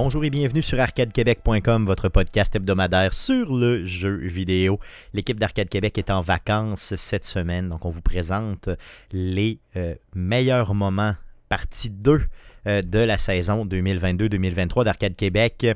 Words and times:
Bonjour 0.00 0.24
et 0.24 0.30
bienvenue 0.30 0.62
sur 0.62 0.78
arcadequebec.com, 0.78 1.84
votre 1.84 2.08
podcast 2.08 2.54
hebdomadaire 2.54 3.12
sur 3.12 3.52
le 3.52 3.84
jeu 3.84 4.14
vidéo. 4.18 4.78
L'équipe 5.12 5.40
d'Arcade 5.40 5.68
Québec 5.68 5.98
est 5.98 6.12
en 6.12 6.20
vacances 6.20 6.94
cette 6.94 7.24
semaine, 7.24 7.68
donc 7.68 7.84
on 7.84 7.90
vous 7.90 8.00
présente 8.00 8.70
les 9.10 9.58
euh, 9.74 9.96
meilleurs 10.14 10.72
moments, 10.72 11.16
partie 11.48 11.90
2 11.90 12.22
euh, 12.68 12.80
de 12.80 13.00
la 13.00 13.18
saison 13.18 13.66
2022-2023 13.66 14.84
d'Arcade 14.84 15.16
Québec. 15.16 15.66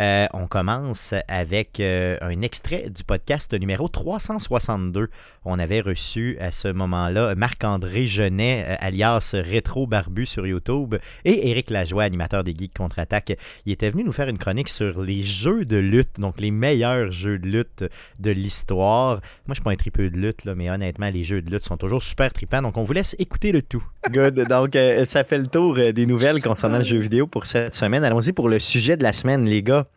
Euh, 0.00 0.26
on 0.32 0.46
commence 0.46 1.12
avec 1.28 1.78
euh, 1.78 2.16
un 2.22 2.40
extrait 2.40 2.88
du 2.88 3.04
podcast 3.04 3.52
numéro 3.52 3.86
362. 3.86 5.10
On 5.44 5.58
avait 5.58 5.82
reçu 5.82 6.38
à 6.40 6.52
ce 6.52 6.68
moment-là 6.68 7.34
Marc-André 7.34 8.06
Genet, 8.06 8.64
euh, 8.66 8.76
alias 8.80 9.34
Rétro 9.34 9.86
Barbu 9.86 10.24
sur 10.24 10.46
YouTube, 10.46 10.94
et 11.26 11.50
Éric 11.50 11.68
Lajoie, 11.68 12.04
animateur 12.04 12.44
des 12.44 12.54
Geeks 12.56 12.72
Contre-Attaque. 12.78 13.36
Il 13.66 13.72
était 13.72 13.90
venu 13.90 14.02
nous 14.02 14.12
faire 14.12 14.28
une 14.28 14.38
chronique 14.38 14.70
sur 14.70 15.02
les 15.02 15.22
jeux 15.22 15.66
de 15.66 15.76
lutte, 15.76 16.18
donc 16.18 16.40
les 16.40 16.50
meilleurs 16.50 17.12
jeux 17.12 17.38
de 17.38 17.48
lutte 17.48 17.84
de 18.18 18.30
l'histoire. 18.30 19.16
Moi, 19.46 19.48
je 19.48 19.54
suis 19.54 19.62
pas 19.62 19.72
un 19.72 19.76
tripeux 19.76 20.08
de 20.08 20.16
lutte, 20.16 20.46
là, 20.46 20.54
mais 20.54 20.70
honnêtement, 20.70 21.10
les 21.10 21.24
jeux 21.24 21.42
de 21.42 21.50
lutte 21.50 21.64
sont 21.64 21.76
toujours 21.76 22.02
super 22.02 22.32
tripants, 22.32 22.62
donc 22.62 22.78
on 22.78 22.84
vous 22.84 22.94
laisse 22.94 23.14
écouter 23.18 23.52
le 23.52 23.60
tout. 23.60 23.84
Good. 24.10 24.46
Donc, 24.48 24.78
ça 25.04 25.24
fait 25.24 25.36
le 25.36 25.46
tour 25.46 25.74
des 25.74 26.06
nouvelles 26.06 26.40
concernant 26.40 26.78
le 26.78 26.84
jeu 26.84 26.96
vidéo 26.96 27.26
pour 27.26 27.44
cette 27.44 27.74
semaine. 27.74 28.02
Allons-y 28.02 28.32
pour 28.32 28.48
le 28.48 28.58
sujet 28.58 28.96
de 28.96 29.02
la 29.02 29.12
semaine, 29.12 29.44
les 29.44 29.62
gars. 29.62 29.89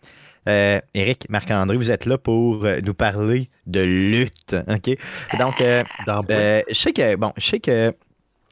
Euh, 0.48 0.80
Eric, 0.94 1.30
Marc-André, 1.30 1.78
vous 1.78 1.92
êtes 1.92 2.06
là 2.06 2.18
pour 2.18 2.66
euh, 2.66 2.80
nous 2.84 2.94
parler 2.94 3.48
de 3.66 3.82
lutte. 3.82 4.56
OK? 4.68 4.98
Donc, 5.40 5.62
euh, 5.62 5.84
euh, 6.30 6.62
je 6.70 6.76
sais 6.76 6.92
que, 6.92 7.16
bon, 7.16 7.32
je 7.38 7.46
sais 7.46 7.60
que, 7.60 7.94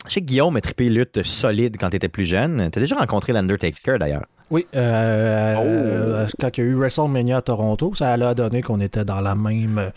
je 0.07 0.13
sais 0.13 0.21
que 0.21 0.25
Guillaume 0.25 0.55
a 0.55 0.61
trippé 0.61 0.89
lutte 0.89 1.23
solide 1.23 1.75
quand 1.79 1.89
tu 1.89 1.97
étais 1.97 2.07
plus 2.07 2.25
jeune. 2.25 2.69
Tu 2.71 2.79
as 2.79 2.81
déjà 2.81 2.95
rencontré 2.95 3.33
l'Undertaker 3.33 3.97
d'ailleurs. 3.99 4.25
Oui, 4.49 4.67
euh, 4.75 6.27
quand 6.37 6.57
il 6.57 6.61
y 6.61 6.67
a 6.67 6.69
eu 6.69 6.75
WrestleMania 6.75 7.37
à 7.37 7.41
Toronto, 7.41 7.93
ça 7.95 8.11
a 8.11 8.33
donné 8.33 8.61
qu'on 8.61 8.81
était 8.81 9.05
dans 9.05 9.21
la 9.21 9.33
même 9.33 9.91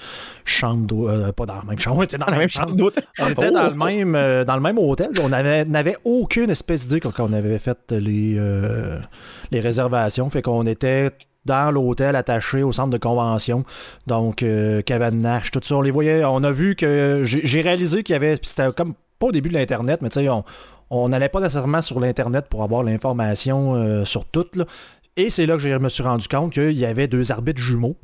chambre 0.45 1.11
euh, 1.11 1.33
pas 1.33 1.45
dans 1.45 1.57
la 1.57 1.65
même 1.65 1.79
chambre, 1.81 1.99
on 1.99 2.03
était 2.05 2.19
dans 2.19 2.27
la 2.27 2.39
même 2.39 2.49
chambre 2.49 2.77
d'hôtel. 2.77 3.03
On 3.19 3.31
était 3.31 3.51
dans, 3.51 3.65
le 3.65 3.75
même, 3.75 4.45
dans 4.45 4.55
le 4.55 4.61
même 4.61 4.79
hôtel. 4.79 5.11
On 5.21 5.29
n'avait 5.29 5.97
aucune 6.05 6.51
espèce 6.51 6.87
d'idée 6.87 7.01
quand 7.01 7.19
on 7.19 7.33
avait 7.33 7.59
fait 7.59 7.91
les, 7.91 8.41
les 9.51 9.61
réservations. 9.61 10.31
Fait 10.31 10.43
qu'on 10.43 10.67
était 10.67 11.11
dans 11.45 11.71
l'hôtel 11.71 12.17
attaché 12.17 12.63
au 12.63 12.73
centre 12.73 12.91
de 12.91 12.99
convention. 12.99 13.65
Donc, 14.07 14.43
euh, 14.43 14.83
Nash, 15.13 15.51
tout 15.51 15.61
ça, 15.63 15.77
on 15.77 15.83
les 15.83 15.91
voyait. 15.91 16.25
On 16.25 16.43
a 16.43 16.51
vu 16.51 16.75
que 16.75 17.23
j'ai 17.25 17.61
réalisé 17.61 18.03
qu'il 18.03 18.15
y 18.15 18.17
avait. 18.17 18.39
C'était 18.43 18.73
comme 18.73 18.95
pas 19.19 19.27
au 19.27 19.33
début 19.33 19.49
de 19.49 19.55
l'Internet, 19.55 20.01
mais 20.03 20.09
tu 20.09 20.21
sais, 20.21 20.29
on 20.91 21.09
n'allait 21.09 21.29
pas 21.29 21.41
nécessairement 21.41 21.83
sur 21.83 22.01
l'Internet 22.01 22.47
pour 22.49 22.63
avoir 22.63 22.83
l'information 22.83 23.75
euh, 23.75 24.05
sur 24.05 24.25
tout. 24.25 24.47
Et 25.17 25.31
c'est 25.31 25.47
là 25.47 25.55
que 25.55 25.61
je 25.61 25.69
me 25.77 25.89
suis 25.89 26.03
rendu 26.03 26.27
compte 26.29 26.53
qu'il 26.53 26.73
y 26.73 26.85
avait 26.85 27.07
deux 27.07 27.31
arbitres 27.31 27.63
jumeaux. 27.63 27.97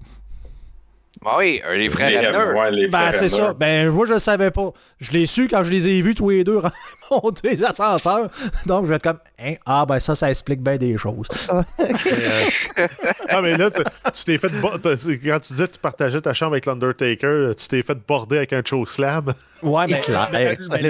Ah 1.24 1.36
oui, 1.38 1.60
les 1.74 1.90
frères 1.90 2.70
les, 2.70 2.88
Ben, 2.88 3.12
c'est 3.12 3.28
ça. 3.28 3.52
Ben, 3.52 3.90
moi, 3.90 4.06
je 4.06 4.14
le 4.14 4.18
savais 4.18 4.50
pas. 4.50 4.72
Je 5.00 5.12
l'ai 5.12 5.26
su 5.26 5.48
quand 5.48 5.64
je 5.64 5.70
les 5.70 5.86
ai 5.88 6.00
vus 6.00 6.14
tous 6.14 6.30
les 6.30 6.44
deux 6.44 6.62
remonter 7.10 7.50
les 7.50 7.64
ascenseurs. 7.64 8.30
Donc, 8.64 8.84
je 8.84 8.90
vais 8.90 8.96
être 8.96 9.02
comme, 9.02 9.18
hein? 9.38 9.54
ah, 9.66 9.84
ben, 9.86 9.98
ça, 9.98 10.14
ça 10.14 10.30
explique 10.30 10.62
bien 10.62 10.76
des 10.76 10.96
choses. 10.96 11.28
ah, 11.48 11.62
mais 13.42 13.56
là, 13.56 13.70
tu 13.70 14.24
t'es 14.24 14.38
fait. 14.38 14.48
Quand 14.48 15.40
tu 15.40 15.52
disais 15.52 15.66
que 15.66 15.72
tu 15.72 15.78
partageais 15.80 16.20
ta 16.20 16.32
chambre 16.32 16.52
avec 16.52 16.64
l'Undertaker, 16.64 17.52
tu 17.56 17.68
t'es 17.68 17.82
fait 17.82 17.98
border 18.06 18.38
avec 18.38 18.52
un 18.52 18.62
slam. 18.86 19.34
Ouais, 19.62 19.86
mais. 19.88 20.00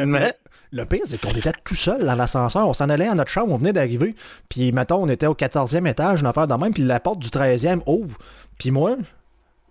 mais, 0.07 0.33
le 0.73 0.85
pire, 0.85 1.03
c'est 1.05 1.21
qu'on 1.21 1.31
était 1.31 1.53
tout 1.65 1.75
seul 1.75 2.05
dans 2.05 2.15
l'ascenseur. 2.15 2.69
On 2.69 2.75
s'en 2.75 2.89
allait 2.89 3.09
à 3.09 3.15
notre 3.15 3.31
chambre, 3.31 3.53
on 3.53 3.57
venait 3.57 3.73
d'arriver. 3.73 4.15
Puis, 4.49 4.71
mettons, 4.71 5.03
on 5.03 5.09
était 5.09 5.27
au 5.27 5.35
14e 5.35 5.89
étage, 5.89 6.21
une 6.21 6.27
affaire 6.27 6.47
de 6.47 6.55
même. 6.55 6.73
Puis 6.73 6.85
la 6.85 7.01
porte 7.01 7.19
du 7.19 7.29
13e 7.29 7.81
ouvre. 7.87 8.17
Puis 8.57 8.71
moi, 8.71 8.97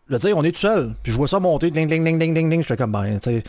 Tu 0.09 0.17
sais, 0.19 0.33
on 0.33 0.43
est 0.43 0.51
tout 0.51 0.61
seul. 0.61 0.93
Puis 1.03 1.11
je 1.11 1.17
vois 1.17 1.27
ça 1.27 1.39
monter, 1.39 1.69
ding, 1.69 1.87
ding, 1.87 2.03
ding, 2.03 2.17
ding, 2.17 2.33
ding, 2.33 2.49
ding. 2.49 2.61
Je 2.61 2.67
fais 2.67 2.77
comme, 2.77 2.91
ben, 2.91 3.19
tu 3.19 3.29
sais, 3.29 3.43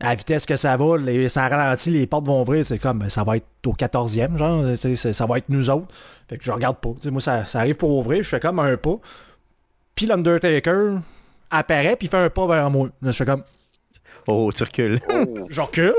à 0.00 0.10
la 0.10 0.14
vitesse 0.14 0.46
que 0.46 0.56
ça 0.56 0.76
va, 0.76 0.96
les, 0.98 1.28
ça 1.28 1.48
ralentit, 1.48 1.90
les 1.90 2.06
portes 2.06 2.26
vont 2.26 2.42
ouvrir. 2.42 2.64
C'est 2.64 2.78
comme, 2.78 2.98
ben, 2.98 3.08
ça 3.08 3.24
va 3.24 3.36
être 3.36 3.46
au 3.66 3.72
14e, 3.72 4.36
genre, 4.36 4.64
ça 4.76 5.26
va 5.26 5.38
être 5.38 5.48
nous 5.48 5.70
autres. 5.70 5.88
Fait 6.28 6.38
que 6.38 6.44
je 6.44 6.50
regarde 6.50 6.76
pas. 6.78 6.90
moi, 7.10 7.20
ça, 7.20 7.44
ça, 7.44 7.60
arrive 7.60 7.76
pour 7.76 7.90
ouvrir, 7.90 8.22
je 8.22 8.28
fais 8.28 8.40
comme 8.40 8.58
un 8.58 8.76
pas. 8.76 8.96
Puis 9.94 10.06
l'Undertaker 10.06 10.98
apparaît, 11.50 11.96
puis 11.96 12.08
il 12.08 12.10
fait 12.10 12.16
un 12.16 12.30
pas 12.30 12.46
vers 12.46 12.70
moi. 12.70 12.88
Là, 13.02 13.10
je 13.10 13.16
fais 13.16 13.26
comme. 13.26 13.44
Oh, 14.26 14.50
tu 14.54 14.64
recules. 14.64 15.00
je 15.50 15.60
recule. 15.60 15.94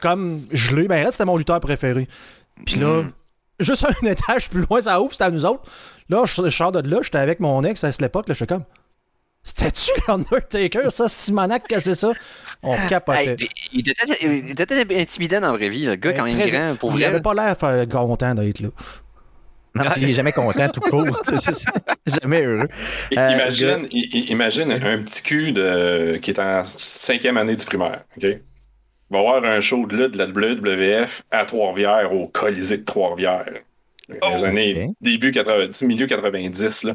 Comme 0.00 0.42
gelé. 0.52 0.86
Ben, 0.86 1.10
c'était 1.10 1.24
mon 1.24 1.36
lutteur 1.36 1.60
préféré. 1.60 2.08
Puis 2.64 2.76
là, 2.76 3.02
mm. 3.02 3.12
Juste 3.60 3.84
un 3.84 4.06
étage 4.10 4.48
plus 4.48 4.64
loin, 4.68 4.80
ça 4.80 5.00
ouvre, 5.00 5.12
c'était 5.12 5.24
à 5.24 5.30
nous 5.30 5.44
autres. 5.44 5.62
Là, 6.08 6.24
je, 6.24 6.48
sors 6.50 6.72
de 6.72 6.88
là, 6.88 6.98
j'étais 7.02 7.18
avec 7.18 7.40
mon 7.40 7.62
ex 7.62 7.82
à 7.84 7.92
cette 7.92 8.02
époque, 8.02 8.28
là, 8.28 8.34
je 8.34 8.38
suis 8.38 8.46
comme. 8.46 8.64
C'était-tu 9.42 9.92
l'Undertaker, 10.08 10.90
ça, 10.90 11.08
Simonac, 11.08 11.68
que 11.68 11.78
c'est 11.78 11.94
ça? 11.94 12.12
On 12.62 12.76
capotait. 12.88 13.36
il, 13.72 13.80
était, 14.50 15.00
intimidant 15.00 15.40
dans 15.40 15.52
la 15.52 15.58
vraie 15.58 15.70
vie, 15.70 15.86
le 15.86 15.94
gars, 15.96 16.12
quand 16.12 16.24
même 16.24 16.38
grand. 16.38 16.76
Pour 16.76 16.92
il 16.94 17.00
n'avait 17.00 17.20
pas 17.20 17.34
l'air 17.34 17.56
content 17.88 18.34
d'être 18.34 18.60
là. 18.60 18.68
Non, 19.76 19.84
il 19.98 20.10
est 20.10 20.14
jamais 20.14 20.32
content 20.32 20.68
tout 20.70 20.80
court. 20.80 21.04
jamais 22.22 22.42
heureux. 22.44 22.68
Euh, 23.16 23.30
imagine, 23.30 23.88
imagine 23.90 24.72
un 24.72 25.02
petit 25.02 25.22
cul 25.22 25.52
de, 25.52 26.18
qui 26.22 26.30
est 26.30 26.38
en 26.38 26.64
cinquième 26.64 27.36
année 27.36 27.56
du 27.56 27.64
primaire. 27.64 28.04
OK? 28.16 28.26
Il 29.10 29.14
va 29.14 29.18
avoir 29.20 29.44
un 29.44 29.60
show 29.60 29.86
de 29.86 29.96
lutte 29.96 30.12
de 30.12 30.18
la 30.18 30.26
WWF 30.26 31.22
à 31.30 31.44
Trois-Rivières, 31.44 32.12
au 32.12 32.26
Colisée 32.28 32.78
de 32.78 32.84
Trois-Rivières 32.84 33.44
les 34.08 34.18
oh, 34.22 34.44
années 34.44 34.90
début 35.00 35.32
90, 35.32 35.82
milieu 35.82 36.06
90, 36.06 36.84
là. 36.84 36.94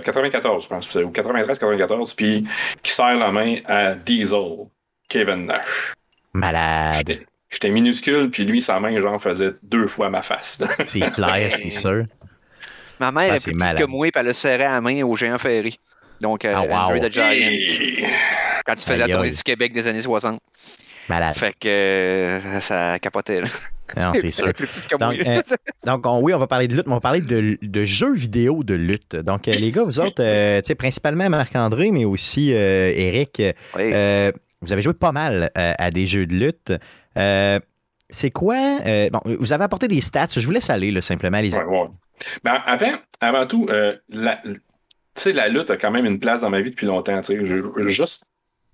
94, 0.00 0.56
euh, 0.56 0.60
je 0.60 0.68
pense, 0.68 0.94
ou 0.96 1.10
93, 1.10 1.58
94, 1.58 2.14
puis 2.14 2.46
qui 2.82 2.92
serre 2.92 3.16
la 3.16 3.32
main 3.32 3.56
à 3.66 3.94
Diesel, 3.94 4.66
Kevin 5.08 5.46
Nash. 5.46 5.94
Malade. 6.32 7.20
J'étais 7.50 7.70
minuscule, 7.70 8.30
puis 8.30 8.44
lui, 8.44 8.60
sa 8.60 8.80
main, 8.80 9.00
genre, 9.00 9.20
faisait 9.20 9.52
deux 9.62 9.86
fois 9.86 10.10
ma 10.10 10.22
face. 10.22 10.60
C'est 10.86 11.12
clair, 11.12 11.52
c'est 11.56 11.70
sûr. 11.70 12.04
Ma 13.00 13.12
mère 13.12 13.32
ah, 13.32 13.36
est 13.36 13.42
plus 13.42 13.52
que 13.54 13.86
moi, 13.86 14.10
puis 14.10 14.20
elle 14.20 14.28
a 14.28 14.34
serré 14.34 14.64
la 14.64 14.80
main 14.80 15.02
au 15.04 15.16
géant 15.16 15.38
ferry. 15.38 15.78
Donc, 16.20 16.44
euh, 16.44 16.54
ah, 16.54 16.88
wow. 16.88 16.98
the 16.98 17.10
Giant. 17.10 18.08
Quand 18.66 18.74
il 18.74 18.84
faisait 18.86 18.98
la 18.98 19.08
tournée 19.08 19.30
du 19.30 19.42
Québec 19.42 19.72
des 19.72 19.86
années 19.86 20.02
60. 20.02 20.40
Malade. 21.08 21.34
Fait 21.34 21.52
que 21.52 21.68
euh, 21.68 22.60
ça 22.60 22.98
capotait. 22.98 23.40
Là. 23.42 23.48
Non, 23.98 24.12
c'est 24.14 24.30
sûr. 24.30 24.46
donc, 24.98 25.16
euh, 25.26 25.42
donc 25.84 26.04
oui, 26.22 26.32
on 26.34 26.38
va 26.38 26.46
parler 26.46 26.68
de 26.68 26.74
lutte, 26.76 26.86
mais 26.86 26.92
on 26.92 26.96
va 26.96 27.00
parler 27.00 27.20
de, 27.20 27.58
de 27.60 27.84
jeux 27.84 28.14
vidéo 28.14 28.64
de 28.64 28.74
lutte. 28.74 29.16
Donc, 29.16 29.48
euh, 29.48 29.54
les 29.54 29.70
gars, 29.70 29.84
vous 29.84 30.00
autres, 30.00 30.22
sais 30.64 30.74
principalement 30.74 31.28
Marc-André, 31.28 31.90
mais 31.90 32.04
aussi 32.04 32.50
Eric, 32.50 33.42
vous 33.74 34.72
avez 34.72 34.82
joué 34.82 34.94
pas 34.94 35.12
mal 35.12 35.50
à 35.54 35.90
des 35.90 36.06
jeux 36.06 36.26
de 36.26 36.34
lutte. 36.34 36.72
c'est 38.10 38.30
quoi? 38.30 38.56
bon, 39.10 39.20
vous 39.38 39.52
avez 39.52 39.64
apporté 39.64 39.88
des 39.88 40.00
stats. 40.00 40.28
Je 40.36 40.46
vous 40.46 40.52
laisse 40.52 40.70
aller, 40.70 40.90
là, 40.90 41.02
simplement. 41.02 41.40
Les... 41.40 41.54
Ouais, 41.54 41.64
ouais. 41.64 41.88
Ben, 42.42 42.62
avant, 42.64 42.94
avant 43.20 43.46
tout, 43.46 43.68
la, 44.08 44.40
la 45.26 45.48
lutte 45.48 45.70
a 45.70 45.76
quand 45.76 45.90
même 45.90 46.06
une 46.06 46.18
place 46.18 46.40
dans 46.40 46.50
ma 46.50 46.60
vie 46.62 46.70
depuis 46.70 46.86
longtemps. 46.86 47.20
Je, 47.22 47.88
juste 47.90 48.24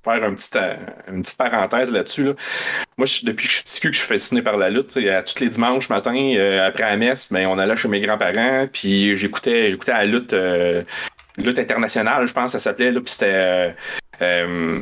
faire 0.04 0.24
un 0.24 0.34
petit, 0.34 0.50
euh, 0.56 0.76
une 1.08 1.22
petite 1.22 1.36
parenthèse 1.36 1.92
là-dessus. 1.92 2.24
Là. 2.24 2.32
Moi, 2.96 3.06
je, 3.06 3.24
depuis 3.24 3.46
que 3.46 3.52
je 3.52 3.56
suis 3.56 3.64
petit 3.64 3.80
que 3.80 3.92
je 3.92 3.98
suis 3.98 4.08
fasciné 4.08 4.42
par 4.42 4.56
la 4.56 4.70
lutte, 4.70 4.96
à 4.96 5.22
tous 5.22 5.40
les 5.40 5.48
dimanches 5.48 5.88
matin, 5.88 6.14
euh, 6.36 6.66
après 6.66 6.84
la 6.84 6.96
messe, 6.96 7.30
mais 7.30 7.44
ben, 7.44 7.50
on 7.50 7.58
allait 7.58 7.76
chez 7.76 7.88
mes 7.88 8.00
grands-parents, 8.00 8.66
puis 8.72 9.16
j'écoutais, 9.16 9.70
j'écoutais 9.70 9.92
la 9.92 10.06
lutte, 10.06 10.32
euh, 10.32 10.82
lutte 11.36 11.58
internationale, 11.58 12.26
je 12.26 12.32
pense 12.32 12.52
ça 12.52 12.58
s'appelait, 12.58 12.90
là, 12.90 13.00
puis 13.00 13.10
c'était 13.12 13.74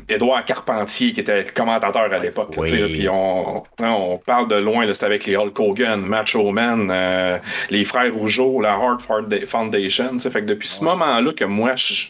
Édouard 0.09 0.45
Carpentier 0.45 1.13
qui 1.13 1.21
était 1.21 1.45
commentateur 1.45 2.13
à 2.13 2.19
l'époque. 2.19 2.57
Puis 2.61 3.09
on, 3.09 3.63
on 3.79 4.19
parle 4.19 4.49
de 4.49 4.57
loin, 4.57 4.93
c'était 4.93 5.07
avec 5.07 5.27
les 5.27 5.37
Hulk 5.37 5.59
Hogan, 5.61 6.01
Macho 6.01 6.51
Man, 6.51 6.93
les 7.71 7.85
frères 7.85 8.13
Rougeau, 8.13 8.61
la 8.61 8.73
Hard 8.73 9.01
Foundation. 9.47 10.19
Fait 10.19 10.41
que 10.41 10.47
depuis 10.47 10.67
ce 10.67 10.83
moment-là 10.83 11.33
que 11.33 11.45
moi, 11.45 11.77
je 11.77 12.09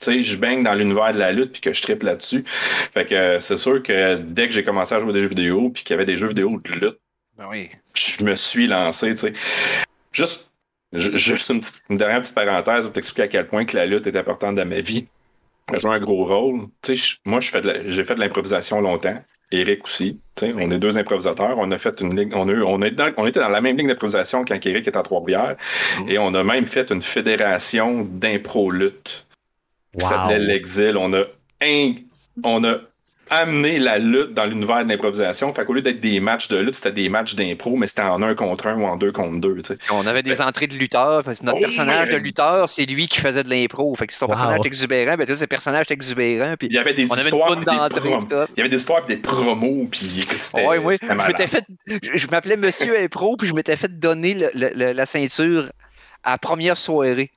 tu 0.00 0.12
sais, 0.12 0.20
je 0.20 0.36
baigne 0.36 0.62
dans 0.62 0.74
l'univers 0.74 1.12
de 1.12 1.18
la 1.18 1.32
lutte 1.32 1.52
puis 1.52 1.60
que 1.60 1.72
je 1.72 1.82
tripe 1.82 2.02
là-dessus. 2.02 2.44
Fait 2.46 3.06
que 3.06 3.14
euh, 3.14 3.40
c'est 3.40 3.56
sûr 3.56 3.82
que 3.82 4.16
dès 4.16 4.46
que 4.46 4.54
j'ai 4.54 4.62
commencé 4.62 4.94
à 4.94 5.00
jouer 5.00 5.12
des 5.12 5.22
jeux 5.22 5.28
vidéo 5.28 5.70
puis 5.70 5.84
qu'il 5.84 5.94
y 5.94 5.94
avait 5.94 6.04
des 6.04 6.16
jeux 6.16 6.28
vidéo 6.28 6.60
de 6.62 6.72
lutte, 6.72 6.98
ben 7.36 7.46
oui. 7.50 7.70
je 7.94 8.24
me 8.24 8.36
suis 8.36 8.66
lancé, 8.66 9.10
tu 9.14 9.16
sais. 9.16 9.32
Juste, 10.12 10.50
juste 10.92 11.50
une, 11.90 11.96
dernière 11.96 12.20
petite 12.20 12.34
parenthèse 12.34 12.86
pour 12.86 12.92
t'expliquer 12.92 13.22
à 13.22 13.28
quel 13.28 13.46
point 13.46 13.64
que 13.64 13.76
la 13.76 13.86
lutte 13.86 14.06
est 14.06 14.16
importante 14.16 14.54
dans 14.54 14.66
ma 14.66 14.80
vie. 14.80 15.06
Elle 15.72 15.80
joue 15.80 15.90
un 15.90 15.98
gros 15.98 16.24
rôle. 16.24 16.68
Tu 16.80 16.96
sais, 16.96 17.16
moi, 17.24 17.40
j'ai 17.40 18.04
fait 18.04 18.14
de 18.14 18.20
l'improvisation 18.20 18.80
longtemps. 18.80 19.20
Eric 19.52 19.84
aussi. 19.84 20.20
On 20.42 20.70
est 20.70 20.78
deux 20.78 20.98
improvisateurs. 20.98 21.56
On 21.58 21.70
a 21.70 21.78
fait 21.78 22.00
une. 22.00 22.34
On, 22.34 22.48
a, 22.48 22.52
on, 22.52 22.82
est 22.82 22.90
dans, 22.90 23.12
on 23.16 23.26
était 23.26 23.40
dans 23.40 23.48
la 23.48 23.60
même 23.60 23.76
ligne 23.76 23.88
d'improvisation 23.88 24.44
quand 24.44 24.64
Eric 24.64 24.88
était 24.88 24.96
à 24.96 25.02
Trois-Rivières. 25.02 25.56
Mm-hmm. 25.56 26.10
Et 26.10 26.18
on 26.18 26.34
a 26.34 26.42
même 26.42 26.66
fait 26.66 26.90
une 26.90 27.02
fédération 27.02 28.04
d'impro-lutte 28.04 29.25
qui 29.98 30.06
s'appelait 30.06 30.38
L'Exil. 30.38 30.96
On 30.96 31.12
a, 31.12 31.24
on 32.44 32.64
a 32.64 32.76
amené 33.30 33.78
la 33.78 33.98
lutte 33.98 34.34
dans 34.34 34.44
l'univers 34.44 34.84
de 34.84 34.88
l'improvisation. 34.88 35.52
Fait 35.52 35.64
qu'au 35.64 35.72
lieu 35.72 35.82
d'être 35.82 36.00
des 36.00 36.20
matchs 36.20 36.48
de 36.48 36.58
lutte, 36.58 36.76
c'était 36.76 36.92
des 36.92 37.08
matchs 37.08 37.34
d'impro, 37.34 37.76
mais 37.76 37.86
c'était 37.86 38.02
en 38.02 38.22
un 38.22 38.34
contre 38.34 38.68
un 38.68 38.76
ou 38.76 38.84
en 38.84 38.96
deux 38.96 39.12
contre 39.12 39.40
deux. 39.40 39.56
On 39.90 40.06
avait 40.06 40.22
des 40.22 40.40
entrées 40.40 40.66
de 40.66 40.74
lutteurs. 40.74 41.22
notre 41.42 41.58
oh, 41.58 41.60
personnage 41.60 42.10
de 42.10 42.16
lutteur, 42.16 42.68
c'est 42.68 42.86
lui 42.86 43.08
qui 43.08 43.20
faisait 43.20 43.42
de 43.42 43.50
l'impro. 43.50 43.94
Fait 43.96 44.06
que 44.06 44.12
si 44.12 44.20
ton 44.20 44.28
personnage 44.28 44.60
est 44.62 44.66
exubérant, 44.66 45.16
ben, 45.16 45.26
c'est 45.36 45.46
personnage 45.46 45.90
exubérant. 45.90 46.54
Puis 46.58 46.68
il 46.68 46.74
y 46.74 46.78
avait 46.78 46.94
des 46.94 47.04
histoires. 47.04 47.56
Des 47.56 47.64
il 47.64 48.58
y 48.58 48.60
avait 48.60 48.68
des 48.68 48.76
histoires 48.76 49.02
et 49.08 49.14
des 49.14 49.20
promos. 49.20 49.88
Puis 49.90 50.26
ouais. 50.54 50.96
Je 51.00 51.46
fait. 51.46 51.64
Je 51.86 52.26
m'appelais 52.28 52.56
Monsieur 52.56 52.98
Impro, 52.98 53.36
puis 53.36 53.48
je 53.48 53.54
m'étais 53.54 53.76
fait 53.76 53.98
donner 53.98 54.36
la 54.54 55.06
ceinture 55.06 55.70
à 56.22 56.32
la 56.32 56.38
première 56.38 56.76
soirée. 56.76 57.30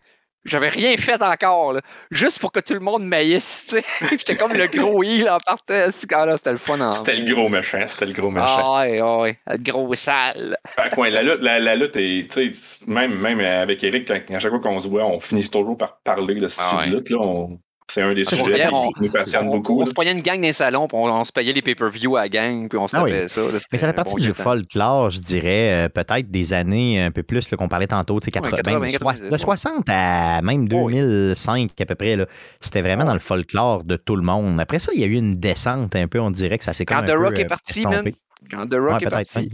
J'avais 0.45 0.69
rien 0.69 0.95
fait 0.97 1.21
encore, 1.21 1.73
là. 1.73 1.81
juste 2.11 2.39
pour 2.39 2.51
que 2.51 2.59
tout 2.59 2.73
le 2.73 2.79
monde 2.79 3.03
maïsse. 3.03 3.75
J'étais 4.09 4.37
comme 4.37 4.53
le 4.53 4.67
gros 4.67 5.03
il 5.03 5.29
en 5.29 5.37
partait. 5.39 5.87
là 5.87 5.91
c'était 5.91 6.51
le 6.51 6.57
fun. 6.57 6.93
C'était 6.93 7.15
le 7.15 7.33
gros 7.33 7.49
méchant. 7.49 7.83
C'était 7.87 8.05
le 8.05 8.13
gros 8.13 8.31
méchant. 8.31 8.45
Ah 8.47 8.81
ouais, 8.81 9.01
ouais, 9.01 9.39
le 9.47 9.71
gros 9.71 9.93
sale. 9.95 10.57
la, 10.77 11.21
lutte, 11.21 11.41
la, 11.41 11.59
la 11.59 11.75
lutte 11.75 11.95
est, 11.97 12.79
même, 12.87 13.15
même 13.19 13.39
avec 13.39 13.83
Eric, 13.83 14.09
à 14.09 14.39
chaque 14.39 14.51
fois 14.51 14.61
qu'on 14.61 14.79
se 14.79 14.87
voit, 14.87 15.05
on 15.05 15.19
finit 15.19 15.47
toujours 15.49 15.77
par 15.77 15.97
parler 15.99 16.35
de 16.35 16.47
ce 16.47 16.61
ah, 16.61 16.85
de 16.85 16.95
lutte. 16.95 17.09
Là, 17.09 17.17
on, 17.19 17.59
c'est 17.89 18.01
un 18.01 18.13
des 18.13 18.23
sujets 18.23 18.67
qui 18.67 19.03
nous 19.03 19.11
passionne 19.11 19.49
beaucoup. 19.49 19.81
On, 19.81 19.85
se 19.85 19.93
prenait 19.93 20.11
une 20.11 20.21
gang 20.21 20.35
dans 20.35 20.47
les 20.47 20.53
salons, 20.53 20.87
puis 20.87 20.97
on, 20.97 21.25
se 21.25 21.31
payait 21.31 21.53
les 21.53 21.61
pay-per-view 21.61 22.15
à 22.15 22.21
la 22.21 22.29
gang, 22.29 22.69
puis 22.69 22.77
on 22.77 22.87
se 22.87 22.95
ah 22.95 23.27
ça. 23.27 23.41
Mais 23.71 23.77
ça 23.77 23.87
fait 23.87 23.93
partie 23.93 24.15
du 24.15 24.33
folklore, 24.33 25.09
je 25.09 25.19
dirais, 25.19 25.85
euh, 25.85 25.89
peut-être 25.89 26.29
des 26.29 26.53
années 26.53 27.01
un 27.01 27.11
peu 27.11 27.23
plus 27.23 27.47
qu'on 27.49 27.67
parlait 27.67 27.87
tantôt, 27.87 28.19
80, 28.19 28.57
80, 28.57 29.29
de 29.31 29.37
60 29.37 29.89
à 29.89 30.41
même 30.41 30.67
2005 30.67 31.71
à 31.79 31.85
peu 31.85 31.95
près. 31.95 32.17
C'était 32.59 32.81
vraiment 32.81 33.05
dans 33.05 33.13
le 33.13 33.19
folklore 33.19 33.83
de 33.83 33.95
tout 33.95 34.15
le 34.15 34.23
monde. 34.23 34.59
Après 34.59 34.79
ça, 34.79 34.91
il 34.93 35.01
y 35.01 35.03
a 35.03 35.07
eu 35.07 35.15
une 35.15 35.35
descente 35.35 35.95
un 35.95 36.07
peu, 36.07 36.19
on 36.19 36.31
dirait 36.31 36.57
que 36.57 36.63
ça 36.65 36.73
s'est 36.73 36.85
comme 36.85 36.99
Quand 36.99 37.05
The 37.05 37.17
Rock 37.17 37.39
est 37.39 37.45
euh, 37.45 37.47
parti, 37.47 37.85
même. 37.85 38.11
Quand 38.49 38.67
The 38.67 38.75
Rock 38.79 39.03
est 39.03 39.09
parti, 39.09 39.51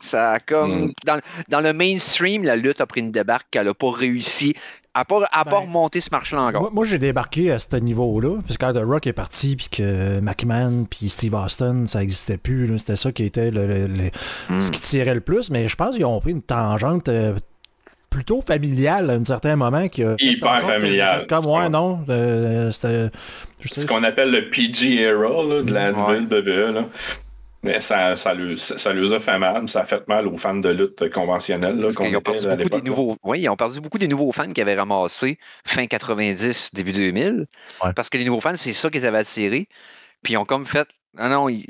ça 0.00 0.32
a 0.32 0.38
comme. 0.38 0.86
Mm. 0.86 0.92
Dans, 1.04 1.20
dans, 1.48 1.60
le 1.60 1.72
mainstream, 1.72 2.44
la 2.44 2.56
lutte 2.56 2.80
a 2.80 2.86
pris 2.86 3.00
une 3.00 3.10
débarque 3.10 3.48
qu'elle 3.50 3.66
n'a 3.66 3.74
pas 3.74 3.90
réussi 3.90 4.54
à 4.94 5.04
pas, 5.04 5.28
à 5.32 5.44
pas 5.44 5.50
ben, 5.50 5.66
remonter 5.66 6.00
ce 6.00 6.10
marché-là 6.10 6.42
encore. 6.42 6.72
Moi, 6.72 6.84
j'ai 6.84 6.98
débarqué 6.98 7.50
à 7.52 7.58
ce 7.58 7.76
niveau-là, 7.76 8.40
parce 8.46 8.56
que 8.56 8.66
quand 8.66 8.72
The 8.72 8.84
Rock 8.84 9.06
est 9.06 9.12
parti, 9.12 9.56
puis 9.56 9.68
que 9.70 10.20
McMahon, 10.20 10.86
puis 10.88 11.08
Steve 11.08 11.34
Austin, 11.34 11.86
ça 11.86 12.00
n'existait 12.00 12.38
plus. 12.38 12.78
C'était 12.78 12.96
ça 12.96 13.12
qui 13.12 13.24
était 13.24 13.50
le, 13.50 14.10
hmm. 14.48 14.60
ce 14.60 14.70
qui 14.70 14.80
tirait 14.80 15.14
le 15.14 15.20
plus. 15.20 15.50
Mais 15.50 15.68
je 15.68 15.76
pense 15.76 15.94
qu'ils 15.94 16.04
ont 16.04 16.20
pris 16.20 16.32
une 16.32 16.42
tangente 16.42 17.08
euh, 17.08 17.34
plutôt 18.10 18.40
familiale 18.40 19.10
à 19.10 19.14
un 19.14 19.24
certain 19.24 19.56
moment. 19.56 19.88
Qui 19.88 20.02
Hyper 20.18 20.62
familiale. 20.62 21.26
Comme 21.28 21.44
moi, 21.44 21.68
non. 21.68 22.00
Euh, 22.08 22.70
c'était. 22.70 23.10
Ce 23.60 23.86
qu'on 23.86 24.04
appelle 24.04 24.30
le 24.30 24.48
PG 24.48 25.02
era 25.02 25.62
de 25.62 25.72
la 25.72 25.92
WWE. 25.92 26.72
Là. 26.74 26.84
Mais 27.62 27.80
ça, 27.80 28.16
ça, 28.16 28.34
lui, 28.34 28.58
ça, 28.58 28.90
a 28.90 29.20
fait 29.20 29.38
mal. 29.38 29.68
Ça 29.68 29.80
a 29.80 29.84
fait 29.84 30.06
mal 30.06 30.28
aux 30.28 30.38
fans 30.38 30.54
de 30.54 30.68
lutte 30.68 31.10
conventionnelle. 31.10 31.76
Là, 31.76 31.88
ils, 31.90 32.16
ont 32.16 32.20
perdu 32.20 32.46
beaucoup 32.46 32.68
des 32.68 32.82
nouveaux, 32.82 33.16
oui, 33.24 33.40
ils 33.40 33.48
ont 33.48 33.56
perdu 33.56 33.80
beaucoup 33.80 33.98
des 33.98 34.08
nouveaux 34.08 34.30
fans 34.32 34.52
qui 34.52 34.60
avaient 34.60 34.76
ramassé 34.76 35.38
fin 35.64 35.86
90, 35.86 36.74
début 36.74 36.92
2000. 36.92 37.46
Parce 37.96 38.10
que 38.10 38.18
les 38.18 38.24
nouveaux 38.24 38.40
fans, 38.40 38.56
c'est 38.56 38.72
ça 38.72 38.90
qu'ils 38.90 39.06
avaient 39.06 39.18
attiré. 39.18 39.68
Puis 40.22 40.34
ils 40.34 40.36
ont 40.36 40.44
comme 40.44 40.66
fait. 40.66 40.88
Ah 41.16 41.28
non, 41.28 41.48
ils, 41.48 41.64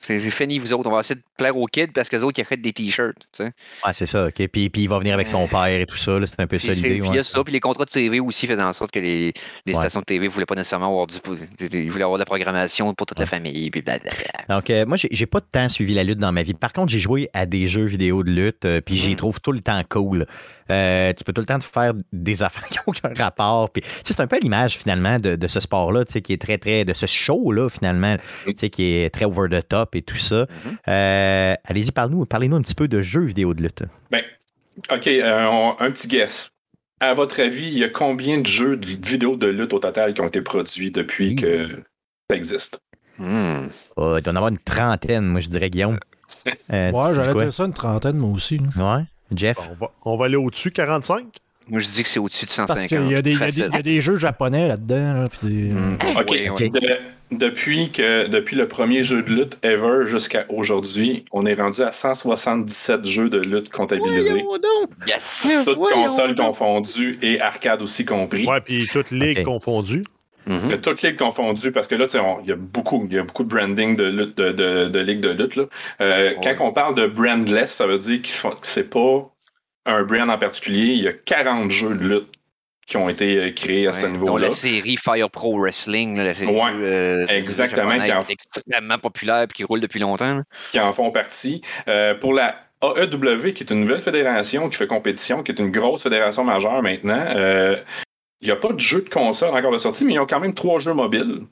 c'est 0.00 0.18
fini, 0.30 0.58
vous 0.58 0.72
autres. 0.72 0.88
On 0.88 0.92
va 0.92 1.00
essayer 1.00 1.16
de 1.16 1.22
plaire 1.36 1.54
aux 1.56 1.66
kids 1.66 1.88
parce 1.88 2.08
que 2.08 2.16
les 2.16 2.22
autres, 2.22 2.38
ils 2.38 2.42
achètent 2.42 2.62
des 2.62 2.72
t-shirts. 2.72 3.18
Tu 3.32 3.44
sais. 3.44 3.52
Ouais, 3.84 3.92
c'est 3.92 4.06
ça. 4.06 4.28
OK. 4.28 4.34
Puis, 4.34 4.70
puis 4.70 4.82
il 4.82 4.88
va 4.88 4.98
venir 4.98 5.12
avec 5.12 5.28
son 5.28 5.46
père 5.46 5.66
et 5.66 5.84
tout 5.84 5.98
ça. 5.98 6.18
C'est 6.24 6.40
un 6.40 6.46
peu 6.46 6.56
ça 6.56 6.72
l'idée. 6.72 6.98
Puis 6.98 7.08
il 7.08 7.14
y 7.14 7.18
a 7.18 7.24
ça. 7.24 7.44
Puis 7.44 7.52
les 7.52 7.60
contrats 7.60 7.84
de 7.84 7.90
TV 7.90 8.18
aussi 8.18 8.46
faisaient 8.46 8.62
en 8.62 8.72
sorte 8.72 8.92
que 8.92 8.98
les, 8.98 9.34
les 9.66 9.74
stations 9.74 10.00
de 10.00 10.06
TV 10.06 10.26
ne 10.26 10.30
voulaient 10.32 10.46
pas 10.46 10.54
nécessairement 10.54 10.86
avoir 10.86 11.06
du. 11.06 11.18
Ils 11.60 11.90
voulaient 11.90 12.04
avoir 12.04 12.16
de 12.16 12.22
la 12.22 12.26
programmation 12.26 12.94
pour 12.94 13.06
toute 13.06 13.18
la 13.18 13.26
famille. 13.26 13.70
Puis 13.70 13.84
Donc, 14.48 14.70
euh, 14.70 14.86
moi, 14.86 14.96
j'ai 14.98 15.26
pas 15.26 15.40
de 15.40 15.46
temps 15.52 15.68
suivi 15.68 15.92
la 15.92 16.02
lutte 16.02 16.18
dans 16.18 16.32
ma 16.32 16.42
vie. 16.42 16.54
Par 16.54 16.72
contre, 16.72 16.90
j'ai 16.90 17.00
joué 17.00 17.28
à 17.34 17.44
des 17.44 17.68
jeux 17.68 17.84
vidéo 17.84 18.22
de 18.22 18.30
lutte. 18.30 18.64
Euh, 18.64 18.80
puis 18.80 18.96
j'y 18.96 19.12
mm. 19.12 19.16
trouve 19.16 19.40
tout 19.40 19.52
le 19.52 19.60
temps 19.60 19.82
cool. 19.86 20.26
Euh, 20.70 21.12
tu 21.12 21.24
peux 21.24 21.32
tout 21.32 21.42
le 21.42 21.46
temps 21.46 21.58
te 21.58 21.64
faire 21.64 21.92
des 22.12 22.42
affaires 22.42 22.66
qui 22.68 22.78
n'ont 22.78 22.84
aucun 22.86 23.12
rapport. 23.14 23.68
Puis, 23.70 23.82
c'est 24.02 24.20
un 24.20 24.26
peu 24.26 24.38
l'image 24.40 24.78
finalement 24.78 25.18
de, 25.18 25.36
de 25.36 25.46
ce 25.46 25.60
sport-là, 25.60 26.04
qui 26.04 26.32
est 26.32 26.40
très, 26.40 26.56
très. 26.56 26.86
de 26.86 26.94
ce 26.94 27.06
show-là, 27.06 27.68
finalement, 27.68 28.16
qui 28.72 28.84
est 28.84 29.10
très 29.12 29.26
over 29.26 29.48
the 29.50 29.66
top 29.68 29.89
et 29.94 30.02
tout 30.02 30.16
ça. 30.16 30.44
Mm-hmm. 30.44 30.76
Euh, 30.88 31.54
allez-y, 31.64 31.90
parlez-nous 31.92 32.26
parlez 32.26 32.48
un 32.48 32.62
petit 32.62 32.74
peu 32.74 32.88
de 32.88 33.00
jeux 33.00 33.24
vidéo 33.24 33.54
de 33.54 33.62
lutte. 33.62 33.82
Ben, 34.10 34.22
OK, 34.90 35.06
euh, 35.06 35.72
un 35.78 35.90
petit 35.90 36.08
guess. 36.08 36.50
À 37.00 37.14
votre 37.14 37.40
avis, 37.40 37.66
il 37.66 37.78
y 37.78 37.84
a 37.84 37.88
combien 37.88 38.38
de 38.38 38.46
jeux 38.46 38.76
de 38.76 38.86
vidéo 38.86 39.36
de 39.36 39.46
lutte 39.46 39.72
au 39.72 39.78
total 39.78 40.12
qui 40.12 40.20
ont 40.20 40.26
été 40.26 40.42
produits 40.42 40.90
depuis 40.90 41.34
que 41.34 41.82
ça 42.28 42.36
existe? 42.36 42.80
Hmm. 43.18 43.68
Oh, 43.96 44.16
il 44.18 44.22
doit 44.22 44.32
y 44.32 44.34
en 44.34 44.36
avoir 44.36 44.50
une 44.50 44.58
trentaine, 44.58 45.24
moi, 45.24 45.40
je 45.40 45.48
dirais, 45.48 45.70
Guillaume. 45.70 45.98
ouais, 46.46 46.90
j'aurais 46.92 47.46
dit 47.46 47.52
ça, 47.52 47.64
une 47.64 47.72
trentaine, 47.72 48.16
moi 48.16 48.30
aussi. 48.30 48.60
Ouais. 48.76 49.04
Jeff? 49.34 49.58
On 50.04 50.16
va, 50.16 50.24
aller 50.26 50.36
au-dessus, 50.36 50.70
45? 50.70 51.24
Moi, 51.70 51.80
je 51.80 51.88
dis 51.88 52.02
que 52.02 52.08
c'est 52.08 52.18
au-dessus 52.18 52.46
de 52.46 52.50
150. 52.50 52.66
Parce 52.66 52.86
qu'il 52.86 53.06
y, 53.06 53.58
y, 53.58 53.62
a 53.62 53.82
des 53.82 54.00
jeux 54.00 54.16
japonais 54.16 54.68
là-dedans. 54.68 55.24
Hmm. 55.42 55.96
OK. 56.18 56.62
depuis, 57.30 57.90
que, 57.90 58.26
depuis 58.26 58.56
le 58.56 58.66
premier 58.66 59.04
jeu 59.04 59.22
de 59.22 59.30
lutte 59.30 59.58
ever 59.62 60.06
jusqu'à 60.06 60.46
aujourd'hui, 60.48 61.24
on 61.32 61.46
est 61.46 61.54
rendu 61.54 61.82
à 61.82 61.92
177 61.92 63.04
jeux 63.04 63.28
de 63.28 63.38
lutte 63.38 63.70
comptabilisés. 63.70 64.44
Yes. 65.06 65.46
Toutes 65.64 65.78
consoles 65.78 66.34
confondues 66.34 67.18
et 67.22 67.40
arcade 67.40 67.82
aussi 67.82 68.04
compris. 68.04 68.46
Ouais, 68.46 68.60
puis 68.60 68.88
toutes 68.90 69.10
ligues 69.10 69.44
confondues. 69.44 70.04
Mm-hmm. 70.48 70.80
Toutes 70.80 71.02
ligues 71.02 71.18
confondues, 71.18 71.70
parce 71.70 71.86
que 71.86 71.94
là, 71.94 72.06
il 72.42 72.48
y, 72.48 72.52
a 72.52 72.56
beaucoup, 72.56 73.06
y 73.10 73.18
a 73.18 73.22
beaucoup 73.22 73.44
de 73.44 73.48
branding 73.48 73.94
de, 73.94 74.04
lutte, 74.04 74.38
de, 74.38 74.50
de, 74.50 74.88
de 74.88 74.98
ligues 75.00 75.20
de 75.20 75.30
lutte. 75.30 75.54
Là. 75.54 75.64
Euh, 76.00 76.34
quand 76.42 76.54
on 76.60 76.72
parle 76.72 76.94
de 76.94 77.06
brandless, 77.06 77.72
ça 77.72 77.86
veut 77.86 77.98
dire 77.98 78.22
que 78.22 78.28
c'est 78.62 78.90
pas 78.90 79.30
un 79.86 80.04
brand 80.04 80.30
en 80.30 80.38
particulier. 80.38 80.94
Il 80.94 81.02
y 81.02 81.08
a 81.08 81.12
40 81.12 81.70
jeux 81.70 81.94
de 81.94 82.04
lutte 82.04 82.28
qui 82.86 82.96
ont 82.96 83.08
été 83.08 83.36
euh, 83.36 83.50
créés 83.52 83.86
à 83.86 83.92
ce 83.92 84.06
niveau-là. 84.06 84.48
la 84.48 84.52
série 84.52 84.96
Fire 84.96 85.30
Pro 85.30 85.58
Wrestling, 85.58 86.16
la 86.16 86.34
série, 86.34 86.52
euh, 86.52 87.26
exactement, 87.28 88.00
qui 88.00 88.10
est 88.10 88.30
extrêmement 88.30 88.98
populaire 88.98 89.42
et 89.42 89.46
qui 89.46 89.64
roule 89.64 89.80
depuis 89.80 90.00
longtemps. 90.00 90.42
Qui 90.72 90.80
en 90.80 90.92
font 90.92 91.10
partie. 91.10 91.62
pour 92.20 92.34
la 92.34 92.56
AEW, 92.82 93.52
qui 93.52 93.62
est 93.62 93.70
une 93.70 93.80
nouvelle 93.80 94.00
fédération 94.00 94.68
qui 94.68 94.76
fait 94.76 94.86
compétition, 94.86 95.42
qui 95.42 95.52
est 95.52 95.60
une 95.60 95.70
grosse 95.70 96.02
fédération 96.02 96.44
majeure 96.44 96.82
maintenant, 96.82 97.26
il 98.40 98.46
n'y 98.46 98.50
a 98.50 98.56
pas 98.56 98.72
de 98.72 98.80
jeu 98.80 99.02
de 99.02 99.08
console 99.08 99.54
encore 99.54 99.72
de 99.72 99.78
sortie, 99.78 100.04
mais 100.04 100.14
ils 100.14 100.18
ont 100.18 100.26
quand 100.26 100.40
même 100.40 100.54
trois 100.54 100.80
jeux 100.80 100.94
mobiles. 100.94 101.42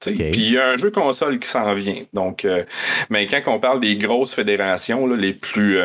Puis 0.00 0.14
il 0.34 0.52
y 0.52 0.58
a 0.58 0.70
un 0.70 0.76
jeu 0.76 0.90
console 0.90 1.38
qui 1.38 1.48
s'en 1.48 1.72
vient. 1.74 2.02
Donc, 2.12 2.44
euh, 2.44 2.64
mais 3.10 3.26
quand 3.26 3.40
on 3.46 3.58
parle 3.58 3.80
des 3.80 3.96
grosses 3.96 4.34
fédérations, 4.34 5.06
les 5.06 5.32
plus. 5.32 5.78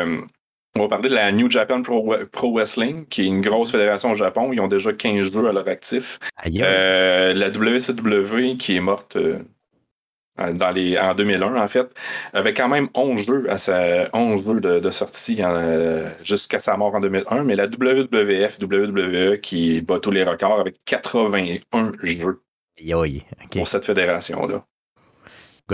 On 0.78 0.82
va 0.82 0.88
parler 0.88 1.08
de 1.08 1.14
la 1.14 1.32
New 1.32 1.50
Japan 1.50 1.82
Pro, 1.82 2.14
Wrestling, 2.54 3.04
qui 3.06 3.22
est 3.22 3.26
une 3.26 3.40
grosse 3.40 3.72
fédération 3.72 4.12
au 4.12 4.14
Japon. 4.14 4.52
Ils 4.52 4.60
ont 4.60 4.68
déjà 4.68 4.92
15 4.92 5.32
jeux 5.32 5.48
à 5.48 5.52
leur 5.52 5.66
actif. 5.66 6.20
Euh, 6.46 7.34
la 7.34 7.48
WCW, 7.48 8.56
qui 8.58 8.76
est 8.76 8.80
morte 8.80 9.16
euh, 9.16 9.40
dans 10.52 10.70
les, 10.70 10.96
en 10.96 11.14
2001, 11.14 11.60
en 11.60 11.66
fait, 11.66 11.88
avait 12.32 12.54
quand 12.54 12.68
même 12.68 12.88
11 12.94 13.26
jeux, 13.26 13.50
à 13.50 13.58
sa, 13.58 14.08
11 14.12 14.44
jeux 14.44 14.60
de, 14.60 14.90
sortie 14.90 15.38
euh, 15.40 16.08
jusqu'à 16.22 16.60
sa 16.60 16.76
mort 16.76 16.94
en 16.94 17.00
2001, 17.00 17.42
mais 17.42 17.56
la 17.56 17.66
WWF, 17.66 18.58
WWE, 18.62 19.40
qui 19.40 19.80
bat 19.80 19.98
tous 19.98 20.12
les 20.12 20.22
records 20.22 20.60
avec 20.60 20.76
81 20.84 21.92
jeux 22.04 22.40
pour 23.50 23.66
cette 23.66 23.84
fédération-là. 23.84 24.64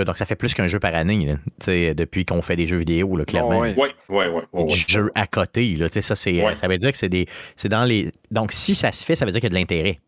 Donc, 0.02 0.16
ça 0.16 0.26
fait 0.26 0.36
plus 0.36 0.54
qu'un 0.54 0.68
jeu 0.68 0.78
par 0.78 0.94
année, 0.94 1.36
depuis 1.66 2.24
qu'on 2.24 2.42
fait 2.42 2.56
des 2.56 2.66
jeux 2.66 2.78
vidéo, 2.78 3.16
là, 3.16 3.24
clairement. 3.24 3.60
oui, 3.60 3.74
oui, 4.08 4.24
oui. 4.52 4.84
Jeux 4.88 5.10
à 5.14 5.26
côté, 5.26 5.76
là, 5.76 5.86
ça, 5.88 6.16
c'est, 6.16 6.42
ça 6.56 6.68
veut 6.68 6.78
dire 6.78 6.92
que 6.92 6.98
c'est 6.98 7.08
des. 7.08 7.26
C'est 7.56 7.68
dans 7.68 7.84
les. 7.84 8.10
Donc, 8.30 8.52
si 8.52 8.74
ça 8.74 8.92
se 8.92 9.04
fait, 9.04 9.16
ça 9.16 9.24
veut 9.24 9.32
dire 9.32 9.40
qu'il 9.40 9.52
y 9.52 9.52
a 9.52 9.56
de 9.56 9.60
l'intérêt. 9.60 9.98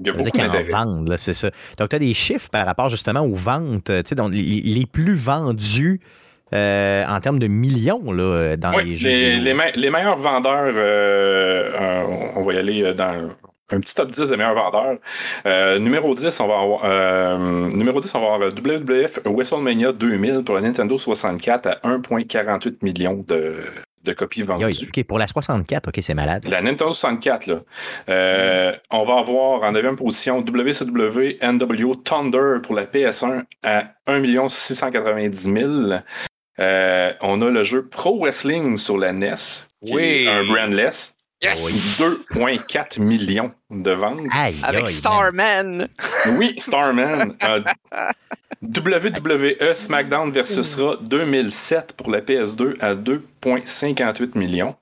Il 0.00 0.06
y 0.06 0.10
a 0.10 0.12
beaucoup 0.12 0.30
d'intérêt. 0.30 1.18
c'est 1.18 1.34
ça. 1.34 1.50
Donc, 1.76 1.90
tu 1.90 1.96
as 1.96 1.98
des 1.98 2.14
chiffres 2.14 2.48
par 2.50 2.66
rapport 2.66 2.88
justement 2.88 3.20
aux 3.20 3.34
ventes, 3.34 3.90
donc 4.12 4.32
les, 4.32 4.86
plus 4.90 5.14
vendus 5.14 6.00
euh, 6.54 7.04
en 7.06 7.20
termes 7.20 7.38
de 7.38 7.48
millions 7.48 8.12
là, 8.12 8.56
dans 8.56 8.70
les 8.78 8.96
jeux. 8.96 9.08
Les, 9.08 9.38
les, 9.38 9.90
meilleurs 9.90 10.16
vendeurs, 10.16 10.72
euh, 10.74 12.32
on 12.36 12.42
va 12.42 12.54
y 12.54 12.58
aller 12.58 12.94
dans 12.94 13.30
un 13.70 13.80
petit 13.80 13.94
top 13.94 14.10
10 14.10 14.30
des 14.30 14.36
meilleurs 14.36 14.54
vendeurs. 14.54 14.98
Euh, 15.46 15.78
numéro 15.78 16.14
10, 16.14 16.40
on 16.40 16.48
va 16.48 16.60
avoir 16.60 17.70
numéro 17.70 18.00
10, 18.00 18.14
on 18.14 18.20
va 18.20 18.34
avoir 18.34 18.50
WWF 18.50 19.20
WrestleMania 19.24 19.92
2000 19.92 20.42
pour 20.44 20.54
la 20.54 20.62
Nintendo 20.62 20.96
64 20.98 21.66
à 21.66 21.88
1,48 21.88 22.76
millions 22.82 23.24
de, 23.26 23.64
de 24.08 24.12
copies 24.12 24.42
vendues. 24.42 24.64
OK, 24.88 25.04
pour 25.04 25.18
la 25.18 25.26
64, 25.26 25.88
OK, 25.88 25.98
c'est 26.02 26.14
malade. 26.14 26.46
La 26.48 26.62
Nintendo 26.62 26.92
64, 26.92 27.46
là. 27.46 27.60
Euh, 28.08 28.72
on 28.90 29.04
va 29.04 29.18
avoir 29.18 29.62
en 29.62 29.72
deuxième 29.72 29.96
position 29.96 30.38
WCW 30.40 31.38
NW 31.42 31.94
Thunder 32.04 32.60
pour 32.62 32.74
la 32.74 32.86
PS1 32.86 33.44
à 33.62 33.92
1 34.06 34.48
690 34.48 35.52
000. 35.52 36.00
Euh, 36.60 37.12
on 37.20 37.40
a 37.40 37.50
le 37.50 37.64
jeu 37.64 37.86
Pro 37.86 38.18
Wrestling 38.20 38.76
sur 38.76 38.98
la 38.98 39.12
NES, 39.12 39.34
qui 39.84 39.94
oui. 39.94 40.02
est 40.02 40.28
un 40.28 40.44
brandless. 40.44 41.14
Yes. 41.40 41.60
2,4 42.00 43.00
millions 43.00 43.52
de 43.70 43.92
ventes. 43.92 44.26
Avec 44.62 44.88
Starman. 44.88 45.88
Oui, 46.36 46.54
Starman. 46.58 47.36
WWE 48.62 49.74
SmackDown 49.74 50.32
versus 50.32 50.74
Raw 50.74 50.96
2007 50.96 51.92
pour 51.92 52.10
la 52.10 52.20
PS2 52.20 52.76
à 52.80 52.94
2,58 52.96 54.36
millions. 54.36 54.74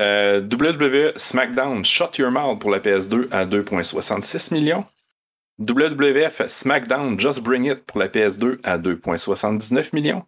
Euh, 0.00 0.40
WWE 0.40 1.12
SmackDown 1.16 1.84
Shut 1.84 2.18
Your 2.18 2.32
Mouth 2.32 2.58
pour 2.58 2.70
la 2.70 2.80
PS2 2.80 3.28
à 3.30 3.44
2,66 3.46 4.52
millions. 4.52 4.84
WWF 5.60 6.46
SmackDown 6.48 7.20
Just 7.20 7.40
Bring 7.42 7.66
It 7.66 7.84
pour 7.86 8.00
la 8.00 8.08
PS2 8.08 8.58
à 8.64 8.78
2,79 8.78 9.90
millions. 9.92 10.24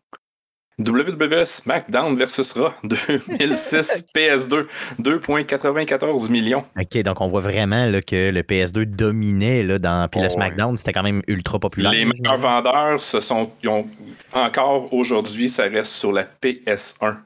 WWE 0.78 1.44
SmackDown 1.44 2.16
versus 2.16 2.52
Raw 2.52 2.72
2006 2.82 4.06
PS2 4.14 4.66
2,94 5.00 6.30
millions. 6.30 6.64
OK, 6.78 7.02
donc 7.02 7.20
on 7.20 7.28
voit 7.28 7.40
vraiment 7.40 7.86
là, 7.86 8.00
que 8.02 8.30
le 8.30 8.42
PS2 8.42 8.84
dominait 8.84 9.62
là, 9.62 9.78
dans 9.78 10.08
puis 10.08 10.20
le 10.20 10.30
SmackDown, 10.30 10.76
c'était 10.76 10.92
quand 10.92 11.02
même 11.02 11.22
ultra 11.28 11.58
populaire. 11.58 11.92
Les 11.92 12.04
meilleurs 12.04 12.38
vendeurs 12.38 13.02
ce 13.02 13.20
sont 13.20 13.50
ils 13.62 13.68
ont 13.68 13.86
encore 14.32 14.92
aujourd'hui, 14.92 15.48
ça 15.48 15.64
reste 15.64 15.92
sur 15.92 16.12
la 16.12 16.24
PS1. 16.24 17.16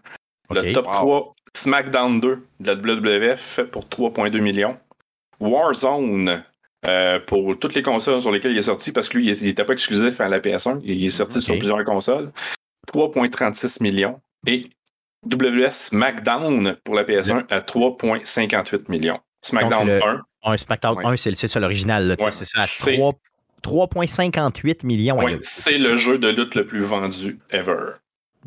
Le 0.51 0.73
top 0.73 0.91
3 0.91 1.35
SmackDown 1.55 2.21
2 2.21 2.47
de 2.61 2.67
la 2.67 2.75
WWF 2.75 3.61
pour 3.71 3.85
3,2 3.85 4.41
millions. 4.41 4.77
Warzone 5.41 6.43
euh, 6.87 7.19
pour 7.19 7.59
toutes 7.59 7.75
les 7.75 7.83
consoles 7.83 8.21
sur 8.21 8.31
lesquelles 8.31 8.53
il 8.53 8.59
est 8.59 8.63
sorti, 8.63 8.93
parce 8.93 9.09
que 9.09 9.19
lui, 9.19 9.31
il 9.31 9.47
n'était 9.47 9.65
pas 9.65 9.73
exclusif 9.73 10.21
à 10.21 10.29
la 10.29 10.39
PS1, 10.39 10.81
il 10.85 11.05
est 11.05 11.11
sorti 11.11 11.41
sur 11.41 11.59
plusieurs 11.59 11.83
consoles. 11.85 12.31
3,36 12.93 13.83
millions. 13.83 14.21
Et 14.47 14.71
WS 15.27 15.73
SmackDown 15.73 16.77
pour 16.85 16.95
la 16.95 17.03
PS1 17.05 17.45
à 17.51 17.61
3,58 17.61 18.85
millions. 18.89 19.19
SmackDown 19.43 19.91
1. 19.91 20.23
Un 20.45 20.57
SmackDown 20.57 21.05
1, 21.05 21.17
c'est 21.17 21.49
ça 21.49 21.59
l'original. 21.61 22.17
c'est 22.31 22.45
ça, 22.45 22.63
à 22.63 22.67
3,58 22.67 24.87
millions. 24.87 25.19
c'est 25.43 25.79
le 25.79 25.97
jeu 25.97 26.19
de 26.19 26.29
lutte 26.29 26.55
le 26.55 26.65
plus 26.65 26.83
vendu 26.83 27.41
ever. 27.51 27.95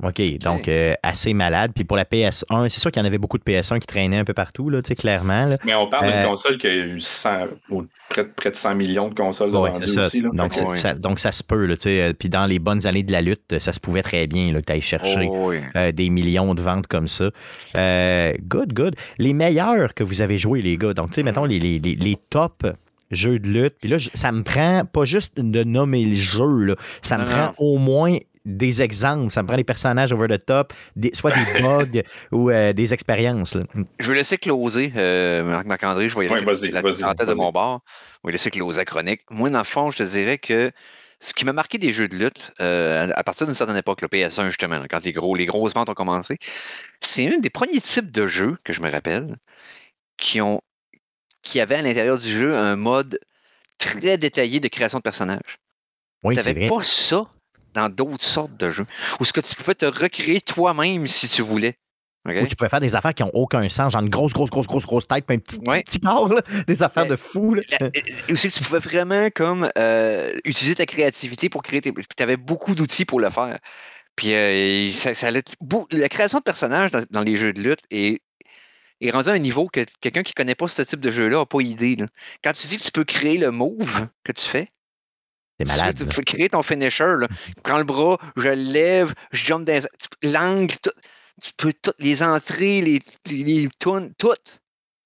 OK, 0.03 0.21
donc 0.39 0.67
euh, 0.67 0.95
assez 1.03 1.33
malade. 1.33 1.71
Puis 1.75 1.83
pour 1.83 1.97
la 1.97 2.05
PS1, 2.05 2.69
c'est 2.69 2.79
sûr 2.79 2.91
qu'il 2.91 3.01
y 3.01 3.03
en 3.03 3.07
avait 3.07 3.17
beaucoup 3.17 3.37
de 3.37 3.43
PS1 3.43 3.79
qui 3.79 3.87
traînaient 3.87 4.17
un 4.17 4.25
peu 4.25 4.33
partout, 4.33 4.69
là, 4.69 4.81
clairement. 4.81 5.45
Là. 5.45 5.57
Mais 5.63 5.75
on 5.75 5.87
parle 5.87 6.07
d'une 6.07 6.15
euh, 6.15 6.25
console 6.25 6.57
qui 6.57 6.67
a 6.67 6.73
eu 6.73 6.99
100, 6.99 7.47
près, 8.09 8.25
près, 8.25 8.51
de 8.51 8.55
100 8.55 8.75
millions 8.75 9.09
de 9.09 9.13
consoles 9.13 9.51
de 9.51 9.57
vendues 9.57 9.99
aussi. 9.99 10.21
Là. 10.21 10.29
Donc, 10.33 10.53
ça, 10.53 10.93
donc 10.95 11.19
ça 11.19 11.31
se 11.31 11.43
peut. 11.43 11.65
Là, 11.65 11.75
euh, 11.85 12.13
puis 12.13 12.29
dans 12.29 12.45
les 12.45 12.59
bonnes 12.59 12.87
années 12.87 13.03
de 13.03 13.11
la 13.11 13.21
lutte, 13.21 13.59
ça 13.59 13.73
se 13.73 13.79
pouvait 13.79 14.03
très 14.03 14.27
bien 14.27 14.51
là, 14.51 14.61
que 14.61 14.65
tu 14.65 14.73
ailles 14.73 14.81
chercher 14.81 15.27
oh, 15.29 15.51
des 15.93 16.09
millions 16.09 16.53
de 16.55 16.61
ventes 16.61 16.87
comme 16.87 17.07
ça. 17.07 17.29
good, 17.75 18.73
good. 18.73 18.95
Les 19.17 19.33
meilleurs 19.33 19.93
que 19.93 20.03
vous 20.03 20.21
avez 20.21 20.37
joués, 20.37 20.61
les 20.61 20.77
gars. 20.77 20.93
Donc, 20.93 21.09
tu 21.09 21.15
sais, 21.15 21.23
mettons 21.23 21.45
les, 21.45 21.59
les, 21.59 21.77
les, 21.77 21.95
les 21.95 22.17
tops 22.29 22.65
jeux 23.11 23.39
de 23.39 23.47
lutte. 23.47 23.75
Puis 23.79 23.89
là, 23.89 23.97
ça 24.13 24.31
me 24.31 24.43
prend 24.43 24.83
pas 24.85 25.05
juste 25.05 25.39
de 25.39 25.63
nommer 25.63 26.05
le 26.05 26.15
jeu, 26.15 26.63
là. 26.63 26.75
ça 27.01 27.17
me 27.17 27.25
prend 27.25 27.53
au 27.57 27.77
moins 27.77 28.17
des 28.45 28.81
exemples. 28.81 29.31
Ça 29.31 29.43
me 29.43 29.47
prend 29.47 29.57
des 29.57 29.63
personnages 29.63 30.11
over 30.11 30.27
the 30.27 30.43
top, 30.43 30.73
soit 31.13 31.31
des 31.31 31.45
bugs 31.61 32.01
ou 32.31 32.49
euh, 32.49 32.73
des 32.73 32.93
expériences. 32.93 33.57
Je 33.99 34.11
vais 34.11 34.17
laisser 34.17 34.37
closer, 34.37 34.91
euh, 34.95 35.63
Marc-André, 35.63 36.09
je 36.09 36.17
vais 36.17 36.27
y 36.27 36.29
aller 36.29 37.03
en 37.03 37.13
tête 37.13 37.27
de 37.27 37.33
mon 37.33 37.51
bord. 37.51 37.81
Je 38.23 38.27
vais 38.27 38.31
laisser 38.33 38.51
closer 38.51 38.79
la 38.79 38.85
chronique. 38.85 39.21
Moi, 39.29 39.49
dans 39.49 39.59
le 39.59 39.65
fond, 39.65 39.91
je 39.91 39.99
te 39.99 40.03
dirais 40.03 40.37
que 40.37 40.71
ce 41.19 41.33
qui 41.33 41.45
m'a 41.45 41.53
marqué 41.53 41.77
des 41.77 41.91
jeux 41.91 42.07
de 42.07 42.15
lutte, 42.15 42.51
euh, 42.61 43.11
à 43.15 43.23
partir 43.23 43.45
d'une 43.45 43.55
certaine 43.55 43.77
époque, 43.77 44.01
le 44.01 44.07
PS1 44.07 44.47
justement, 44.47 44.83
quand 44.89 45.03
les, 45.05 45.11
gros, 45.11 45.35
les 45.35 45.45
grosses 45.45 45.73
ventes 45.73 45.89
ont 45.89 45.93
commencé, 45.93 46.37
c'est 46.99 47.31
un 47.31 47.37
des 47.37 47.51
premiers 47.51 47.79
types 47.79 48.11
de 48.11 48.25
jeux 48.27 48.57
que 48.63 48.73
je 48.73 48.81
me 48.81 48.89
rappelle 48.89 49.35
qui 50.17 50.41
ont 50.41 50.61
qui 51.43 51.59
avait 51.59 51.75
à 51.75 51.81
l'intérieur 51.81 52.19
du 52.19 52.29
jeu 52.29 52.55
un 52.55 52.75
mode 52.75 53.19
très 53.77 54.17
détaillé 54.17 54.59
de 54.59 54.67
création 54.67 54.99
de 54.99 55.03
personnages. 55.03 55.57
Oui, 56.23 56.35
tu 56.35 56.43
n'avais 56.43 56.67
pas 56.67 56.83
ça 56.83 57.27
dans 57.73 57.89
d'autres 57.89 58.23
sortes 58.23 58.57
de 58.57 58.71
jeux. 58.71 58.85
Ou 59.19 59.25
ce 59.25 59.33
que 59.33 59.41
tu 59.41 59.55
pouvais 59.55 59.75
te 59.75 59.85
recréer 59.85 60.41
toi-même 60.41 61.07
si 61.07 61.27
tu 61.27 61.41
voulais. 61.41 61.77
Ou 62.25 62.45
tu 62.45 62.55
pouvais 62.55 62.69
faire 62.69 62.79
des 62.79 62.95
affaires 62.95 63.15
qui 63.15 63.23
n'ont 63.23 63.31
aucun 63.33 63.67
sens, 63.67 63.93
genre 63.93 64.01
une 64.01 64.09
grosse, 64.09 64.31
grosse, 64.31 64.51
grosse, 64.51 64.67
grosse, 64.67 64.85
grosse 64.85 65.07
tête, 65.07 65.25
puis 65.25 65.37
un 65.37 65.39
petit, 65.39 65.57
petit, 65.57 65.99
corps, 65.99 66.31
des 66.67 66.83
affaires 66.83 67.07
de 67.07 67.15
fou. 67.15 67.55
Et 68.27 68.33
aussi, 68.33 68.51
tu 68.51 68.63
pouvais 68.63 68.79
vraiment 68.79 69.29
comme 69.33 69.69
euh, 69.77 70.31
utiliser 70.45 70.75
ta 70.75 70.85
créativité 70.85 71.49
pour 71.49 71.63
créer 71.63 71.81
tes. 71.81 71.91
tu 71.91 72.23
avais 72.23 72.37
beaucoup 72.37 72.75
d'outils 72.75 73.05
pour 73.05 73.19
le 73.19 73.31
faire. 73.31 73.57
Puis 74.15 74.33
euh, 74.33 74.91
ça, 74.91 75.15
ça 75.15 75.31
la 75.31 76.09
création 76.09 76.37
de 76.37 76.43
personnages 76.43 76.91
dans, 76.91 77.23
les 77.23 77.37
jeux 77.37 77.53
de 77.53 77.61
lutte 77.61 77.81
est, 77.89 78.21
est 78.99 79.09
rendue 79.09 79.29
à 79.29 79.33
un 79.33 79.39
niveau 79.39 79.67
que 79.67 79.83
quelqu'un 79.99 80.21
qui 80.21 80.33
ne 80.37 80.43
connaît 80.43 80.55
pas 80.55 80.67
ce 80.67 80.83
type 80.83 80.99
de 80.99 81.09
jeu-là 81.09 81.39
n'a 81.39 81.45
pas 81.47 81.61
idée. 81.61 81.97
Quand 82.43 82.53
tu 82.53 82.67
dis 82.67 82.77
que 82.77 82.83
tu 82.83 82.91
peux 82.91 83.05
créer 83.05 83.37
le 83.37 83.49
move 83.49 84.07
que 84.23 84.31
tu 84.31 84.43
fais, 84.43 84.69
malade. 85.65 85.95
Tu 85.97 86.05
peux 86.05 86.21
créer 86.21 86.49
ton 86.49 86.63
finisher. 86.63 87.15
Là. 87.17 87.27
Prends 87.63 87.77
le 87.77 87.83
bras, 87.83 88.17
je 88.35 88.49
le 88.49 88.53
lève, 88.53 89.13
je 89.31 89.45
jump 89.45 89.65
dans 89.65 89.81
l'angle, 90.23 90.75
tu 91.41 91.51
peux 91.57 91.73
toutes 91.73 91.99
les 91.99 92.23
entrées, 92.23 92.81
les, 92.81 92.99
les 93.29 93.69
tunes, 93.79 94.13
toutes. 94.17 94.61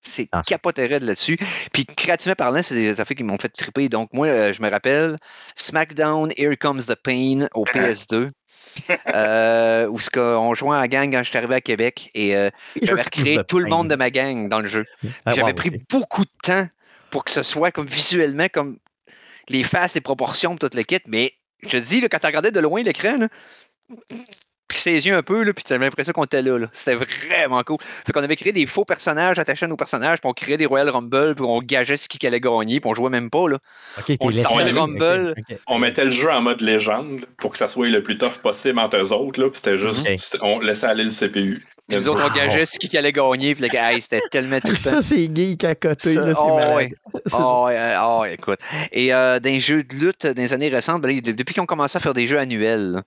C'est 0.08 0.30
ah. 0.32 0.44
capoterait 0.46 1.00
là-dessus. 1.00 1.38
Puis 1.74 1.86
créativement 1.86 2.36
parlant, 2.36 2.62
c'est 2.62 2.76
des 2.76 3.00
affaires 3.02 3.18
qui 3.18 3.24
m'ont 3.24 3.40
fait 3.40 3.50
triper. 3.50 3.90
Donc 3.90 4.10
moi, 4.14 4.28
euh, 4.28 4.54
je 4.54 4.62
me 4.62 4.70
rappelle 4.70 5.18
SmackDown 5.56 6.32
Here 6.38 6.56
Comes 6.58 6.84
the 6.84 6.96
Pain 6.96 7.48
au 7.56 7.66
PS2. 7.66 8.30
euh, 9.16 9.88
où 9.88 9.98
on 10.18 10.54
jouait 10.54 10.78
en 10.78 10.86
gang 10.88 11.12
quand 11.12 11.24
je 11.24 11.30
suis 11.30 11.38
arrivé 11.38 11.56
à 11.56 11.62
Québec 11.62 12.10
et 12.14 12.36
euh, 12.36 12.50
j'avais 12.82 13.04
recréé 13.04 13.40
tout 13.48 13.60
le 13.60 13.70
monde 13.70 13.90
de 13.90 13.96
ma 13.96 14.10
gang 14.10 14.50
dans 14.50 14.60
le 14.60 14.68
jeu. 14.68 14.86
Ah, 15.26 15.34
j'avais 15.34 15.54
pris 15.54 15.82
beaucoup 15.90 16.26
de 16.26 16.32
temps 16.44 16.68
pour 17.10 17.24
que 17.24 17.32
ce 17.32 17.44
soit 17.44 17.72
comme 17.72 17.86
visuellement 17.86 18.48
comme 18.52 18.78
les 19.50 19.64
faces, 19.64 19.96
les 19.96 20.02
proportions, 20.02 20.56
toute 20.56 20.74
l'équipe, 20.74 21.04
mais 21.08 21.34
je 21.64 21.70
te 21.70 21.78
dis, 21.78 22.02
quand 22.02 22.20
tu 22.20 22.26
regardais 22.26 22.52
de 22.52 22.60
loin 22.60 22.84
l'écran, 22.84 23.28
puis 24.68 24.78
ses 24.80 25.06
yeux 25.06 25.16
un 25.16 25.22
peu, 25.22 25.44
là, 25.44 25.54
puis 25.54 25.64
t'avais 25.64 25.86
l'impression 25.86 26.12
qu'on 26.12 26.24
était 26.24 26.42
là. 26.42 26.60
C'était 26.74 26.96
vraiment 26.96 27.62
cool. 27.64 27.78
Fait 27.82 28.12
qu'on 28.12 28.24
avait 28.24 28.36
créé 28.36 28.52
des 28.52 28.66
faux 28.66 28.84
personnages 28.84 29.38
attachés 29.38 29.66
à 29.66 29.68
nos 29.68 29.78
personnages, 29.78 30.20
puis 30.20 30.30
on 30.30 30.34
créait 30.34 30.58
des 30.58 30.66
Royal 30.66 30.90
Rumble, 30.90 31.36
puis 31.36 31.46
on 31.46 31.60
gageait 31.60 31.98
ce 31.98 32.10
qui 32.10 32.26
allait 32.26 32.40
gagner, 32.40 32.80
puis 32.80 32.90
on 32.90 32.96
jouait 32.96 33.12
même 33.12 33.30
pas. 33.30 33.48
Là. 33.48 33.60
on, 34.20 34.30
Rumble. 34.30 35.36
on 35.68 35.78
mettait 35.78 36.06
le 36.06 36.12
jeu 36.12 36.32
en 36.32 36.42
mode 36.42 36.62
légende 36.62 37.26
pour 37.38 37.52
que 37.52 37.58
ça 37.58 37.68
soit 37.68 37.90
le 37.90 38.02
plus 38.02 38.18
tough 38.18 38.40
possible 38.42 38.80
entre 38.80 38.98
eux 38.98 39.14
autres, 39.14 39.40
là, 39.40 39.50
puis 39.50 39.58
c'était 39.58 39.78
juste, 39.78 40.38
on 40.42 40.60
laissait 40.60 40.88
aller 40.88 41.04
le 41.04 41.12
CPU. 41.12 41.64
Les 41.88 41.98
nous 41.98 42.08
autres, 42.08 42.24
on 42.26 42.34
gageait 42.34 42.66
ce 42.66 42.80
qui 42.80 42.98
allait 42.98 43.12
gagner. 43.12 43.54
Puis 43.54 43.68
le 43.68 43.76
hey, 43.76 44.02
c'était 44.02 44.22
tellement 44.32 44.60
trippant. 44.60 44.78
Ça, 44.78 45.02
c'est 45.02 45.30
geek 45.34 45.64
à 45.64 45.76
côté. 45.76 46.16
Là, 46.16 46.34
oh, 46.38 46.76
ouais. 46.76 46.92
oh, 47.34 47.66
ouais. 47.68 47.96
oh, 48.02 48.26
écoute. 48.26 48.60
Et 48.92 49.14
euh, 49.14 49.40
dans 49.40 49.50
les 49.50 49.60
jeux 49.60 49.84
de 49.84 49.94
lutte 49.94 50.26
dans 50.26 50.42
les 50.42 50.54
années 50.54 50.70
récentes, 50.70 51.02
ben, 51.02 51.20
depuis 51.20 51.54
qu'ils 51.54 51.62
ont 51.62 51.68
commencé 51.68 51.98
à 51.98 52.00
faire 52.00 52.14
des 52.14 52.26
jeux 52.26 52.40
annuels, 52.40 53.02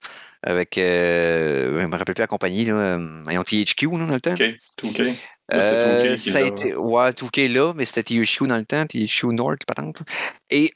avec, 0.44 0.78
euh, 0.78 1.80
je 1.80 1.86
me 1.86 1.96
rappelle 1.96 2.14
plus 2.14 2.22
la 2.22 2.28
compagnie, 2.28 2.64
là, 2.64 2.74
euh, 2.74 3.22
ils 3.30 3.38
ont 3.38 3.42
THQ 3.42 3.86
là, 3.98 4.06
dans 4.06 4.14
le 4.14 4.20
temps. 4.20 4.34
OK, 4.34 4.42
2K. 4.82 5.14
Euh, 5.54 6.16
ça 6.16 6.38
a 6.38 6.42
été, 6.42 6.76
ouais, 6.76 7.10
2K 7.10 7.52
là, 7.52 7.72
mais 7.74 7.84
c'était 7.84 8.02
THQ 8.02 8.46
dans 8.46 8.58
le 8.58 8.66
temps, 8.66 8.84
THQ 8.86 9.28
North, 9.28 9.64
patente. 9.66 10.02
Et 10.50 10.74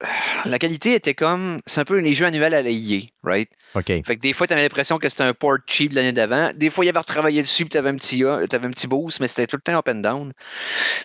la 0.44 0.58
qualité 0.58 0.94
était 0.94 1.14
comme. 1.14 1.60
C'est 1.66 1.80
un 1.80 1.84
peu 1.84 1.98
les 1.98 2.14
jeux 2.14 2.26
annuels 2.26 2.54
à 2.54 2.62
la 2.62 2.70
EA, 2.70 3.06
right? 3.22 3.48
OK. 3.74 3.86
Fait 3.86 4.02
que 4.16 4.20
des 4.20 4.32
fois, 4.32 4.46
tu 4.46 4.52
avais 4.52 4.62
l'impression 4.62 4.98
que 4.98 5.08
c'était 5.08 5.24
un 5.24 5.34
port 5.34 5.58
cheap 5.66 5.92
l'année 5.92 6.12
d'avant. 6.12 6.50
Des 6.54 6.70
fois, 6.70 6.84
il 6.84 6.86
y 6.86 6.90
avait 6.90 6.98
retravaillé 6.98 7.42
dessus, 7.42 7.64
puis 7.64 7.70
tu 7.70 7.76
avais, 7.76 7.90
un 7.90 7.96
petit, 7.96 8.24
avais 8.24 8.66
un 8.66 8.70
petit 8.70 8.86
boost, 8.86 9.20
mais 9.20 9.28
c'était 9.28 9.46
tout 9.46 9.56
le 9.56 9.62
temps 9.62 9.78
up 9.78 9.88
and 9.88 9.96
down. 9.96 10.32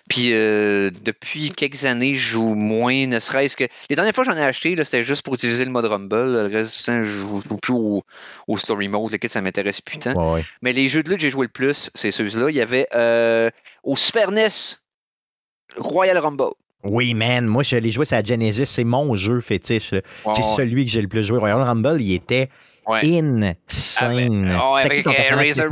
Puis 0.08 0.32
euh, 0.32 0.90
depuis 1.02 1.50
quelques 1.50 1.84
années, 1.84 2.14
je 2.14 2.30
joue 2.30 2.54
moins, 2.54 3.06
ne 3.06 3.18
serait-ce 3.18 3.56
que. 3.56 3.64
Les 3.88 3.96
dernières 3.96 4.14
fois 4.14 4.24
que 4.24 4.30
j'en 4.30 4.36
ai 4.36 4.44
acheté, 4.44 4.76
c'était 4.84 5.04
juste 5.04 5.22
pour 5.22 5.34
utiliser 5.34 5.64
le 5.64 5.70
mode 5.70 5.86
Rumble. 5.86 6.32
Le 6.32 6.46
reste, 6.52 6.86
je 6.86 7.04
joue 7.04 7.42
plus 7.60 7.74
au, 7.74 8.04
Story 8.58 8.88
Mode. 8.88 9.12
Le 9.12 9.28
ça 9.28 9.40
m'intéresse 9.40 9.80
plus 9.80 9.98
tant. 9.98 10.40
Mais 10.62 10.72
les 10.72 10.88
jeux 10.88 11.02
de 11.02 11.10
lutte 11.10 11.18
que 11.18 11.22
j'ai 11.22 11.30
joué 11.30 11.46
le 11.46 11.52
plus, 11.52 11.90
c'est 11.94 12.10
ceux-là. 12.10 12.50
Il 12.50 12.56
y 12.56 12.60
avait 12.60 12.86
euh, 12.94 13.50
au 13.82 13.96
Super 13.96 14.30
NES, 14.30 14.48
Royal 15.76 16.18
Rumble. 16.18 16.52
Oui, 16.84 17.14
man. 17.14 17.46
Moi, 17.46 17.62
je 17.62 17.76
l'ai 17.76 17.92
joué 17.92 18.04
sur 18.04 18.16
la 18.16 18.22
Genesis. 18.22 18.66
C'est 18.66 18.84
mon 18.84 19.16
jeu 19.16 19.40
fétiche. 19.40 19.94
c'est 20.34 20.42
celui 20.42 20.86
que 20.86 20.90
j'ai 20.90 21.02
le 21.02 21.08
plus 21.08 21.24
joué. 21.24 21.38
Royal 21.38 21.60
Rumble, 21.60 22.00
il 22.00 22.14
était 22.14 22.48
insane. 22.86 24.50
Ah, 24.50 24.76
avec, 24.78 25.06
Razor. 25.06 25.70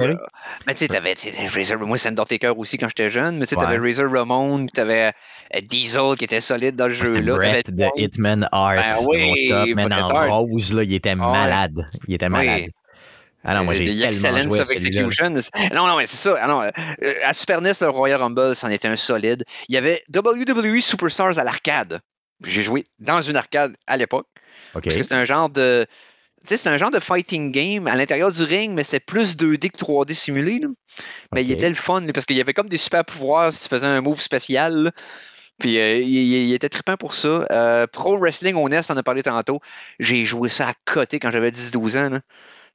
Mais 0.67 0.75
tu 0.75 0.85
sais, 0.85 0.88
t'avais 0.88 1.15
Razor. 1.53 1.79
Moi, 1.81 1.99
c'est 1.99 2.09
Undertaker 2.09 2.53
aussi 2.57 2.79
quand 2.79 2.88
j'étais 2.88 3.11
jeune. 3.11 3.38
Mais 3.38 3.47
tu 3.47 3.55
sais, 3.55 3.61
t'avais 3.61 3.79
Razor 3.79 4.11
Ramon, 4.12 4.67
t'avais 4.67 5.12
euh, 5.55 5.61
Diesel 5.62 6.17
qui 6.19 6.25
était 6.25 6.41
solide 6.41 6.77
dans 6.77 6.88
le 6.88 6.95
jeu-là. 6.95 7.37
Brett 7.37 7.75
de 7.75 7.87
Hitman 7.97 8.49
Art. 8.53 8.77
Ben, 8.77 8.97
oui, 9.07 9.49
top, 9.49 9.69
man, 9.75 9.93
en 9.93 10.41
rose, 10.41 10.73
là, 10.73 10.83
il 10.83 10.95
était 10.95 11.15
malade. 11.15 11.88
Il 12.07 12.15
était 12.15 12.29
malade. 12.29 12.71
Ah 13.45 13.54
non, 13.54 13.64
moi 13.64 13.75
j'ai 13.75 13.87
tellement 14.11 14.54
joué 14.54 14.61
à 14.61 14.73
Execution. 14.73 15.30
Non, 15.73 15.87
non, 15.87 15.97
mais 15.97 16.07
c'est 16.07 16.16
ça. 16.16 16.37
Ah 16.40 16.71
euh, 17.02 17.12
à 17.25 17.33
Super 17.33 17.61
NES, 17.61 17.73
le 17.80 17.88
Royal 17.88 18.21
Rumble, 18.21 18.57
c'en 18.57 18.68
était 18.68 18.88
un 18.88 18.97
solide. 18.97 19.45
Il 19.68 19.75
y 19.75 19.78
avait 19.78 20.02
WWE 20.14 20.80
Superstars 20.80 21.38
à 21.38 21.45
l'arcade. 21.45 22.00
J'ai 22.47 22.62
joué 22.62 22.87
dans 22.99 23.21
une 23.21 23.37
arcade 23.37 23.76
à 23.87 23.97
l'époque. 23.97 24.26
Parce 24.73 24.85
que 24.85 25.02
c'est 25.02 25.14
un 25.14 25.25
genre 25.25 25.50
de. 25.50 25.87
Tu 26.42 26.54
sais, 26.54 26.57
c'est 26.57 26.68
un 26.68 26.78
genre 26.78 26.90
de 26.90 27.00
fighting 27.00 27.50
game 27.50 27.87
à 27.88 27.97
l'intérieur 27.97 28.30
du 28.30 28.42
ring, 28.42 28.73
mais 28.73 28.85
c'était 28.85 29.00
plus 29.00 29.37
2D 29.37 29.71
que 29.71 29.76
3D 29.76 30.14
simulé. 30.14 30.61
Mais 31.35 31.45
il 31.45 31.50
était 31.50 31.68
le 31.68 31.75
fun, 31.75 32.04
parce 32.14 32.26
qu'il 32.26 32.37
y 32.37 32.40
avait 32.40 32.54
comme 32.54 32.68
des 32.68 32.78
super 32.78 33.04
pouvoirs 33.04 33.52
si 33.52 33.64
tu 33.64 33.68
faisais 33.68 33.87
un 33.87 34.00
move 34.00 34.21
spécial. 34.21 34.92
Puis 35.59 35.78
euh, 35.78 35.99
il, 35.99 36.52
était 36.52 36.68
trippant 36.68 36.97
pour 36.97 37.14
ça. 37.14 37.45
Euh, 37.50 37.87
Pro 37.88 38.16
Wrestling 38.16 38.54
on 38.54 38.68
on 38.71 38.92
en 38.92 38.97
a 38.97 39.02
parlé 39.02 39.23
tantôt. 39.23 39.61
J'ai 39.99 40.25
joué 40.25 40.49
ça 40.49 40.68
à 40.68 40.73
côté 40.85 41.18
quand 41.18 41.33
j'avais 41.33 41.50
10-12 41.50 41.99
ans. 41.99 42.21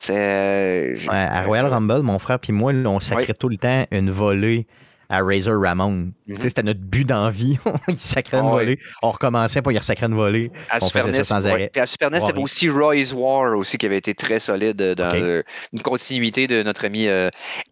Ouais, 0.10 0.96
à 1.10 1.44
Royal 1.44 1.68
Rumble, 1.68 2.02
mon 2.02 2.20
frère 2.20 2.40
puis 2.40 2.54
moi, 2.54 2.74
on 2.74 3.00
sacrait 3.00 3.34
tout 3.34 3.50
le 3.50 3.58
temps 3.58 3.86
une 3.92 4.10
volée 4.12 4.68
à 5.10 5.22
Razor 5.22 5.62
Ramon. 5.62 6.12
Mm-hmm. 6.28 6.42
C'était 6.42 6.64
notre 6.64 6.80
but 6.80 7.04
d'envie. 7.04 7.60
il 7.88 7.98
sacrait 7.98 8.38
une 8.38 8.48
ah 8.48 8.52
volée. 8.52 8.80
On 9.04 9.12
recommençait, 9.12 9.62
pour 9.62 9.72
il 9.72 9.84
sacrait 9.84 10.08
une 10.08 10.16
volée. 10.16 10.52
À 10.70 10.78
on 10.82 10.88
Super 10.88 11.06
faisait 11.06 11.24
ça 11.24 11.24
sans 11.24 11.46
arrêt. 11.46 11.70
Puis 11.72 11.82
à 11.82 11.86
Super 11.86 12.10
NES, 12.10 12.22
c'était 12.22 12.40
aussi 12.40 12.70
Roy's 12.70 13.14
War 13.14 13.56
aussi 13.56 13.78
qui 13.78 13.86
avait 13.86 13.98
été 13.98 14.16
très 14.16 14.40
solide 14.40 14.82
dans 14.82 15.44
une 15.74 15.82
continuité 15.82 16.48
de 16.48 16.64
notre 16.64 16.86
ami. 16.86 17.08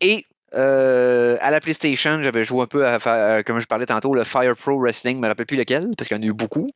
et 0.02 0.26
euh, 0.54 1.38
à 1.40 1.50
la 1.50 1.62
PlayStation, 1.62 2.22
j'avais 2.22 2.44
joué 2.44 2.64
un 2.64 2.68
peu 2.68 2.86
à, 2.86 3.44
comme 3.44 3.60
je 3.60 3.66
parlais 3.68 3.86
tantôt, 3.86 4.14
le 4.14 4.24
Fire 4.24 4.56
Pro 4.56 4.78
Wrestling, 4.78 5.16
je 5.16 5.18
ne 5.18 5.24
me 5.24 5.28
rappelle 5.28 5.46
plus 5.46 5.58
lequel, 5.58 5.90
parce 5.98 6.08
qu'il 6.08 6.18
y 6.18 6.20
en 6.20 6.24
a 6.24 6.26
eu 6.26 6.34
beaucoup. 6.34 6.70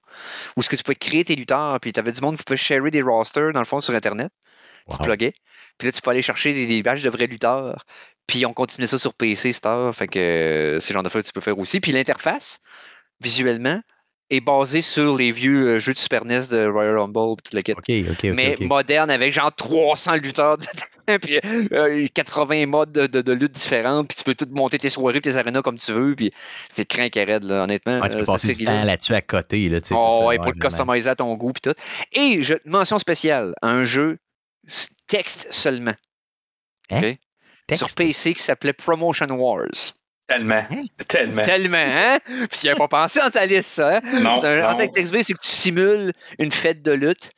Où 0.55 0.61
ce 0.61 0.69
que 0.69 0.75
tu 0.75 0.83
pouvais 0.83 0.95
créer 0.95 1.25
tes 1.25 1.35
lutteurs, 1.35 1.79
puis 1.79 1.91
tu 1.91 1.99
avais 1.99 2.11
du 2.11 2.21
monde 2.21 2.37
qui 2.37 2.43
pouvait 2.43 2.57
sharer 2.57 2.91
des 2.91 3.01
rosters, 3.01 3.51
dans 3.51 3.59
le 3.59 3.65
fond, 3.65 3.81
sur 3.81 3.93
Internet. 3.93 4.31
Tu 4.89 4.97
pluguais. 4.97 5.33
Puis 5.77 5.87
là, 5.87 5.91
tu 5.91 6.01
peux 6.01 6.11
aller 6.11 6.21
chercher 6.21 6.67
des, 6.67 6.83
badges 6.83 7.03
de 7.03 7.09
vrais 7.09 7.27
lutteurs. 7.27 7.85
Puis 8.27 8.45
on 8.45 8.53
continuait 8.53 8.87
ça 8.87 8.97
sur 8.97 9.13
PC, 9.13 9.51
Star. 9.51 9.93
Fait 9.95 10.07
que 10.07 10.19
euh, 10.19 10.79
c'est 10.79 10.93
le 10.93 10.97
genre 10.97 11.03
de 11.03 11.09
choses 11.09 11.23
que 11.23 11.27
tu 11.27 11.33
peux 11.33 11.41
faire 11.41 11.57
aussi. 11.57 11.79
Puis 11.79 11.91
l'interface, 11.91 12.59
visuellement, 13.21 13.81
est 14.31 14.41
basée 14.41 14.81
sur 14.81 15.15
les 15.15 15.31
vieux 15.31 15.67
euh, 15.67 15.79
jeux 15.79 15.93
de 15.93 15.99
Super 15.99 16.25
NES 16.25 16.47
de 16.49 16.67
Royal 16.67 16.97
Rumble. 16.97 17.35
Tout 17.43 17.55
le 17.55 18.33
Mais 18.33 18.57
moderne 18.59 19.11
avec 19.11 19.31
genre 19.31 19.53
300 19.53 20.15
lutteurs 20.15 20.57
puis 21.21 21.39
80 22.13 22.55
euh, 22.55 22.65
modes 22.65 22.91
de, 22.91 23.21
de, 23.21 23.31
lutte 23.31 23.51
différentes, 23.51 24.07
puis 24.07 24.17
tu 24.17 24.23
peux 24.23 24.33
tout 24.33 24.47
monter 24.51 24.79
tes 24.79 24.89
soirées, 24.89 25.21
tes 25.21 25.35
arénas 25.35 25.61
comme 25.61 25.77
tu 25.77 25.91
veux, 25.91 26.15
puis 26.15 26.31
c'est 26.75 26.85
craint 26.85 27.09
raide, 27.13 27.43
là, 27.43 27.63
honnêtement. 27.65 28.01
tu 28.07 28.17
peux 28.17 28.25
passer 28.25 28.53
du 28.53 28.65
temps 28.65 28.83
là-dessus 28.83 29.13
à 29.13 29.21
côté. 29.21 29.69
Là, 29.69 29.79
oh, 29.91 30.25
ouais, 30.27 30.37
pour 30.37 30.51
le 30.51 30.59
customiser 30.59 31.09
à 31.09 31.15
ton 31.15 31.35
goût, 31.35 31.51
puis 31.53 31.61
tout. 31.61 31.79
Et 32.13 32.41
je, 32.41 32.55
mention 32.65 32.97
spéciale, 32.97 33.53
un 33.61 33.85
jeu 33.85 34.17
texte 35.07 35.47
seulement. 35.51 35.95
Hein? 36.89 37.13
Sur 37.73 37.93
PC 37.93 38.33
qui 38.33 38.43
s'appelait 38.43 38.73
Promotion 38.73 39.27
Wars. 39.31 39.93
Tellement. 40.27 40.63
Hein? 40.71 40.85
Tellement. 41.07 41.43
Tellement, 41.43 41.77
hein? 41.77 42.19
Puis 42.25 42.61
il 42.63 42.65
n'y 42.65 42.69
a 42.69 42.75
pas 42.75 42.87
pensé 42.87 43.19
dans 43.19 43.29
ta 43.29 43.45
liste, 43.45 43.69
ça. 43.71 43.97
Hein? 43.97 44.21
Non. 44.21 44.43
Un, 44.43 44.73
en 44.73 44.75
texte 44.75 45.13
c'est 45.23 45.33
que 45.33 45.41
tu 45.41 45.49
simules 45.49 46.11
une 46.39 46.51
fête 46.51 46.81
de 46.81 46.91
lutte. 46.91 47.31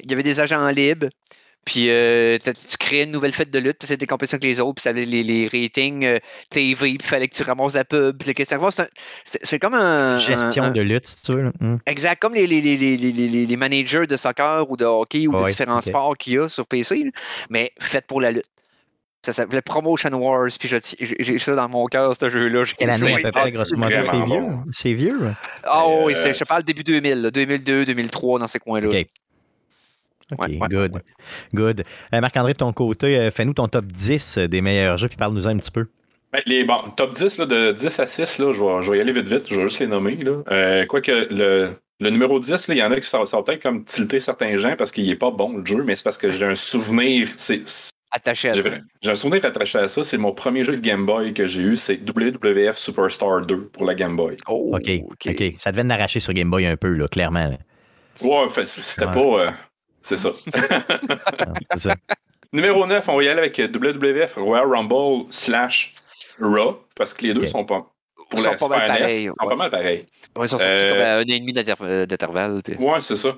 Il 0.00 0.10
y 0.10 0.14
avait 0.14 0.22
des 0.22 0.40
agents 0.40 0.68
libres. 0.68 1.08
Puis 1.64 1.88
euh, 1.88 2.38
tu 2.38 2.76
créais 2.78 3.04
une 3.04 3.10
nouvelle 3.10 3.32
fête 3.32 3.50
de 3.50 3.58
lutte, 3.58 3.78
puis 3.78 3.88
c'était 3.88 3.98
des 3.98 4.06
compétitions 4.06 4.36
avec 4.36 4.44
les 4.44 4.60
autres, 4.60 4.74
puis 4.74 4.82
tu 4.82 4.88
avais 4.88 5.04
les, 5.04 5.22
les 5.22 5.48
ratings 5.48 6.04
euh, 6.04 6.18
TV, 6.50 6.74
puis 6.74 6.90
il 6.94 7.02
fallait 7.02 7.28
que 7.28 7.34
tu 7.34 7.42
ramasses 7.42 7.74
la 7.74 7.84
pub. 7.84 8.22
C'est 9.42 9.58
comme 9.58 9.74
un. 9.74 10.18
Gestion 10.18 10.70
de 10.70 10.80
lutte, 10.82 11.06
si 11.06 11.24
tu 11.24 11.32
veux. 11.32 11.52
Hmm. 11.60 11.78
Exact, 11.86 12.20
comme 12.20 12.34
les, 12.34 12.46
les, 12.46 12.60
les, 12.60 13.56
managers 13.56 14.06
de 14.06 14.16
soccer 14.16 14.70
ou 14.70 14.76
de 14.76 14.84
hockey 14.84 15.26
ou 15.26 15.32
de 15.32 15.46
différents 15.46 15.80
sports 15.80 16.16
qu'il 16.16 16.34
y 16.34 16.38
a 16.38 16.48
sur 16.48 16.66
PC, 16.66 17.10
mais 17.50 17.72
fait 17.80 18.06
pour 18.06 18.20
la 18.20 18.32
lutte. 18.32 18.46
Ça 19.24 19.32
s'appelait 19.32 19.62
Promotion 19.62 20.10
Wars, 20.10 20.50
puis 20.60 20.68
j'ai 20.68 21.38
ça 21.38 21.54
dans 21.54 21.68
mon 21.70 21.86
cœur, 21.86 22.14
ce 22.14 22.28
jeu-là. 22.28 22.64
Quelle 22.76 22.90
année 22.90 23.14
à 23.14 23.18
peu 23.20 23.30
près, 23.30 23.52
grosso 23.52 23.74
modo? 23.74 23.94
C'est 24.04 24.12
vieux. 24.26 24.42
C'est 24.70 24.92
vieux. 24.92 25.34
Ah 25.62 25.86
oui, 25.88 26.12
euh, 26.14 26.32
je 26.34 26.44
parle 26.44 26.62
début 26.62 26.84
2000, 26.84 27.30
2002, 27.32 27.86
2003, 27.86 28.38
dans 28.38 28.48
ces 28.48 28.58
coins-là. 28.58 28.90
OK. 30.38 30.68
Good. 30.70 31.02
Good. 31.54 31.84
Euh, 32.14 32.20
Marc-André, 32.20 32.52
de 32.52 32.58
ton 32.58 32.72
côté, 32.72 33.18
euh, 33.18 33.30
fais-nous 33.30 33.54
ton 33.54 33.68
top 33.68 33.86
10 33.86 34.38
des 34.38 34.60
meilleurs 34.60 34.96
jeux, 34.96 35.08
puis 35.08 35.16
parle-nous 35.16 35.46
un 35.46 35.56
petit 35.56 35.70
peu. 35.70 35.86
Ben, 36.32 36.40
les 36.46 36.64
bon, 36.64 36.78
top 36.96 37.12
10, 37.12 37.38
là, 37.38 37.46
de 37.46 37.72
10 37.72 38.00
à 38.00 38.06
6, 38.06 38.38
là, 38.40 38.52
je, 38.52 38.62
vais, 38.62 38.82
je 38.82 38.90
vais 38.90 38.98
y 38.98 39.00
aller 39.00 39.12
vite 39.12 39.28
vite, 39.28 39.44
je 39.48 39.56
vais 39.56 39.62
juste 39.62 39.80
les 39.80 39.86
nommer. 39.86 40.16
Là. 40.16 40.84
Quoique 40.86 41.28
le, 41.30 41.74
le 42.00 42.10
numéro 42.10 42.40
10, 42.40 42.66
il 42.68 42.76
y 42.76 42.82
en 42.82 42.90
a 42.90 43.00
qui 43.00 43.08
ça, 43.08 43.24
ça 43.24 43.42
peut-être 43.42 43.62
comme 43.62 43.84
tilter 43.84 44.20
certains 44.20 44.56
gens 44.56 44.74
parce 44.76 44.90
qu'il 44.90 45.06
n'est 45.06 45.16
pas 45.16 45.30
bon 45.30 45.58
le 45.58 45.64
jeu, 45.64 45.84
mais 45.84 45.94
c'est 45.94 46.02
parce 46.02 46.18
que 46.18 46.30
j'ai 46.30 46.44
un 46.44 46.56
souvenir. 46.56 47.28
C'est, 47.36 47.62
attaché 48.10 48.48
à 48.48 48.54
ça. 48.54 48.60
J'ai 49.02 49.10
un 49.10 49.14
souvenir 49.14 49.44
attaché 49.44 49.78
à 49.78 49.88
ça. 49.88 50.02
C'est 50.02 50.18
mon 50.18 50.32
premier 50.32 50.64
jeu 50.64 50.76
de 50.76 50.80
Game 50.80 51.06
Boy 51.06 51.34
que 51.34 51.46
j'ai 51.46 51.62
eu. 51.62 51.76
C'est 51.76 52.00
WWF 52.08 52.76
Superstar 52.76 53.42
2 53.42 53.66
pour 53.66 53.84
la 53.84 53.94
Game 53.94 54.16
Boy. 54.16 54.36
Oh, 54.48 54.76
OK. 54.76 54.90
OK. 55.26 55.54
Ça 55.58 55.72
devait 55.72 55.84
n'arracher 55.84 56.20
sur 56.20 56.32
Game 56.32 56.50
Boy 56.50 56.66
un 56.66 56.76
peu, 56.76 56.92
là, 56.92 57.08
clairement. 57.08 57.56
Ouais, 58.22 58.66
c'était 58.66 59.06
pas. 59.06 59.18
Euh, 59.18 59.50
c'est 60.04 60.16
ça. 60.16 60.30
ça. 61.76 61.96
Numéro 62.52 62.86
9, 62.86 63.08
on 63.08 63.16
va 63.16 63.24
y 63.24 63.28
aller 63.28 63.40
avec 63.40 63.58
WWF 63.58 64.34
Royal 64.36 64.66
Rumble 64.66 65.26
slash 65.30 65.94
Raw, 66.38 66.78
parce 66.94 67.12
que 67.14 67.22
les 67.22 67.34
deux 67.34 67.46
sont 67.46 67.64
pas 67.64 67.93
pour 68.34 68.68
la 68.68 68.86
Super 68.86 69.08
NES, 69.08 69.28
sont 69.28 69.48
pas 69.48 69.56
mal 69.56 69.70
pareils. 69.70 70.04
ils 70.36 70.48
sont 70.48 70.58
sortis 70.58 70.88
comme 70.88 70.98
à 70.98 71.16
un 71.16 71.20
et 71.22 71.40
demi 71.40 71.52
d'intervalle. 71.52 72.60
Puis... 72.62 72.76
Ouais, 72.76 73.00
c'est 73.00 73.16
ça. 73.16 73.36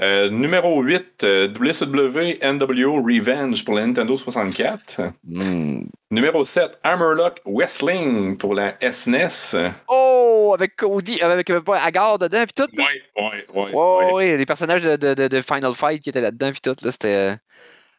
Euh, 0.00 0.30
numéro 0.30 0.80
8, 0.82 1.24
euh, 1.24 1.48
WCW 1.48 2.38
NWO 2.42 3.02
Revenge 3.02 3.64
pour 3.64 3.74
la 3.74 3.86
Nintendo 3.86 4.16
64. 4.16 5.00
Hmm. 5.24 5.84
Numéro 6.10 6.44
7, 6.44 6.78
Hammerlock 6.84 7.40
Wrestling 7.44 8.36
pour 8.36 8.54
la 8.54 8.76
SNES. 8.80 9.56
E 9.56 9.70
oh, 9.88 10.52
avec 10.54 10.76
Cody, 10.76 11.20
avec 11.20 11.50
Agar 11.50 12.18
dedans, 12.18 12.44
puis 12.44 12.54
tout. 12.54 12.70
Oui, 12.76 12.84
oui, 13.16 13.44
oui. 13.54 13.70
Ouais, 13.72 14.12
ouais, 14.12 14.36
les 14.36 14.46
personnages 14.46 14.84
de, 14.84 14.96
de, 14.96 15.28
de, 15.28 15.40
Final 15.40 15.74
Fight 15.74 16.02
qui 16.02 16.10
étaient 16.10 16.20
là-dedans, 16.20 16.52
puis 16.52 16.60
tout. 16.60 16.76
Là, 16.84 16.90
c'était... 16.92 17.32
Euh, 17.32 17.34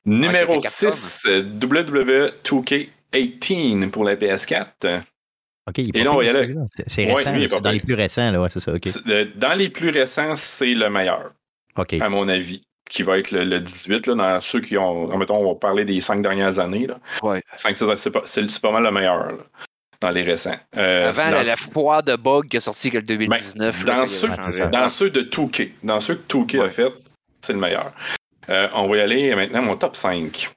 numéro 0.05 0.59
6, 0.61 1.27
WWE 1.61 2.31
2K18 2.43 3.89
pour 3.89 4.03
la 4.03 4.15
PS4. 4.15 5.01
OK, 5.67 5.77
il 5.79 5.97
est 5.97 6.85
C'est 6.87 7.11
récent, 7.11 7.59
dans 7.61 7.71
les 7.71 7.79
plus 7.79 7.95
récents, 7.95 8.31
là, 8.31 8.41
ouais, 8.41 8.49
c'est 8.51 8.59
ça. 8.59 8.71
Euh, 9.07 9.25
dans 9.35 9.53
les 9.55 9.69
plus 9.69 9.89
récents, 9.89 10.35
c'est 10.35 10.73
le 10.73 10.89
meilleur. 10.89 11.31
OK. 11.77 11.93
À 11.93 12.09
mon 12.09 12.27
avis. 12.27 12.61
Qui 12.87 13.01
va 13.01 13.17
être 13.17 13.31
le, 13.31 13.59
18, 13.59 14.05
là, 14.05 14.13
dans 14.13 14.41
ceux 14.41 14.61
qui 14.61 14.77
ont. 14.77 15.17
Mettons, 15.17 15.37
on 15.37 15.53
va 15.53 15.55
parler 15.55 15.85
des 15.85 15.99
cinq 16.01 16.21
dernières 16.21 16.59
années. 16.59 16.85
Là. 16.85 16.99
Ouais. 17.23 17.41
c'est 17.55 18.11
pas, 18.11 18.21
pas, 18.21 18.71
mal 18.71 18.83
le 18.83 18.91
meilleur. 18.91 19.31
Là, 19.31 19.37
dans 20.01 20.11
les 20.11 20.21
récents. 20.21 20.55
Euh, 20.77 21.09
Avant, 21.09 21.31
la, 21.31 21.43
la 21.43 21.55
foire 21.55 22.03
de 22.03 22.15
bug 22.15 22.47
qui 22.47 22.57
a 22.57 22.61
sorti 22.61 22.91
que 22.91 22.97
le 22.97 23.03
2019. 23.03 23.85
Ben, 23.85 23.95
dans, 23.95 24.07
ceux, 24.07 24.29
dans 24.71 24.89
ceux 24.89 25.09
de 25.09 25.21
2K, 25.21 25.71
dans 25.83 25.99
ceux 25.99 26.15
que 26.15 26.37
2K 26.37 26.63
a 26.63 26.69
fait, 26.69 26.93
c'est 27.41 27.53
le 27.53 27.59
meilleur. 27.59 27.91
Euh, 28.49 28.67
on 28.73 28.87
va 28.87 28.97
y 28.97 28.99
aller 29.01 29.35
maintenant 29.35 29.63
mon 29.63 29.75
top 29.75 29.95
5. 29.95 30.54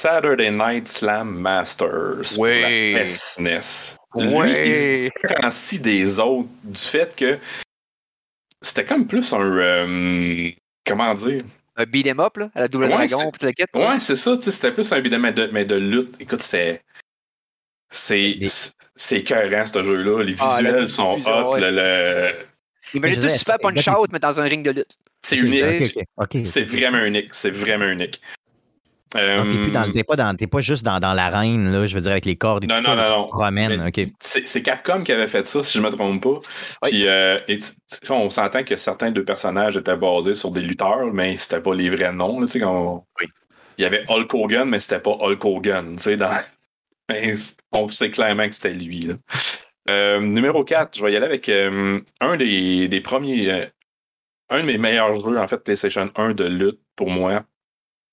Saturday 0.00 0.50
Night 0.50 0.88
Slam 0.88 1.38
Masters. 1.42 2.38
Oui. 2.38 2.62
Pour 2.62 3.00
la 3.00 3.06
SNES. 3.06 3.96
Lui, 4.16 4.68
il 4.68 4.74
se 4.74 5.10
différencie 5.10 5.78
des 5.78 6.18
autres 6.18 6.48
du 6.64 6.80
fait 6.80 7.14
que 7.14 7.38
c'était 8.62 8.86
comme 8.86 9.06
plus 9.06 9.30
un. 9.34 9.40
Euh, 9.40 10.50
comment 10.86 11.12
dire? 11.12 11.42
Un 11.76 11.84
beat'em 11.84 12.18
up, 12.18 12.38
là, 12.38 12.48
à 12.54 12.60
la 12.60 12.68
double 12.68 12.84
ouais, 12.84 13.08
dragon, 13.08 13.30
la 13.42 13.52
quête. 13.52 13.68
Ouais, 13.74 14.00
c'est 14.00 14.16
ça, 14.16 14.36
c'était 14.40 14.72
plus 14.72 14.90
un 14.90 15.00
beat'em 15.02 15.22
up, 15.26 15.50
mais 15.52 15.66
de 15.66 15.74
lutte. 15.74 16.16
Écoute, 16.18 16.40
c'était. 16.40 16.80
C'est 17.92 18.38
c'est 18.96 19.18
écœurant, 19.18 19.66
ce 19.66 19.84
jeu-là. 19.84 20.22
Les 20.22 20.34
ah, 20.40 20.56
visuels 20.56 20.88
sont 20.88 21.20
hot. 21.26 21.58
Le, 21.58 21.70
le... 21.70 22.30
Imagine 22.94 23.28
tu 23.28 23.38
super 23.38 23.58
punch-out, 23.58 24.08
mais 24.12 24.18
dans 24.18 24.40
un 24.40 24.44
ring 24.44 24.64
de 24.64 24.70
lutte. 24.70 24.96
C'est 25.22 25.36
unique. 25.36 25.98
C'est 26.44 26.62
vraiment 26.62 27.04
unique. 27.04 27.34
C'est 27.34 27.50
vraiment 27.50 27.86
unique. 27.86 28.22
Euh, 29.16 29.90
t'es, 29.92 30.04
pas, 30.04 30.16
pas 30.16 30.60
juste 30.60 30.84
dans, 30.84 31.00
dans 31.00 31.14
l'arène, 31.14 31.72
là, 31.72 31.84
je 31.84 31.94
veux 31.96 32.00
dire, 32.00 32.12
avec 32.12 32.26
les 32.26 32.36
cordes 32.36 32.62
et 32.62 32.66
non, 32.68 32.76
tout 32.76 32.90
non, 32.90 32.96
ça, 33.36 33.50
non, 33.50 33.76
non. 33.76 33.90
C'est, 34.20 34.62
Capcom 34.62 35.02
qui 35.02 35.10
avait 35.10 35.26
fait 35.26 35.46
ça, 35.48 35.64
si 35.64 35.76
je 35.76 35.82
me 35.82 35.90
trompe 35.90 36.22
pas. 36.22 36.40
Puis, 36.82 37.08
euh, 37.08 37.38
on 38.08 38.30
s'entend 38.30 38.62
que 38.62 38.76
certains 38.76 39.10
de 39.10 39.20
personnages 39.20 39.76
étaient 39.76 39.96
basés 39.96 40.34
sur 40.34 40.52
des 40.52 40.60
lutteurs, 40.60 41.12
mais 41.12 41.36
c'était 41.36 41.60
pas 41.60 41.74
les 41.74 41.90
vrais 41.90 42.12
noms. 42.12 42.40
Là, 42.40 42.46
quand 42.60 43.04
oui. 43.20 43.26
Il 43.78 43.82
y 43.82 43.84
avait 43.84 44.04
Hulk 44.08 44.32
Hogan, 44.34 44.68
mais 44.68 44.78
c'était 44.78 45.00
pas 45.00 45.16
Hulk 45.18 45.44
Hogan. 45.44 45.96
Dans... 45.96 46.30
on 47.72 47.90
sait 47.90 48.10
clairement 48.10 48.46
que 48.46 48.54
c'était 48.54 48.74
lui. 48.74 49.08
Euh, 49.88 50.20
numéro 50.20 50.62
4, 50.62 50.96
je 50.96 51.04
vais 51.04 51.12
y 51.12 51.16
aller 51.16 51.26
avec 51.26 51.48
un 51.48 52.36
des, 52.36 52.86
des 52.86 53.00
premiers. 53.00 53.70
un 54.50 54.60
de 54.60 54.66
mes 54.66 54.78
meilleurs 54.78 55.18
jeux, 55.18 55.36
en 55.36 55.48
fait, 55.48 55.58
PlayStation 55.64 56.10
1 56.14 56.34
de 56.34 56.44
lutte 56.44 56.80
pour 56.94 57.10
moi 57.10 57.42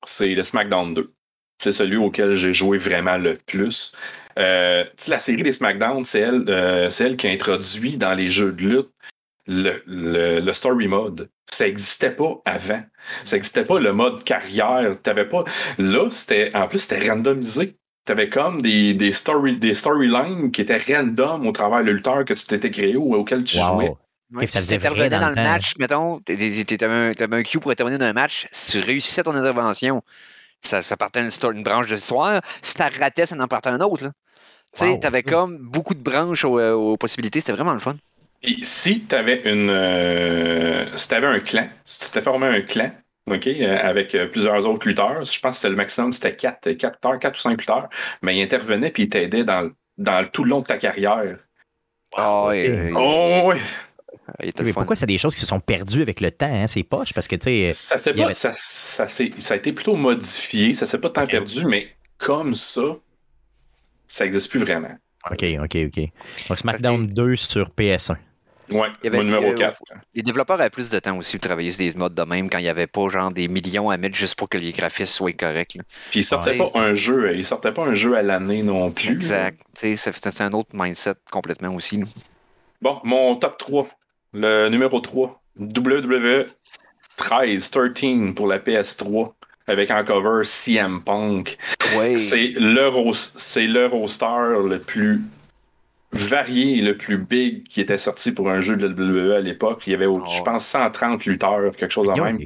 c'est 0.08 0.34
le 0.34 0.43
SmackDown 0.43 0.93
2. 0.93 1.13
C'est 1.62 1.72
celui 1.72 1.98
auquel 1.98 2.36
j'ai 2.36 2.54
joué 2.54 2.78
vraiment 2.78 3.17
le 3.17 3.38
plus. 3.46 3.93
Euh, 4.38 4.86
la 5.08 5.20
série 5.20 5.43
des 5.43 5.52
SmackDown, 5.52 6.06
c'est 6.06 6.20
elle, 6.20 6.46
euh, 6.50 6.89
elle, 7.00 7.17
qui 7.17 7.28
a 7.28 7.32
introduit 7.32 7.98
dans 7.98 8.13
les 8.13 8.28
jeux 8.28 8.52
de 8.52 8.62
lutte 8.62 8.89
le, 9.48 9.82
le, 9.88 10.54
story 10.54 10.88
mode. 10.88 11.30
Ça 11.50 11.65
n'existait 11.65 12.12
pas 12.12 12.41
avant. 12.46 12.84
Ça 13.24 13.38
n'existait 13.38 13.65
pas 13.65 13.80
le 13.80 13.93
mode 13.93 14.24
carrière. 14.24 14.96
T'avais 15.02 15.28
pas. 15.28 15.46
Là, 15.78 16.10
c'était. 16.12 16.52
En 16.54 16.67
plus, 16.67 16.80
c'était 16.80 17.10
randomisé. 17.10 17.78
Tu 18.06 18.12
avais 18.12 18.30
comme 18.30 18.62
des, 18.62 18.93
des, 18.93 19.12
story, 19.12 19.58
des 19.58 19.74
storylines 19.74 20.52
qui 20.52 20.62
étaient 20.62 20.78
random 20.78 21.48
au 21.48 21.52
travers 21.52 21.84
de 21.84 21.91
lutteur 21.91 22.24
que 22.24 22.34
tu 22.34 22.46
t'étais 22.46 22.72
créé 22.72 22.96
ou 22.96 23.15
auquel 23.15 23.43
tu 23.43 23.58
jouais. 23.58 23.93
Ouais, 24.34 24.46
si 24.48 24.66
tu 24.66 24.74
intervenais 24.74 25.10
dans, 25.10 25.30
le, 25.30 25.36
match, 25.36 25.74
mettons, 25.78 26.20
tu 26.26 26.34
avais 26.34 27.13
un, 27.20 27.32
un 27.32 27.44
Q 27.44 27.60
pour 27.60 27.72
intervenir 27.72 28.00
dans 28.00 28.06
un 28.06 28.13
match, 28.13 28.48
si 28.52 28.72
tu 28.72 28.80
réussissais 28.86 29.24
ton 29.24 29.34
intervention, 29.34 30.04
ça, 30.62 30.84
ça 30.84 30.98
partait 30.98 31.22
une, 31.22 31.32
une 31.56 31.63
branche 31.63 31.88
de 31.88 31.96
l'histoire. 31.96 32.42
Si 32.62 32.74
tu 32.74 32.82
ratais, 32.82 33.26
ça 33.26 33.36
en 33.40 33.48
partait 33.48 33.70
un 33.70 33.80
autre. 33.80 34.12
Tu 34.74 34.86
sais, 34.86 35.06
avais 35.06 35.24
comme 35.24 35.58
beaucoup 35.60 35.94
de 35.94 36.02
branches 36.02 36.44
aux, 36.44 36.60
euh, 36.60 36.74
aux 36.74 36.98
possibilités. 36.98 37.40
C'était 37.40 37.54
vraiment 37.54 37.74
le 37.74 37.80
fun. 37.80 37.96
Et 38.44 38.58
si 38.62 39.06
tu 39.06 39.16
avais 39.16 39.42
une. 39.46 39.70
Euh, 39.70 40.86
si 40.96 41.08
tu 41.08 41.16
avais 41.16 41.28
un 41.28 41.40
clan, 41.40 41.70
si 41.84 42.00
tu 42.00 42.12
t'es 42.12 42.22
formé 42.22 42.48
un 42.48 42.62
clan, 42.62 42.92
OK, 43.30 43.48
euh, 43.48 43.78
avec 43.82 44.13
euh, 44.13 44.28
plusieurs 44.28 44.66
autres 44.66 44.88
lutteurs, 44.88 45.24
je 45.24 45.40
pense 45.40 45.52
que 45.52 45.56
c'était 45.58 45.70
le 45.70 45.76
maximum, 45.76 46.12
c'était 46.12 46.36
4, 46.36 46.74
4 46.74 47.20
4 47.20 47.36
ou 47.36 47.40
5 47.40 47.60
lutteurs, 47.60 47.90
mais 48.22 48.38
il 48.38 48.42
intervenait 48.42 48.92
puis 48.92 49.04
il 49.04 49.10
t'aidait 49.10 49.44
dans, 49.44 49.70
dans 49.98 50.26
tout 50.28 50.44
le 50.44 50.52
long 50.52 50.62
de 50.62 50.66
ta 50.66 50.78
carrière. 50.78 51.38
Ah 52.16 52.48
oui. 52.48 52.92
Oh, 52.96 53.52
oui. 53.52 53.58
Mais 54.39 54.73
pourquoi 54.73 54.95
c'est 54.95 55.06
des 55.06 55.17
choses 55.17 55.34
qui 55.34 55.41
se 55.41 55.47
sont 55.47 55.60
perdues 55.60 56.02
avec 56.02 56.21
le 56.21 56.32
temps, 56.32 56.54
hein, 56.54 56.67
ces 56.67 56.84
poches? 56.84 57.13
Parce 57.13 57.28
que, 57.28 57.36
tu 57.36 57.45
sais. 57.45 57.71
Ça, 57.73 57.97
ça, 57.97 58.13
ça, 58.54 59.08
ça, 59.08 59.54
a 59.54 59.58
été 59.58 59.73
plutôt 59.73 59.95
modifié, 59.95 60.73
ça 60.73 60.86
s'est 60.86 61.00
pas 61.00 61.10
tant 61.10 61.26
perdu, 61.26 61.65
mais 61.65 61.89
comme 62.17 62.54
ça, 62.54 62.97
ça 64.06 64.26
n'existe 64.26 64.50
plus 64.50 64.60
vraiment. 64.60 64.95
OK, 65.32 65.43
OK, 65.63 65.78
OK. 65.88 66.10
Donc, 66.50 66.60
SmackDown 66.60 67.08
2 67.08 67.36
sur 67.36 67.69
PS1. 67.69 68.15
Ouais, 68.69 68.89
mon 69.12 69.23
numéro 69.23 69.54
4. 69.54 69.80
les 70.13 70.21
développeurs 70.21 70.60
avaient 70.60 70.69
plus 70.69 70.89
de 70.89 71.00
temps 71.00 71.17
aussi 71.17 71.38
pour 71.38 71.47
travailler 71.47 71.71
sur 71.71 71.80
des 71.80 71.93
modes 71.93 72.13
de 72.13 72.23
même 72.23 72.50
quand 72.50 72.58
il 72.58 72.63
n'y 72.63 72.69
avait 72.69 72.88
pas 72.88 73.08
genre 73.08 73.32
des 73.32 73.47
millions 73.47 73.89
à 73.89 73.95
mettre 73.95 74.15
juste 74.15 74.36
pour 74.36 74.50
que 74.50 74.58
les 74.58 74.73
graphismes 74.73 75.13
soient 75.13 75.32
corrects. 75.32 75.78
Puis 76.12 76.19
ils 76.19 76.23
sortaient 76.23 76.58
pas 76.58 76.69
un 76.76 76.93
jeu, 76.93 77.34
ils 77.36 77.45
sortaient 77.45 77.71
pas 77.71 77.86
un 77.86 77.93
jeu 77.93 78.17
à 78.17 78.21
l'année 78.21 78.63
non 78.63 78.91
plus. 78.91 79.13
Exact. 79.13 79.62
C'est 79.73 80.41
un 80.41 80.52
autre 80.52 80.69
mindset 80.73 81.15
complètement 81.32 81.73
aussi. 81.76 82.04
Bon, 82.82 83.00
mon 83.04 83.36
top 83.38 83.58
3. 83.58 83.88
Le 84.34 84.70
numéro 84.70 85.00
3. 85.00 85.42
WWE 85.60 86.46
13, 87.16 87.72
13 87.72 88.34
pour 88.36 88.48
la 88.48 88.60
PS3 88.60 89.34
avec 89.68 89.92
en 89.92 90.04
cover 90.04 90.44
CM 90.44 91.02
Punk. 91.04 91.58
C'est 92.18 92.54
le, 92.56 92.86
le 92.86 92.88
roster 92.88 93.68
le 93.68 94.80
plus 94.80 95.22
varié 96.12 96.78
et 96.78 96.82
le 96.82 96.96
plus 96.96 97.18
big 97.18 97.68
qui 97.68 97.82
était 97.82 97.98
sorti 97.98 98.32
pour 98.32 98.50
un 98.50 98.62
jeu 98.62 98.78
de 98.78 98.88
WWE 98.88 99.34
à 99.34 99.42
l'époque. 99.42 99.84
Il 99.88 99.92
y 99.92 99.94
avait, 99.94 100.06
je 100.06 100.10
oh. 100.10 100.44
pense, 100.44 100.66
130 100.68 101.26
lutteurs, 101.26 101.76
quelque 101.76 101.92
chose 101.92 102.08
de 102.08 102.22
même. 102.22 102.38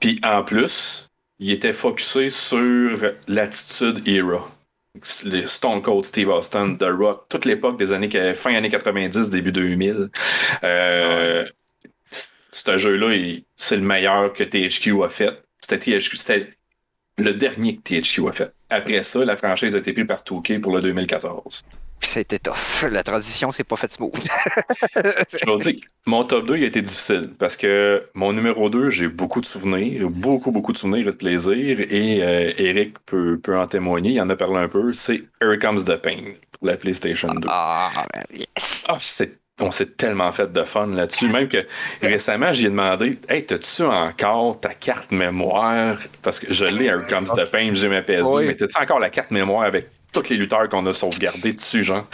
Puis, 0.00 0.20
en 0.24 0.42
plus, 0.42 1.08
il 1.38 1.50
était 1.52 1.72
focusé 1.72 2.28
sur 2.28 3.12
l'attitude 3.28 4.06
era. 4.06 4.50
Stone 5.02 5.82
Cold 5.82 6.04
Steve 6.04 6.28
Austin, 6.28 6.76
The 6.76 6.88
Rock, 6.88 7.26
toute 7.28 7.44
l'époque 7.44 7.78
des 7.78 7.92
années 7.92 8.34
fin 8.34 8.54
années 8.54 8.68
90, 8.68 9.30
début 9.30 9.52
2000. 9.52 10.10
Euh, 10.64 11.44
ce 12.10 12.78
jeu-là, 12.78 13.40
c'est 13.54 13.76
le 13.76 13.82
meilleur 13.82 14.32
que 14.32 14.44
THQ 14.44 15.04
a 15.04 15.08
fait. 15.08 15.42
C'était 15.58 16.48
le 17.18 17.32
dernier 17.32 17.76
que 17.76 17.82
THQ 17.82 18.28
a 18.28 18.32
fait. 18.32 18.52
Après 18.70 19.02
ça, 19.02 19.24
la 19.24 19.36
franchise 19.36 19.74
a 19.74 19.78
été 19.78 19.92
prise 19.92 20.06
par 20.06 20.24
Touquet 20.24 20.58
pour 20.58 20.74
le 20.74 20.82
2014. 20.82 21.64
C'était 22.00 22.38
tough. 22.38 22.84
La 22.90 23.02
transition, 23.02 23.52
c'est 23.52 23.64
pas 23.64 23.76
fait 23.76 23.92
smooth. 23.92 24.28
je 24.96 25.56
dire, 25.56 25.80
mon 26.06 26.24
top 26.24 26.46
2 26.46 26.56
il 26.58 26.64
a 26.64 26.66
été 26.66 26.82
difficile 26.82 27.30
parce 27.38 27.56
que 27.56 28.06
mon 28.14 28.32
numéro 28.32 28.70
2, 28.70 28.90
j'ai 28.90 29.08
beaucoup 29.08 29.40
de 29.40 29.46
souvenirs, 29.46 30.08
beaucoup, 30.10 30.50
beaucoup 30.50 30.72
de 30.72 30.78
souvenirs 30.78 31.08
et 31.08 31.10
de 31.10 31.16
plaisir. 31.16 31.80
Et 31.80 32.22
euh, 32.22 32.52
Eric 32.58 32.98
peut, 33.06 33.38
peut, 33.42 33.58
en 33.58 33.66
témoigner, 33.66 34.12
il 34.12 34.20
en 34.20 34.28
a 34.30 34.36
parlé 34.36 34.58
un 34.58 34.68
peu. 34.68 34.92
C'est 34.92 35.24
Here 35.42 35.58
Comes 35.58 35.84
the 35.84 35.96
Pain 35.96 36.34
pour 36.52 36.68
la 36.68 36.76
PlayStation 36.76 37.28
2. 37.28 37.48
Ah, 37.50 37.90
ben, 38.12 38.22
yes. 38.30 38.84
Ah, 38.88 38.96
c'est 39.00 39.38
on 39.60 39.70
s'est 39.70 39.86
tellement 39.86 40.32
fait 40.32 40.52
de 40.52 40.62
fun 40.64 40.88
là-dessus. 40.88 41.28
Même 41.28 41.48
que 41.48 41.66
récemment, 42.02 42.52
j'ai 42.52 42.68
demandé 42.68 43.18
Hey, 43.28 43.46
t'as-tu 43.46 43.82
encore 43.82 44.60
ta 44.60 44.74
carte 44.74 45.12
mémoire? 45.12 45.96
Parce 46.22 46.38
que 46.38 46.52
je 46.52 46.66
l'ai, 46.66 46.90
un 46.90 47.00
Comes 47.00 47.24
the 47.24 47.50
Pain, 47.50 47.70
j'ai 47.72 47.88
ma 47.88 48.00
PS2, 48.00 48.46
mais 48.46 48.54
t'as-tu 48.54 48.78
encore 48.78 48.98
la 48.98 49.10
carte 49.10 49.30
mémoire 49.30 49.62
avec 49.62 49.88
tous 50.22 50.30
les 50.30 50.36
lutteurs 50.36 50.68
qu'on 50.68 50.84
a 50.86 50.94
sauvegardés 50.94 51.52
dessus, 51.52 51.82
genre. 51.82 52.06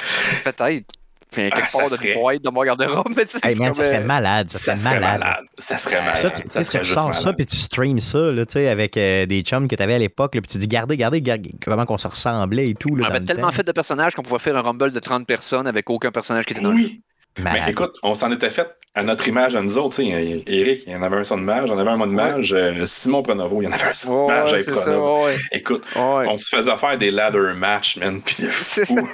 Peut-être. 0.45 0.87
Puis 1.33 1.49
quelque 1.49 1.67
ah, 1.67 1.79
part 1.79 1.91
de 1.91 1.97
serait... 1.97 2.39
de 2.39 2.51
mon 2.51 2.63
garde-robe. 2.63 3.19
Hey 3.43 3.57
man, 3.57 3.73
ça 3.73 3.85
serait 3.85 4.03
malade. 4.03 4.51
Ça, 4.51 4.77
serait 4.77 5.01
malade. 5.01 5.45
Ça 5.57 5.79
serait 5.79 6.01
malade. 6.01 6.19
Ça, 6.19 6.31
tu, 6.31 6.43
ça 6.47 6.63
serait 6.63 6.81
tu 6.81 6.93
sors 6.93 7.15
ça 7.15 7.33
puis 7.33 7.47
tu 7.47 7.57
streams 7.57 8.01
ça 8.01 8.31
là, 8.31 8.45
avec 8.71 8.99
euh, 8.99 9.25
des 9.25 9.41
chums 9.41 9.67
que 9.67 9.75
tu 9.75 9.83
avais 9.83 9.95
à 9.95 9.99
l'époque. 9.99 10.33
Puis 10.33 10.43
tu 10.43 10.59
dis, 10.59 10.67
regardez, 10.67 10.95
regardez, 10.95 11.55
comment 11.65 11.87
on 11.89 11.99
se 11.99 12.07
ressemblait 12.07 12.69
et 12.69 12.75
tout. 12.75 12.95
Là, 12.97 13.07
on 13.07 13.11
avait 13.11 13.25
tellement 13.25 13.51
fait 13.51 13.67
de 13.67 13.73
personnages 13.73 14.15
qu'on 14.15 14.23
pouvait 14.23 14.41
faire 14.41 14.57
un 14.57 14.61
rumble 14.61 14.93
de 14.93 14.99
30 14.99 15.27
personnes 15.27 15.67
avec 15.67 15.89
aucun 15.89 16.11
personnage 16.11 16.45
qui 16.45 16.53
était 16.53 16.63
dans 16.63 16.71
oui. 16.71 17.01
Mais 17.39 17.63
écoute, 17.69 17.99
on 18.03 18.15
s'en 18.15 18.31
était 18.31 18.51
fait 18.51 18.69
à 18.95 19.03
notre 19.03 19.27
image 19.27 19.57
à 19.57 19.63
nous 19.63 19.79
autres. 19.79 20.01
Eric, 20.01 20.83
il 20.87 20.93
y 20.93 20.97
en 20.97 21.03
avait 21.03 21.17
un 21.17 21.25
son 21.25 21.39
de 21.39 21.43
mage, 21.43 21.69
j'en 21.69 21.79
avais 21.79 21.91
un 21.91 21.97
mode 21.97 22.11
de 22.11 22.15
mage. 22.15 22.53
Euh, 22.53 22.87
Simon 22.87 23.23
Pronovo, 23.23 23.63
il 23.63 23.65
y 23.65 23.69
en 23.69 23.73
avait 23.73 23.85
un 23.85 23.95
son 23.95 24.27
de 24.27 24.33
mage 24.33 24.53
avec 24.53 24.67
Pronovo. 24.67 25.29
Écoute, 25.51 25.87
on 25.97 26.37
se 26.37 26.55
faisait 26.55 26.77
faire 26.77 26.99
des 26.99 27.11
ladder 27.11 27.53
match, 27.57 27.97
man, 27.97 28.21
puis 28.21 28.45
de 28.45 28.49
fou. 28.51 29.09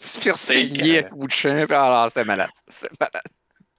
Sur 0.00 0.36
saigner 0.36 1.04
à 1.04 1.08
bout 1.10 1.26
de 1.26 1.72
alors 1.72 2.10
c'est 2.14 2.24
malade. 2.24 2.48
C'est 2.68 3.00
malade. 3.00 3.22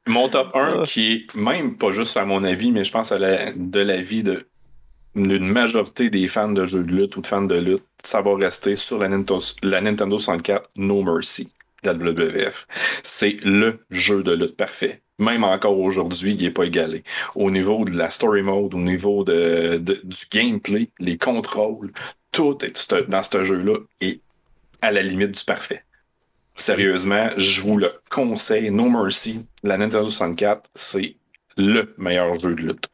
Mon 0.06 0.30
top 0.30 0.56
1, 0.56 0.86
qui 0.86 1.13
est 1.13 1.36
même 1.36 1.78
pas 1.78 1.92
juste 1.94 2.18
à 2.18 2.26
mon 2.26 2.44
avis, 2.44 2.72
mais 2.72 2.84
je 2.84 2.92
pense 2.92 3.12
à 3.12 3.20
la, 3.20 3.52
de 3.54 3.80
l'avis 3.80 4.24
de 4.24 4.48
d'une 5.15 5.48
majorité 5.48 6.12
des 6.12 6.28
fans 6.28 6.52
de 6.52 6.65
jeux 6.68 6.84
de 6.84 6.94
lutte 6.94 7.18
ou 7.18 7.22
de 7.22 7.28
fans 7.28 7.42
de 7.42 7.56
lutte, 7.56 7.84
ça 8.04 8.22
va 8.22 8.36
rester 8.36 8.76
sur 8.76 9.00
la 9.00 9.10
Nintendo, 9.10 9.39
la 9.63 9.82
Nintendo 9.82 10.20
64 10.20 10.70
No 10.76 11.02
Mercy 11.02 11.52
la 11.84 11.94
WWF. 11.94 12.68
C'est 13.04 13.38
le 13.44 13.80
jeu 13.89 14.24
de 14.24 14.34
lutte 14.34 14.58
parfait. 14.58 15.02
Même 15.20 15.44
encore 15.44 15.78
aujourd'hui, 15.78 16.34
il 16.34 16.44
n'est 16.44 16.52
pas 16.52 16.63
égalé. 16.63 17.04
Au 17.36 17.52
niveau 17.52 17.84
de 17.84 17.92
la 17.92 18.10
story 18.10 18.42
mode, 18.42 18.74
au 18.74 18.80
niveau 18.80 19.24
de, 19.24 19.78
du 19.78 20.26
gameplay, 20.32 20.89
les 21.00 21.18
contrôles, 21.18 21.92
tout 22.32 22.58
est, 22.63 22.94
dans 23.10 23.24
ce 23.24 23.44
jeu-là 23.44 23.80
est 24.00 24.22
à 24.82 24.92
la 24.92 25.02
limite 25.02 25.32
du 25.32 25.44
parfait. 25.44 25.84
Sérieusement, 26.56 27.30
je 27.38 27.62
vous 27.62 27.78
le 27.78 27.92
conseille. 28.10 28.72
No 28.72 28.89
Mercy, 28.89 29.46
la 29.63 29.78
Nintendo 29.78 30.10
64, 30.10 30.70
c'est 30.76 31.15
le 31.58 31.94
meilleur 31.98 32.39
jeu 32.39 32.56
de 32.56 32.62
lutte. 32.62 32.88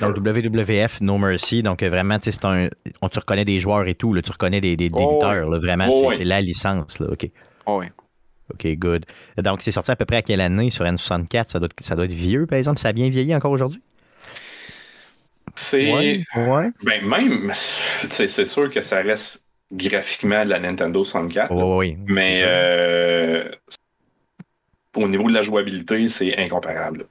Donc, 0.00 0.18
WWF, 0.18 1.00
No 1.00 1.18
Mercy, 1.18 1.62
donc 1.62 1.82
vraiment, 1.82 2.18
c'est 2.20 2.44
un, 2.44 2.68
on, 3.00 3.08
tu 3.08 3.18
reconnais 3.18 3.44
des 3.44 3.60
joueurs 3.60 3.86
et 3.88 3.94
tout, 3.94 4.20
tu 4.22 4.30
reconnais 4.30 4.60
des, 4.60 4.76
des, 4.76 4.88
oh, 4.92 5.14
lutteurs, 5.14 5.48
vraiment, 5.60 5.88
oh, 5.90 6.12
c'est 6.12 6.24
la 6.24 6.40
licence. 6.40 6.98
Là, 6.98 7.08
OK. 7.10 7.28
Oh, 7.66 7.82
OK, 8.52 8.66
good. 8.76 9.06
Donc, 9.38 9.62
c'est 9.62 9.72
sorti 9.72 9.90
à 9.90 9.96
peu 9.96 10.04
près 10.04 10.16
à 10.16 10.22
quelle 10.22 10.40
année 10.40 10.70
sur 10.70 10.84
N64? 10.84 11.48
Ça 11.48 11.58
doit, 11.58 11.68
ça 11.80 11.96
doit 11.96 12.04
être 12.04 12.12
vieux, 12.12 12.46
par 12.46 12.58
exemple? 12.58 12.78
Ça 12.78 12.88
a 12.88 12.92
bien 12.92 13.08
vieilli 13.08 13.34
encore 13.34 13.52
aujourd'hui? 13.52 13.80
C'est. 15.54 15.90
Ouais, 15.92 16.70
Ben, 16.84 17.06
même, 17.06 17.50
c'est 17.54 18.46
sûr 18.46 18.72
que 18.72 18.80
ça 18.80 19.02
reste 19.02 19.44
graphiquement 19.72 20.44
de 20.44 20.50
la 20.50 20.58
Nintendo 20.58 21.04
64. 21.04 21.52
Oui, 21.52 21.62
oui. 21.62 21.98
Mais 22.06 22.40
euh, 22.42 23.50
au 24.96 25.08
niveau 25.08 25.28
de 25.28 25.34
la 25.34 25.42
jouabilité, 25.42 26.08
c'est 26.08 26.36
incomparable. 26.38 27.06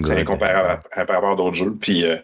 C'est 0.00 0.18
incomparable 0.18 0.80
par 0.94 1.16
rapport 1.16 1.32
à 1.32 1.36
d'autres 1.36 1.54
jeux. 1.54 1.76
Puis 1.78 2.04
euh, 2.04 2.16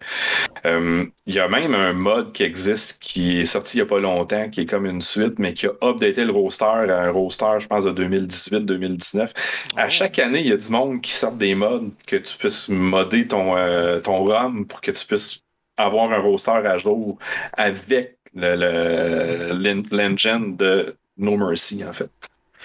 euh, 0.64 1.04
il 1.26 1.34
y 1.34 1.38
a 1.38 1.48
même 1.48 1.74
un 1.74 1.92
mode 1.92 2.32
qui 2.32 2.42
existe 2.42 2.98
qui 3.00 3.40
est 3.40 3.44
sorti 3.44 3.76
il 3.76 3.80
n'y 3.80 3.82
a 3.82 3.86
pas 3.86 4.00
longtemps, 4.00 4.48
qui 4.48 4.62
est 4.62 4.66
comme 4.66 4.86
une 4.86 5.02
suite, 5.02 5.38
mais 5.38 5.52
qui 5.52 5.66
a 5.66 5.72
updaté 5.82 6.24
le 6.24 6.32
roster 6.32 6.64
à 6.64 7.02
un 7.02 7.10
roster, 7.10 7.58
je 7.58 7.66
pense, 7.66 7.84
de 7.84 7.92
2018-2019. 7.92 9.30
À 9.76 9.84
oh. 9.86 9.90
chaque 9.90 10.18
année, 10.18 10.40
il 10.40 10.46
y 10.46 10.52
a 10.52 10.56
du 10.56 10.70
monde 10.70 11.02
qui 11.02 11.12
sort 11.12 11.32
des 11.32 11.54
modes 11.54 11.90
que 12.06 12.16
tu 12.16 12.36
puisses 12.36 12.68
modder 12.68 13.28
ton, 13.28 13.56
euh, 13.56 14.00
ton 14.00 14.16
ROM 14.16 14.66
pour 14.66 14.80
que 14.80 14.90
tu 14.90 15.06
puisses 15.06 15.42
avoir 15.76 16.10
un 16.10 16.18
roster 16.18 16.50
à 16.50 16.78
jour 16.78 17.18
avec 17.52 18.18
l'engine 18.34 20.56
de 20.56 20.96
No 21.18 21.36
Mercy, 21.36 21.84
en 21.84 21.92
fait. 21.92 22.10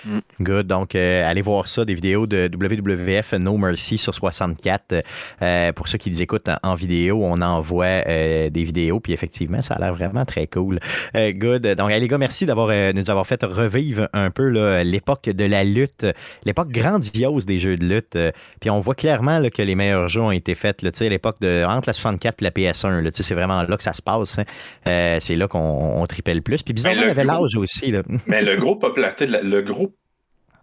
Mm. 0.05 0.19
Good. 0.41 0.67
Donc, 0.67 0.95
euh, 0.95 1.29
allez 1.29 1.41
voir 1.41 1.67
ça, 1.67 1.85
des 1.85 1.93
vidéos 1.93 2.27
de 2.27 2.49
WWF 2.53 3.33
No 3.33 3.57
Mercy 3.57 3.97
sur 3.97 4.13
64. 4.13 5.03
Euh, 5.41 5.71
pour 5.73 5.87
ceux 5.87 5.97
qui 5.97 6.09
les 6.09 6.21
écoutent 6.21 6.49
en, 6.63 6.75
vidéo, 6.75 7.21
on 7.23 7.41
envoie 7.41 7.85
euh, 7.85 8.49
des 8.49 8.63
vidéos, 8.63 8.99
puis 8.99 9.13
effectivement, 9.13 9.61
ça 9.61 9.75
a 9.75 9.79
l'air 9.79 9.93
vraiment 9.93 10.25
très 10.25 10.47
cool. 10.47 10.79
good. 11.15 11.67
Donc, 11.75 11.89
les 11.89 12.07
gars, 12.07 12.17
merci 12.17 12.45
d'avoir 12.45 12.69
nous 12.93 13.09
avoir 13.09 13.27
fait 13.27 13.43
revivre 13.43 14.09
un 14.13 14.31
peu 14.31 14.47
l'époque 14.83 15.29
de 15.29 15.45
la 15.45 15.63
lutte, 15.63 16.05
l'époque 16.43 16.69
grandiose 16.69 17.45
des 17.45 17.59
jeux 17.59 17.77
de 17.77 17.85
lutte. 17.85 18.17
puis 18.59 18.69
on 18.69 18.79
voit 18.79 18.95
clairement 18.95 19.41
que 19.49 19.61
les 19.61 19.75
meilleurs 19.75 20.07
jeux 20.07 20.21
ont 20.21 20.31
été 20.31 20.55
faits 20.55 20.83
à 20.83 21.09
l'époque 21.09 21.37
de 21.41 21.63
entre 21.65 21.89
la 21.89 21.93
64 21.93 22.41
et 22.41 22.43
la 22.43 22.51
PS1. 22.51 23.11
C'est 23.13 23.35
vraiment 23.35 23.61
là 23.63 23.77
que 23.77 23.83
ça 23.83 23.93
se 23.93 24.01
passe. 24.01 24.39
Hein. 24.39 25.19
c'est 25.19 25.35
là 25.35 25.47
qu'on 25.47 26.05
tripait 26.07 26.33
le 26.33 26.41
plus. 26.41 26.63
Puis 26.63 26.73
bizarrement, 26.73 27.01
il 27.03 27.07
y 27.07 27.11
avait 27.11 27.23
l'âge 27.23 27.55
aussi. 27.55 27.93
Mais 28.27 28.41
le 28.41 28.55
gros 28.55 28.75
popularité, 28.75 29.27
le 29.27 29.61
gros 29.61 29.92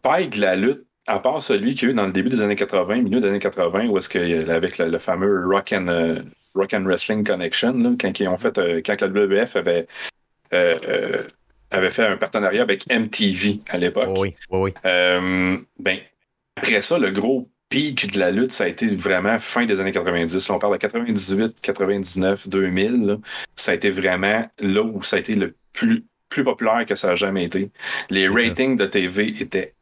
paille 0.02 0.28
de 0.28 0.40
la 0.40 0.56
lutte, 0.56 0.84
à 1.06 1.18
part 1.18 1.42
celui 1.42 1.74
qu'il 1.74 1.88
y 1.88 1.90
a 1.90 1.92
eu 1.92 1.94
dans 1.94 2.06
le 2.06 2.12
début 2.12 2.28
des 2.28 2.42
années 2.42 2.56
80, 2.56 3.02
milieu 3.02 3.20
des 3.20 3.28
années 3.28 3.38
80, 3.38 3.86
où 3.88 3.98
est-ce 3.98 4.08
que 4.08 4.50
avec 4.50 4.78
le, 4.78 4.98
fameux 4.98 5.46
Rock 5.46 5.72
and, 5.72 5.88
euh, 5.88 6.22
Rock 6.54 6.74
and 6.74 6.84
Wrestling 6.84 7.24
Connection, 7.24 7.96
quand 8.00 8.20
ils 8.20 8.28
ont 8.28 8.36
fait, 8.36 8.56
euh, 8.58 8.80
quand 8.84 9.00
la 9.00 9.08
WWF 9.08 9.56
avait, 9.56 9.86
euh, 10.52 11.22
avait 11.70 11.90
fait 11.90 12.06
un 12.06 12.16
partenariat 12.16 12.62
avec 12.62 12.86
MTV 12.90 13.60
à 13.70 13.78
l'époque. 13.78 14.16
Oui, 14.18 14.34
oui, 14.50 14.72
oui. 14.84 14.90
ben, 15.78 15.98
après 16.56 16.82
ça, 16.82 16.98
le 16.98 17.10
gros 17.10 17.48
pic 17.70 18.12
de 18.12 18.18
la 18.18 18.30
lutte, 18.30 18.52
ça 18.52 18.64
a 18.64 18.68
été 18.68 18.86
vraiment 18.86 19.38
fin 19.38 19.64
des 19.64 19.80
années 19.80 19.92
90. 19.92 20.50
on 20.50 20.58
parle 20.58 20.74
de 20.74 20.78
98, 20.78 21.60
99, 21.60 22.48
2000. 22.48 23.18
ça 23.56 23.72
a 23.72 23.74
été 23.74 23.90
vraiment 23.90 24.44
là 24.58 24.82
où 24.82 25.02
ça 25.02 25.16
a 25.16 25.18
été 25.20 25.34
le 25.34 25.54
plus, 25.72 26.04
plus 26.28 26.44
populaire 26.44 26.84
que 26.84 26.96
ça 26.96 27.10
a 27.10 27.14
jamais 27.14 27.44
été. 27.44 27.70
Les 28.10 28.28
ratings 28.28 28.76
de 28.76 28.86
TV 28.86 29.28
étaient 29.40 29.74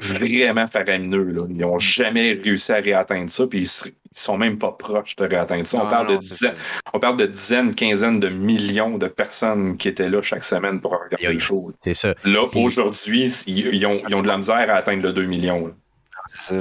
vraiment 0.00 0.66
faramineux. 0.66 1.24
Là. 1.24 1.42
Ils 1.48 1.56
n'ont 1.56 1.78
jamais 1.78 2.32
réussi 2.32 2.72
à 2.72 2.76
réatteindre 2.76 3.30
ça, 3.30 3.46
puis 3.46 3.60
ils, 3.60 3.92
sont 4.12 4.38
même 4.38 4.58
pas 4.58 4.72
proches 4.72 5.14
de 5.16 5.24
réatteindre 5.24 5.66
ça. 5.66 5.78
on, 5.78 5.86
ah 5.86 5.90
parle 5.90 6.08
de 6.08 6.16
dizaines, 6.16 6.54
on 6.94 6.98
parle 6.98 7.16
de 7.18 7.26
dizaines, 7.26 7.74
quinzaines 7.74 8.18
de 8.18 8.30
millions 8.30 8.96
de 8.96 9.08
personnes 9.08 9.76
qui 9.76 9.88
étaient 9.88 10.08
là 10.08 10.22
chaque 10.22 10.44
semaine 10.44 10.80
pour 10.80 10.92
regarder 10.92 11.34
les 11.34 11.38
shows. 11.38 11.72
C'est 11.84 11.94
ça. 11.94 12.14
Là, 12.24 12.44
aujourd'hui, 12.54 13.26
ils, 13.46 13.86
ont, 13.86 14.22
de 14.22 14.26
la 14.26 14.36
misère 14.38 14.70
à 14.70 14.76
atteindre 14.76 15.02
le 15.02 15.12
2 15.12 15.26
millions. 15.26 15.74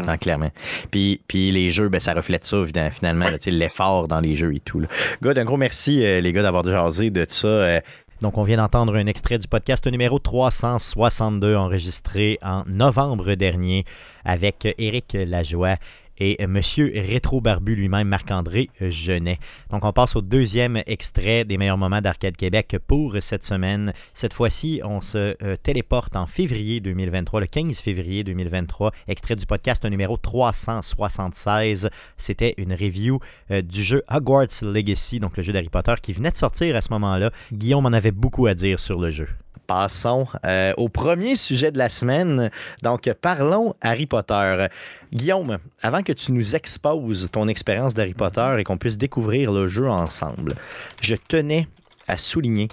Ah, 0.08 0.18
clairement. 0.18 0.52
Puis, 0.92 1.22
puis 1.28 1.52
les 1.52 1.72
jeux, 1.72 1.90
ben, 1.90 2.00
ça 2.00 2.14
reflète 2.14 2.46
ça, 2.46 2.58
finalement, 2.92 3.30
l'effort 3.46 4.08
dans 4.08 4.20
les 4.20 4.36
jeux 4.36 4.54
et 4.54 4.60
tout. 4.60 4.80
Là. 4.80 4.88
God, 5.22 5.38
un 5.38 5.46
gros 5.46 5.58
merci, 5.58 6.06
euh, 6.06 6.22
les 6.22 6.34
gars, 6.34 6.44
d'avoir 6.44 6.66
jasé 6.66 7.10
de 7.10 7.26
ça. 7.28 7.48
Euh, 7.48 7.80
donc, 8.26 8.40
on 8.40 8.44
vient 8.44 8.58
d'entendre 8.58 8.96
un 8.96 9.06
extrait 9.06 9.38
du 9.38 9.48
podcast 9.48 9.86
numéro 9.86 10.18
362 10.18 11.56
enregistré 11.56 12.40
en 12.42 12.64
novembre 12.66 13.36
dernier 13.36 13.86
avec 14.24 14.68
Éric 14.80 15.16
Lajoie 15.28 15.76
et 16.18 16.46
Monsieur 16.48 16.92
Rétro 16.96 17.42
Barbu 17.42 17.76
lui-même, 17.76 18.08
Marc-André 18.08 18.70
Genet. 18.82 19.40
Donc 19.70 19.86
on 19.86 19.92
passe 19.92 20.16
au 20.16 20.22
deuxième 20.22 20.82
extrait 20.86 21.46
des 21.46 21.58
meilleurs 21.58 21.78
moments 21.78 22.02
d'Arcade 22.02 22.36
Québec 22.36 22.78
pour 22.88 23.16
cette 23.20 23.44
semaine. 23.44 23.94
Cette 24.14 24.34
fois-ci, 24.34 24.82
on 24.84 25.02
se 25.02 25.36
euh, 25.44 25.56
téléporte 25.62 26.16
en 26.16 26.26
février 26.26 26.80
2023, 26.80 27.42
le 27.42 27.48
15 27.48 27.80
février 27.80 28.24
2023, 28.24 28.92
extrait 29.08 29.36
du 29.36 29.46
podcast 29.46 29.86
numéro 29.86 30.18
376. 30.18 31.90
C'était 32.18 32.54
une 32.58 32.74
review 32.74 33.20
euh, 33.52 33.62
du 33.62 33.84
jeu 33.84 34.04
Hogwarts 34.10 34.64
Legacy, 34.64 35.20
donc 35.20 35.38
le 35.38 35.44
jeu 35.44 35.54
d'Harry 35.54 35.70
Potter 35.70 35.96
qui 36.02 36.14
venait 36.14 36.32
de 36.32 36.38
sortir 36.38 36.76
à 36.76 36.82
ce 36.82 36.90
moment-là. 36.92 37.32
Guillaume 37.52 37.86
en 37.86 37.94
avait 37.94 38.12
beaucoup 38.12 38.48
à 38.48 38.54
dire 38.54 38.80
sur 38.80 39.00
le 39.00 39.12
jeu 39.12 39.28
passons 39.66 40.28
euh, 40.46 40.74
au 40.78 40.90
premier 40.90 41.36
sujet 41.36 41.72
de 41.72 41.78
la 41.78 41.90
semaine. 41.90 42.50
Donc, 42.84 43.12
parlons 43.22 43.74
Harry 43.82 44.06
Potter. 44.06 44.68
Guillaume, 45.14 45.58
avant 45.82 46.04
que 46.04 46.14
tu 46.14 46.32
nous 46.32 46.56
exposes 46.56 47.30
ton 47.32 47.48
expérience 47.48 47.94
d'Harry 47.94 48.14
Potter 48.14 48.56
et 48.60 48.64
qu'on 48.64 48.78
puisse 48.78 48.98
découvrir 48.98 49.52
le 49.52 49.68
jeu 49.68 49.88
ensemble, 49.88 50.56
je 51.02 51.16
tenais 51.16 51.68
à 52.08 52.18
souligner 52.18 52.68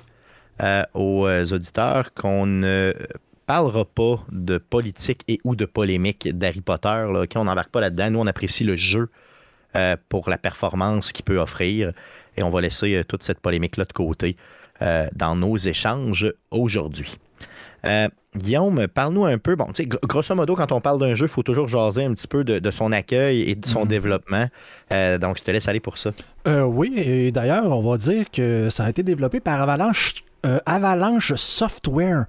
euh, 0.61 0.85
aux 0.95 1.27
euh, 1.27 1.47
auditeurs 1.47 2.13
qu'on 2.15 2.47
ne 2.47 2.93
parlera 3.47 3.85
pas 3.85 4.23
de 4.31 4.59
politique 4.59 5.23
et 5.29 5.39
ou 5.45 5.57
de 5.57 5.65
polémique 5.65 6.29
d'Harry 6.37 6.61
Potter. 6.61 7.07
Là, 7.13 7.25
on 7.35 7.45
n'embarque 7.45 7.71
pas 7.71 7.81
là-dedans. 7.81 8.11
Nous, 8.11 8.19
on 8.21 8.27
apprécie 8.27 8.65
le 8.65 8.77
jeu 8.77 9.09
pour 10.11 10.29
la 10.29 10.37
performance 10.37 11.13
qu'il 11.13 11.25
peut 11.25 11.39
offrir 11.39 11.95
et 12.37 12.43
on 12.43 12.51
va 12.51 12.61
laisser 12.61 13.05
toute 13.09 13.23
cette 13.23 13.41
polémique-là 13.41 13.87
de 13.87 13.93
côté. 13.95 14.37
Euh, 14.83 15.07
dans 15.15 15.37
nos 15.37 15.57
échanges 15.57 16.33
aujourd'hui. 16.51 17.17
Euh, 17.87 18.09
Guillaume, 18.35 18.89
parle-nous 18.89 19.27
un 19.27 19.39
peu. 19.39 19.55
Bon, 19.55 19.67
tu 19.67 19.85
sais, 19.85 19.87
grosso 19.87 20.35
modo, 20.35 20.57
quand 20.57 20.73
on 20.73 20.81
parle 20.81 20.99
d'un 20.99 21.15
jeu, 21.15 21.27
il 21.27 21.29
faut 21.29 21.45
toujours 21.45 21.69
jaser 21.69 22.05
un 22.05 22.15
petit 22.15 22.27
peu 22.27 22.43
de, 22.43 22.71
son 22.73 22.91
accueil 22.91 23.43
et 23.43 23.55
de 23.55 23.65
son 23.65 23.83
mhm. 23.83 23.89
développement. 23.89 24.47
Euh, 24.91 25.19
donc, 25.19 25.39
je 25.39 25.45
te 25.45 25.51
laisse 25.53 25.69
aller 25.69 25.79
pour 25.79 25.99
ça. 25.99 26.11
oui, 26.47 26.95
et 26.97 27.31
d'ailleurs, 27.31 27.67
on 27.67 27.89
va 27.89 27.97
dire 27.97 28.29
que 28.31 28.71
ça 28.71 28.87
a 28.87 28.91
été 28.91 29.05
développé 29.05 29.39
par 29.39 29.63
Avalanche, 29.63 30.25
Avalanche 30.67 31.35
Software 31.35 32.25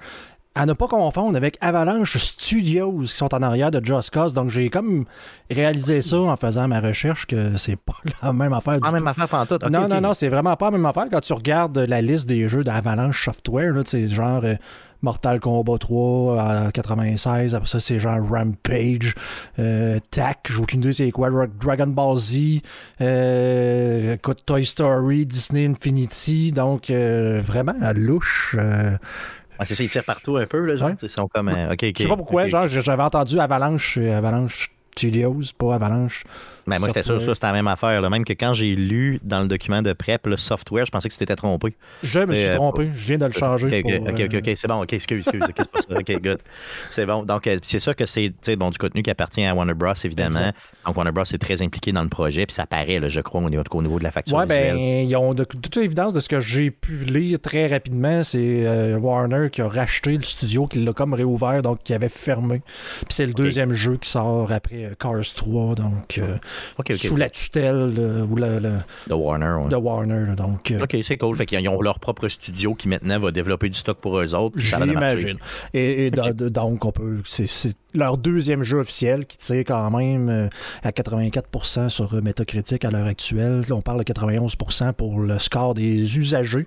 à 0.56 0.66
ne 0.66 0.74
pas 0.74 0.88
confondre 0.88 1.36
avec 1.36 1.58
Avalanche 1.62 2.18
Studios 2.18 3.00
qui 3.02 3.08
sont 3.08 3.34
en 3.34 3.42
arrière 3.42 3.72
de 3.72 3.84
Just 3.84 4.12
Cause. 4.12 4.34
Donc 4.34 4.50
j'ai 4.50 4.70
comme 4.70 5.06
réalisé 5.50 6.02
ça 6.02 6.20
en 6.20 6.38
faisant 6.38 6.68
ma 6.68 6.80
recherche 6.80 7.26
que 7.26 7.58
c'est 7.58 7.76
pas 7.76 7.96
la 8.24 8.34
même 8.34 8.54
affaire. 8.54 8.74
C'est 8.74 8.80
pas 8.80 8.88
la 8.88 8.94
même 8.94 9.08
affaire 9.08 9.28
pendant 9.28 9.46
tout. 9.46 9.70
non, 9.70 9.88
non, 9.88 10.02
non, 10.02 10.13
c'est 10.13 10.30
vraiment 10.30 10.56
pas 10.56 10.66
la 10.66 10.72
même 10.72 10.86
affaire. 10.86 11.06
Quand 11.10 11.22
tu 11.22 11.34
regardes 11.34 11.78
la 11.78 12.02
liste 12.02 12.28
des 12.28 12.48
jeux 12.48 12.63
d'Avalanche 12.63 13.26
Software, 13.26 13.74
c'est 13.86 14.08
genre 14.08 14.42
euh, 14.44 14.56
Mortal 15.04 15.42
Kombat 15.42 15.80
3 15.80 16.42
à 16.42 16.72
96, 16.72 17.56
après 17.56 17.68
ça 17.68 17.80
c'est 17.82 18.00
genre 18.00 18.20
Rampage, 18.26 19.16
euh, 19.60 20.00
TAC, 20.10 20.48
j'ai 20.50 20.62
aucune 20.62 20.80
idée 20.80 20.94
c'est 20.94 21.12
quoi, 21.12 21.30
Dragon 21.60 21.88
Ball 21.88 22.16
Z, 22.16 22.62
euh, 23.02 24.16
Toy 24.46 24.66
Story, 24.66 25.26
Disney 25.26 25.66
Infinity, 25.68 26.54
donc 26.54 26.89
euh, 26.89 27.42
vraiment 27.44 27.76
à 27.82 27.92
louche 29.63 29.69
c'est 29.69 29.76
ça, 29.76 29.84
ils 29.84 29.89
tirent 29.89 30.04
partout 30.04 30.38
un 30.38 30.45
peu, 30.45 30.65
là, 30.65 30.76
genre. 30.76 30.91
Ils 31.02 31.10
sont 31.10 31.28
comme. 31.28 31.49
Euh, 31.49 31.76
je 31.80 32.04
sais 32.04 32.08
pas 32.08 32.17
pourquoi, 32.17 32.47
genre, 32.47 32.67
j'avais 32.67 33.04
entendu 33.04 33.39
Avalanche, 33.39 33.97
Avalanche 33.97 34.69
Studios, 34.91 35.41
pas 35.58 35.76
Avalanche. 35.76 36.23
Mais 36.65 36.80
moi, 36.80 36.88
j'étais 36.88 37.04
sûr 37.04 37.17
que 37.17 37.23
ça, 37.23 37.34
c'était 37.34 37.47
la 37.47 37.54
même 37.54 37.67
affaire. 37.67 38.10
Même 38.10 38.23
que 38.23 38.34
quand 38.34 38.54
j'ai 38.54 38.76
lu 38.76 39.19
dans 39.23 39.41
le 39.41 39.47
document 39.47 39.82
de 39.82 39.93
prep 39.93 40.26
le 40.28 40.38
software, 40.38 40.86
je 40.86 40.91
pensais 40.91 41.10
que 41.10 41.13
tu 41.13 41.19
t'étais 41.19 41.36
trompé. 41.36 41.76
Je 42.02 42.19
me 42.19 42.34
suis 42.34 42.45
euh, 42.45 42.56
trompé. 42.56 42.89
Je 42.93 43.08
viens 43.08 43.17
de 43.17 43.26
le 43.26 43.32
changer. 43.32 43.67
OK, 43.67 44.10
OK, 44.10 44.21
OK, 44.26 44.36
OK, 44.36 44.54
c'est 44.56 44.67
bon. 44.67 44.82
OK, 44.82 44.93
excuse, 44.93 45.28
excuse. 45.28 45.43
c'est 45.45 45.71
pas 45.71 45.82
ça. 45.82 45.99
OK, 45.99 46.21
good. 46.21 46.39
C'est 46.89 47.06
bon. 47.06 47.23
Donc, 47.23 47.47
euh, 47.47 47.58
c'est 47.62 47.80
sûr 47.80 47.95
que 47.95 48.06
c'est 48.06 48.32
bon, 48.56 48.69
du 48.69 48.78
contenu 48.78 49.04
qui 49.04 49.10
appartient 49.10 49.43
à 49.43 49.54
Warner 49.54 49.73
Bros, 49.73 49.93
évidemment. 50.04 50.52
Donc, 50.86 50.95
Warner 50.95 51.12
Bros 51.12 51.23
est 51.23 51.38
très 51.38 51.62
impliqué 51.62 51.91
dans 51.91 52.04
le 52.04 52.10
projet. 52.10 52.45
Puis 52.45 52.56
ça 52.56 52.65
paraît, 52.65 52.99
là, 52.99 53.10
je 53.10 53.19
crois, 53.19 53.41
au 53.41 53.49
niveau, 53.49 53.63
au 53.71 53.82
niveau 53.82 53.99
de 53.99 54.04
la 54.04 54.12
facture. 54.12 54.38
Ouais, 54.38 54.45
ben, 54.45 54.78
ils 54.78 55.15
ont 55.15 55.34
de, 55.34 55.43
toute 55.43 55.78
évidence 55.78 56.13
de 56.13 56.19
ce 56.19 56.30
que 56.30 56.39
j'ai 56.39 56.71
pu 56.71 56.95
lire 57.06 57.39
très 57.39 57.67
rapidement, 57.67 58.23
c'est 58.23 58.65
euh, 58.65 58.97
Warner 58.97 59.49
qui 59.52 59.62
a 59.62 59.67
racheté 59.67 60.15
le 60.15 60.23
studio, 60.23 60.67
qui 60.67 60.80
l'a 60.80 60.93
comme 60.93 61.13
réouvert, 61.13 61.62
donc 61.62 61.84
qui 61.84 61.93
avait 61.93 62.10
fermé. 62.10 62.62
Puis 62.99 63.08
c'est 63.10 63.26
le 63.26 63.34
deuxième 63.34 63.73
jeu 63.73 63.97
qui 63.97 64.10
sort 64.10 64.52
après 64.52 64.91
Cars 64.99 65.34
3. 65.36 65.76
Donc, 65.76 66.19
sous 66.96 67.16
la 67.16 67.30
tutelle 67.30 68.00
ou 68.30 68.36
le, 68.36 68.60
de 69.08 69.13
Warner. 69.13 69.70
De 69.70 69.76
Warner. 69.76 70.36
donc, 70.36 70.72
euh, 70.72 70.84
ok, 70.84 70.98
c'est 71.04 71.18
cool. 71.18 71.36
Fait 71.36 71.46
qu'ils 71.46 71.68
ont 71.70 71.82
leur 71.82 72.00
propre 72.00 72.28
studio 72.30 72.74
qui 72.76 72.88
maintenant 72.88 73.20
va 73.20 73.32
développer 73.32 73.70
du 73.70 73.78
stock 73.78 73.98
pour 73.98 74.20
eux 74.20 74.34
autres. 74.34 74.58
J'imagine. 74.58 75.38
Et, 75.74 76.12
donc, 76.12 76.86
on 76.86 76.92
peut. 76.92 77.22
C'est 77.26 77.74
leur 77.96 78.18
deuxième 78.18 78.63
jeu 78.63 78.80
officiel 78.80 79.26
qui 79.26 79.38
tire 79.38 79.63
quand 79.66 79.92
même 79.92 80.30
euh, 80.30 80.48
à 80.82 80.89
84% 80.89 81.89
sur 81.89 82.13
Metacritic 82.22 82.86
à 82.86 82.92
l'heure 82.92 83.06
actuelle. 83.06 83.62
On 83.72 83.82
parle 83.82 84.04
de 84.04 84.12
91% 84.12 84.94
pour 84.94 85.20
le 85.20 85.39
score 85.39 85.74
des 85.74 86.18
usagers. 86.18 86.66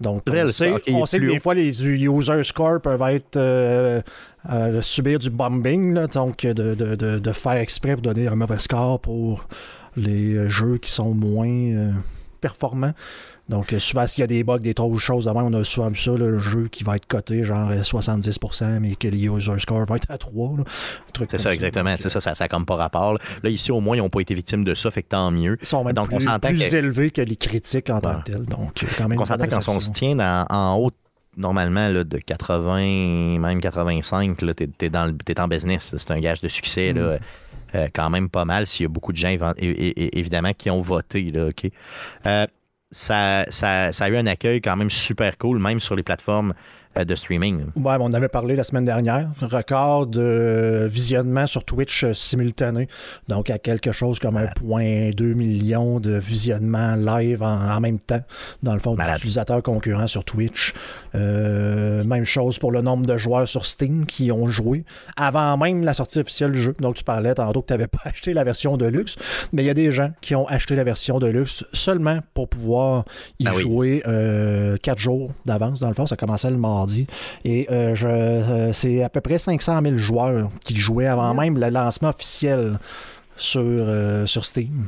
Donc, 0.00 0.22
on 0.26 0.48
sait, 1.06 1.18
que 1.18 1.30
des 1.30 1.38
fois, 1.38 1.54
les 1.54 1.86
user 1.86 2.42
scores 2.42 2.80
peuvent 2.80 3.02
être 3.02 3.36
euh, 4.50 4.82
subir 4.82 5.20
du 5.20 5.30
bombing, 5.30 6.06
donc 6.08 6.44
de, 6.44 6.74
de, 6.74 7.18
de, 7.18 7.32
faire 7.32 7.52
exprès 7.52 7.92
pour 7.92 8.02
donner 8.02 8.26
un 8.26 8.34
mauvais 8.34 8.58
score 8.58 9.00
pour 9.00 9.46
les 9.96 10.34
euh, 10.34 10.48
jeux 10.48 10.78
qui 10.78 10.90
sont 10.90 11.14
moins 11.14 11.46
euh, 11.46 11.92
performants. 12.42 12.92
Donc, 13.48 13.72
euh, 13.72 13.78
souvent, 13.78 14.06
s'il 14.06 14.20
y 14.20 14.24
a 14.24 14.26
des 14.26 14.44
bugs, 14.44 14.58
des 14.58 14.74
trop 14.74 14.96
choses 14.98 15.26
on 15.26 15.52
a 15.54 15.64
souvent 15.64 15.88
vu 15.88 15.96
ça, 15.96 16.12
le 16.12 16.38
jeu 16.38 16.68
qui 16.70 16.84
va 16.84 16.96
être 16.96 17.06
coté 17.06 17.42
genre 17.42 17.70
70%, 17.70 18.80
mais 18.80 18.94
que 18.94 19.08
les 19.08 19.26
user 19.26 19.58
score 19.58 19.84
va 19.86 19.96
être 19.96 20.10
à 20.10 20.18
3. 20.18 20.56
C'est 21.28 21.38
ça, 21.38 21.54
exactement. 21.54 21.94
C'est 21.98 22.08
ça, 22.08 22.20
ça 22.20 22.34
n'a 22.38 22.48
comme 22.48 22.66
pas 22.66 22.76
rapport. 22.76 23.14
Là. 23.42 23.50
ici, 23.50 23.72
au 23.72 23.80
moins, 23.80 23.96
ils 23.96 24.00
n'ont 24.00 24.10
pas 24.10 24.20
été 24.20 24.34
victimes 24.34 24.64
de 24.64 24.74
ça, 24.74 24.90
fait 24.90 25.02
que 25.02 25.08
tant 25.08 25.30
mieux. 25.30 25.56
Ils 25.60 25.66
sont 25.66 25.82
même 25.84 25.94
donc, 25.94 26.08
plus, 26.08 26.28
on 26.28 26.38
plus 26.38 26.74
élevés 26.74 27.10
que 27.10 27.22
les 27.22 27.36
critiques 27.36 27.90
en 27.90 28.00
tant 28.00 28.20
que 28.20 28.32
tel. 28.32 28.42
Donc, 28.42 28.84
quand 28.98 29.08
même. 29.08 29.20
On 29.20 29.24
s'entend 29.24 29.46
quand 29.46 29.68
on 29.68 29.80
se 29.80 29.90
tient 29.90 30.18
en 30.18 30.76
haut 30.76 30.90
normalement 31.36 31.88
là, 31.88 32.04
de 32.04 32.18
80, 32.18 33.38
même 33.38 33.60
85, 33.60 34.36
tu 34.36 34.46
es, 34.48 34.86
es, 34.86 35.40
en 35.40 35.48
business. 35.48 35.94
C'est 35.96 36.10
un 36.10 36.20
gage 36.20 36.40
de 36.40 36.48
succès. 36.48 36.92
Là. 36.92 37.18
Euh, 37.74 37.88
quand 37.92 38.10
même 38.10 38.28
pas 38.28 38.44
mal 38.44 38.66
s'il 38.66 38.84
y 38.84 38.86
a 38.86 38.88
beaucoup 38.88 39.12
de 39.12 39.16
gens, 39.16 39.34
évidemment, 39.58 40.52
qui 40.52 40.70
ont 40.70 40.80
voté. 40.80 41.30
Là, 41.30 41.48
euh, 42.26 42.46
ça, 42.90 43.46
ça, 43.50 43.92
ça, 43.92 44.04
a 44.04 44.08
eu 44.10 44.16
un 44.16 44.26
accueil 44.26 44.60
quand 44.60 44.76
même 44.76 44.90
super 44.90 45.38
cool, 45.38 45.58
même 45.58 45.80
sur 45.80 45.96
les 45.96 46.02
plateformes 46.02 46.52
de 46.94 47.14
streaming. 47.14 47.64
Ouais, 47.76 47.96
on 48.00 48.12
avait 48.12 48.28
parlé 48.28 48.54
la 48.54 48.64
semaine 48.64 48.84
dernière. 48.84 49.30
Record 49.40 50.06
de 50.08 50.86
visionnement 50.90 51.46
sur 51.46 51.64
Twitch 51.64 52.04
euh, 52.04 52.14
simultané. 52.14 52.86
Donc, 53.28 53.48
à 53.48 53.58
quelque 53.58 53.92
chose 53.92 54.18
comme 54.18 54.36
un 54.36 54.46
point 54.46 55.10
2 55.10 55.32
millions 55.32 56.00
de 56.00 56.12
visionnements 56.12 56.94
live 56.94 57.42
en, 57.42 57.80
même 57.80 57.98
temps, 57.98 58.20
dans 58.62 58.74
le 58.74 58.78
fond, 58.78 58.94
d'utilisateurs 58.94 59.62
concurrents 59.62 60.06
sur 60.06 60.24
Twitch. 60.24 60.74
Euh, 61.14 62.04
même 62.04 62.24
chose 62.24 62.58
pour 62.58 62.72
le 62.72 62.82
nombre 62.82 63.06
de 63.06 63.16
joueurs 63.16 63.48
sur 63.48 63.64
Steam 63.64 64.04
qui 64.04 64.30
ont 64.30 64.48
joué 64.48 64.84
avant 65.16 65.56
même 65.56 65.84
la 65.84 65.94
sortie 65.94 66.18
officielle 66.18 66.52
du 66.52 66.60
jeu. 66.60 66.74
Donc, 66.78 66.96
tu 66.96 67.04
parlais 67.04 67.34
tantôt 67.34 67.62
que 67.62 67.68
tu 67.68 67.72
n'avais 67.72 67.86
pas 67.88 68.00
acheté 68.04 68.34
la 68.34 68.44
version 68.44 68.76
de 68.76 68.86
luxe, 68.86 69.16
mais 69.52 69.62
il 69.62 69.66
y 69.66 69.70
a 69.70 69.74
des 69.74 69.90
gens 69.90 70.10
qui 70.20 70.34
ont 70.34 70.46
acheté 70.46 70.76
la 70.76 70.84
version 70.84 71.18
de 71.18 71.26
luxe 71.26 71.64
seulement 71.72 72.18
pour 72.34 72.48
pouvoir 72.48 73.04
y 73.38 73.44
ben 73.44 73.58
jouer 73.58 74.02
4 74.82 74.98
jours 74.98 75.32
d'avance. 75.46 75.80
Dans 75.80 75.88
le 75.88 75.94
fond, 75.94 76.06
ça 76.06 76.16
commençait 76.16 76.50
le 76.50 76.58
mardi 76.58 76.81
et 77.44 77.66
euh, 77.70 77.94
euh, 78.02 78.72
c'est 78.72 79.02
à 79.02 79.08
peu 79.08 79.20
près 79.20 79.38
500 79.38 79.80
000 79.82 79.98
joueurs 79.98 80.50
qui 80.64 80.76
jouaient 80.76 81.06
avant 81.06 81.34
même 81.34 81.58
le 81.58 81.70
lancement 81.70 82.10
officiel 82.10 82.78
sur, 83.36 83.60
euh, 83.62 84.26
sur 84.26 84.44
Steam. 84.44 84.86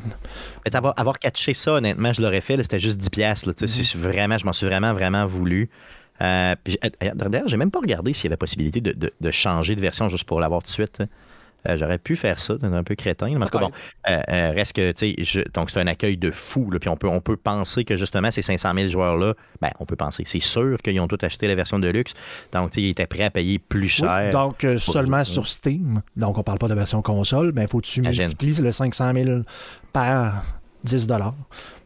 avoir, 0.72 0.94
avoir 0.96 1.18
catché 1.18 1.54
ça, 1.54 1.74
honnêtement, 1.74 2.12
je 2.12 2.22
l'aurais 2.22 2.40
fait. 2.40 2.56
C'était 2.62 2.80
juste 2.80 3.00
10$. 3.00 3.10
pièces 3.10 3.46
mm-hmm. 3.46 3.96
vraiment, 3.96 4.38
je 4.38 4.44
m'en 4.44 4.52
suis 4.52 4.66
vraiment, 4.66 4.92
vraiment 4.92 5.26
voulu. 5.26 5.68
D'ailleurs, 6.20 7.48
j'ai 7.48 7.56
même 7.56 7.70
pas 7.70 7.80
regardé 7.80 8.12
s'il 8.12 8.24
y 8.24 8.28
avait 8.28 8.36
possibilité 8.36 8.80
de, 8.80 9.30
changer 9.30 9.74
de 9.74 9.80
version 9.80 10.08
juste 10.10 10.24
pour 10.24 10.40
l'avoir 10.40 10.62
tout 10.62 10.68
de 10.68 10.72
suite. 10.72 11.02
Euh, 11.68 11.76
j'aurais 11.76 11.98
pu 11.98 12.16
faire 12.16 12.38
ça, 12.38 12.54
c'est 12.60 12.66
un 12.66 12.84
peu 12.84 12.94
crétin. 12.94 13.28
Mais 13.28 13.36
en 13.36 13.46
tout 13.46 13.58
cas, 13.58 13.64
bon, 13.64 13.70
euh, 14.08 14.52
reste 14.52 14.74
que, 14.74 14.92
tu 14.92 15.24
sais, 15.24 15.44
donc 15.54 15.70
c'est 15.70 15.80
un 15.80 15.86
accueil 15.86 16.16
de 16.16 16.30
fou. 16.30 16.68
puis 16.80 16.88
on 16.88 16.96
peut, 16.96 17.08
on 17.08 17.20
peut 17.20 17.36
penser 17.36 17.84
que 17.84 17.96
justement, 17.96 18.30
ces 18.30 18.42
500 18.42 18.72
000 18.74 18.88
joueurs-là, 18.88 19.34
ben, 19.60 19.70
on 19.80 19.86
peut 19.86 19.96
penser, 19.96 20.24
c'est 20.26 20.40
sûr 20.40 20.78
qu'ils 20.82 21.00
ont 21.00 21.08
tous 21.08 21.24
acheté 21.24 21.46
la 21.46 21.54
version 21.54 21.78
de 21.78 21.88
luxe. 21.88 22.14
Donc, 22.52 22.70
tu 22.70 22.74
sais, 22.74 22.82
ils 22.82 22.90
étaient 22.90 23.06
prêts 23.06 23.24
à 23.24 23.30
payer 23.30 23.58
plus 23.58 23.88
cher. 23.88 24.30
donc, 24.30 24.66
seulement 24.78 25.24
sur 25.24 25.46
Steam. 25.46 26.02
Donc, 26.16 26.38
on 26.38 26.42
parle 26.42 26.58
pas 26.58 26.68
de 26.68 26.74
version 26.74 27.02
console. 27.02 27.52
Ben, 27.52 27.62
il 27.62 27.68
faut 27.68 27.80
que 27.80 27.86
tu 27.86 28.02
multiplies 28.02 28.60
le 28.60 28.72
500 28.72 29.12
000 29.14 29.40
par 29.92 30.44
10 30.84 31.06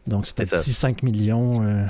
Donc, 0.07 0.27
c'était 0.27 0.45
5 0.45 1.03
millions. 1.03 1.87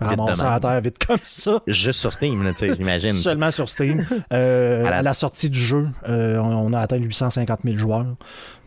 Ramasser 0.00 0.42
à 0.42 0.60
terre 0.60 0.80
vite 0.80 1.04
comme 1.04 1.16
ça. 1.24 1.62
Juste 1.66 2.00
sur 2.00 2.12
Steam, 2.12 2.52
j'imagine. 2.76 3.12
Seulement 3.14 3.50
sur 3.50 3.68
Steam. 3.68 4.04
Euh, 4.32 4.84
à, 4.86 5.02
la... 5.02 5.14
sortie 5.14 5.50
du 5.50 5.58
jeu, 5.58 5.88
euh, 6.08 6.38
on, 6.38 6.72
a 6.72 6.80
atteint 6.80 6.96
850 6.96 7.60
000 7.64 7.76
joueurs. 7.76 8.06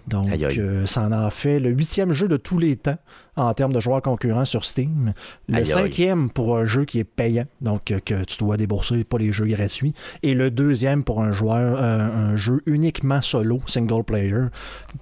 Donc, 0.08 0.28
euh, 0.30 0.86
ça 0.86 1.02
en 1.02 1.12
a 1.12 1.30
fait 1.30 1.60
le 1.60 1.70
huitième 1.70 2.12
jeu 2.12 2.28
de 2.28 2.38
tous 2.38 2.58
les 2.58 2.76
temps 2.76 2.98
en 3.36 3.54
termes 3.54 3.74
de 3.74 3.80
joueurs 3.80 4.02
concurrents 4.02 4.46
sur 4.46 4.66
Steam. 4.66 5.14
Le 5.48 5.64
cinquième 5.66 6.30
pour 6.30 6.58
un 6.58 6.66
jeu 6.66 6.86
qui 6.86 7.00
est 7.00 7.04
payant, 7.06 7.46
donc 7.62 7.92
euh, 7.92 8.00
que 8.04 8.24
tu 8.24 8.38
dois 8.40 8.58
débourser, 8.58 9.04
pas 9.04 9.18
les 9.18 9.32
jeux 9.32 9.46
gratuits. 9.46 9.94
Et 10.24 10.34
le 10.34 10.52
deuxième 10.52 11.04
pour 11.04 11.22
un 11.22 11.32
joueur, 11.32 11.78
euh, 11.82 12.32
un 12.32 12.36
jeu 12.36 12.62
uniquement 12.66 13.22
solo, 13.22 13.60
single 13.68 14.04
player, 14.04 14.48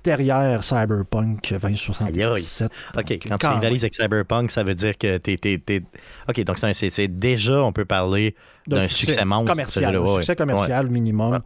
derrière 0.04 0.64
Cyberpunk 0.64 1.54
2077. 1.60 2.72
Ok, 2.98 3.20
quand 3.28 3.38
tu 3.38 3.48
rivalises 3.48 3.84
avec 3.84 3.96
Cyberpunk, 3.96 4.52
ça 4.52 4.64
veut 4.64 4.76
dire 4.76 4.98
que 4.98 5.18
t'es. 5.18 5.38
es, 5.44 5.82
Ok, 6.28 6.44
donc 6.44 6.58
c'est 6.60 7.08
déjà, 7.08 7.64
on 7.64 7.74
peut 7.74 7.86
parler 7.86 8.36
d'un 8.70 8.88
succès, 8.88 9.26
monstre. 9.26 9.52
Commercial, 9.52 9.96
un 9.96 10.16
succès 10.16 10.36
commercial 10.36 10.90
minimum. 10.90 11.40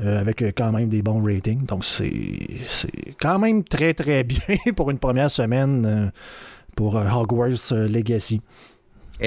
Euh, 0.00 0.20
avec 0.20 0.42
quand 0.56 0.70
même 0.70 0.88
des 0.88 1.02
bons 1.02 1.20
ratings. 1.20 1.66
Donc, 1.66 1.84
c'est 1.84 2.12
quand 3.20 3.40
même 3.40 3.64
très, 3.64 3.94
très 3.94 4.22
bien 4.24 4.72
pour 4.76 4.92
une 4.92 4.98
première 4.98 5.30
semaine 5.30 6.12
pour 6.78 6.96
euh, 6.96 7.10
Hogwarts 7.10 7.72
euh, 7.72 7.88
Legacy. 7.88 8.40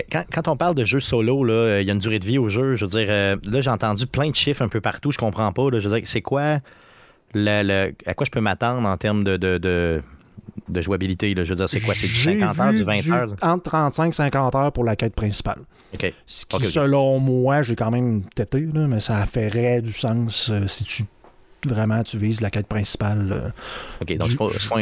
Quand, 0.10 0.48
on 0.48 0.56
parle 0.56 0.74
de 0.74 0.86
jeux 0.86 1.02
solo, 1.02 1.46
il 1.46 1.84
y 1.86 1.90
a 1.90 1.94
une 1.94 2.00
durée 2.00 2.20
de 2.20 2.26
vie 2.26 2.38
au 2.38 2.48
jeu. 2.48 2.78
Je 2.78 2.86
veux 2.86 2.92
dire, 2.92 3.08
euh, 3.10 3.36
là, 3.44 3.60
j'ai 3.60 3.70
entendu 3.70 4.08
plein 4.08 4.30
de 4.30 4.36
chiffres 4.36 4.62
un 4.62 4.70
peu 4.70 4.80
partout. 4.80 5.12
Je 5.12 5.18
comprends 5.18 5.52
pas. 5.52 5.64
je 5.74 5.86
veux 5.86 6.00
dire, 6.00 6.08
c'est 6.08 6.22
quoi 6.22 6.60
le, 7.34 7.92
à 8.06 8.14
quoi 8.14 8.26
je 8.26 8.32
peux 8.32 8.40
m'attendre 8.40 8.88
en 8.88 8.96
termes 8.96 9.26
de, 9.26 9.36
de, 9.36 10.02
jouabilité? 10.82 11.34
Je 11.36 11.49
veux 11.49 11.56
dire, 11.56 11.69
c'est 11.69 11.82
quoi? 11.82 11.93
C'est 11.95 12.08
du 12.08 12.13
50 12.13 12.60
heures, 12.60 12.73
du 12.73 12.84
20 12.84 13.10
heures? 13.10 13.36
Entre 13.41 13.63
35 13.63 14.08
et 14.08 14.12
50 14.12 14.56
heures 14.56 14.71
pour 14.71 14.84
la 14.84 14.95
quête 14.95 15.15
principale. 15.15 15.60
Ce 16.25 16.45
qui, 16.45 16.65
selon 16.65 17.19
moi, 17.19 17.62
j'ai 17.62 17.75
quand 17.75 17.91
même 17.91 18.23
têté, 18.36 18.60
mais 18.60 18.99
ça 18.99 19.25
ferait 19.25 19.82
du 19.82 19.91
sens 19.91 20.51
si 20.67 20.84
tu 20.86 21.04
vraiment 21.67 22.04
tu 22.04 22.17
vises 22.17 22.41
la 22.41 22.49
quête 22.49 22.67
principale. 22.67 23.32
Euh, 23.32 23.49
ok, 24.01 24.17
donc 24.17 24.30
c'est 24.30 24.38
pas, 24.69 24.77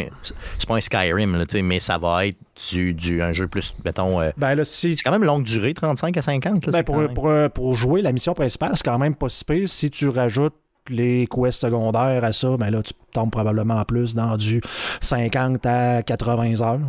pas, 0.67 0.75
un 0.75 0.81
Skyrim, 0.81 1.35
là, 1.35 1.45
mais 1.61 1.79
ça 1.79 1.97
va 1.97 2.27
être 2.27 2.37
du, 2.71 3.21
un 3.21 3.33
jeu 3.33 3.47
plus, 3.47 3.75
mettons. 3.83 4.21
Euh, 4.21 4.31
ben 4.37 4.63
c'est 4.63 4.95
quand 4.95 5.11
même 5.11 5.23
longue 5.23 5.43
durée, 5.43 5.73
35 5.73 6.15
à 6.17 6.21
50. 6.21 6.69
ben 6.69 6.83
pour, 6.83 7.07
pour, 7.13 7.31
pour, 7.53 7.73
jouer 7.73 8.01
la 8.01 8.11
mission 8.11 8.33
principale, 8.33 8.71
c'est 8.75 8.85
quand 8.85 8.97
même 8.97 9.15
pas 9.15 9.29
si 9.29 9.43
pire. 9.43 9.67
Si 9.67 9.89
tu 9.91 10.09
rajoutes 10.09 10.55
les 10.89 11.27
quests 11.27 11.61
secondaires 11.61 12.23
à 12.23 12.33
ça, 12.33 12.57
ben 12.57 12.69
là, 12.69 12.81
tu 12.83 12.93
tombes 13.13 13.31
probablement 13.31 13.83
plus 13.85 14.15
dans 14.15 14.37
du 14.37 14.61
50 15.01 15.65
à 15.65 16.03
80 16.03 16.61
heures. 16.61 16.79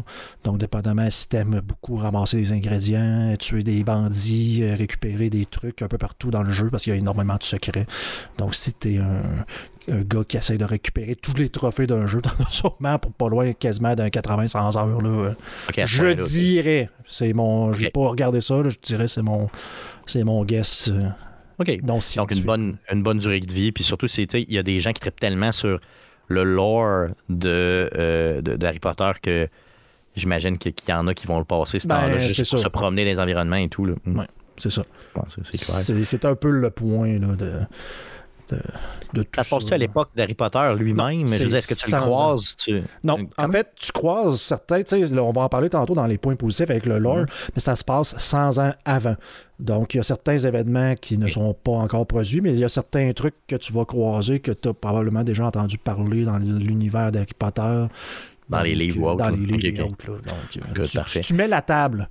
Donc, 0.44 0.58
dépendamment 0.58 1.08
si 1.10 1.28
t'aimes 1.28 1.60
beaucoup 1.60 1.96
ramasser 1.96 2.38
des 2.38 2.52
ingrédients, 2.52 3.34
tuer 3.38 3.62
des 3.62 3.84
bandits, 3.84 4.62
euh, 4.62 4.74
récupérer 4.74 5.30
des 5.30 5.46
trucs 5.46 5.82
un 5.82 5.88
peu 5.88 5.98
partout 5.98 6.30
dans 6.30 6.42
le 6.42 6.52
jeu, 6.52 6.68
parce 6.70 6.84
qu'il 6.84 6.92
y 6.92 6.96
a 6.96 6.98
énormément 6.98 7.36
de 7.36 7.42
secrets. 7.42 7.86
Donc, 8.38 8.54
si 8.54 8.72
t'es 8.72 8.98
un, 8.98 9.44
un 9.90 10.02
gars 10.02 10.24
qui 10.26 10.36
essaie 10.36 10.58
de 10.58 10.64
récupérer 10.64 11.16
tous 11.16 11.34
les 11.36 11.48
trophées 11.48 11.86
d'un 11.86 12.06
jeu, 12.06 12.20
t'en 12.22 12.44
as 12.44 12.50
sûrement 12.50 12.98
pour 12.98 13.12
pas 13.12 13.28
loin 13.28 13.52
quasiment 13.52 13.94
d'un 13.94 14.08
80-100 14.08 14.78
heures. 14.78 15.00
Là. 15.00 15.34
je 15.84 16.12
dirais, 16.12 16.90
c'est 17.06 17.32
mon. 17.32 17.72
J'ai 17.72 17.90
pas 17.90 18.08
regardé 18.08 18.40
ça, 18.40 18.62
je 18.66 18.76
dirais 18.82 19.08
c'est 19.08 19.22
mon 19.22 19.48
c'est 20.06 20.24
mon 20.24 20.44
guess. 20.44 20.88
Euh, 20.88 21.08
OK. 21.60 21.82
Donc, 21.82 22.02
une 22.16 22.42
bonne, 22.42 22.78
une 22.90 23.02
bonne 23.02 23.18
durée 23.18 23.40
de 23.40 23.52
vie. 23.52 23.70
Puis 23.70 23.84
surtout, 23.84 24.06
il 24.06 24.52
y 24.52 24.58
a 24.58 24.62
des 24.62 24.80
gens 24.80 24.92
qui 24.92 25.00
trippent 25.00 25.20
tellement 25.20 25.52
sur 25.52 25.78
le 26.28 26.44
lore 26.44 27.08
de, 27.28 27.90
euh, 27.94 28.40
d'Harry 28.40 28.78
Potter 28.78 29.10
que 29.20 29.48
j'imagine 30.16 30.56
qu'il 30.56 30.72
y 30.88 30.92
en 30.92 31.06
a 31.06 31.14
qui 31.14 31.26
vont 31.26 31.38
le 31.38 31.44
passer 31.44 31.78
ce 31.78 31.86
ben, 31.86 32.00
temps-là 32.00 32.28
juste 32.28 32.50
pour 32.50 32.60
se 32.60 32.68
promener 32.68 33.04
dans 33.04 33.10
les 33.10 33.18
environnements 33.18 33.56
et 33.56 33.68
tout. 33.68 33.84
Là. 33.84 33.94
Ouais, 34.06 34.26
c'est 34.56 34.70
ça. 34.70 34.84
c'est, 36.04 36.24
un 36.24 36.34
peu 36.34 36.50
le 36.50 36.70
point 36.70 37.18
là, 37.18 37.34
de 37.36 37.60
de, 39.14 39.26
ça 39.42 39.56
à 39.70 39.78
l'époque 39.78 40.10
d'Harry 40.14 40.34
Potter 40.34 40.74
lui-même? 40.76 41.26
Est-ce 41.26 41.66
que 41.66 41.74
tu 41.74 41.90
le 41.90 42.00
croises? 42.00 42.56
Non, 43.04 43.18
en 43.36 43.48
fait, 43.48 43.68
tu 43.76 43.92
croises 43.92 44.40
certains, 44.40 44.82
on 45.18 45.32
va 45.32 45.42
en 45.42 45.48
parler 45.48 45.70
tantôt 45.70 45.94
dans 45.94 46.06
les 46.06 46.18
points 46.18 46.36
positifs 46.36 46.70
avec 46.70 46.86
le 46.86 46.98
lore, 46.98 47.18
mm-hmm. 47.18 47.50
mais 47.54 47.60
ça 47.60 47.76
se 47.76 47.84
passe 47.84 48.14
100 48.16 48.58
ans 48.58 48.72
avant. 48.84 49.16
Donc, 49.58 49.94
il 49.94 49.98
y 49.98 50.00
a 50.00 50.04
certains 50.04 50.38
événements 50.38 50.94
qui 50.94 51.18
ne 51.18 51.28
sont 51.28 51.54
pas 51.54 51.72
encore 51.72 52.06
produits, 52.06 52.40
mais 52.40 52.50
il 52.50 52.58
y 52.58 52.64
a 52.64 52.68
certains 52.68 53.12
trucs 53.12 53.34
que 53.46 53.56
tu 53.56 53.72
vas 53.72 53.84
croiser 53.84 54.40
que 54.40 54.52
tu 54.52 54.68
as 54.68 54.74
probablement 54.74 55.22
déjà 55.22 55.46
entendu 55.46 55.76
parler 55.76 56.24
dans 56.24 56.38
l'univers 56.38 57.12
d'Harry 57.12 57.34
Potter. 57.38 57.86
Dans 58.48 58.62
les 58.62 58.74
livres 58.74 59.14
Dans 59.14 59.28
les 59.28 59.36
livres 59.36 59.78
Donc, 59.78 59.98
tu, 61.22 61.34
mets 61.34 61.46
la 61.46 61.62
table 61.62 62.08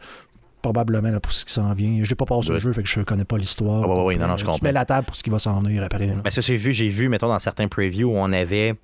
probablement 0.61 1.09
là, 1.09 1.19
pour 1.19 1.31
ce 1.31 1.45
qui 1.45 1.53
s'en 1.53 1.73
vient. 1.73 2.03
Je 2.03 2.09
n'ai 2.09 2.15
pas 2.15 2.25
passé 2.25 2.51
au 2.51 2.59
jeu, 2.59 2.73
fait 2.73 2.83
que 2.83 2.89
je 2.89 3.01
connais 3.01 3.25
pas 3.25 3.37
l'histoire. 3.37 3.83
Ah, 3.83 4.03
oui, 4.03 4.17
non, 4.17 4.27
non, 4.27 4.37
je 4.37 4.45
tu 4.45 4.63
mets 4.63 4.71
la 4.71 4.85
table 4.85 5.05
pour 5.05 5.15
ce 5.15 5.23
qui 5.23 5.29
va 5.29 5.39
s'en 5.39 5.61
venir 5.61 5.83
après. 5.83 6.07
Ben, 6.07 6.29
ça, 6.29 6.41
j'ai 6.41 6.57
vu, 6.57 6.73
j'ai 6.73 6.89
vu, 6.89 7.09
mettons, 7.09 7.27
dans 7.27 7.39
certains 7.39 7.67
previews 7.67 8.09
où 8.09 8.17
on 8.17 8.31
avait 8.31 8.75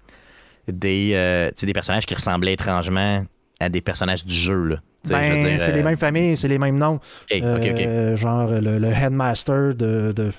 des, 0.68 1.12
euh, 1.14 1.52
des 1.62 1.74
personnages 1.74 2.06
qui 2.06 2.14
ressemblaient 2.14 2.54
étrangement 2.54 3.26
à 3.60 3.70
des 3.70 3.82
personnages 3.82 4.26
du 4.26 4.34
jeu. 4.34 4.64
Là. 4.66 4.76
Ben, 5.08 5.58
c'est 5.60 5.72
les 5.72 5.82
euh, 5.82 5.84
mêmes 5.84 5.98
familles, 5.98 6.36
c'est 6.36 6.48
les 6.48 6.58
mêmes 6.58 6.78
noms. 6.78 7.00
Euh, 7.32 8.16
genre 8.16 8.50
le, 8.52 8.92
headmaster 8.92 9.76
de. 9.76 10.12
de 10.12 10.32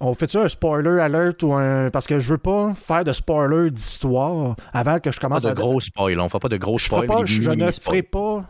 On 0.00 0.14
fait-tu 0.14 0.36
un 0.36 0.48
spoiler 0.48 1.00
alert 1.00 1.42
ou 1.42 1.54
un. 1.54 1.90
Parce 1.90 2.06
que 2.06 2.18
je 2.18 2.28
veux 2.28 2.38
pas 2.38 2.74
faire 2.74 3.04
de 3.04 3.12
spoiler 3.12 3.70
d'histoire 3.70 4.56
avant 4.72 5.00
que 5.00 5.10
je 5.10 5.18
commence 5.18 5.44
pas 5.44 5.50
de 5.50 5.54
gros 5.54 5.80
spoil. 5.80 6.20
On 6.20 6.28
fait 6.28 6.38
pas 6.38 6.48
de 6.48 6.56
gros 6.58 6.78
spoilers. 6.78 7.26
Je, 7.26 7.42
je 7.42 7.50
ne 7.50 7.70
ferai 7.70 8.02
pas 8.02 8.44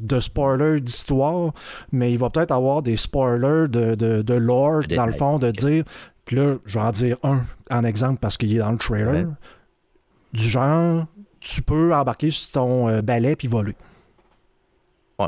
de 0.00 0.20
spoilers 0.20 0.80
d'histoire, 0.80 1.52
mais 1.92 2.12
il 2.12 2.18
va 2.18 2.30
peut-être 2.30 2.52
avoir 2.52 2.82
des 2.82 2.96
spoilers 2.96 3.68
de, 3.68 3.94
de, 3.94 4.34
lore, 4.34 4.82
dans 4.94 5.06
le 5.06 5.12
fond, 5.12 5.38
de 5.38 5.50
dire. 5.50 5.84
Puis 6.24 6.36
là, 6.36 6.56
je 6.64 6.78
vais 6.78 6.84
en 6.84 6.90
dire 6.90 7.16
un 7.22 7.42
en 7.70 7.84
exemple 7.84 8.18
parce 8.20 8.36
qu'il 8.36 8.54
est 8.54 8.58
dans 8.58 8.72
le 8.72 8.78
trailer. 8.78 9.26
Du 10.32 10.42
genre, 10.42 11.06
tu 11.40 11.62
peux 11.62 11.94
embarquer 11.94 12.30
sur 12.30 12.50
ton 12.52 12.88
euh, 12.88 13.02
balai 13.02 13.34
puis 13.36 13.48
voler. 13.48 13.74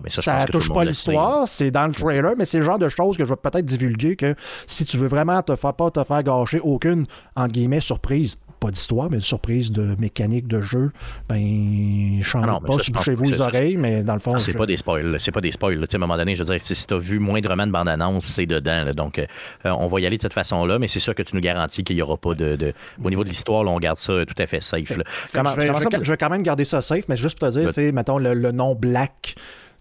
ça, 0.08 0.46
touche 0.46 0.72
pas 0.72 0.84
l'histoire, 0.84 1.48
c'est 1.48 1.70
dans 1.70 1.86
le 1.86 1.92
trailer, 1.92 2.34
mais 2.36 2.44
c'est 2.44 2.58
le 2.58 2.64
genre 2.64 2.78
de 2.78 2.88
choses 2.88 3.16
que 3.16 3.24
je 3.24 3.30
vais 3.30 3.36
peut-être 3.36 3.64
divulguer 3.64 4.16
que 4.16 4.34
si 4.66 4.84
tu 4.84 4.96
veux 4.96 5.08
vraiment 5.08 5.42
te 5.42 5.56
faire 5.56 5.74
pas 5.74 5.90
te 5.90 6.04
faire 6.04 6.22
gâcher 6.22 6.60
aucune, 6.60 7.06
en 7.34 7.46
guillemets, 7.48 7.80
surprise, 7.80 8.38
pas 8.62 8.70
d'histoire, 8.70 9.10
mais 9.10 9.16
de 9.16 9.22
surprise 9.22 9.72
de 9.72 9.96
mécanique 9.98 10.46
de 10.46 10.60
jeu, 10.60 10.92
ben, 11.28 12.22
change 12.22 12.46
ah 12.48 12.60
pas, 12.64 12.76
bouchez-vous 12.76 13.24
les 13.24 13.40
oreilles, 13.40 13.76
mais 13.76 14.04
dans 14.04 14.14
le 14.14 14.20
fond. 14.20 14.38
C'est 14.38 14.52
pas 14.52 14.66
des 14.66 14.76
spoils, 14.76 15.16
c'est 15.18 15.32
pas 15.32 15.40
des 15.40 15.50
spoils. 15.50 15.82
À 15.82 15.96
un 15.96 15.98
moment 15.98 16.16
donné, 16.16 16.36
je 16.36 16.44
veux 16.44 16.56
dire, 16.56 16.64
si 16.64 16.86
tu 16.86 16.94
as 16.94 16.98
vu 16.98 17.18
moindrement 17.18 17.66
de 17.66 17.72
bande-annonce, 17.72 18.24
c'est 18.24 18.46
dedans. 18.46 18.84
donc, 18.94 19.18
euh, 19.18 19.26
on 19.64 19.88
va 19.88 20.00
y 20.00 20.06
aller 20.06 20.16
de 20.16 20.22
cette 20.22 20.32
façon-là, 20.32 20.78
mais 20.78 20.86
c'est 20.86 21.00
sûr 21.00 21.14
que 21.14 21.22
tu 21.22 21.34
nous 21.34 21.40
garantis 21.40 21.82
qu'il 21.82 21.96
n'y 21.96 22.02
aura 22.02 22.16
pas 22.16 22.34
de, 22.34 22.72
Au 23.02 23.10
niveau 23.10 23.24
de 23.24 23.28
l'histoire, 23.28 23.66
on 23.66 23.80
garde 23.80 23.98
ça 23.98 24.24
tout 24.24 24.40
à 24.40 24.46
fait 24.46 24.62
safe. 24.62 24.92
je, 24.92 26.10
vais, 26.10 26.16
quand 26.16 26.30
même 26.30 26.42
garder 26.42 26.64
ça 26.64 26.80
safe, 26.82 27.08
mais 27.08 27.16
juste 27.16 27.40
pour 27.40 27.48
te 27.48 27.58
dire, 27.58 27.70
c'est, 27.70 27.90
mettons, 27.90 28.18
le, 28.18 28.52
nom 28.52 28.74
Black 28.74 29.34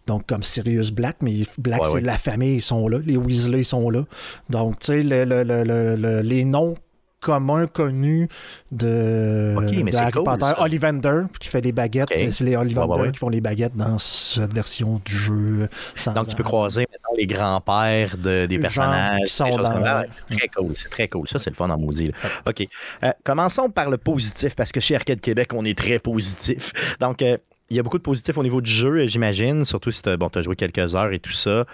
donc 0.07 0.25
comme 0.25 0.41
Sirius 0.41 0.89
Black, 0.91 1.17
mais 1.21 1.45
Black, 1.59 1.85
c'est 1.85 2.01
la 2.01 2.17
famille, 2.17 2.55
ils 2.55 2.61
sont 2.61 2.87
là, 2.87 2.97
les 3.05 3.17
Weasley 3.17 3.63
sont 3.63 3.91
là. 3.91 4.05
Donc, 4.49 4.79
tu 4.79 4.87
sais, 4.87 5.03
les 5.03 6.43
noms 6.43 6.75
commun 7.21 7.67
connu 7.67 8.27
de, 8.71 9.55
Harry 9.95 10.11
Potter. 10.11 10.53
Ollivander, 10.57 11.23
qui 11.39 11.47
fait 11.47 11.61
des 11.61 11.71
baguettes. 11.71 12.09
C'est 12.31 12.43
les 12.43 12.55
Ollivander 12.55 13.11
qui 13.11 13.19
font 13.19 13.29
les 13.29 13.41
baguettes 13.41 13.75
dans 13.75 13.97
cette 13.99 14.53
version 14.53 15.01
du 15.05 15.15
jeu. 15.15 15.69
Donc, 16.13 16.27
tu 16.27 16.35
peux 16.35 16.43
croiser 16.43 16.81
maintenant 16.91 17.15
les 17.17 17.27
grands-pères 17.27 18.17
des 18.17 18.59
personnages. 18.59 19.21
Qui 19.25 19.33
sont 19.33 19.49
dans... 19.49 20.05
Très 20.29 20.47
cool, 20.47 20.73
c'est 20.75 20.89
très 20.89 21.07
cool. 21.07 21.27
Ça, 21.27 21.39
c'est 21.39 21.49
le 21.49 21.55
fun 21.55 21.69
en 21.69 21.77
maudit. 21.77 22.11
OK. 22.47 22.67
Euh, 23.03 23.11
commençons 23.23 23.69
par 23.69 23.89
le 23.89 23.97
positif, 23.97 24.55
parce 24.55 24.71
que 24.71 24.79
chez 24.79 24.95
Arcade 24.95 25.21
Québec, 25.21 25.51
on 25.53 25.63
est 25.65 25.77
très 25.77 25.99
positif. 25.99 26.73
Donc, 26.99 27.21
euh, 27.21 27.37
il 27.69 27.77
y 27.77 27.79
a 27.79 27.83
beaucoup 27.83 27.97
de 27.97 28.03
positifs 28.03 28.37
au 28.37 28.43
niveau 28.43 28.59
du 28.59 28.71
jeu, 28.71 29.07
j'imagine, 29.07 29.63
surtout 29.63 29.91
si 29.91 30.01
tu 30.01 30.17
bon, 30.17 30.29
as 30.35 30.41
joué 30.41 30.55
quelques 30.55 30.93
heures 30.95 31.13
et 31.13 31.19
tout 31.19 31.31
ça. 31.31 31.65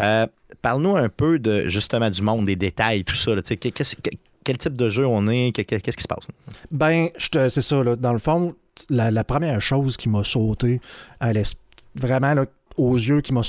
Euh, 0.00 0.26
parle-nous 0.60 0.96
un 0.96 1.08
peu 1.08 1.38
de 1.38 1.68
justement 1.68 2.10
du 2.10 2.20
monde, 2.20 2.46
des 2.46 2.56
détails, 2.56 3.04
tout 3.04 3.16
ça. 3.16 3.32
Qu'est-ce 3.42 3.96
quel 4.46 4.58
type 4.58 4.76
de 4.76 4.88
jeu 4.88 5.04
on 5.04 5.26
est, 5.26 5.50
qu'est-ce 5.52 5.96
qui 5.96 6.02
se 6.02 6.08
passe? 6.08 6.26
Ben, 6.70 7.08
c'est 7.18 7.50
ça, 7.60 7.82
là, 7.82 7.96
dans 7.96 8.12
le 8.12 8.20
fond, 8.20 8.54
la, 8.88 9.24
première 9.24 9.60
chose 9.60 9.96
qui 9.96 10.08
m'a 10.08 10.22
sauté 10.22 10.80
à 11.18 11.32
vraiment, 11.96 12.44
aux 12.76 12.94
yeux 12.94 13.20
qui 13.20 13.32
m'a 13.32 13.42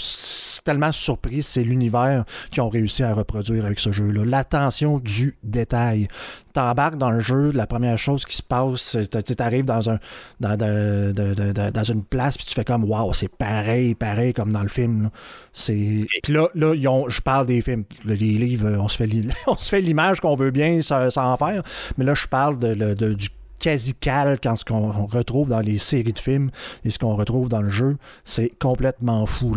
tellement 0.63 0.91
surpris, 0.91 1.43
c'est 1.43 1.63
l'univers 1.63 2.25
qu'ils 2.51 2.61
ont 2.61 2.69
réussi 2.69 3.03
à 3.03 3.13
reproduire 3.13 3.65
avec 3.65 3.79
ce 3.79 3.91
jeu-là. 3.91 4.25
L'attention 4.25 4.99
du 4.99 5.37
détail. 5.43 6.07
T'embarques 6.53 6.97
dans 6.97 7.11
le 7.11 7.19
jeu, 7.19 7.51
la 7.51 7.67
première 7.67 7.97
chose 7.97 8.25
qui 8.25 8.35
se 8.35 8.41
passe, 8.41 8.97
tu 9.11 9.33
arrives 9.39 9.65
dans 9.65 9.91
un 9.91 9.99
dans, 10.39 11.83
une 11.83 12.03
place 12.03 12.35
puis 12.35 12.45
tu 12.47 12.53
fais 12.55 12.65
comme 12.65 12.83
waouh, 12.83 13.13
c'est 13.13 13.29
pareil, 13.29 13.93
pareil 13.93 14.33
comme 14.33 14.51
dans 14.51 14.63
le 14.63 14.67
film. 14.67 15.09
Puis 15.53 16.07
là, 16.29 16.49
là 16.55 16.73
je 17.07 17.21
parle 17.21 17.45
des 17.45 17.61
films, 17.61 17.83
les 18.05 18.15
livres, 18.15 18.75
on 18.79 18.87
se 18.87 19.69
fait 19.69 19.81
l'image 19.81 20.19
qu'on 20.19 20.35
veut 20.35 20.51
bien 20.51 20.81
sans, 20.81 21.37
faire, 21.37 21.61
mais 21.97 22.05
là 22.05 22.13
je 22.15 22.27
parle 22.27 22.57
du 22.57 23.29
quasi 23.59 23.93
cal 23.95 24.39
quand 24.41 24.55
ce 24.55 24.65
qu'on 24.65 25.05
retrouve 25.05 25.49
dans 25.49 25.59
les 25.59 25.77
séries 25.77 26.13
de 26.13 26.19
films 26.19 26.51
et 26.83 26.89
ce 26.89 26.99
qu'on 26.99 27.15
retrouve 27.15 27.49
dans 27.49 27.61
le 27.61 27.69
jeu, 27.69 27.97
c'est 28.23 28.51
complètement 28.59 29.25
fou. 29.25 29.55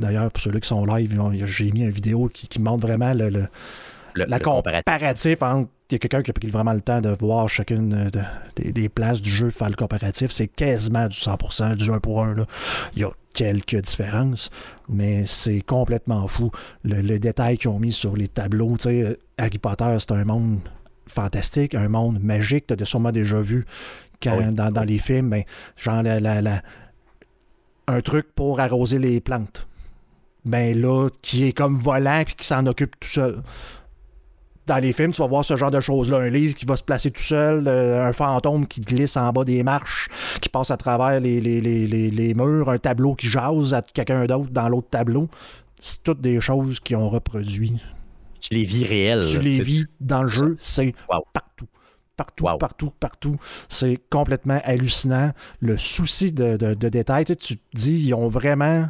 D'ailleurs, 0.00 0.30
pour 0.30 0.42
ceux 0.42 0.52
qui 0.52 0.68
sont 0.68 0.84
live, 0.84 1.18
j'ai 1.44 1.70
mis 1.70 1.82
une 1.82 1.90
vidéo 1.90 2.30
qui, 2.32 2.60
montre 2.60 2.86
vraiment 2.86 3.12
le, 3.12 3.48
la 4.14 4.38
comparatif 4.38 5.42
entre 5.42 5.68
il 5.90 5.94
y 5.94 5.96
a 5.96 5.98
quelqu'un 5.98 6.22
qui 6.22 6.30
a 6.30 6.34
pris 6.34 6.50
vraiment 6.50 6.72
le 6.72 6.80
temps 6.80 7.00
de 7.00 7.14
voir 7.20 7.48
chacune 7.48 8.10
des, 8.56 8.88
places 8.88 9.20
du 9.20 9.30
jeu 9.30 9.50
faire 9.50 9.68
le 9.68 9.76
comparatif. 9.76 10.32
C'est 10.32 10.48
quasiment 10.48 11.06
du 11.06 11.16
100%, 11.16 11.76
du 11.76 11.90
1 11.90 11.98
pour 12.00 12.24
1. 12.24 12.46
Il 12.96 13.02
y 13.02 13.04
a 13.04 13.10
quelques 13.34 13.76
différences, 13.76 14.50
mais 14.88 15.26
c'est 15.26 15.60
complètement 15.60 16.26
fou. 16.26 16.50
Le, 16.84 17.18
détail 17.18 17.58
qu'ils 17.58 17.70
ont 17.70 17.78
mis 17.78 17.92
sur 17.92 18.16
les 18.16 18.28
tableaux, 18.28 18.76
Harry 19.36 19.58
Potter, 19.58 19.96
c'est 19.98 20.12
un 20.12 20.24
monde 20.24 20.60
fantastique, 21.06 21.74
un 21.74 21.88
monde 21.88 22.20
magique. 22.22 22.66
Tu 22.66 22.74
as 22.80 22.86
sûrement 22.86 23.12
déjà 23.12 23.40
vu 23.40 23.64
quand, 24.22 24.38
ah 24.58 24.70
dans, 24.70 24.84
les 24.84 24.98
films, 24.98 25.30
ben, 25.30 25.44
genre 25.76 26.02
la, 26.02 26.62
un 27.86 28.00
truc 28.00 28.34
pour 28.34 28.60
arroser 28.60 28.98
les 28.98 29.20
plantes. 29.20 29.66
Ben 30.44 30.78
là, 30.78 31.08
qui 31.22 31.44
est 31.48 31.52
comme 31.52 31.76
volant 31.76 32.22
puis 32.24 32.34
qui 32.34 32.46
s'en 32.46 32.66
occupe 32.66 32.98
tout 33.00 33.08
seul. 33.08 33.42
Dans 34.66 34.78
les 34.78 34.92
films, 34.94 35.12
tu 35.12 35.20
vas 35.20 35.26
voir 35.26 35.44
ce 35.44 35.56
genre 35.56 35.70
de 35.70 35.80
choses-là. 35.80 36.18
Un 36.18 36.30
livre 36.30 36.54
qui 36.54 36.64
va 36.64 36.76
se 36.76 36.82
placer 36.82 37.10
tout 37.10 37.22
seul, 37.22 37.68
euh, 37.68 38.06
un 38.06 38.12
fantôme 38.14 38.66
qui 38.66 38.80
glisse 38.80 39.16
en 39.18 39.30
bas 39.30 39.44
des 39.44 39.62
marches, 39.62 40.08
qui 40.40 40.48
passe 40.48 40.70
à 40.70 40.78
travers 40.78 41.20
les, 41.20 41.40
les, 41.40 41.60
les 41.60 42.34
murs, 42.34 42.70
un 42.70 42.78
tableau 42.78 43.14
qui 43.14 43.28
jase 43.28 43.74
à 43.74 43.82
quelqu'un 43.82 44.24
d'autre 44.24 44.50
dans 44.50 44.68
l'autre 44.68 44.88
tableau. 44.90 45.28
C'est 45.78 46.02
toutes 46.02 46.22
des 46.22 46.40
choses 46.40 46.80
qui 46.80 46.96
ont 46.96 47.10
reproduit 47.10 47.74
tu 48.44 48.54
les 48.54 48.64
vis 48.64 48.84
réels. 48.84 49.24
Tu 49.26 49.38
les 49.40 49.60
vis 49.60 49.86
dans 50.00 50.22
le 50.22 50.28
jeu, 50.28 50.56
c'est 50.58 50.94
partout. 51.32 51.66
Partout, 52.16 52.44
partout, 52.60 52.92
partout. 53.00 53.36
C'est 53.70 53.98
complètement 54.10 54.60
hallucinant. 54.64 55.32
Le 55.60 55.78
souci 55.78 56.30
de, 56.30 56.56
de, 56.56 56.88
détail, 56.88 57.24
tu, 57.24 57.36
te 57.36 57.62
dis, 57.72 58.06
ils 58.06 58.14
ont 58.14 58.28
vraiment. 58.28 58.88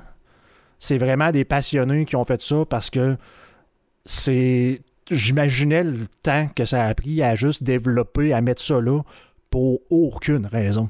C'est 0.81 0.99
vraiment 0.99 1.31
des 1.31 1.45
passionnés 1.45 2.05
qui 2.05 2.17
ont 2.17 2.25
fait 2.25 2.41
ça 2.43 2.65
parce 2.69 2.91
que 2.91 3.17
c'est. 4.05 4.83
J'imaginais 5.11 5.85
le 5.85 6.07
temps 6.23 6.49
que 6.55 6.65
ça 6.65 6.87
a 6.87 6.95
pris 6.95 7.23
à 7.23 7.37
juste 7.37 7.63
développer, 7.63 8.33
à 8.33 8.41
mettre 8.41 8.63
ça 8.63 8.81
là 8.81 9.03
pour 9.51 9.81
aucune 9.91 10.47
raison 10.47 10.89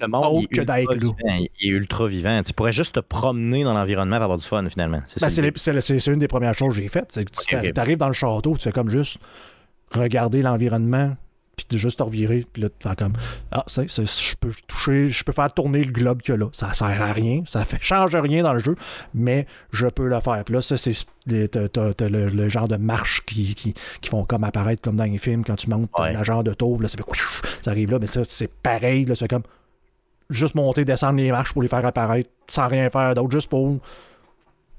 le 0.00 0.08
monde 0.08 0.44
est, 0.50 0.56
ultra 0.56 0.94
vivant, 0.94 1.46
il 1.60 1.68
est 1.68 1.72
ultra 1.72 2.06
vivant. 2.06 2.42
Tu 2.42 2.52
pourrais 2.52 2.72
juste 2.72 2.94
te 2.94 3.00
promener 3.00 3.64
dans 3.64 3.74
l'environnement 3.74 4.16
pour 4.16 4.24
avoir 4.24 4.38
du 4.38 4.46
fun, 4.46 4.68
finalement. 4.68 5.02
C'est 5.06 5.20
ben, 5.20 6.12
une 6.12 6.18
des 6.18 6.28
premières 6.28 6.54
choses 6.54 6.74
que 6.74 6.80
j'ai 6.80 6.88
faites. 6.88 7.18
Tu 7.46 7.56
arrives 7.76 7.98
dans 7.98 8.08
le 8.08 8.12
château, 8.12 8.56
tu 8.56 8.64
fais 8.64 8.72
comme 8.72 8.90
juste 8.90 9.18
regarder 9.92 10.42
l'environnement, 10.42 11.16
puis 11.56 11.66
de 11.68 11.78
juste 11.78 11.98
te 11.98 12.02
revirer, 12.02 12.46
puis 12.50 12.62
là, 12.62 12.68
tu 12.68 12.88
fais 12.88 12.96
comme 12.96 13.12
Ah, 13.50 13.64
c'est, 13.66 13.88
je 13.88 14.36
peux 14.36 14.52
toucher, 14.66 15.08
je 15.08 15.24
peux 15.24 15.32
faire 15.32 15.52
tourner 15.52 15.84
le 15.84 15.90
globe 15.90 16.22
qu'il 16.22 16.32
y 16.32 16.36
a 16.36 16.38
là. 16.38 16.46
Ça 16.52 16.72
sert 16.72 17.02
à 17.02 17.12
rien, 17.12 17.42
ça 17.46 17.64
fait 17.64 17.78
change 17.80 18.14
rien 18.14 18.42
dans 18.42 18.52
le 18.52 18.60
jeu, 18.60 18.76
mais 19.14 19.46
je 19.72 19.86
peux 19.86 20.08
le 20.08 20.20
faire. 20.20 20.42
Puis 20.44 20.54
là, 20.54 20.62
ça, 20.62 20.76
c'est 20.76 20.94
le, 21.26 22.48
genre 22.48 22.68
de 22.68 22.76
marche 22.76 23.22
qui, 23.26 23.54
qui, 23.54 23.74
font 24.08 24.24
comme 24.24 24.44
apparaître 24.44 24.82
comme 24.82 24.96
dans 24.96 25.04
les 25.04 25.18
films 25.18 25.44
quand 25.44 25.56
tu 25.56 25.68
montes 25.70 25.90
la 25.98 26.22
genre 26.22 26.44
de 26.44 26.54
tour, 26.54 26.80
là, 26.80 26.88
ça, 26.88 26.96
fait, 26.96 27.04
ça 27.62 27.70
arrive 27.70 27.90
là, 27.90 27.98
mais 27.98 28.06
ça, 28.06 28.22
c'est 28.24 28.52
pareil, 28.62 29.04
là, 29.04 29.14
c'est 29.14 29.28
comme 29.28 29.42
juste 30.30 30.54
monter, 30.54 30.84
descendre 30.84 31.18
les 31.18 31.30
marches 31.30 31.52
pour 31.52 31.62
les 31.62 31.68
faire 31.68 31.84
apparaître 31.84 32.30
sans 32.46 32.68
rien 32.68 32.88
faire 32.90 33.14
d'autre, 33.14 33.30
juste 33.30 33.48
pour 33.48 33.78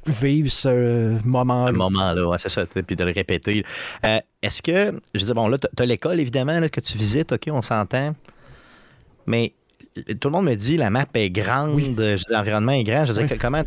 vivre 0.07 0.51
ce 0.51 1.23
moment-là. 1.23 1.71
Ce 1.71 1.77
moment-là, 1.77 2.27
ouais, 2.27 2.37
c'est 2.39 2.49
ça, 2.49 2.65
puis 2.65 2.95
de 2.95 3.03
le 3.03 3.11
répéter. 3.11 3.63
Euh, 4.03 4.19
est-ce 4.41 4.61
que, 4.61 4.99
je 5.13 5.19
disais, 5.19 5.33
bon, 5.33 5.47
là, 5.47 5.57
tu 5.59 5.67
as 5.77 5.85
l'école, 5.85 6.19
évidemment, 6.19 6.59
là, 6.59 6.69
que 6.69 6.79
tu 6.79 6.97
visites, 6.97 7.31
OK, 7.33 7.49
on 7.51 7.61
s'entend, 7.61 8.15
mais 9.27 9.53
tout 10.19 10.29
le 10.29 10.31
monde 10.31 10.45
me 10.45 10.55
dit 10.55 10.77
la 10.77 10.89
map 10.89 11.05
est 11.13 11.29
grande, 11.29 11.79
l'environnement 12.29 12.71
est 12.71 12.83
grand. 12.83 13.05
Je 13.05 13.13
veux 13.13 13.25
dire, 13.25 13.37
comment, 13.37 13.63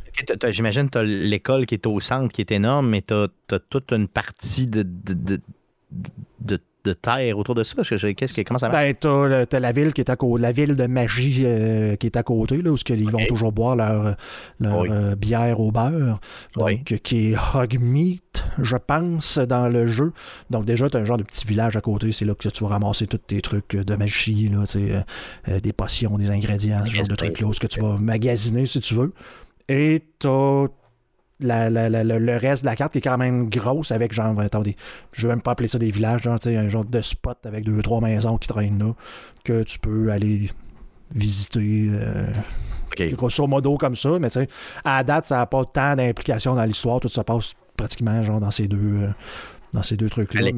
j'imagine, 0.51 0.89
tu 0.91 0.99
as 0.99 1.03
l'école 1.03 1.67
qui 1.67 1.75
est 1.75 1.87
au 1.87 2.01
centre, 2.01 2.33
qui 2.33 2.41
est 2.41 2.51
énorme, 2.51 2.89
mais 2.89 3.03
tu 3.03 3.15
as, 3.15 3.59
toute 3.71 3.93
une 3.93 4.09
partie 4.09 4.67
de, 4.67 4.83
de, 4.83 5.15
de 5.15 5.41
de 6.41 6.61
terre 6.93 7.39
autour 7.39 7.55
de 7.55 7.65
ça? 7.65 7.83
Qu'est-ce 7.83 8.41
comment 8.43 8.59
ça 8.59 8.69
marche? 8.69 8.95
Ben, 9.03 9.47
t'as, 9.47 9.61
la 9.61 9.73
ville 9.73 9.93
qui 9.93 10.01
est 10.01 10.11
à 10.11 10.17
côté, 10.17 10.43
la 10.43 10.53
ville 10.53 10.77
de 10.77 10.87
magie 10.87 11.43
euh, 11.45 11.97
qui 11.97 12.07
est 12.07 12.17
à 12.17 12.23
côté, 12.23 12.61
là, 12.63 12.71
où 12.71 12.77
ils 12.89 13.11
vont 13.11 13.25
toujours 13.27 13.53
boire 13.53 13.77
leur, 13.77 14.17
euh, 14.63 15.15
bière 15.17 15.61
au 15.61 15.71
beurre. 15.71 16.21
Donc, 16.57 17.01
qui 17.03 17.33
est 17.33 17.37
Hogmeat, 17.55 18.45
je 18.59 18.77
pense, 18.77 19.39
dans 19.39 19.69
le 19.69 19.87
jeu. 19.87 20.13
Donc, 20.51 20.65
déjà, 20.65 20.89
t'as 20.89 21.01
un 21.01 21.05
genre 21.05 21.19
de 21.19 21.23
petit 21.23 21.47
village 21.47 21.77
à 21.77 21.81
côté. 21.81 22.13
C'est 22.13 22.25
là 22.25 22.35
que 22.35 22.49
tu 22.49 22.65
vas 22.65 22.71
ramasser 22.71 23.07
tous 23.07 23.19
tes 23.19 23.41
trucs 23.41 23.77
de 23.77 23.95
magie, 23.95 24.49
là, 24.49 24.65
euh, 24.77 25.61
des 25.61 25.73
potions, 25.73 26.17
des 26.17 26.31
ingrédients, 26.31 26.85
ce 26.87 26.93
genre 26.93 27.09
de 27.09 27.15
trucs-là, 27.15 27.53
ce 27.53 27.61
que 27.61 27.67
tu 27.67 27.81
vas 27.81 27.97
magasiner 27.99 28.67
si 28.67 28.81
tu 28.81 28.95
veux. 28.95 29.13
Et 29.69 30.03
t'as 30.19 30.67
le 31.45 32.37
reste 32.39 32.63
de 32.63 32.69
la 32.69 32.77
carte 32.77 32.93
qui 32.93 32.99
est 32.99 33.03
quand 33.03 33.19
même 33.19 33.49
grosse 33.49 33.91
avec 33.91 34.13
genre, 34.13 34.39
attendez, 34.41 34.77
je 35.13 35.27
vais 35.27 35.35
même 35.35 35.43
pas 35.43 35.53
appeler 35.53 35.69
ça 35.69 35.79
des 35.79 35.91
villages, 35.91 36.23
genre, 36.23 36.39
un 36.45 36.69
genre 36.69 36.85
de 36.85 37.01
spot 37.01 37.39
avec 37.45 37.65
deux, 37.65 37.81
trois 37.83 38.01
maisons 38.01 38.37
qui 38.39 38.49
traînent 38.49 38.79
là, 38.79 38.95
que 39.45 39.63
tu 39.63 39.79
peux 39.79 40.11
aller 40.11 40.51
visiter. 41.15 41.89
Euh, 41.91 42.27
Grosso 42.97 43.47
modo 43.49 43.77
comme 43.77 43.97
ça, 43.97 44.19
mais 44.21 44.29
à 44.85 45.03
date, 45.03 45.27
ça 45.27 45.39
n'a 45.39 45.47
pas 45.47 45.65
tant 45.65 45.97
d'implication 45.97 46.55
dans 46.55 46.65
l'histoire, 46.65 47.01
tout 47.01 47.09
ça 47.09 47.25
passe 47.25 47.55
pratiquement 47.77 48.23
genre 48.23 48.39
dans 48.39 48.53
ces 48.53 48.69
deux, 48.69 49.03
euh, 49.03 49.09
dans 49.75 49.83
ces 49.83 49.97
deux 49.97 50.09
trucs-là. 50.09 50.51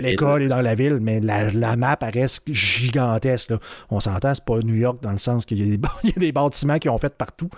L'école 0.00 0.42
est 0.42 0.48
dans 0.48 0.60
la 0.60 0.74
ville, 0.74 0.98
mais 1.00 1.20
la, 1.20 1.76
map 1.76 1.98
reste 2.00 2.42
gigantesque. 2.50 3.52
On 3.90 4.00
s'entend, 4.00 4.34
c'est 4.34 4.44
pas 4.44 4.58
New 4.58 4.74
York 4.74 4.98
dans 5.02 5.12
le 5.12 5.18
sens 5.18 5.44
qu'il 5.44 5.58
y, 5.58 5.72
a 5.72 5.76
des 6.16 6.32
bâtiments 6.32 6.78
qui 6.78 6.88
ont 6.88 6.98
fait 6.98 7.14
partout, 7.14 7.50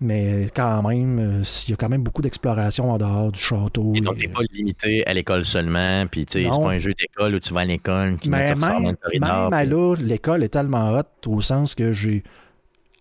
mais 0.00 0.48
quand 0.54 0.82
même, 0.88 1.18
euh, 1.18 1.42
il 1.66 1.70
y 1.70 1.72
a 1.74 1.76
quand 1.76 1.88
même 1.88 2.02
beaucoup 2.02 2.22
d'exploration 2.22 2.90
en 2.90 2.98
dehors 2.98 3.30
du 3.30 3.40
château. 3.40 3.92
Et 3.94 4.00
donc, 4.00 4.18
t'es 4.18 4.28
pas 4.28 4.40
limité 4.52 5.06
à 5.06 5.14
l'école 5.14 5.44
seulement, 5.44 6.06
puis 6.10 6.24
tu 6.24 6.44
sais, 6.44 6.48
c'est 6.50 6.62
pas 6.62 6.70
un 6.70 6.78
jeu 6.78 6.94
d'école 6.94 7.34
où 7.34 7.40
tu 7.40 7.52
vas 7.52 7.60
à 7.60 7.64
l'école. 7.64 8.16
Mais 8.26 8.54
même, 8.54 8.96
même 9.20 9.52
à 9.52 9.64
là, 9.64 9.94
l'école 9.96 10.42
est 10.42 10.48
tellement 10.48 10.92
haute 10.96 11.26
au 11.26 11.40
sens 11.40 11.74
que 11.74 11.92
j'ai 11.92 12.22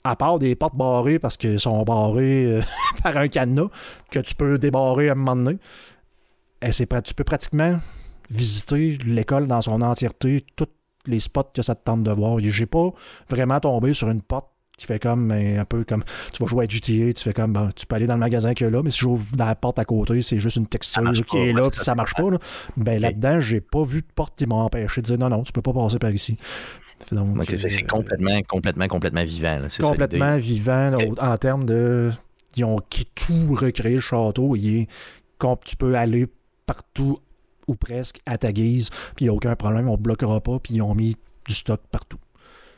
à 0.03 0.15
part 0.15 0.39
des 0.39 0.55
portes 0.55 0.75
barrées 0.75 1.19
parce 1.19 1.37
qu'elles 1.37 1.59
sont 1.59 1.83
barrées 1.83 2.45
euh, 2.45 2.61
par 3.03 3.17
un 3.17 3.27
cadenas 3.27 3.67
que 4.09 4.19
tu 4.19 4.35
peux 4.35 4.57
débarrer 4.57 5.09
à 5.09 5.13
un 5.13 5.15
moment 5.15 5.35
donné. 5.35 5.57
Eh, 6.61 6.71
tu 6.71 7.13
peux 7.13 7.23
pratiquement 7.23 7.79
visiter 8.29 8.97
l'école 9.05 9.47
dans 9.47 9.61
son 9.61 9.81
entièreté, 9.81 10.45
tous 10.55 10.67
les 11.05 11.19
spots 11.19 11.51
que 11.53 11.61
ça 11.61 11.75
te 11.75 11.83
tente 11.83 12.03
de 12.03 12.11
voir. 12.11 12.39
J'ai 12.39 12.65
pas 12.65 12.91
vraiment 13.29 13.59
tombé 13.59 13.93
sur 13.93 14.09
une 14.09 14.21
porte 14.21 14.49
qui 14.77 14.85
fait 14.85 14.99
comme 14.99 15.27
ben, 15.27 15.59
un 15.59 15.65
peu 15.65 15.83
comme 15.83 16.03
tu 16.31 16.43
vas 16.43 16.47
jouer 16.47 16.65
à 16.65 16.67
GTA, 16.67 17.11
tu 17.13 17.23
fais 17.23 17.33
comme 17.33 17.51
ben, 17.51 17.69
tu 17.75 17.87
peux 17.87 17.95
aller 17.95 18.05
dans 18.05 18.13
le 18.13 18.19
magasin 18.19 18.53
qu'il 18.53 18.65
y 18.65 18.67
a 18.67 18.71
là, 18.71 18.83
mais 18.83 18.91
si 18.91 18.99
j'ouvre 18.99 19.25
dans 19.35 19.45
la 19.45 19.55
porte 19.55 19.79
à 19.79 19.85
côté, 19.85 20.21
c'est 20.21 20.37
juste 20.37 20.57
une 20.57 20.67
texture 20.67 21.11
qui 21.27 21.37
est 21.37 21.53
là, 21.53 21.69
puis 21.69 21.81
ça 21.81 21.95
marche 21.95 22.13
pas. 22.13 22.29
Là. 22.29 22.37
Ben 22.77 23.01
là-dedans, 23.01 23.39
j'ai 23.39 23.59
pas 23.59 23.83
vu 23.83 24.01
de 24.01 24.07
porte 24.13 24.35
qui 24.37 24.45
m'a 24.45 24.55
empêché 24.55 25.01
de 25.01 25.07
dire 25.07 25.17
non, 25.17 25.29
non, 25.29 25.43
tu 25.43 25.51
peux 25.51 25.63
pas 25.63 25.73
passer 25.73 25.97
par 25.97 26.11
ici. 26.11 26.37
c'est 27.09 27.15
euh, 27.15 27.87
complètement, 27.87 28.39
complètement, 28.47 28.87
complètement 28.87 29.23
vivant. 29.23 29.59
complètement 29.81 30.37
vivant 30.37 30.95
en 31.19 31.37
termes 31.37 31.65
de. 31.65 32.11
Ils 32.55 32.65
ont 32.65 32.79
tout 33.15 33.55
recréé 33.55 33.95
le 33.95 34.01
château. 34.01 34.55
Il 34.55 34.81
est, 34.81 34.87
tu 35.65 35.75
peux 35.75 35.95
aller 35.95 36.27
partout 36.67 37.19
ou 37.67 37.73
presque 37.75 38.19
à 38.27 38.37
ta 38.37 38.51
guise, 38.51 38.91
puis 39.15 39.25
il 39.25 39.27
n'y 39.27 39.29
a 39.29 39.33
aucun 39.33 39.55
problème, 39.55 39.89
on 39.89 39.93
ne 39.93 39.97
bloquera 39.97 40.39
pas, 40.39 40.59
puis 40.59 40.75
ils 40.75 40.81
ont 40.83 40.93
mis 40.93 41.15
du 41.47 41.55
stock 41.55 41.81
partout. 41.91 42.19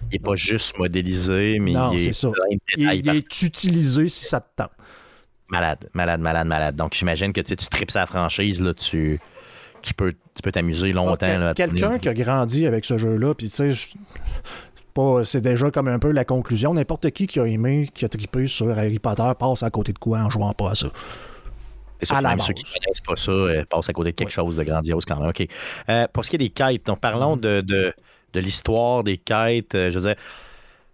Il 0.04 0.14
n'est 0.14 0.20
pas 0.20 0.36
juste 0.36 0.78
modélisé, 0.80 1.60
mais 1.60 1.74
il 1.94 2.08
est, 2.08 2.14
ça. 2.14 2.30
Il, 2.78 3.10
est 3.10 3.42
utilisé 3.42 4.08
si 4.08 4.26
ça 4.26 4.40
te 4.40 4.48
tente. 4.56 4.72
Malade, 5.50 5.90
malade, 5.94 6.22
malade, 6.22 6.48
malade. 6.48 6.76
Donc 6.78 6.94
j'imagine 6.94 7.34
que 7.34 7.42
tu 7.42 7.56
tripes 7.58 7.92
sa 7.92 8.06
franchise, 8.06 8.62
là, 8.62 8.74
tu, 8.74 9.20
tu 9.82 9.94
peux 9.94 10.14
t'amuser 10.52 10.94
longtemps. 10.94 11.54
Quelqu'un 11.54 12.00
qui 12.00 12.08
a 12.08 12.14
grandi 12.14 12.66
avec 12.66 12.86
ce 12.86 12.98
jeu-là, 12.98 13.34
puis 13.34 13.50
tu 13.50 13.74
sais, 13.74 13.92
c'est 15.24 15.42
déjà 15.42 15.72
comme 15.72 15.88
un 15.88 16.00
peu 16.00 16.12
la 16.12 16.26
conclusion. 16.26 16.74
N'importe 16.74 17.10
qui 17.12 17.28
qui 17.28 17.40
a 17.40 17.46
aimé, 17.46 17.90
qui 17.94 18.06
a 18.06 18.10
trippé 18.10 18.48
sur 18.48 18.70
Harry 18.70 19.00
Potter 19.00 19.32
passe 19.38 19.64
à 19.64 19.70
côté 19.70 19.94
de 19.94 20.00
quoi 20.00 20.20
en 20.20 20.30
jouant 20.30 20.54
pas 20.54 20.72
à 20.72 20.76
ça. 20.76 20.88
C'est 22.02 22.22
même 22.22 22.39
ceux 22.39 22.54
qui 22.54 22.64
ne 22.66 22.80
connaissent 22.80 23.02
pas 23.02 23.16
ça 23.16 23.32
euh, 23.32 23.66
passent 23.66 23.89
à 23.89 23.93
côté 23.93 24.12
de 24.12 24.16
quelque 24.16 24.32
chose 24.32 24.56
de 24.56 24.64
grandiose 24.64 25.06
quand 25.06 25.20
même. 25.20 25.30
OK. 25.30 25.47
Euh, 25.89 26.08
pour 26.14 26.26
ce 26.26 26.30
qui 26.30 26.36
est 26.38 26.39
des 26.39 26.50
quêtes, 26.50 26.86
donc 26.86 27.00
parlons 27.00 27.36
mm. 27.36 27.41
de, 27.41 27.62
de, 27.62 28.39
l'histoire 28.39 29.04
des 29.04 29.18
quêtes. 29.18 29.76
Euh, 29.76 29.91
je 29.91 30.00
veux 30.00 30.06
dire, 30.08 30.16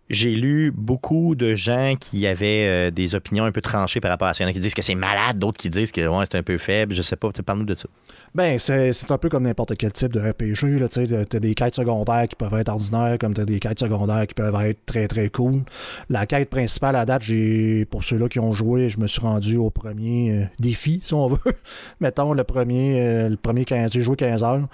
j'ai 0.09 0.35
lu 0.35 0.71
beaucoup 0.71 1.33
de 1.33 1.55
gens 1.55 1.95
qui 1.99 2.27
avaient 2.27 2.67
euh, 2.67 2.91
des 2.91 3.15
opinions 3.15 3.45
un 3.45 3.51
peu 3.51 3.61
tranchées 3.61 3.99
par 3.99 4.11
rapport 4.11 4.27
à 4.27 4.33
ça. 4.33 4.43
Il 4.43 4.45
y 4.45 4.47
en 4.47 4.49
a 4.51 4.53
qui 4.53 4.59
disent 4.59 4.75
que 4.75 4.83
c'est 4.83 4.95
malade, 4.95 5.39
d'autres 5.39 5.57
qui 5.57 5.69
disent 5.69 5.91
que 5.91 6.01
c'est 6.01 6.37
un 6.37 6.43
peu 6.43 6.57
faible. 6.57 6.93
Je 6.93 7.01
sais 7.01 7.15
pas, 7.15 7.29
parle-nous 7.31 7.65
de 7.65 7.75
ça. 7.75 7.87
Ben, 8.35 8.59
c'est 8.59 9.11
un 9.11 9.17
peu 9.17 9.29
comme 9.29 9.43
n'importe 9.43 9.75
quel 9.77 9.91
type 9.93 10.11
de 10.11 10.19
RPG. 10.19 10.87
Tu 10.89 11.15
as 11.15 11.39
des 11.39 11.55
quêtes 11.55 11.75
secondaires 11.75 12.27
qui 12.27 12.35
peuvent 12.35 12.53
être 12.53 12.69
ordinaires, 12.69 13.17
comme 13.19 13.33
tu 13.33 13.41
as 13.41 13.45
des 13.45 13.59
quêtes 13.59 13.79
secondaires 13.79 14.27
qui 14.27 14.35
peuvent 14.35 14.55
être 14.63 14.85
très 14.85 15.07
très 15.07 15.29
cool. 15.29 15.61
La 16.09 16.25
quête 16.25 16.49
principale 16.49 16.95
à 16.95 17.05
date, 17.05 17.23
j'ai 17.23 17.85
pour 17.85 18.03
ceux-là 18.03 18.29
qui 18.29 18.39
ont 18.39 18.53
joué, 18.53 18.89
je 18.89 18.99
me 18.99 19.07
suis 19.07 19.21
rendu 19.21 19.57
au 19.57 19.69
premier 19.69 20.31
euh, 20.31 20.45
défi, 20.59 21.01
si 21.03 21.13
on 21.13 21.27
veut. 21.27 21.55
Mettons 21.99 22.33
le 22.33 22.43
premier, 22.43 23.01
euh, 23.01 23.29
le 23.29 23.37
premier 23.37 23.65
15, 23.65 23.91
j'ai 23.91 24.01
joué 24.01 24.15
15 24.15 24.43
heures. 24.43 24.67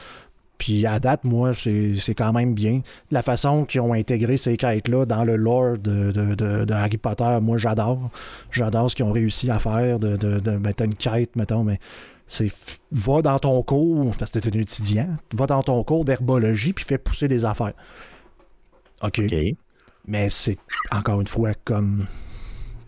Puis 0.62 0.86
à 0.86 1.00
date, 1.00 1.24
moi, 1.24 1.54
c'est 1.56 2.14
quand 2.16 2.32
même 2.34 2.54
bien. 2.54 2.82
La 3.10 3.24
façon 3.24 3.66
qu'ils 3.66 3.82
ont 3.82 3.94
intégré 3.94 4.38
ces 4.38 4.58
quêtes-là 4.58 5.08
dans 5.08 5.24
le 5.24 5.36
lore 5.36 5.80
de, 5.80 6.72
Harry 6.72 6.98
Potter, 6.98 7.40
moi, 7.42 7.58
j'adore. 7.58 8.12
J'adore 8.52 8.92
ce 8.92 8.96
qu'ils 8.96 9.06
ont 9.06 9.12
réussi 9.12 9.50
à 9.50 9.58
faire, 9.58 9.98
de, 9.98 10.16
de, 10.18 10.52
mettre 10.52 10.84
une 10.84 10.94
quête, 10.94 11.36
mettons, 11.36 11.64
mais 11.64 11.80
c'est 12.28 12.52
va 12.92 13.24
dans 13.24 13.40
ton 13.40 13.64
cours, 13.64 14.16
parce 14.20 14.30
que 14.30 14.38
t'es 14.38 14.56
un 14.56 14.60
étudiant, 14.60 15.10
va 15.34 15.48
dans 15.48 15.64
ton 15.64 15.84
cours 15.84 16.06
d'herbologie, 16.06 16.74
puis 16.74 16.86
fais 16.86 17.00
pousser 17.00 17.28
des 17.28 17.44
affaires. 17.44 17.74
OK. 19.02 19.20
Mais 20.06 20.30
c'est, 20.30 20.60
encore 20.92 21.22
une 21.22 21.28
fois, 21.28 21.54
comme 21.66 22.06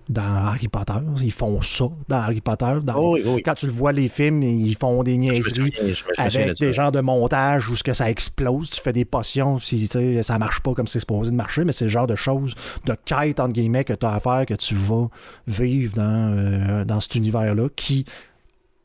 dans 0.09 0.21
Harry 0.21 0.67
Potter. 0.67 0.93
Ils 1.21 1.31
font 1.31 1.61
ça 1.61 1.85
dans 2.07 2.17
Harry 2.17 2.41
Potter. 2.41 2.77
Oh 2.95 3.17
quand 3.43 3.53
tu 3.55 3.65
le 3.65 3.71
vois, 3.71 3.91
les 3.91 4.07
films, 4.07 4.43
ils 4.43 4.75
font 4.75 5.03
des 5.03 5.17
niaiseries 5.17 5.73
avec 6.17 6.57
des 6.57 6.73
genres 6.73 6.91
de 6.91 7.01
montage 7.01 7.69
où 7.69 7.75
ce 7.75 7.83
que 7.83 7.93
ça 7.93 8.09
explose. 8.09 8.69
Tu 8.69 8.81
fais 8.81 8.93
des 8.93 9.05
potions, 9.05 9.59
si 9.59 9.87
ça 9.87 10.39
marche 10.39 10.61
pas 10.61 10.73
comme 10.73 10.87
c'est 10.87 10.99
supposé 10.99 11.31
de 11.31 11.35
marcher, 11.35 11.63
mais 11.63 11.71
c'est 11.71 11.85
le 11.85 11.91
genre 11.91 12.07
de 12.07 12.15
choses, 12.15 12.55
de 12.85 12.95
quête, 13.05 13.39
entre 13.39 13.53
guillemets, 13.53 13.83
que 13.83 13.93
tu 13.93 14.05
as 14.05 14.13
à 14.13 14.19
faire, 14.19 14.45
que 14.45 14.53
tu 14.53 14.75
vas 14.75 15.07
vivre 15.47 15.95
dans, 15.95 16.35
euh, 16.37 16.85
dans 16.85 16.99
cet 16.99 17.15
univers-là 17.15 17.69
qui 17.75 18.05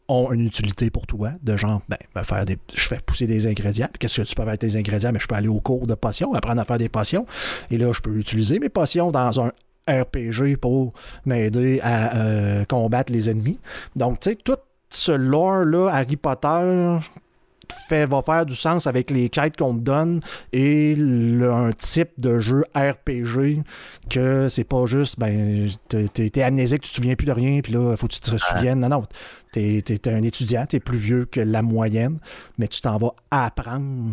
ont 0.09 0.33
une 0.33 0.47
utilité 0.47 0.91
pour 0.91 1.07
toi, 1.07 1.33
de 1.43 1.57
genre, 1.57 1.83
ben, 1.89 1.99
faire 2.25 2.47
des, 2.47 2.57
je 2.75 2.81
fais 2.81 2.99
pousser 3.05 3.27
des 3.27 3.47
ingrédients. 3.47 3.89
Qu'est-ce 3.99 4.23
que 4.23 4.27
tu 4.27 4.35
peux 4.35 4.43
faire 4.43 4.49
avec 4.49 4.61
tes 4.61 4.77
ingrédients? 4.77 5.13
Mais 5.13 5.21
je 5.21 5.27
peux 5.27 5.35
aller 5.35 5.49
au 5.49 5.61
cours 5.61 5.87
de 5.87 5.95
potions, 5.95 6.33
apprendre 6.33 6.61
à 6.61 6.65
faire 6.65 6.79
des 6.79 6.89
potions. 6.89 7.27
Et 7.71 7.77
là, 7.77 7.93
je 7.93 8.01
peux 8.01 8.17
utiliser 8.17 8.59
mes 8.59 8.71
potions 8.71 9.11
dans 9.11 9.41
un 9.41 9.53
RPG 9.89 10.57
pour 10.61 10.93
m'aider 11.25 11.81
à 11.83 12.17
euh, 12.17 12.65
combattre 12.65 13.13
les 13.13 13.31
ennemis. 13.31 13.59
Donc, 13.97 14.21
tu 14.21 14.31
sais, 14.31 14.37
tout 14.37 14.59
ce 14.91 15.13
lore-là, 15.13 15.89
Harry 15.89 16.17
Potter, 16.17 16.99
fait, 17.89 18.07
va 18.07 18.23
faire 18.23 18.47
du 18.47 18.55
sens 18.55 18.87
avec 18.87 19.11
les 19.11 19.29
quêtes 19.29 19.57
qu'on 19.57 19.75
te 19.75 19.81
donne 19.81 20.21
et 20.53 20.95
un 20.99 21.71
type 21.71 22.11
de 22.19 22.39
jeu 22.39 22.65
RPG 22.75 23.63
que 24.11 24.49
c'est 24.49 24.65
pas 24.65 24.87
juste, 24.87 25.19
ben, 25.19 25.69
t'es 25.89 26.43
amnésique, 26.43 26.83
tu 26.83 26.91
te 26.91 26.97
souviens 26.97 27.15
plus 27.15 27.27
de 27.27 27.33
rien, 27.33 27.61
puis 27.61 27.73
là, 27.73 27.97
faut 27.97 28.07
que 28.07 28.15
tu 28.15 28.21
te 28.21 28.37
souviennes. 28.37 28.81
Non, 28.81 28.89
non, 28.89 29.03
t'es 29.53 29.83
es, 29.89 30.09
un 30.09 30.23
étudiant, 30.23 30.67
t'es 30.67 30.81
plus 30.81 30.99
vieux 30.99 31.27
que 31.31 31.41
la 31.41 31.63
moyenne, 31.63 32.19
mais 32.59 32.69
tu 32.69 32.81
t'en 32.81 32.97
vas 32.99 33.15
apprendre 33.31 34.13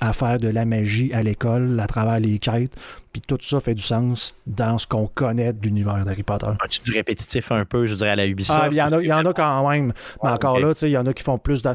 à 0.00 0.12
faire 0.12 0.38
de 0.38 0.48
la 0.48 0.64
magie 0.64 1.12
à 1.14 1.22
l'école 1.22 1.80
à 1.80 1.86
travers 1.86 2.20
les 2.20 2.38
quêtes. 2.38 2.76
Puis 3.16 3.22
tout 3.26 3.38
ça 3.40 3.60
fait 3.60 3.74
du 3.74 3.82
sens 3.82 4.36
dans 4.46 4.76
ce 4.76 4.86
qu'on 4.86 5.06
connaît 5.06 5.54
de 5.54 5.62
l'univers 5.62 6.04
d'Harry 6.04 6.22
Potter. 6.22 6.48
tu 6.68 6.82
du 6.82 6.92
répétitif 6.92 7.50
un 7.50 7.64
peu, 7.64 7.86
je 7.86 7.94
dirais, 7.94 8.10
à 8.10 8.16
la 8.16 8.26
Ubisoft? 8.26 8.60
Ah, 8.62 8.68
il 8.70 8.76
y, 8.76 8.82
en 8.82 8.92
a, 8.92 9.02
y 9.02 9.10
en 9.10 9.24
a 9.24 9.32
quand 9.32 9.70
même. 9.70 9.94
Mais 10.22 10.28
encore 10.28 10.58
là, 10.58 10.74
il 10.82 10.90
y 10.90 10.98
en 10.98 11.06
a 11.06 11.14
qui 11.14 11.22
font 11.22 11.38
plus 11.38 11.62
de. 11.62 11.70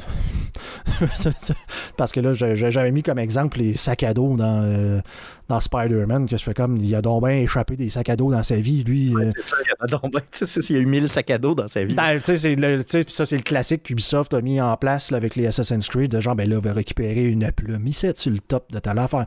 Parce 1.98 2.12
que 2.12 2.20
là, 2.20 2.34
j'avais 2.34 2.92
mis 2.92 3.02
comme 3.02 3.18
exemple 3.18 3.58
les 3.58 3.74
sacs 3.74 4.04
à 4.04 4.14
dos 4.14 4.36
dans, 4.36 4.62
euh, 4.64 5.02
dans 5.50 5.60
Spider-Man, 5.60 6.30
que 6.30 6.38
je 6.38 6.44
fais 6.44 6.54
comme, 6.54 6.78
il 6.78 6.94
a 6.94 7.02
donc 7.02 7.26
bien 7.26 7.38
échappé 7.38 7.76
des 7.76 7.90
sacs 7.90 8.10
à 8.10 8.16
dos 8.16 8.32
dans 8.32 8.44
sa 8.44 8.58
vie, 8.58 8.84
lui. 8.84 9.16
Euh. 9.16 9.32
c'est 9.36 9.48
ça, 9.48 9.58
il 9.66 9.68
y 9.68 9.72
a 9.80 9.88
donc 9.88 10.12
bien, 10.12 10.22
il 10.70 10.76
y 10.76 10.78
a 10.78 10.82
eu 10.82 10.86
1000 10.86 11.10
sacs 11.10 11.32
à 11.32 11.40
dos 11.40 11.56
dans 11.56 11.68
sa 11.68 11.84
vie. 11.84 11.96
Ben, 11.96 12.22
tu 12.22 12.38
sais, 12.38 13.06
ça, 13.08 13.26
c'est 13.26 13.38
le 13.38 13.42
classique 13.42 13.84
qu'Ubisoft 13.84 14.36
a 14.36 14.42
mis 14.42 14.62
en 14.62 14.78
place 14.78 15.12
avec 15.12 15.36
les 15.36 15.48
Assassin's 15.48 15.88
Creed, 15.88 16.12
de 16.12 16.22
genre, 16.22 16.36
ben 16.36 16.48
là, 16.48 16.58
on 16.58 16.62
va 16.62 16.74
récupérer 16.74 17.26
une 17.26 17.52
plume 17.52 17.92
sur 17.92 18.32
le 18.32 18.40
top 18.40 18.72
de 18.72 18.80
ta 18.80 18.92
affaire? 18.92 19.26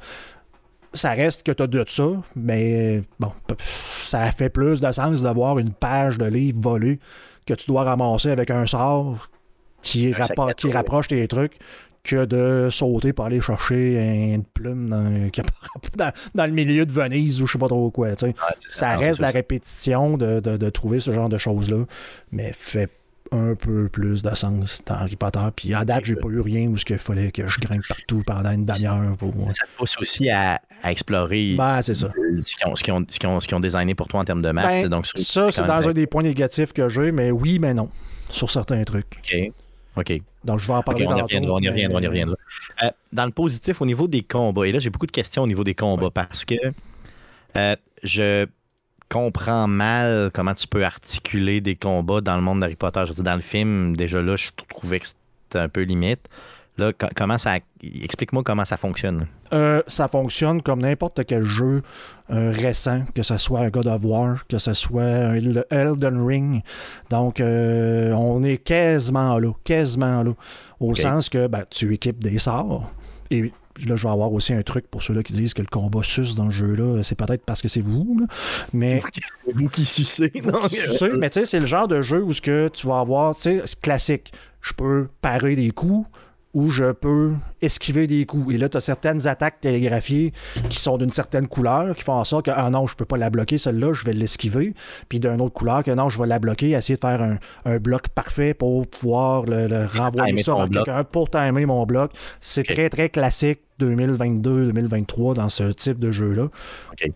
Ça 0.94 1.10
reste 1.12 1.42
que 1.42 1.52
tu 1.52 1.62
as 1.62 1.66
de 1.66 1.84
ça, 1.86 2.08
mais 2.36 3.02
bon, 3.18 3.32
ça 4.02 4.30
fait 4.32 4.48
plus 4.48 4.80
de 4.80 4.92
sens 4.92 5.22
d'avoir 5.22 5.58
une 5.58 5.72
page 5.72 6.18
de 6.18 6.26
livre 6.26 6.60
volée 6.60 6.98
que 7.46 7.54
tu 7.54 7.66
dois 7.66 7.82
ramasser 7.82 8.30
avec 8.30 8.50
un 8.50 8.66
sort 8.66 9.28
qui, 9.82 10.14
qui 10.56 10.72
rapproche 10.72 11.08
tes 11.08 11.28
trucs 11.28 11.58
que 12.02 12.26
de 12.26 12.68
sauter 12.70 13.12
pour 13.12 13.24
aller 13.24 13.40
chercher 13.40 14.34
une 14.34 14.44
plume 14.44 14.88
dans, 15.96 16.12
dans, 16.34 16.46
le 16.46 16.52
milieu 16.52 16.84
de 16.84 16.92
Venise 16.92 17.40
ou 17.40 17.46
je 17.46 17.52
sais 17.52 17.58
pas 17.58 17.68
trop 17.68 17.90
quoi. 17.90 18.10
ça. 18.68 18.96
Reste 18.96 19.20
la 19.20 19.30
répétition 19.30 20.18
de, 20.18 20.40
de, 20.40 20.58
de, 20.58 20.70
trouver 20.70 21.00
ce 21.00 21.12
genre 21.12 21.30
de 21.30 21.38
choses-là, 21.38 21.84
mais 22.30 22.52
fait 22.52 22.90
un 23.32 23.54
peu 23.54 23.88
plus 23.88 24.22
de 24.22 24.34
sens 24.34 24.82
dans 24.86 24.94
Harry 24.94 25.16
Potter. 25.16 25.46
Puis 25.54 25.74
à 25.74 25.84
date, 25.84 26.04
j'ai 26.04 26.16
pas 26.16 26.28
eu 26.28 26.40
rien 26.40 26.68
où 26.68 26.76
il 26.76 26.98
fallait 26.98 27.30
que 27.30 27.46
je 27.46 27.60
grimpe 27.60 27.86
partout 27.88 28.22
pendant 28.26 28.50
une 28.50 28.64
demi-heure 28.64 29.16
pour. 29.16 29.32
Ça 29.52 29.66
te 29.66 29.76
pousse 29.76 29.96
aussi 29.98 30.30
à, 30.30 30.60
explorer 30.84 31.54
ben, 31.56 31.82
c'est 31.82 31.94
ça. 31.94 32.10
ce 32.40 32.82
qu'ils 32.82 32.92
ont, 32.92 33.06
ont, 33.36 33.56
ont, 33.56 33.60
designé 33.60 33.94
pour 33.94 34.06
toi 34.06 34.20
en 34.20 34.24
termes 34.24 34.42
de 34.42 34.50
map. 34.50 34.62
Ben, 34.62 34.88
donc, 34.88 35.06
ça, 35.06 35.50
c'est 35.50 35.66
dans 35.66 35.88
un 35.88 35.92
des 35.92 36.06
points 36.06 36.22
négatifs 36.22 36.72
que 36.72 36.88
j'ai, 36.88 37.10
mais 37.10 37.30
oui, 37.30 37.58
mais 37.58 37.74
non. 37.74 37.88
Sur 38.28 38.50
certains 38.50 38.82
trucs. 38.84 39.18
OK. 39.18 39.52
OK. 39.96 40.20
Donc, 40.42 40.58
je 40.58 40.66
vais 40.66 40.74
en 40.74 40.82
parler 40.82 41.06
on, 41.06 41.16
y 41.16 41.20
reviendra, 41.22 41.52
on 41.54 41.60
y 41.60 41.68
reviendra, 41.68 41.98
on 41.98 42.02
y 42.02 42.06
reviendra. 42.06 42.36
Euh, 42.82 42.90
dans 43.12 43.24
le 43.24 43.30
positif, 43.30 43.80
au 43.80 43.86
niveau 43.86 44.08
des 44.08 44.22
combats, 44.22 44.66
et 44.66 44.72
là, 44.72 44.80
j'ai 44.80 44.90
beaucoup 44.90 45.06
de 45.06 45.12
questions 45.12 45.42
au 45.42 45.46
niveau 45.46 45.64
des 45.64 45.74
combats 45.74 46.10
parce 46.10 46.44
que 46.44 46.56
euh, 47.56 47.76
je 48.02 48.46
comprends 49.14 49.68
mal 49.68 50.30
comment 50.34 50.54
tu 50.54 50.66
peux 50.66 50.84
articuler 50.84 51.60
des 51.60 51.76
combats 51.76 52.20
dans 52.20 52.34
le 52.34 52.42
monde 52.42 52.60
d'Harry 52.60 52.74
Potter. 52.74 53.02
Je 53.04 53.10
veux 53.10 53.14
dire, 53.14 53.24
dans 53.24 53.36
le 53.36 53.40
film, 53.40 53.96
déjà 53.96 54.20
là, 54.20 54.34
je 54.34 54.48
trouvais 54.68 54.98
que 54.98 55.06
c'était 55.06 55.60
un 55.60 55.68
peu 55.68 55.82
limite. 55.82 56.28
Là, 56.76 56.90
comment 57.14 57.38
ça. 57.38 57.58
Explique-moi 57.80 58.42
comment 58.42 58.64
ça 58.64 58.76
fonctionne. 58.76 59.28
Euh, 59.52 59.82
ça 59.86 60.08
fonctionne 60.08 60.60
comme 60.60 60.82
n'importe 60.82 61.24
quel 61.24 61.44
jeu 61.44 61.82
euh, 62.30 62.50
récent, 62.50 63.04
que 63.14 63.22
ce 63.22 63.36
soit 63.36 63.60
un 63.60 63.68
God 63.68 63.86
of 63.86 64.04
War, 64.04 64.44
que 64.48 64.58
ce 64.58 64.74
soit 64.74 65.02
un 65.04 65.38
Elden 65.70 66.26
Ring. 66.26 66.62
Donc, 67.10 67.38
euh, 67.38 68.12
on 68.14 68.42
est 68.42 68.56
quasiment 68.56 69.38
là, 69.38 69.52
quasiment 69.62 70.24
là. 70.24 70.32
Au 70.80 70.96
sens 70.96 71.28
que 71.28 71.46
ben, 71.46 71.62
tu 71.70 71.94
équipes 71.94 72.20
des 72.20 72.40
sorts. 72.40 72.90
Et 73.30 73.52
là, 73.86 73.96
je 73.96 74.02
vais 74.02 74.12
avoir 74.12 74.32
aussi 74.32 74.52
un 74.52 74.62
truc 74.62 74.88
pour 74.88 75.02
ceux-là 75.02 75.22
qui 75.22 75.32
disent 75.32 75.54
que 75.54 75.62
le 75.62 75.68
combat 75.68 76.02
suce 76.02 76.34
dans 76.34 76.44
le 76.44 76.50
jeu-là. 76.50 77.02
C'est 77.02 77.16
peut-être 77.16 77.44
parce 77.44 77.62
que 77.62 77.68
c'est 77.68 77.80
vous, 77.80 78.26
mais. 78.72 79.00
Vous 79.54 79.68
qui 79.68 79.84
sucez, 79.84 80.32
non? 80.42 80.60
mais 81.18 81.28
tu 81.28 81.40
sais, 81.40 81.44
c'est 81.44 81.60
le 81.60 81.66
genre 81.66 81.86
de 81.86 82.00
jeu 82.00 82.22
où 82.22 82.32
ce 82.32 82.40
que 82.40 82.68
tu 82.72 82.86
vas 82.86 83.00
avoir, 83.00 83.36
tu 83.36 83.42
sais, 83.42 83.62
classique. 83.80 84.32
Je 84.62 84.72
peux 84.72 85.08
parer 85.20 85.54
des 85.54 85.70
coups, 85.70 86.08
où 86.54 86.70
je 86.70 86.92
peux 86.92 87.32
esquiver 87.60 88.06
des 88.06 88.24
coups. 88.26 88.54
Et 88.54 88.58
là, 88.58 88.68
tu 88.68 88.76
as 88.76 88.80
certaines 88.80 89.26
attaques 89.26 89.60
télégraphiées 89.60 90.32
qui 90.70 90.78
sont 90.78 90.96
d'une 90.96 91.10
certaine 91.10 91.48
couleur, 91.48 91.94
qui 91.96 92.04
font 92.04 92.12
en 92.12 92.24
sorte 92.24 92.46
que, 92.46 92.52
ah 92.54 92.70
non, 92.70 92.86
je 92.86 92.94
peux 92.94 93.04
pas 93.04 93.16
la 93.16 93.28
bloquer, 93.28 93.58
celle-là, 93.58 93.92
je 93.92 94.04
vais 94.04 94.12
l'esquiver. 94.12 94.74
Puis 95.08 95.20
d'une 95.20 95.40
autre 95.40 95.54
couleur, 95.54 95.82
que 95.82 95.90
non, 95.90 96.08
je 96.08 96.20
vais 96.20 96.28
la 96.28 96.38
bloquer, 96.38 96.70
essayer 96.70 96.96
de 96.96 97.00
faire 97.00 97.38
un, 97.64 97.78
bloc 97.78 98.08
parfait 98.08 98.54
pour 98.54 98.86
pouvoir 98.86 99.44
le, 99.46 99.86
renvoyer 99.86 100.42
ça 100.42 100.54
à 100.62 100.68
quelqu'un, 100.68 101.04
pour 101.04 101.28
timer 101.28 101.66
mon 101.66 101.84
bloc. 101.84 102.12
C'est 102.40 102.64
très, 102.64 102.88
très 102.88 103.08
classique 103.08 103.60
2022-2023 103.80 105.34
dans 105.34 105.48
ce 105.48 105.72
type 105.72 105.98
de 105.98 106.12
jeu-là. 106.12 106.48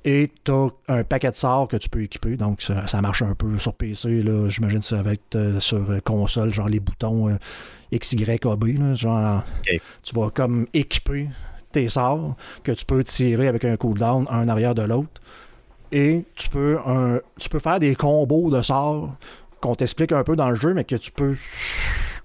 Et 0.05 0.31
tu 0.45 0.53
as 0.53 0.69
un 0.89 1.05
paquet 1.05 1.31
de 1.31 1.37
sorts 1.37 1.69
que 1.69 1.77
tu 1.77 1.89
peux 1.89 2.03
équiper. 2.03 2.37
Donc, 2.37 2.63
ça, 2.63 3.01
marche 3.01 3.23
un 3.23 3.35
peu 3.35 3.59
sur 3.59 3.75
PC. 3.75 4.23
J'imagine 4.49 4.81
que 4.81 4.87
ça 4.87 5.03
va 5.03 5.13
être 5.13 5.37
euh, 5.37 5.61
sur 5.61 5.87
console, 6.05 6.51
genre 6.51 6.69
les 6.69 6.81
boutons 6.81 7.29
euh, 7.29 7.37
X, 7.93 8.13
Y, 8.13 8.47
A, 8.47 8.57
B. 8.57 8.95
genre, 8.95 9.43
tu 10.03 10.15
vas 10.15 10.31
comme 10.31 10.67
équiper 10.75 11.29
tes 11.73 11.89
sorts 11.89 12.37
que 12.63 12.73
tu 12.73 12.85
peux 12.85 13.05
tirer 13.05 13.49
avec 13.49 13.65
un 13.65 13.77
cooldown 13.77 14.27
un 14.31 14.49
arrière 14.49 14.75
de 14.75 14.83
l'autre. 14.83 15.21
Et 15.93 16.25
tu 16.35 16.49
peux, 16.51 16.79
un, 16.87 17.21
tu 17.39 17.49
peux 17.49 17.61
faire 17.61 17.81
des 17.81 17.95
combos 17.95 18.51
de 18.51 18.61
sorts 18.63 19.15
qu'on 19.61 19.75
t'explique 19.75 20.13
un 20.13 20.23
peu 20.23 20.37
dans 20.37 20.51
le 20.51 20.55
jeu, 20.55 20.75
mais 20.75 20.85
que 20.85 20.97
tu 20.97 21.11
peux 21.11 21.35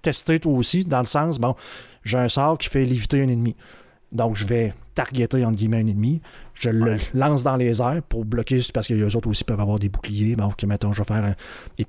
tester 0.01 0.39
toi 0.39 0.53
aussi, 0.53 0.83
dans 0.83 0.99
le 0.99 1.05
sens, 1.05 1.39
bon, 1.39 1.55
j'ai 2.03 2.17
un 2.17 2.29
sort 2.29 2.57
qui 2.57 2.69
fait 2.69 2.85
léviter 2.85 3.21
un 3.21 3.29
ennemi. 3.29 3.55
Donc, 4.13 4.35
je 4.35 4.45
vais 4.45 4.73
targeter, 4.95 5.43
entre 5.43 5.57
guillemets, 5.57 5.77
un 5.77 5.87
ennemi. 5.87 6.21
Je 6.53 6.69
le 6.69 6.97
lance 7.13 7.43
dans 7.43 7.55
les 7.55 7.81
airs 7.81 8.01
pour 8.07 8.25
bloquer, 8.25 8.61
parce 8.73 8.87
que 8.87 8.93
les 8.93 9.15
autres 9.15 9.27
aussi 9.27 9.43
peuvent 9.43 9.59
avoir 9.59 9.79
des 9.79 9.89
boucliers. 9.89 10.35
Donc, 10.35 10.63
mettons, 10.63 10.93
je 10.93 11.01
vais 11.01 11.07
faire 11.07 11.23
un... 11.23 11.35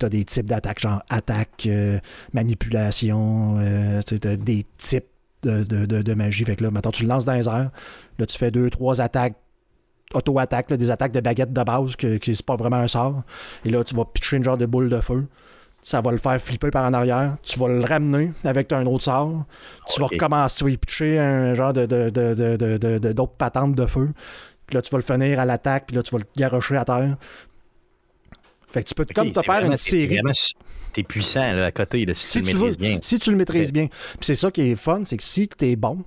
As 0.03 0.09
des 0.09 0.25
types 0.25 0.47
d'attaques, 0.47 0.81
genre 0.81 1.03
attaque, 1.11 1.67
euh, 1.67 1.99
manipulation, 2.33 3.57
euh, 3.59 4.01
des 4.37 4.65
types 4.77 5.05
de, 5.43 5.63
de, 5.65 6.15
magie. 6.15 6.45
Fait 6.45 6.57
que 6.57 6.65
là, 6.65 6.71
mettons, 6.71 6.91
tu 6.91 7.03
le 7.03 7.11
lances 7.11 7.27
dans 7.27 7.35
les 7.35 7.47
airs. 7.47 7.71
Là, 8.19 8.27
tu 8.27 8.39
fais 8.39 8.51
deux, 8.51 8.71
trois 8.71 9.01
attaques 9.01 9.37
auto-attaque, 10.13 10.73
des 10.73 10.91
attaques 10.91 11.13
de 11.13 11.21
baguette 11.21 11.53
de 11.53 11.63
base, 11.63 11.97
qui, 11.97 12.21
qui 12.21 12.37
c'est 12.37 12.47
pas 12.47 12.57
vraiment 12.57 12.77
un 12.77 12.89
sort. 12.89 13.23
Et 13.65 13.71
là, 13.71 13.83
tu 13.83 13.95
vas 13.95 14.05
pitcher 14.05 14.37
une 14.37 14.45
genre 14.45 14.59
de 14.59 14.67
boule 14.67 14.89
de 14.89 15.01
feu 15.01 15.27
ça 15.85 16.01
va 16.01 16.13
le 16.13 16.17
faire 16.17 16.41
flipper 16.41 16.71
par 16.71 16.87
en 16.87 16.95
arrière. 16.95 17.37
Tu 17.43 17.59
vas 17.59 17.69
le 17.69 17.85
ramener 17.85 18.33
avec 18.43 18.73
un 18.73 18.87
autre 18.87 19.05
sort. 19.05 19.45
Tu 19.93 20.01
vas 20.01 20.07
recommencer, 20.07 20.57
tu 20.57 20.65
vas 20.65 20.71
y 20.71 20.77
pitcher 20.79 21.19
un 21.19 21.53
genre 21.53 21.75
de, 21.75 21.85
de, 21.85 22.09
de, 22.09 22.99
de, 22.99 23.13
d'autres 23.13 23.35
patentes 23.35 23.75
de 23.75 23.85
feu. 23.85 24.09
puis 24.67 24.77
là, 24.77 24.83
tu 24.83 24.91
vas 24.91 24.97
le 24.97 25.05
finir 25.05 25.39
à 25.39 25.45
l'attaque, 25.45 25.85
puis 25.89 25.97
là, 25.97 26.03
tu 26.03 26.11
vas 26.13 26.19
le 26.19 26.25
garocher 26.35 26.77
à 26.79 26.87
terre. 26.87 27.17
Fait 28.67 28.83
que 28.83 28.89
tu 28.89 28.95
peux 28.95 29.05
comme 29.15 29.31
te 29.31 29.43
faire 29.43 29.63
une 29.63 29.77
série. 29.77 30.21
T'es 30.95 31.03
puissant 31.03 31.53
là, 31.53 31.67
à 31.67 31.73
côté, 31.73 32.07
si, 32.15 32.43
tu 32.43 32.55
le 32.55 32.61
maîtrises 32.61 32.79
bien. 32.79 32.99
Si 33.03 33.19
tu 33.19 33.31
le 33.31 33.37
maîtrises 33.37 33.73
bien. 33.73 33.89
Puis 33.89 34.23
c'est 34.23 34.37
ça 34.37 34.51
qui 34.51 34.63
est 34.63 34.77
fun, 34.77 35.03
c'est 35.05 35.19
que 35.19 35.23
si 35.23 35.49
t'es 35.49 35.77
bon, 35.77 36.03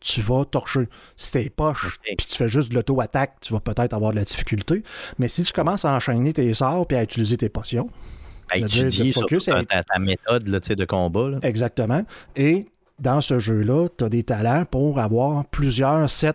tu 0.00 0.22
vas 0.22 0.44
torcher. 0.44 0.88
Si 1.16 1.30
t'es 1.30 1.50
poche, 1.50 2.00
puis 2.02 2.26
tu 2.26 2.36
fais 2.36 2.48
juste 2.48 2.70
de 2.70 2.74
l'auto-attaque, 2.74 3.36
tu 3.40 3.52
vas 3.52 3.60
peut-être 3.60 3.92
avoir 3.92 4.10
de 4.10 4.16
la 4.16 4.24
difficulté. 4.24 4.82
Mais 5.20 5.28
si 5.28 5.44
tu 5.44 5.52
commences 5.52 5.84
à 5.84 5.92
enchaîner 5.92 6.32
tes 6.32 6.52
sorts 6.52 6.88
puis 6.88 6.96
à 6.96 7.02
utiliser 7.04 7.36
tes 7.36 7.48
potions, 7.48 7.88
à 8.50 8.58
étudier 8.58 9.12
focus, 9.12 9.46
ta, 9.46 9.64
ta, 9.64 9.98
méthode 9.98 10.48
là, 10.48 10.60
de 10.60 10.84
combat. 10.84 11.38
Exactement. 11.42 12.04
Et 12.36 12.66
dans 12.98 13.20
ce 13.20 13.38
jeu-là, 13.38 13.88
tu 13.96 14.04
as 14.04 14.08
des 14.08 14.22
talents 14.22 14.64
pour 14.64 14.98
avoir 14.98 15.44
plusieurs 15.46 16.08
sets 16.10 16.32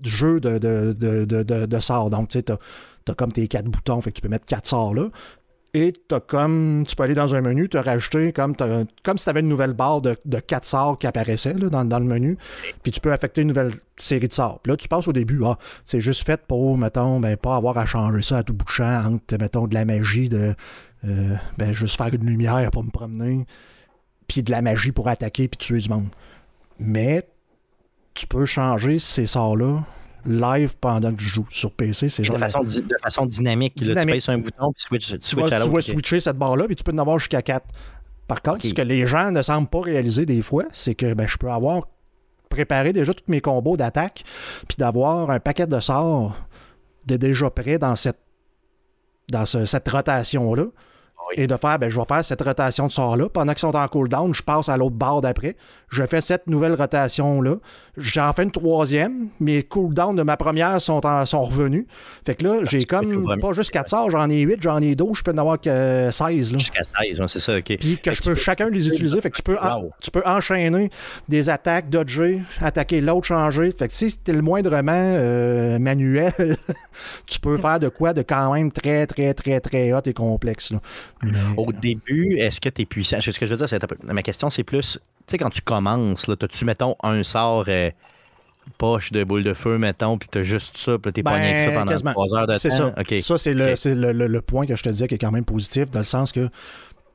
de 0.00 0.08
jeux 0.08 0.40
de, 0.40 0.58
de, 0.58 0.92
de, 1.24 1.42
de 1.42 1.80
sorts. 1.80 2.10
Donc, 2.10 2.28
tu 2.28 2.38
sais, 2.38 2.44
tu 2.44 2.52
as, 2.52 3.14
comme 3.14 3.32
tes 3.32 3.48
quatre 3.48 3.66
boutons, 3.66 4.00
fait 4.00 4.10
que 4.10 4.16
tu 4.16 4.22
peux 4.22 4.28
mettre 4.28 4.46
quatre 4.46 4.66
sorts 4.66 4.94
là. 4.94 5.08
Et 5.74 5.92
as 6.12 6.20
comme, 6.20 6.84
tu 6.88 6.96
peux 6.96 7.02
aller 7.02 7.14
dans 7.14 7.34
un 7.34 7.42
menu, 7.42 7.68
te 7.68 7.76
rajouter 7.76 8.32
comme, 8.32 8.56
comme 9.02 9.18
si 9.18 9.24
tu 9.24 9.30
avais 9.30 9.40
une 9.40 9.48
nouvelle 9.48 9.74
barre 9.74 10.00
de, 10.00 10.16
de 10.24 10.40
4 10.40 10.64
sorts 10.64 10.98
qui 10.98 11.06
apparaissait 11.06 11.52
dans, 11.52 11.98
le 11.98 12.04
menu. 12.06 12.38
Puis 12.82 12.90
tu 12.90 13.00
peux 13.00 13.12
affecter 13.12 13.42
une 13.42 13.48
nouvelle 13.48 13.72
série 13.98 14.28
de 14.28 14.32
sorts. 14.32 14.60
Puis 14.60 14.70
là, 14.70 14.76
tu 14.78 14.88
passes 14.88 15.06
au 15.08 15.12
début, 15.12 15.40
ah, 15.44 15.58
c'est 15.84 16.00
juste 16.00 16.24
fait 16.24 16.40
pour, 16.48 16.78
mettons, 16.78 17.20
ben, 17.20 17.36
pas 17.36 17.54
avoir 17.54 17.76
à 17.76 17.84
changer 17.84 18.22
ça 18.22 18.38
à 18.38 18.42
tout 18.42 18.54
bout 18.54 18.64
de 18.64 18.70
champ 18.70 19.04
entre, 19.04 19.36
mettons, 19.38 19.66
de 19.66 19.74
la 19.74 19.84
magie 19.84 20.30
de, 20.30 20.54
euh, 21.04 21.36
ben, 21.56 21.72
juste 21.72 21.96
faire 21.96 22.12
une 22.12 22.26
lumière 22.26 22.70
pour 22.70 22.84
me 22.84 22.90
promener, 22.90 23.46
puis 24.26 24.42
de 24.42 24.50
la 24.50 24.62
magie 24.62 24.92
pour 24.92 25.08
attaquer 25.08 25.48
puis 25.48 25.58
tuer 25.58 25.78
du 25.78 25.88
monde. 25.88 26.08
Mais 26.78 27.28
tu 28.14 28.26
peux 28.26 28.46
changer 28.46 28.98
ces 28.98 29.26
sorts-là 29.26 29.84
live 30.26 30.76
pendant 30.80 31.12
que 31.12 31.18
tu 31.18 31.24
joues 31.24 31.46
sur 31.50 31.72
PC. 31.72 32.08
C'est 32.08 32.24
genre 32.24 32.36
de, 32.36 32.40
façon, 32.40 32.62
de 32.62 32.96
façon 33.02 33.26
dynamique. 33.26 33.76
dynamique. 33.76 34.16
tu 34.16 34.20
sur 34.20 34.32
un 34.32 34.38
bouton 34.38 34.72
puis 34.72 34.82
switch, 34.82 35.06
tu, 35.08 35.18
switch 35.22 35.50
tu 35.50 35.70
vas 35.70 35.80
switcher 35.80 36.20
cette 36.20 36.36
barre-là 36.36 36.66
puis 36.66 36.76
tu 36.76 36.84
peux 36.84 36.92
en 36.92 36.98
avoir 36.98 37.18
jusqu'à 37.18 37.42
4. 37.42 37.66
Par 38.26 38.42
contre, 38.42 38.66
ce 38.66 38.74
que 38.74 38.82
les 38.82 39.06
gens 39.06 39.30
ne 39.30 39.40
semblent 39.40 39.68
pas 39.68 39.80
réaliser 39.80 40.26
des 40.26 40.42
fois, 40.42 40.64
c'est 40.72 40.94
que 40.94 41.14
ben, 41.14 41.26
je 41.26 41.38
peux 41.38 41.50
avoir 41.50 41.88
préparé 42.50 42.92
déjà 42.92 43.14
tous 43.14 43.24
mes 43.28 43.40
combos 43.40 43.76
d'attaque 43.76 44.24
puis 44.66 44.76
d'avoir 44.76 45.30
un 45.30 45.40
paquet 45.40 45.66
de 45.66 45.80
sorts 45.80 46.36
de 47.06 47.16
déjà 47.16 47.48
prêts 47.48 47.78
dans 47.78 47.96
cette 47.96 48.18
dans 49.30 49.46
cette 49.46 49.88
rotation-là 49.88 50.64
et 51.36 51.46
de 51.46 51.56
faire, 51.56 51.78
ben, 51.78 51.88
je 51.88 51.98
vais 51.98 52.06
faire 52.06 52.24
cette 52.24 52.42
rotation 52.42 52.86
de 52.86 52.92
sort-là. 52.92 53.28
Pendant 53.28 53.52
qu'ils 53.52 53.60
sont 53.60 53.76
en 53.76 53.86
cooldown, 53.88 54.34
je 54.34 54.42
passe 54.42 54.68
à 54.68 54.76
l'autre 54.76 54.96
barre 54.96 55.20
d'après. 55.20 55.56
Je 55.90 56.04
fais 56.04 56.20
cette 56.20 56.46
nouvelle 56.46 56.74
rotation-là. 56.74 57.56
J'en 57.96 58.32
fais 58.32 58.44
une 58.44 58.50
troisième. 58.50 59.28
Mes 59.40 59.62
cooldowns 59.62 60.16
de 60.16 60.22
ma 60.22 60.36
première 60.36 60.80
sont, 60.80 61.00
sont 61.24 61.42
revenus. 61.42 61.86
Fait 62.24 62.34
que 62.34 62.44
là, 62.44 62.58
j'ai 62.64 62.84
comme 62.84 63.26
pas 63.40 63.52
juste 63.52 63.70
4 63.70 63.88
sorts, 63.88 64.10
j'en 64.10 64.28
ai 64.30 64.40
8, 64.40 64.58
j'en 64.60 64.80
ai 64.80 64.94
12, 64.94 65.18
je 65.18 65.22
peux 65.22 65.32
en 65.32 65.38
avoir 65.38 65.60
que 65.60 66.10
16. 66.10 66.52
Jusqu'à 66.54 66.82
16, 67.00 67.20
c'est 67.26 67.40
ça, 67.40 67.58
OK. 67.58 67.76
Puis 67.78 67.98
que 67.98 68.12
je 68.12 68.22
peux 68.22 68.34
chacun 68.34 68.68
les 68.68 68.88
utiliser. 68.88 69.20
Fait 69.20 69.30
que 69.30 69.36
tu 69.36 69.42
peux, 69.42 69.56
tu 70.00 70.10
peux 70.10 70.22
enchaîner 70.24 70.90
des 71.28 71.50
attaques, 71.50 71.88
dodger, 71.90 72.40
attaquer 72.60 73.00
l'autre, 73.00 73.26
changer. 73.26 73.70
Fait 73.72 73.88
que 73.88 73.94
si 73.94 74.10
c'était 74.10 74.32
le 74.32 74.42
moindrement 74.42 74.92
euh, 74.94 75.78
manuel, 75.78 76.32
tu 77.26 77.40
peux 77.40 77.56
faire 77.56 77.80
de 77.80 77.88
quoi 77.88 78.12
de 78.12 78.22
quand 78.22 78.52
même 78.52 78.72
très, 78.72 79.06
très, 79.06 79.34
très, 79.34 79.60
très 79.60 79.92
hot 79.92 80.02
et 80.06 80.12
complexe. 80.12 80.72
Là. 80.72 80.80
Au 81.56 81.72
début, 81.72 82.36
est-ce 82.36 82.60
que 82.60 82.68
tu 82.68 82.82
es 82.82 82.84
puissant? 82.84 83.20
Ce 83.20 83.30
que 83.30 83.46
je 83.46 83.50
veux 83.50 83.56
dire, 83.56 83.68
c'est 83.68 84.12
ma 84.12 84.22
question, 84.22 84.50
c'est 84.50 84.64
plus, 84.64 84.98
tu 85.02 85.08
sais, 85.26 85.38
quand 85.38 85.50
tu 85.50 85.62
commences, 85.62 86.26
là, 86.26 86.36
as-tu, 86.40 86.64
mettons, 86.64 86.94
un 87.02 87.22
sort 87.22 87.64
euh, 87.68 87.90
poche 88.76 89.12
de 89.12 89.24
boule 89.24 89.42
de 89.42 89.54
feu, 89.54 89.78
mettons, 89.78 90.18
puis 90.18 90.28
t'as 90.30 90.42
juste 90.42 90.76
ça, 90.76 90.98
puis 90.98 91.12
t'es 91.12 91.22
ben, 91.22 91.32
pogné 91.32 91.54
avec 91.54 91.60
ça 91.60 91.70
pendant 91.72 92.12
trois 92.12 92.34
heures 92.34 92.46
de 92.46 92.52
temps? 92.54 92.58
C'est 92.58 92.70
ça. 92.70 92.94
Ça, 93.20 93.38
c'est, 93.38 93.54
le, 93.54 94.40
point 94.40 94.66
que 94.66 94.76
je 94.76 94.82
te 94.82 94.88
disais 94.88 95.08
qui 95.08 95.14
est 95.14 95.18
quand 95.18 95.32
même 95.32 95.44
positif, 95.44 95.90
dans 95.90 96.00
le 96.00 96.04
sens 96.04 96.32
que 96.32 96.48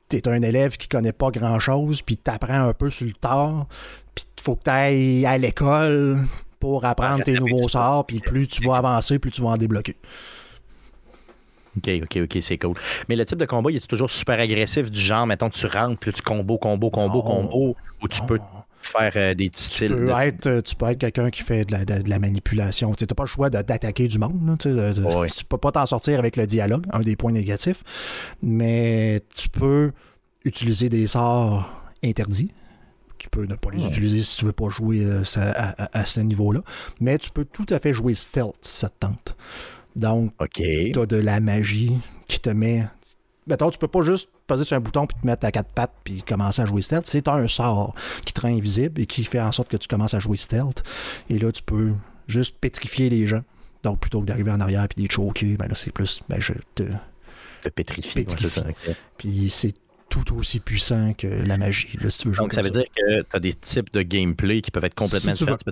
tu 0.09 0.17
es 0.17 0.27
un 0.27 0.41
élève 0.41 0.77
qui 0.77 0.87
connaît 0.87 1.13
pas 1.13 1.31
grand-chose, 1.31 2.01
puis 2.01 2.17
t'apprends 2.17 2.67
un 2.67 2.73
peu 2.73 2.89
sur 2.89 3.07
le 3.07 3.13
tard, 3.13 3.67
puis 4.15 4.25
il 4.37 4.41
faut 4.41 4.55
que 4.55 4.63
tu 4.63 4.69
ailles 4.69 5.25
à 5.25 5.37
l'école 5.37 6.19
pour 6.59 6.85
apprendre 6.85 7.23
tes 7.23 7.33
nouveaux 7.33 7.67
sorts, 7.67 8.05
puis 8.05 8.19
plus 8.19 8.47
tu 8.47 8.63
vas 8.63 8.77
avancer, 8.77 9.19
plus 9.19 9.31
tu 9.31 9.41
vas 9.41 9.49
en 9.49 9.57
débloquer. 9.57 9.95
OK, 11.77 11.89
OK, 12.03 12.19
OK, 12.23 12.37
c'est 12.41 12.57
cool. 12.57 12.75
Mais 13.09 13.15
le 13.15 13.25
type 13.25 13.37
de 13.39 13.45
combat, 13.45 13.71
il 13.71 13.77
est 13.77 13.87
toujours 13.87 14.11
super 14.11 14.39
agressif, 14.39 14.91
du 14.91 14.99
genre, 14.99 15.25
mettons, 15.25 15.49
tu 15.49 15.65
rentres, 15.65 15.99
puis 15.99 16.13
tu 16.13 16.21
combo, 16.21 16.57
combo, 16.57 16.89
combo, 16.89 17.21
combo, 17.21 17.75
ou 18.01 18.07
tu 18.07 18.21
peux 18.23 18.39
faire 18.85 19.11
euh, 19.15 19.33
des 19.33 19.49
petits 19.49 19.63
styles. 19.63 19.95
Peux 19.95 20.09
être, 20.09 20.47
euh, 20.47 20.61
tu 20.61 20.75
peux 20.75 20.85
être 20.87 20.99
quelqu'un 20.99 21.29
qui 21.29 21.41
fait 21.41 21.65
de 21.65 21.71
la, 21.71 21.85
de, 21.85 22.09
la 22.09 22.19
manipulation. 22.19 22.93
Tu 22.93 23.05
n'as 23.05 23.15
pas 23.15 23.23
le 23.23 23.27
choix 23.27 23.49
d'attaquer 23.49 24.07
du 24.07 24.19
monde. 24.19 24.57
tu 24.59 24.69
ne 24.69 25.43
peux 25.47 25.57
pas 25.57 25.71
t'en 25.71 25.85
sortir 25.85 26.19
avec 26.19 26.35
le 26.35 26.45
dialogue, 26.45 26.85
un 26.91 26.99
des 26.99 27.15
points 27.15 27.31
négatifs. 27.31 27.83
Mais 28.41 29.21
tu 29.35 29.49
peux 29.49 29.91
utiliser 30.45 30.89
des 30.89 31.07
sorts 31.07 31.69
interdits. 32.03 32.51
Tu 33.17 33.29
peux 33.29 33.45
ne 33.45 33.55
pas 33.55 33.69
les 33.71 33.85
utiliser 33.85 34.21
si 34.21 34.35
tu 34.35 34.45
veux 34.45 34.51
pas 34.51 34.69
jouer 34.69 34.99
euh, 35.01 35.23
à, 35.37 35.97
à, 35.97 36.05
ce 36.05 36.19
niveau-là. 36.19 36.61
Mais 36.99 37.17
tu 37.17 37.29
peux 37.29 37.45
tout 37.45 37.65
à 37.69 37.79
fait 37.79 37.93
jouer 37.93 38.13
stealth 38.15 38.57
ça 38.61 38.89
te 38.89 38.95
tente. 38.99 39.37
Donc, 39.95 40.33
tu 40.53 40.99
as 40.99 41.05
de 41.05 41.15
la 41.15 41.39
magie 41.39 41.97
qui 42.27 42.39
te 42.39 42.49
met. 42.49 42.85
Mettons, 43.45 43.69
tu 43.69 43.77
peux 43.77 43.87
pas 43.87 44.01
juste 44.01 44.29
poser 44.47 44.63
sur 44.63 44.77
un 44.77 44.79
bouton 44.79 45.05
puis 45.05 45.17
te 45.19 45.25
mettre 45.27 45.45
à 45.45 45.51
quatre 45.51 45.69
pattes 45.69 45.93
puis 46.03 46.23
commencer 46.23 46.61
à 46.61 46.65
jouer 46.65 46.81
stealth. 46.81 47.05
C'est 47.05 47.27
un 47.27 47.47
sort 47.47 47.93
qui 48.25 48.33
te 48.33 48.41
rend 48.41 48.55
invisible 48.55 49.01
et 49.01 49.05
qui 49.05 49.23
fait 49.23 49.41
en 49.41 49.51
sorte 49.51 49.69
que 49.69 49.77
tu 49.77 49.87
commences 49.87 50.13
à 50.13 50.19
jouer 50.19 50.37
stealth. 50.37 50.83
Et 51.29 51.37
là, 51.37 51.51
tu 51.51 51.61
peux 51.61 51.91
juste 52.27 52.57
pétrifier 52.59 53.09
les 53.09 53.27
gens. 53.27 53.43
Donc, 53.83 53.99
plutôt 53.99 54.21
que 54.21 54.25
d'arriver 54.25 54.51
en 54.51 54.61
arrière 54.61 54.87
puis 54.87 55.03
de 55.03 55.07
les 55.07 55.13
choquer, 55.13 55.57
ben 55.57 55.67
là, 55.67 55.75
c'est 55.75 55.91
plus. 55.91 56.21
Ben, 56.29 56.39
je 56.39 56.53
te. 56.75 56.83
Te 57.61 57.69
pétrifie. 57.69 58.25
Puis 59.17 59.49
c'est 59.49 59.73
tout 60.13 60.37
aussi 60.37 60.59
puissant 60.59 61.13
que 61.17 61.25
la 61.25 61.57
magie. 61.57 61.97
Donc, 62.37 62.53
ça 62.53 62.61
veut 62.61 62.69
dire 62.69 62.85
que 62.95 63.21
tu 63.21 63.35
as 63.35 63.39
des 63.39 63.53
types 63.53 63.91
de 63.91 64.03
gameplay 64.03 64.61
qui 64.61 64.69
peuvent 64.69 64.85
être 64.85 64.93
complètement 64.93 65.33
différents. 65.33 65.57
Tu, 65.57 65.65
peux, 65.65 65.71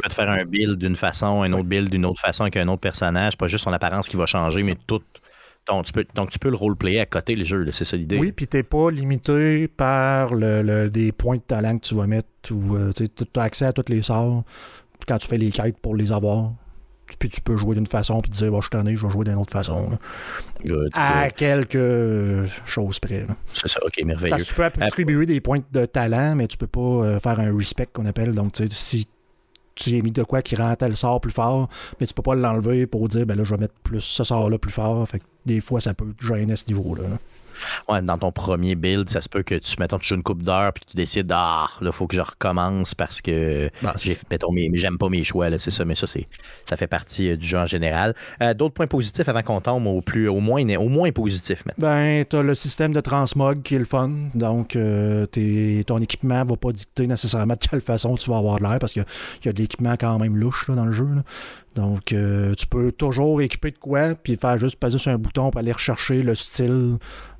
te 0.00 0.14
faire, 0.14 0.28
un 0.28 0.44
build 0.44 0.78
d'une 0.78 0.96
façon, 0.96 1.42
un 1.42 1.52
autre 1.52 1.68
build 1.68 1.88
d'une 1.88 2.04
autre 2.04 2.20
façon 2.20 2.42
avec 2.42 2.56
un 2.56 2.66
autre 2.66 2.80
personnage, 2.80 3.36
pas 3.36 3.46
juste 3.46 3.62
son 3.64 3.72
apparence 3.72 4.08
qui 4.08 4.16
va 4.16 4.26
changer, 4.26 4.64
mais 4.64 4.76
tout. 4.86 5.02
Donc 5.68 5.84
tu, 5.84 5.92
peux, 5.92 6.04
donc, 6.14 6.30
tu 6.30 6.38
peux 6.38 6.48
le 6.50 6.56
roleplayer 6.56 7.00
à 7.00 7.06
côté 7.06 7.34
le 7.34 7.44
jeu, 7.44 7.68
c'est 7.72 7.84
ça 7.84 7.96
l'idée. 7.96 8.18
Oui, 8.18 8.32
puis 8.32 8.46
t'es 8.46 8.62
pas 8.62 8.90
limité 8.90 9.66
par 9.68 10.34
le, 10.34 10.88
des 10.88 11.12
points 11.12 11.36
de 11.36 11.42
talent 11.42 11.78
que 11.78 11.86
tu 11.86 11.94
vas 11.94 12.06
mettre 12.06 12.28
ou 12.50 12.76
euh, 12.76 12.92
tu 12.92 13.08
as 13.36 13.42
accès 13.42 13.66
à 13.66 13.72
tous 13.72 13.90
les 13.90 14.02
sorts 14.02 14.44
quand 15.06 15.18
tu 15.18 15.28
fais 15.28 15.38
les 15.38 15.50
quêtes 15.50 15.78
pour 15.78 15.94
les 15.94 16.12
avoir 16.12 16.52
puis 17.18 17.28
tu 17.28 17.40
peux 17.40 17.56
jouer 17.56 17.76
d'une 17.76 17.86
façon, 17.86 18.20
puis 18.20 18.30
dire, 18.30 18.50
bon, 18.50 18.60
je 18.60 18.68
t'en 18.68 18.84
ai, 18.86 18.96
je 18.96 19.06
vais 19.06 19.12
jouer 19.12 19.24
d'une 19.24 19.38
autre 19.38 19.52
façon. 19.52 19.98
à 20.92 21.30
quelques 21.30 22.46
choses 22.64 22.98
près. 22.98 23.26
C'est 23.54 23.68
ça, 23.68 23.80
ok, 23.84 24.02
merveilleux. 24.04 24.30
Parce 24.30 24.42
que 24.42 24.48
tu 24.48 24.54
peux 24.54 24.64
attribuer 24.64 25.26
des 25.26 25.40
points 25.40 25.60
de 25.72 25.86
talent, 25.86 26.34
mais 26.34 26.46
tu 26.48 26.56
peux 26.56 26.66
pas 26.66 26.80
euh, 26.80 27.20
faire 27.20 27.38
un 27.40 27.56
respect 27.56 27.88
qu'on 27.92 28.06
appelle. 28.06 28.32
Donc, 28.32 28.52
tu 28.52 28.66
sais, 28.66 28.74
si 28.74 29.08
tu 29.74 29.96
as 29.96 30.02
mis 30.02 30.10
de 30.10 30.22
quoi 30.22 30.42
qui 30.42 30.56
rend 30.56 30.74
tel 30.74 30.96
sort 30.96 31.20
plus 31.20 31.32
fort, 31.32 31.68
mais 32.00 32.06
tu 32.06 32.14
peux 32.14 32.22
pas 32.22 32.34
l'enlever 32.34 32.86
pour 32.86 33.08
dire, 33.08 33.26
ben 33.26 33.36
là, 33.36 33.44
je 33.44 33.54
vais 33.54 33.60
mettre 33.60 33.74
plus 33.82 34.00
ce 34.00 34.24
sort-là 34.24 34.58
plus 34.58 34.72
fort. 34.72 35.06
Fait 35.08 35.18
que 35.18 35.24
des 35.44 35.60
fois, 35.60 35.80
ça 35.80 35.94
peut 35.94 36.12
gêner 36.20 36.54
à 36.54 36.56
ce 36.56 36.64
niveau-là. 36.68 37.04
là 37.04 37.18
ouais, 37.88 38.02
dans 38.02 38.18
ton 38.18 38.32
premier 38.32 38.74
build, 38.74 39.08
ça 39.08 39.20
se 39.20 39.28
peut 39.28 39.42
que 39.42 39.54
tu, 39.54 39.76
mettons, 39.78 39.98
tu 39.98 40.08
joues 40.08 40.14
une 40.16 40.22
coupe 40.22 40.42
d'heure 40.42 40.72
puis 40.72 40.84
tu 40.88 40.96
décides, 40.96 41.30
ah, 41.32 41.66
là, 41.80 41.92
faut 41.92 42.06
que 42.06 42.16
je 42.16 42.20
recommence 42.20 42.94
parce 42.94 43.20
que, 43.20 43.70
mettons, 44.30 44.50
j'aime 44.74 44.98
pas 44.98 45.08
mes 45.08 45.24
choix, 45.24 45.50
là, 45.50 45.58
c'est 45.58 45.70
ça, 45.70 45.84
mais 45.84 45.94
ça, 45.94 46.06
c'est, 46.06 46.26
ça 46.64 46.76
fait 46.76 46.86
partie 46.86 47.30
euh, 47.30 47.36
du 47.36 47.46
jeu 47.46 47.58
en 47.58 47.66
général. 47.66 48.14
Euh, 48.42 48.54
d'autres 48.54 48.74
points 48.74 48.86
positifs 48.86 49.28
avant 49.28 49.42
qu'on 49.42 49.60
tombe 49.60 49.86
au 49.86 50.00
plus, 50.00 50.28
au 50.28 50.40
moins, 50.40 50.62
au 50.76 50.88
moins 50.88 51.10
positif 51.12 51.64
maintenant. 51.66 51.88
Ben, 51.88 52.24
t'as 52.24 52.42
le 52.42 52.54
système 52.54 52.92
de 52.92 53.00
transmog 53.00 53.62
qui 53.62 53.74
est 53.74 53.78
le 53.78 53.84
fun, 53.84 54.10
donc 54.34 54.76
euh, 54.76 55.26
ton 55.86 55.98
équipement 55.98 56.44
va 56.44 56.56
pas 56.56 56.72
dicter 56.72 57.06
nécessairement 57.06 57.54
de 57.54 57.66
quelle 57.68 57.80
façon 57.80 58.16
tu 58.16 58.30
vas 58.30 58.38
avoir 58.38 58.60
l'air 58.60 58.78
parce 58.78 58.92
qu'il 58.92 59.04
y, 59.44 59.48
a 59.48 59.52
de 59.52 59.58
l'équipement 59.58 59.94
quand 59.98 60.18
même 60.18 60.36
louche 60.36 60.70
dans 60.70 60.84
le 60.84 60.92
jeu. 60.92 61.06
Donc, 61.74 62.06
tu 62.06 62.66
peux 62.70 62.90
toujours 62.90 63.42
équiper 63.42 63.70
de 63.70 63.78
quoi, 63.78 64.14
puis 64.14 64.36
faire 64.36 64.56
juste 64.56 64.76
passer 64.76 64.98
sur 64.98 65.12
un 65.12 65.18
bouton 65.18 65.50
pour 65.50 65.58
aller 65.58 65.72
rechercher 65.72 66.22
le 66.22 66.34
style 66.34 66.96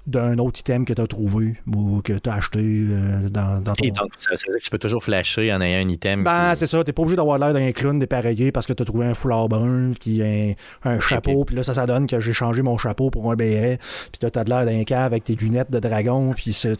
d'un 0.06 0.38
autre 0.38 0.60
item 0.60 0.84
que 0.84 0.92
tu 0.92 1.00
as 1.00 1.06
trouvé 1.06 1.54
ou 1.74 2.00
que 2.02 2.12
tu 2.12 2.30
as 2.30 2.34
acheté 2.34 2.60
euh, 2.62 3.28
dans, 3.28 3.60
dans 3.60 3.74
ton... 3.74 3.84
Et 3.84 3.90
donc, 3.90 4.10
ça, 4.18 4.36
que 4.36 4.58
tu 4.58 4.70
peux 4.70 4.78
toujours 4.78 5.02
flasher 5.02 5.52
en 5.52 5.60
ayant 5.60 5.84
un 5.84 5.88
item. 5.88 6.22
Ben, 6.22 6.54
c'est 6.54 6.66
ça. 6.66 6.84
Tu 6.84 6.92
pas 6.92 7.02
obligé 7.02 7.16
d'avoir 7.16 7.38
l'air 7.38 7.52
d'un 7.52 7.72
clown 7.72 7.98
dépareillé 7.98 8.52
parce 8.52 8.66
que 8.66 8.72
tu 8.72 8.82
as 8.82 8.86
trouvé 8.86 9.06
un 9.06 9.14
foulard 9.14 9.48
brun, 9.48 9.92
puis 10.00 10.22
un, 10.22 10.54
un 10.84 11.00
chapeau, 11.00 11.44
puis 11.44 11.56
là, 11.56 11.62
ça, 11.62 11.74
ça 11.74 11.86
donne 11.86 12.06
que 12.06 12.20
j'ai 12.20 12.32
changé 12.32 12.62
mon 12.62 12.78
chapeau 12.78 13.10
pour 13.10 13.30
un 13.32 13.36
béret, 13.36 13.78
puis 14.12 14.20
là, 14.22 14.30
tu 14.30 14.38
as 14.38 14.44
de 14.44 14.50
l'air 14.50 14.64
d'un 14.64 14.84
cave 14.84 15.06
avec 15.06 15.24
tes 15.24 15.34
lunettes 15.34 15.70
de 15.70 15.80
dragon, 15.80 16.30
puis 16.30 16.52
c'est, 16.52 16.74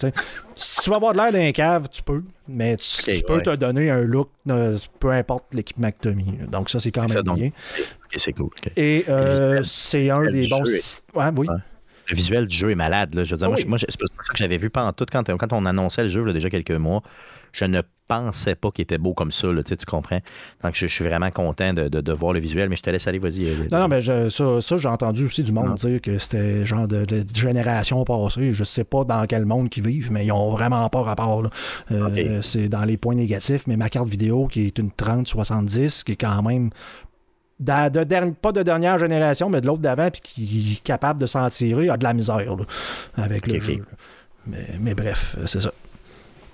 si 0.55 0.81
tu 0.81 0.91
vas 0.91 0.97
avoir 0.97 1.13
de 1.13 1.19
l'air 1.19 1.33
d'un 1.33 1.53
cave, 1.53 1.89
tu 1.91 2.03
peux, 2.03 2.23
mais 2.49 2.77
tu, 2.77 3.23
peux 3.27 3.43
te 3.43 3.55
donner 3.57 3.91
un 3.91 4.03
look, 4.03 4.31
euh, 4.49 4.79
peu 5.01 5.11
importe 5.11 5.53
l'équipement 5.53 5.91
que 5.91 5.97
tu 6.01 6.09
as 6.09 6.13
mis. 6.13 6.33
Donc, 6.51 6.71
ça, 6.71 6.79
c'est 6.79 6.93
quand 6.93 7.13
même 7.13 7.23
bien. 7.23 7.49
Ok, 7.49 8.15
c'est 8.17 8.33
cool. 8.33 8.51
Et 8.77 9.05
euh, 9.09 9.63
c'est 9.65 10.11
un 10.11 10.31
des 10.31 10.49
bons. 10.49 10.63
Ouais, 11.15 11.31
oui 11.37 11.49
le 12.09 12.17
visuel 12.17 12.47
du 12.47 12.57
jeu 12.57 12.71
est 12.71 12.77
malade. 12.77 13.15
Là. 13.15 13.25
Je 13.25 13.35
veux 13.35 13.39
dire, 13.39 13.69
moi, 13.69 13.79
c'est 13.79 13.99
pas 13.99 14.07
ça 14.25 14.33
que 14.33 14.39
j'avais 14.39 14.59
vu 14.59 14.71
pendant 14.71 14.93
tout 14.93 15.07
quand, 15.11 15.25
quand 15.25 15.53
on 15.53 15.67
annonçait 15.67 16.05
le 16.05 16.09
jeu 16.09 16.23
il 16.23 16.27
y 16.29 16.31
a 16.31 16.33
déjà 16.33 16.51
quelques 16.51 16.71
mois. 16.73 17.03
Je 17.53 17.65
ne 17.65 17.81
pensais 18.07 18.55
pas 18.55 18.71
qu'il 18.71 18.83
était 18.83 18.99
beau 18.99 19.15
comme 19.15 19.33
ça, 19.33 19.49
là, 19.49 19.63
tu 19.63 19.77
comprends? 19.87 20.21
Donc, 20.63 20.75
je, 20.75 20.87
suis 20.87 21.05
vraiment 21.05 21.31
content 21.31 21.73
de, 21.73 22.13
voir 22.13 22.33
le 22.33 22.39
visuel, 22.39 22.69
mais 22.69 22.77
je 22.77 22.83
te 22.83 22.91
laisse 22.91 23.07
aller, 23.07 23.19
vas-y. 23.19 23.47
Euh, 23.47 23.55
non, 23.73 23.81
non, 23.81 23.89
mais 23.89 24.01
ça, 24.01 24.77
j'ai 24.77 24.89
entendu 24.89 25.25
aussi 25.27 25.43
du 25.43 25.53
monde 25.53 25.75
dire 25.75 26.01
que 26.01 26.19
c'était 26.19 26.65
genre 26.65 26.87
de, 26.87 27.07
génération 27.35 28.05
passée. 28.05 28.51
Je 28.53 28.65
sais 28.65 28.85
pas 28.85 29.05
dans 29.05 29.25
quel 29.27 29.45
monde 29.45 29.71
qu'ils 29.71 29.85
vivent, 29.85 30.13
mais 30.13 30.27
ils 30.27 30.33
ont 30.33 30.51
vraiment 30.51 30.89
pas 30.89 31.03
rapport. 31.03 31.49
Euh, 31.91 32.41
c'est 32.43 32.69
dans 32.69 32.85
les 32.85 32.97
points 32.97 33.15
négatifs, 33.15 33.67
mais 33.67 33.77
ma 33.77 33.89
carte 33.89 34.09
vidéo, 34.09 34.47
qui 34.47 34.67
est 34.67 34.79
une 34.79 34.91
3070, 34.91 36.05
qui 36.05 36.13
est 36.13 36.17
quand 36.17 36.43
même 36.43 36.71
de, 37.61 38.31
pas 38.33 38.53
de 38.53 38.63
dernière 38.63 38.99
génération, 38.99 39.49
mais 39.49 39.61
de 39.61 39.67
l'autre 39.67 39.83
d'avant, 39.83 40.11
puis 40.11 40.21
qui 40.21 40.73
est 40.75 40.83
capable 40.83 41.21
de 41.21 41.27
s'en 41.27 41.49
tirer, 41.49 41.89
a 41.89 41.97
de 41.97 42.05
la 42.05 42.15
misère 42.15 42.57
avec 43.17 43.51
le 43.51 43.61
jeu. 43.61 43.85
Mais, 44.47 44.95
bref, 44.95 45.37
c'est 45.47 45.61
ça. 45.61 45.73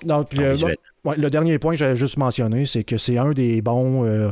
Donc, 0.03 0.29
puis, 0.29 0.43
euh, 0.43 0.55
le 1.05 1.29
dernier 1.29 1.59
point 1.59 1.73
que 1.73 1.77
j'avais 1.77 1.95
juste 1.95 2.17
mentionné, 2.17 2.65
c'est 2.65 2.83
que 2.83 2.97
c'est 2.97 3.17
un 3.17 3.31
des 3.31 3.61
bons. 3.61 4.05
Euh, 4.05 4.31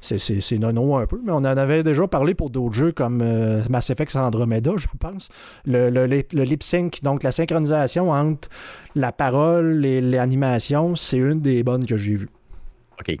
c'est 0.00 0.58
nono 0.58 0.96
un 0.96 1.06
peu, 1.06 1.20
mais 1.24 1.32
on 1.32 1.36
en 1.36 1.44
avait 1.44 1.82
déjà 1.82 2.06
parlé 2.06 2.34
pour 2.34 2.50
d'autres 2.50 2.74
jeux 2.74 2.92
comme 2.92 3.20
euh, 3.22 3.62
Mass 3.68 3.90
Effect 3.90 4.14
Andromeda, 4.16 4.72
je 4.76 4.86
pense. 4.98 5.28
Le, 5.64 5.90
le, 5.90 6.06
le, 6.06 6.42
lip 6.42 6.62
sync, 6.62 7.00
donc 7.02 7.22
la 7.22 7.32
synchronisation 7.32 8.10
entre 8.10 8.48
la 8.94 9.12
parole 9.12 9.84
et 9.84 10.00
l'animation, 10.00 10.94
c'est 10.96 11.18
une 11.18 11.40
des 11.40 11.62
bonnes 11.62 11.84
que 11.84 11.96
j'ai 11.96 12.14
vues. 12.16 12.30
OK. 13.00 13.16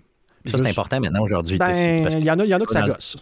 Ça, 0.46 0.58
c'est 0.58 0.70
important 0.70 1.00
maintenant 1.00 1.22
aujourd'hui. 1.22 1.58
Ben, 1.58 1.74
il 2.12 2.24
y, 2.24 2.30
en 2.30 2.38
a, 2.38 2.44
y 2.44 2.54
en 2.54 2.60
a 2.60 2.64
que 2.64 2.72
ça 2.72 2.86
gosse. 2.86 3.16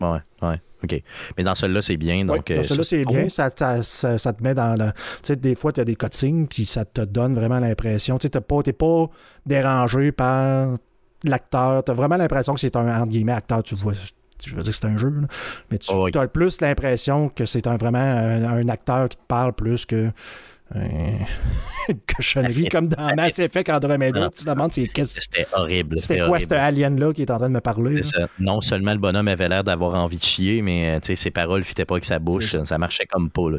Ouais, 0.00 0.18
ouais. 0.42 0.60
OK. 0.82 1.02
Mais 1.36 1.44
dans 1.44 1.54
celui-là, 1.54 1.82
c'est 1.82 1.96
bien. 1.96 2.24
Donc, 2.24 2.52
dans 2.52 2.62
celui-là, 2.62 2.84
c'est 2.84 3.04
bien. 3.04 3.28
Ça, 3.28 3.50
ça, 3.56 4.18
ça, 4.18 4.32
te 4.32 4.42
met 4.42 4.54
dans 4.54 4.78
le. 4.78 4.92
Tu 4.92 5.00
sais, 5.22 5.36
des 5.36 5.54
fois, 5.54 5.72
tu 5.72 5.80
as 5.80 5.84
des 5.84 5.96
cutscenes, 5.96 6.46
puis 6.46 6.66
ça 6.66 6.84
te 6.84 7.00
donne 7.00 7.34
vraiment 7.34 7.58
l'impression. 7.58 8.18
Tu 8.18 8.26
n'es 8.26 8.40
pas, 8.40 8.62
pas 8.62 9.10
dérangé 9.46 10.12
par 10.12 10.74
l'acteur. 11.24 11.84
Tu 11.84 11.90
as 11.90 11.94
vraiment 11.94 12.16
l'impression 12.16 12.54
que 12.54 12.60
c'est 12.60 12.76
un, 12.76 13.00
entre 13.00 13.10
guillemets, 13.10 13.32
acteur. 13.32 13.62
Tu 13.62 13.74
vois. 13.74 13.94
Je 14.44 14.54
veux 14.54 14.62
dire 14.62 14.72
que 14.72 14.76
c'est 14.76 14.86
un 14.86 14.98
jeu, 14.98 15.12
mais 15.70 15.78
tu 15.78 15.90
oh, 15.94 16.08
as 16.12 16.26
plus 16.26 16.60
l'impression 16.60 17.28
que 17.30 17.46
c'est 17.46 17.66
un, 17.66 17.76
vraiment 17.76 17.98
un, 17.98 18.68
acteur 18.68 19.08
qui 19.08 19.16
te 19.16 19.22
parle 19.26 19.52
plus 19.54 19.86
que 19.86 20.10
une 20.74 21.26
cochonnerie 22.16 22.68
comme 22.68 22.88
dans 22.88 23.14
Mass 23.14 23.38
Effect 23.38 23.68
Andromeda. 23.68 24.30
Tu 24.30 24.44
te 24.44 24.50
demandes 24.50 24.72
c'est 24.72 24.86
qu'est-ce 24.88 25.20
C'était 25.20 25.46
horrible. 25.52 25.98
C'était 25.98 26.20
quoi 26.26 26.40
ce 26.40 26.52
alien-là 26.52 27.12
qui 27.12 27.22
est 27.22 27.30
en 27.30 27.36
train 27.36 27.48
de 27.48 27.54
me 27.54 27.60
parler? 27.60 28.00
Non 28.38 28.60
seulement 28.60 28.92
le 28.92 28.98
bonhomme 28.98 29.28
avait 29.28 29.48
l'air 29.48 29.62
d'avoir 29.62 29.94
envie 29.94 30.18
de 30.18 30.22
chier, 30.22 30.62
mais 30.62 30.98
euh, 30.98 31.14
ses 31.14 31.30
paroles 31.30 31.60
ne 31.60 31.64
fitaient 31.64 31.84
pas 31.84 31.94
avec 31.94 32.04
sa 32.04 32.18
bouche. 32.18 32.56
Ça. 32.64 32.78
marchait 32.78 33.06
comme 33.06 33.30
pas. 33.30 33.50
Là, 33.50 33.58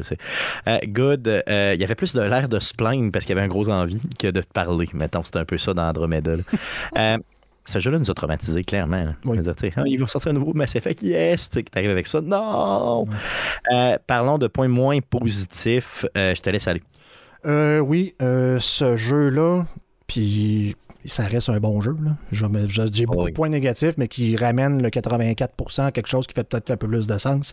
euh, 0.68 0.78
good. 0.86 1.28
Euh, 1.28 1.72
il 1.74 1.80
y 1.80 1.84
avait 1.84 1.94
plus 1.94 2.12
de 2.12 2.20
l'air 2.20 2.48
de 2.48 2.58
se 2.58 2.74
plaindre 2.74 3.12
parce 3.12 3.24
qu'il 3.24 3.36
avait 3.36 3.46
un 3.46 3.48
gros 3.48 3.68
envie 3.68 4.02
que 4.18 4.28
de 4.28 4.40
te 4.40 4.52
parler. 4.52 4.88
Mettons, 4.92 5.22
c'était 5.22 5.38
un 5.38 5.44
peu 5.44 5.58
ça 5.58 5.74
dans 5.74 5.88
Andromeda. 5.88 6.32
ce 7.66 7.80
jeu-là 7.80 7.98
nous 7.98 8.10
a 8.10 8.14
traumatisés, 8.14 8.64
clairement. 8.64 9.06
Ah, 9.76 9.82
il 9.86 9.98
va 9.98 10.06
sortir 10.06 10.30
un 10.30 10.34
nouveau 10.34 10.54
Mass 10.54 10.76
Effect, 10.76 11.02
yes! 11.02 11.50
Tu 11.50 11.64
arrives 11.74 11.90
avec 11.90 12.06
ça. 12.06 12.20
Non! 12.20 13.06
parlons 14.06 14.38
de 14.38 14.46
points 14.46 14.68
moins 14.68 15.00
positifs. 15.00 16.06
je 16.14 16.40
te 16.40 16.50
laisse 16.50 16.68
aller. 16.68 16.82
Euh, 17.46 17.78
oui, 17.78 18.14
euh, 18.22 18.58
ce 18.60 18.96
jeu-là, 18.96 19.66
puis 20.06 20.76
ça 21.04 21.24
reste 21.24 21.48
un 21.48 21.60
bon 21.60 21.80
jeu. 21.80 21.96
J'ai 22.32 23.06
beaucoup 23.06 23.28
de 23.28 23.34
points 23.34 23.48
négatifs, 23.48 23.94
mais 23.96 24.08
qui 24.08 24.36
ramène 24.36 24.82
le 24.82 24.88
84% 24.88 25.82
à 25.82 25.92
quelque 25.92 26.08
chose 26.08 26.26
qui 26.26 26.34
fait 26.34 26.44
peut-être 26.44 26.70
un 26.70 26.76
peu 26.76 26.88
plus 26.88 27.06
de 27.06 27.18
sens. 27.18 27.52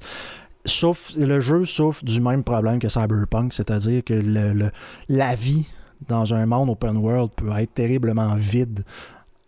Sauf, 0.65 1.11
le 1.17 1.39
jeu 1.39 1.65
souffre 1.65 2.03
du 2.03 2.21
même 2.21 2.43
problème 2.43 2.79
que 2.79 2.87
Cyberpunk, 2.87 3.53
c'est-à-dire 3.53 4.03
que 4.03 4.13
le, 4.13 4.71
la 5.09 5.35
vie 5.35 5.67
dans 6.07 6.33
un 6.33 6.45
monde 6.45 6.69
open 6.69 6.97
world 6.97 7.31
peut 7.35 7.51
être 7.57 7.73
terriblement 7.73 8.35
vide 8.35 8.83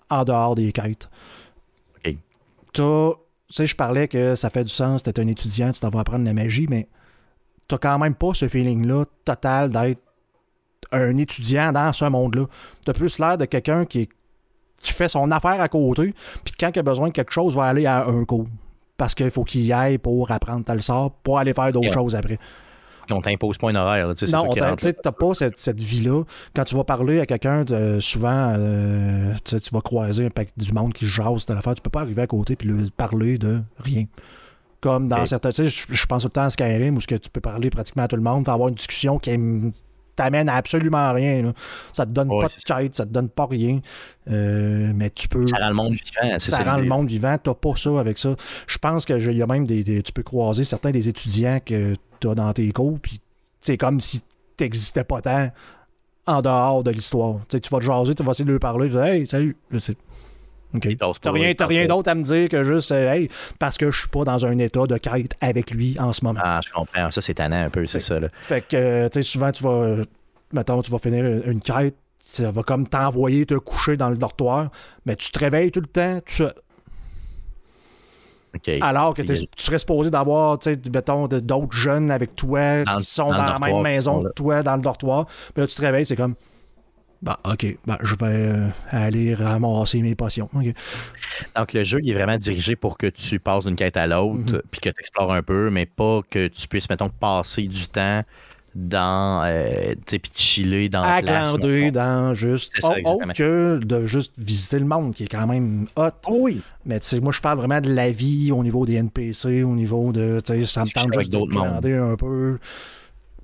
en 0.10 0.24
dehors 0.24 0.56
des 0.56 0.72
quêtes. 0.72 1.10
OK. 1.98 2.16
Tu 2.74 2.84
sais, 3.50 3.68
je 3.68 3.76
parlais 3.76 4.08
que 4.08 4.36
ça 4.36 4.50
fait 4.50 4.64
du 4.64 4.72
sens, 4.72 5.04
tu 5.04 5.10
es 5.10 5.20
un 5.20 5.28
étudiant, 5.28 5.72
tu 5.72 5.80
t'en 5.80 5.90
vas 5.90 6.02
apprendre 6.02 6.26
la 6.26 6.34
magie, 6.34 6.68
mais 6.70 6.88
t'as 7.68 7.78
quand 7.78 8.00
même 8.00 8.16
pas 8.16 8.34
ce 8.34 8.48
feeling-là 8.48 9.06
total 9.24 9.70
d'être 9.70 10.02
un 10.92 11.18
étudiant 11.18 11.72
dans 11.72 11.92
ce 11.94 12.06
monde-là. 12.06 12.46
Tu 12.84 12.92
as 12.92 12.94
plus 12.94 13.20
l'air 13.20 13.38
de 13.38 13.46
quelqu'un 13.46 13.86
qui, 13.86 14.10
fait 14.80 15.08
son 15.08 15.32
affaire 15.32 15.60
à 15.62 15.68
côté, 15.68 16.14
puis 16.44 16.54
quand 16.60 16.70
il 16.76 16.80
a 16.80 16.84
besoin 16.84 17.08
de 17.08 17.14
quelque 17.14 17.32
chose, 17.32 17.56
va 17.56 17.64
aller 17.64 17.88
à 17.88 18.06
un 18.06 18.24
cours. 18.24 18.48
Parce 18.98 19.16
qu'il 19.16 19.32
faut 19.32 19.44
qu'il 19.44 19.62
y 19.62 19.74
aille 19.74 19.98
pour 19.98 20.32
apprendre 20.32 20.64
tel 20.64 20.82
sort, 20.82 21.12
pour 21.12 21.40
aller 21.40 21.54
faire 21.54 21.72
d'autres 21.72 21.92
choses 21.92 22.16
après. 22.16 22.40
On 23.12 23.22
t'impose 23.22 23.58
pas 23.58 23.70
un 23.70 23.76
horaire. 23.76 24.08
non, 24.08 24.14
tu 24.16 24.60
n'as 24.60 25.12
pas 25.12 25.34
cette, 25.34 25.80
vie-là. 25.80 26.24
Quand 26.56 26.64
tu 26.64 26.76
vas 26.76 26.84
parler 26.84 27.20
à 27.20 27.26
quelqu'un, 27.26 27.66
souvent, 28.00 28.54
euh, 28.58 29.34
tu 29.44 29.58
vas 29.72 29.82
croiser 29.82 30.26
un 30.26 30.30
paquet 30.30 30.54
du 30.58 30.74
monde 30.74 30.94
qui 30.94 31.06
jase 31.06 31.46
de 31.46 31.54
l'affaire. 31.54 31.76
Tu 31.76 31.82
peux 31.82 31.90
pas 31.90 32.02
arriver 32.02 32.22
à 32.22 32.28
côté 32.28 32.58
et 32.60 32.66
lui 32.66 32.90
parler 32.92 33.38
de 33.38 33.62
rien. 33.80 34.06
Comme 34.82 35.08
dans 35.08 35.26
certains. 35.26 35.50
Tu 35.52 35.70
sais, 35.70 35.86
je 35.90 36.06
pense 36.06 36.22
tout 36.22 36.28
le 36.28 36.32
temps 36.32 36.44
à 36.44 36.50
Skyrim 36.50 36.98
où 36.98 37.00
que 37.00 37.16
tu 37.16 37.30
peux 37.30 37.42
parler 37.42 37.70
pratiquement 37.70 38.04
à 38.04 38.08
tout 38.08 38.16
le 38.16 38.22
monde, 38.22 38.48
avoir 38.50 38.70
une 38.70 38.76
discussion 38.76 39.20
qui 39.20 39.32
est 39.32 39.40
t'amène 40.16 40.50
à 40.50 40.56
absolument 40.56 41.14
rien. 41.14 41.54
Ça 41.94 42.06
te 42.06 42.12
donne 42.12 42.30
pas 42.30 42.48
de 42.48 42.64
quête, 42.64 42.96
ça 42.96 43.06
te 43.06 43.12
donne 43.12 43.30
pas 43.30 43.46
rien. 43.46 43.80
Euh, 44.30 44.92
mais 44.96 45.10
tu 45.10 45.28
peux. 45.28 45.46
Ça 45.48 45.58
rend 45.58 45.70
le 45.70 45.76
monde 45.76 45.94
vivant. 45.94 46.40
Ça 46.40 46.64
rend 46.64 46.78
le 46.78 46.86
monde 46.86 47.08
vivant. 47.08 47.38
T'as 47.42 47.54
pas 47.54 47.76
ça 47.76 48.00
avec 48.00 48.18
ça. 48.18 48.36
Je 48.68 48.78
pense 48.78 49.06
qu'il 49.06 49.36
y 49.36 49.42
a 49.42 49.48
même 49.48 49.66
des, 49.66 50.02
Tu 50.02 50.12
peux 50.12 50.24
croiser 50.24 50.64
certains 50.64 50.92
des 50.92 51.08
étudiants 51.08 51.60
que 51.64 51.96
tu 52.20 52.30
as 52.30 52.36
dans 52.36 52.52
tes 52.54 52.72
cours, 52.72 53.00
puis 53.00 53.20
c'est 53.60 53.78
comme 53.78 54.00
si 54.00 54.22
t'existais 54.58 55.04
pas 55.04 55.22
tant 55.22 55.50
en 56.28 56.42
dehors 56.42 56.84
de 56.84 56.92
l'histoire. 56.92 57.40
Tu 57.50 57.60
vas 57.70 57.80
te 57.80 57.86
jaser, 57.86 58.16
tu 58.16 58.24
vas 58.24 58.32
essayer 58.32 58.46
de 58.46 58.52
lui 58.52 58.60
parler, 58.60 58.90
tu 58.90 58.98
Hey, 58.98 59.28
salut. 59.28 59.56
T'as 60.80 61.32
rien, 61.32 61.54
rien 61.60 61.88
d'autre 61.88 62.10
à 62.10 62.16
me 62.16 62.24
dire 62.24 62.50
que 62.50 62.64
juste, 62.64 62.92
euh, 62.92 63.14
hey, 63.14 63.30
parce 63.60 63.78
que 63.78 63.92
je 63.92 64.00
suis 64.00 64.08
pas 64.08 64.24
dans 64.24 64.46
un 64.46 64.58
état 64.58 64.86
de 64.88 64.98
quête 64.98 65.36
avec 65.42 65.72
lui 65.72 65.96
en 66.00 66.14
ce 66.14 66.24
moment. 66.24 66.40
Ah, 66.44 66.60
je 66.66 66.72
comprends. 66.72 67.12
Ça, 67.12 67.22
c'est 67.22 67.36
tannant 67.36 67.64
un 67.64 67.70
peu, 67.70 67.86
c'est 67.86 68.02
ça. 68.02 68.20
Là. 68.20 68.28
Fait 68.42 68.62
que, 68.62 69.08
tu 69.08 69.14
sais, 69.14 69.22
souvent, 69.22 69.52
tu 69.52 69.64
vas, 69.64 69.98
mettons, 70.54 70.82
tu 70.82 70.92
vas 70.92 71.00
finir 71.00 71.26
une 71.26 71.62
quête, 71.62 71.96
ça 72.20 72.52
va 72.52 72.64
comme 72.64 72.88
t'envoyer 72.88 73.46
te 73.46 73.56
coucher 73.56 73.98
dans 73.98 74.10
le 74.10 74.18
dortoir, 74.18 74.70
mais 75.06 75.16
tu 75.16 75.32
te 75.32 75.40
réveilles 75.40 75.72
tout 75.72 75.82
le 75.82 75.88
temps, 75.88 76.20
tu 76.26 76.44
Alors 78.82 79.14
que 79.14 79.22
tu 79.22 79.36
serais 79.58 79.80
supposé 79.80 80.10
d'avoir, 80.10 80.58
mettons, 80.94 81.28
d'autres 81.28 81.76
jeunes 81.76 82.12
avec 82.12 82.36
toi 82.36 82.84
qui 82.84 83.04
sont 83.04 83.30
dans, 83.30 83.46
la 83.46 83.60
même 83.60 83.82
maison 83.82 84.24
que 84.24 84.30
toi, 84.30 84.64
dans 84.64 84.76
le 84.76 84.82
dortoir. 84.82 85.26
Puis 85.26 85.62
là, 85.62 85.68
tu 85.68 85.76
te 85.76 85.82
réveilles, 85.82 86.06
c'est 86.06 86.16
comme 86.16 86.36
bah, 87.26 87.40
OK. 87.44 87.78
Ben, 87.88 87.98
je 88.04 88.14
vais 88.14 88.26
euh, 88.26 88.70
aller 88.92 89.34
ramasser 89.34 90.00
mes 90.04 90.14
potions. 90.14 90.48
Donc, 90.54 91.74
le 91.74 91.84
jeu, 91.84 92.00
il 92.04 92.12
est 92.12 92.14
vraiment 92.14 92.38
dirigé 92.38 92.76
pour 92.76 93.00
que 93.00 93.08
tu 93.08 93.40
passes 93.40 93.66
d'une 93.66 93.76
quête 93.76 93.98
à 93.98 94.06
l'autre, 94.06 94.54
mhm. 94.54 94.62
puis 94.70 94.80
que 94.80 94.90
tu 94.90 95.00
explores 95.00 95.34
un 95.34 95.42
peu, 95.42 95.72
mais 95.72 95.88
pas 95.88 96.22
que 96.30 96.48
tu 96.48 96.68
puisses, 96.68 96.88
mettons, 96.88 97.10
passer 97.10 97.64
du 97.64 97.88
temps 97.88 98.22
dans, 98.76 99.44
euh, 99.44 99.94
tu 99.94 100.02
sais, 100.06 100.20
puis 100.20 100.32
chiller 100.36 100.88
dans 100.88 101.02
la 101.02 101.24
place. 101.24 101.54
dans 101.94 102.34
juste, 102.36 102.74
autre 102.84 103.34
que 103.34 103.80
de 103.84 104.06
juste 104.06 104.36
visiter 104.38 104.78
le 104.78 104.86
monde, 104.86 105.16
qui 105.16 105.24
est 105.24 105.28
quand 105.28 105.48
même 105.48 105.88
hot. 105.96 106.10
Oh 106.28 106.38
oui. 106.42 106.62
Mais 106.86 107.00
tu 107.00 107.08
sais, 107.08 107.20
moi, 107.22 107.32
je 107.32 107.42
parle 107.42 107.58
vraiment 107.58 107.82
de 107.82 107.92
la 107.92 108.12
vie 108.12 108.52
au 108.52 108.62
niveau 108.64 108.86
des 108.86 108.96
NPC, 108.96 109.64
au 109.64 109.74
niveau 109.74 110.12
de, 110.12 110.40
tu 110.46 110.54
sais, 110.54 110.66
ça 110.68 110.82
me 110.82 110.94
tente 110.94 111.12
juste 111.14 111.34
de 111.34 112.00
un 112.00 112.16
peu 112.18 112.60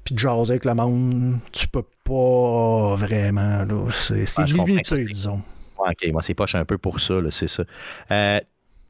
puis 0.04 0.16
de 0.16 0.20
jaser 0.20 0.52
avec 0.52 0.66
le 0.66 0.74
monde, 0.74 1.38
tu 1.52 1.68
peux 1.68 1.84
pas 2.12 2.96
vraiment. 2.96 3.66
C'est 3.92 4.46
limité, 4.46 5.06
disons. 5.06 5.42
ok, 5.78 6.12
moi, 6.12 6.22
c'est 6.22 6.34
poche 6.34 6.56
un 6.56 6.66
peu 6.66 6.78
pour 6.78 7.00
ça, 7.00 7.16
c'est 7.30 7.48
ça. 7.48 7.64
Euh, 8.12 8.40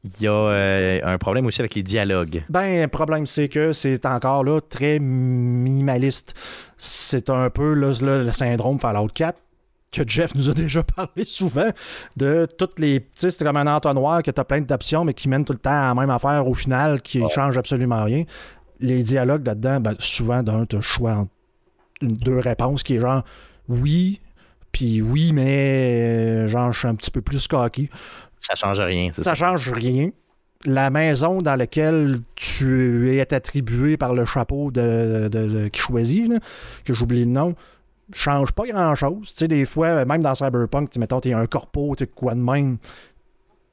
il 0.04 0.24
y 0.24 0.26
a 0.26 0.32
euh, 0.32 1.00
un 1.04 1.16
problème 1.18 1.46
aussi 1.46 1.60
avec 1.60 1.76
les 1.76 1.84
dialogues. 1.84 2.42
Ben, 2.48 2.82
le 2.82 2.88
problème, 2.88 3.24
c'est 3.24 3.48
que 3.48 3.72
c'est 3.72 4.04
encore 4.04 4.42
là 4.42 4.60
très 4.60 4.98
minimaliste. 4.98 6.34
C'est 6.76 7.30
un 7.30 7.50
peu 7.50 7.74
là, 7.74 7.92
le 8.00 8.32
syndrome 8.32 8.80
Fallout 8.80 9.08
4 9.14 9.38
que 9.92 10.02
Jeff 10.06 10.34
nous 10.34 10.50
a 10.50 10.54
déjà 10.54 10.82
parlé 10.82 11.24
souvent 11.24 11.70
de 12.16 12.48
toutes 12.58 12.80
les. 12.80 13.00
Tu 13.00 13.08
sais, 13.14 13.30
c'est 13.30 13.44
comme 13.44 13.58
un 13.58 13.72
entonnoir 13.72 14.24
que 14.24 14.32
tu 14.32 14.40
as 14.40 14.44
plein 14.44 14.60
d'options, 14.60 15.04
mais 15.04 15.14
qui 15.14 15.28
mènent 15.28 15.44
tout 15.44 15.52
le 15.52 15.60
temps 15.60 15.70
à 15.70 15.88
la 15.88 15.94
même 15.94 16.10
affaire 16.10 16.48
au 16.48 16.54
final, 16.54 17.00
qui 17.00 17.22
ne 17.22 17.28
change 17.28 17.56
absolument 17.56 18.02
rien 18.02 18.24
les 18.82 19.02
dialogues 19.02 19.46
là-dedans, 19.46 19.80
ben, 19.80 19.94
souvent, 20.00 20.42
d'un, 20.42 20.66
tu 20.66 20.76
as 20.76 20.80
choix 20.80 21.12
entre 21.12 21.30
deux 22.02 22.38
réponses 22.38 22.82
qui 22.82 22.96
est 22.96 23.00
genre 23.00 23.24
oui, 23.68 24.20
puis 24.72 25.02
oui, 25.02 25.32
mais 25.32 26.48
genre, 26.48 26.72
je 26.72 26.78
suis 26.80 26.88
un 26.88 26.94
petit 26.94 27.10
peu 27.10 27.20
plus 27.20 27.46
cocky. 27.46 27.88
Ça 28.40 28.54
change 28.54 28.80
rien. 28.80 29.12
Ça, 29.12 29.22
ça 29.22 29.34
change 29.34 29.70
rien. 29.70 30.10
La 30.64 30.90
maison 30.90 31.42
dans 31.42 31.56
laquelle 31.56 32.20
tu 32.34 33.14
es 33.14 33.34
attribué 33.34 33.96
par 33.96 34.14
le 34.14 34.24
chapeau 34.24 34.70
de, 34.70 35.68
qui 35.68 35.80
choisit, 35.80 36.32
que 36.84 36.94
j'oublie 36.94 37.24
le 37.24 37.30
nom, 37.30 37.54
change 38.12 38.52
pas 38.52 38.66
grand-chose. 38.66 39.32
Tu 39.32 39.38
sais, 39.40 39.48
des 39.48 39.64
fois, 39.64 40.04
même 40.04 40.22
dans 40.22 40.34
Cyberpunk, 40.34 40.94
mettons, 40.96 41.20
tu 41.20 41.30
es 41.30 41.32
un 41.32 41.46
corpo, 41.46 41.94
tu 41.96 42.06
quoi 42.06 42.34
de 42.34 42.40
même, 42.40 42.78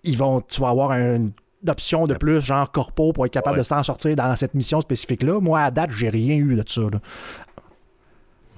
ils 0.03 0.17
vont, 0.17 0.41
tu 0.41 0.61
vas 0.61 0.69
avoir 0.69 0.91
un 0.91 1.29
d'options 1.61 2.07
de 2.07 2.15
plus, 2.15 2.41
genre 2.41 2.71
corpo, 2.71 3.11
pour 3.13 3.25
être 3.25 3.33
capable 3.33 3.57
de 3.57 3.63
s'en 3.63 3.83
sortir 3.83 4.15
dans 4.15 4.35
cette 4.35 4.53
mission 4.53 4.81
spécifique-là. 4.81 5.39
Moi, 5.39 5.59
à 5.59 5.71
date, 5.71 5.91
j'ai 5.91 6.09
rien 6.09 6.35
eu 6.35 6.55
de 6.55 6.63
ça. 6.65 6.81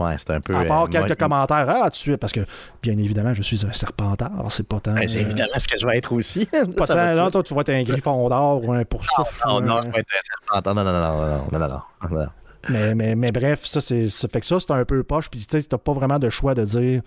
Ouais, 0.01 0.15
c'est 0.17 0.31
un 0.31 0.41
peu. 0.41 0.55
À 0.55 0.65
part 0.65 0.89
quelques 0.89 1.17
commentaires, 1.17 1.67
ah, 1.69 1.89
tu 1.89 2.17
parce 2.17 2.33
que, 2.33 2.41
bien 2.81 2.93
évidemment, 2.97 3.33
je 3.33 3.41
suis 3.41 3.65
un 3.65 3.73
serpentard, 3.73 4.31
c'est 4.49 4.67
pas 4.67 4.79
tant. 4.79 4.93
Ben, 4.93 5.07
c'est 5.07 5.21
évidemment 5.21 5.57
ce 5.57 5.67
que 5.67 5.77
je 5.77 5.85
vais 5.85 5.97
être 5.97 6.13
aussi. 6.13 6.45
pas 6.77 6.87
tant, 6.87 7.13
non, 7.15 7.31
toi, 7.31 7.43
tu 7.43 7.53
vas 7.53 7.61
être 7.61 7.69
un 7.69 7.83
griffon 7.83 8.29
d'or 8.29 8.63
ou 8.63 8.73
un 8.73 8.83
poursouf. 8.83 9.41
Non, 9.45 9.61
non, 9.61 9.75
non, 9.75 9.81
je 9.83 9.89
vais 9.89 9.99
être 9.99 10.09
un 10.17 10.53
serpentard. 10.53 10.75
Non, 10.75 10.83
non, 10.83 10.93
non, 10.93 11.01
non, 11.01 11.49
non, 11.51 11.59
non, 11.59 11.81
non, 12.09 12.19
non. 12.19 12.27
Mais, 12.69 12.95
mais, 12.95 13.15
mais, 13.15 13.31
bref, 13.31 13.65
ça, 13.65 13.81
c'est, 13.81 14.07
ça 14.07 14.27
fait 14.27 14.39
que 14.39 14.45
ça, 14.45 14.59
c'est 14.59 14.71
un 14.71 14.85
peu 14.85 15.03
poche. 15.03 15.29
Puis, 15.29 15.39
tu 15.41 15.59
sais, 15.59 15.67
t'as 15.67 15.77
pas 15.77 15.93
vraiment 15.93 16.19
de 16.19 16.29
choix 16.29 16.53
de 16.53 16.63
dire, 16.63 17.01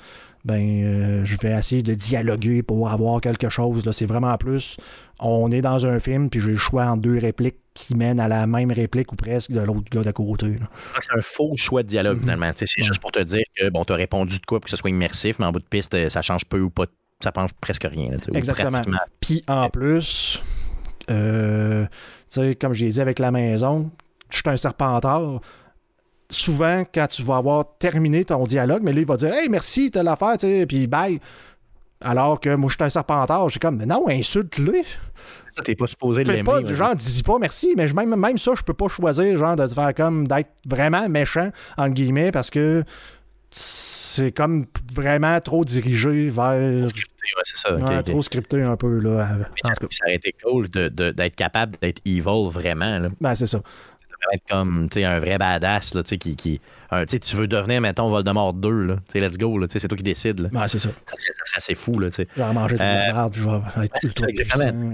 ben, 0.44 0.60
euh, 0.60 1.24
je 1.24 1.36
vais 1.36 1.52
essayer 1.52 1.82
de 1.82 1.94
dialoguer 1.94 2.62
pour 2.62 2.90
avoir 2.90 3.20
quelque 3.20 3.48
chose. 3.48 3.84
Là. 3.86 3.92
C'est 3.92 4.06
vraiment 4.06 4.36
plus, 4.36 4.76
on 5.18 5.50
est 5.50 5.62
dans 5.62 5.86
un 5.86 5.98
film, 6.00 6.28
puis 6.28 6.40
j'ai 6.40 6.52
le 6.52 6.56
choix 6.56 6.84
en 6.86 6.96
deux 6.96 7.18
répliques 7.18 7.56
qui 7.72 7.94
mènent 7.94 8.20
à 8.20 8.28
la 8.28 8.46
même 8.46 8.70
réplique 8.70 9.12
ou 9.12 9.16
presque 9.16 9.50
de 9.50 9.60
l'autre 9.60 9.90
gars 9.90 10.02
d'à 10.02 10.12
côté. 10.12 10.56
Ah, 10.94 10.98
c'est 11.00 11.16
un 11.16 11.22
faux 11.22 11.56
choix 11.56 11.82
de 11.82 11.88
dialogue, 11.88 12.16
mhm. 12.16 12.22
finalement. 12.22 12.50
C'est 12.54 12.66
juste 12.84 13.00
pour 13.00 13.12
te 13.12 13.22
dire 13.22 13.44
que, 13.56 13.70
bon, 13.70 13.84
t'as 13.84 13.96
répondu 13.96 14.38
de 14.38 14.46
quoi 14.46 14.60
pour 14.60 14.64
que 14.64 14.70
ce 14.70 14.76
soit 14.76 14.90
immersif, 14.90 15.38
mais 15.38 15.46
en 15.46 15.52
bout 15.52 15.60
de 15.60 15.64
piste, 15.64 16.08
ça 16.08 16.22
change 16.22 16.44
peu 16.44 16.60
ou 16.60 16.70
pas, 16.70 16.84
ça 17.22 17.32
change 17.34 17.50
presque 17.60 17.86
rien. 17.90 18.10
Exactement. 18.34 18.80
Puis, 19.20 19.42
en 19.48 19.70
plus, 19.70 20.42
euh, 21.10 21.86
tu 22.30 22.40
sais, 22.40 22.54
comme 22.54 22.72
je 22.72 22.86
dit 22.86 23.00
avec 23.00 23.18
la 23.18 23.30
maison, 23.30 23.90
je 24.34 24.40
suis 24.40 24.50
un 24.50 24.56
serpentard. 24.56 25.40
Souvent, 26.30 26.84
quand 26.92 27.06
tu 27.06 27.22
vas 27.22 27.36
avoir 27.36 27.76
terminé 27.78 28.24
ton 28.24 28.44
dialogue, 28.44 28.82
mais 28.82 28.92
lui, 28.92 29.02
il 29.02 29.06
va 29.06 29.16
dire 29.16 29.32
Hey, 29.32 29.48
merci, 29.48 29.90
t'as 29.90 30.02
l'affaire, 30.02 30.36
tu 30.38 30.46
sais, 30.46 30.66
puis 30.66 30.86
bye. 30.86 31.20
Alors 32.00 32.38
que 32.40 32.54
moi, 32.54 32.68
je 32.68 32.74
suis 32.74 32.84
un 32.84 32.90
serpentard. 32.90 33.48
J'ai 33.48 33.58
comme, 33.58 33.76
mais 33.76 33.86
non, 33.86 34.06
insulte-le. 34.08 34.82
Ça, 35.50 35.62
t'es 35.62 35.74
pas 35.74 35.86
supposé 35.86 36.24
de 36.24 36.30
l'aimer. 36.30 36.44
Pas, 36.44 36.74
genre, 36.74 36.94
dis 36.94 37.22
pas 37.22 37.38
merci, 37.38 37.74
mais 37.76 37.86
même, 37.92 38.14
même 38.16 38.38
ça, 38.38 38.52
je 38.56 38.62
peux 38.62 38.74
pas 38.74 38.88
choisir, 38.88 39.38
genre, 39.38 39.56
de 39.56 39.66
faire 39.66 39.94
comme, 39.94 40.26
d'être 40.26 40.50
vraiment 40.66 41.08
méchant, 41.08 41.50
entre 41.78 41.94
guillemets, 41.94 42.32
parce 42.32 42.50
que 42.50 42.84
c'est 43.50 44.32
comme 44.32 44.66
vraiment 44.92 45.40
trop 45.40 45.64
dirigé 45.64 46.28
vers. 46.28 46.88
Scripté, 46.88 47.26
ouais, 47.36 47.42
c'est 47.44 47.58
ça. 47.58 48.02
Trop 48.02 48.22
scripté 48.22 48.62
un 48.62 48.76
peu, 48.76 48.98
là. 48.98 49.38
ça 49.90 50.04
aurait 50.04 50.16
été 50.16 50.34
cool 50.44 50.68
d'être 50.68 51.36
capable 51.36 51.76
d'être 51.80 52.02
evil 52.04 52.48
vraiment, 52.50 52.98
là. 52.98 53.08
Ben, 53.20 53.34
c'est 53.34 53.46
ça 53.46 53.60
être 54.32 54.44
comme 54.48 54.88
un 54.94 55.18
vrai 55.18 55.38
badass 55.38 55.94
là, 55.94 56.02
qui, 56.02 56.36
qui 56.36 56.60
tu 57.02 57.36
veux 57.36 57.46
devenir, 57.46 57.80
mettons, 57.80 58.08
Voldemort 58.08 58.52
2, 58.54 58.70
là, 58.70 58.96
let's 59.14 59.38
go, 59.38 59.58
là, 59.58 59.66
c'est 59.70 59.86
toi 59.88 59.96
qui 59.96 60.02
décides. 60.02 60.40
Là. 60.40 60.48
Ouais, 60.60 60.68
c'est 60.68 60.78
ça. 60.78 60.90
Ça 61.06 61.16
serait, 61.16 61.56
assez 61.56 61.74
fou. 61.74 61.98
Là, 61.98 62.08
je 62.10 62.22
vais 62.22 62.52
manger 62.52 62.74
de 62.74 62.80
la 62.80 63.10
euh, 63.10 63.12
merde, 63.12 63.34
je 63.34 63.48
vais 63.48 63.86
être 63.86 63.96
ultra 64.02 64.26
puissant. 64.26 64.92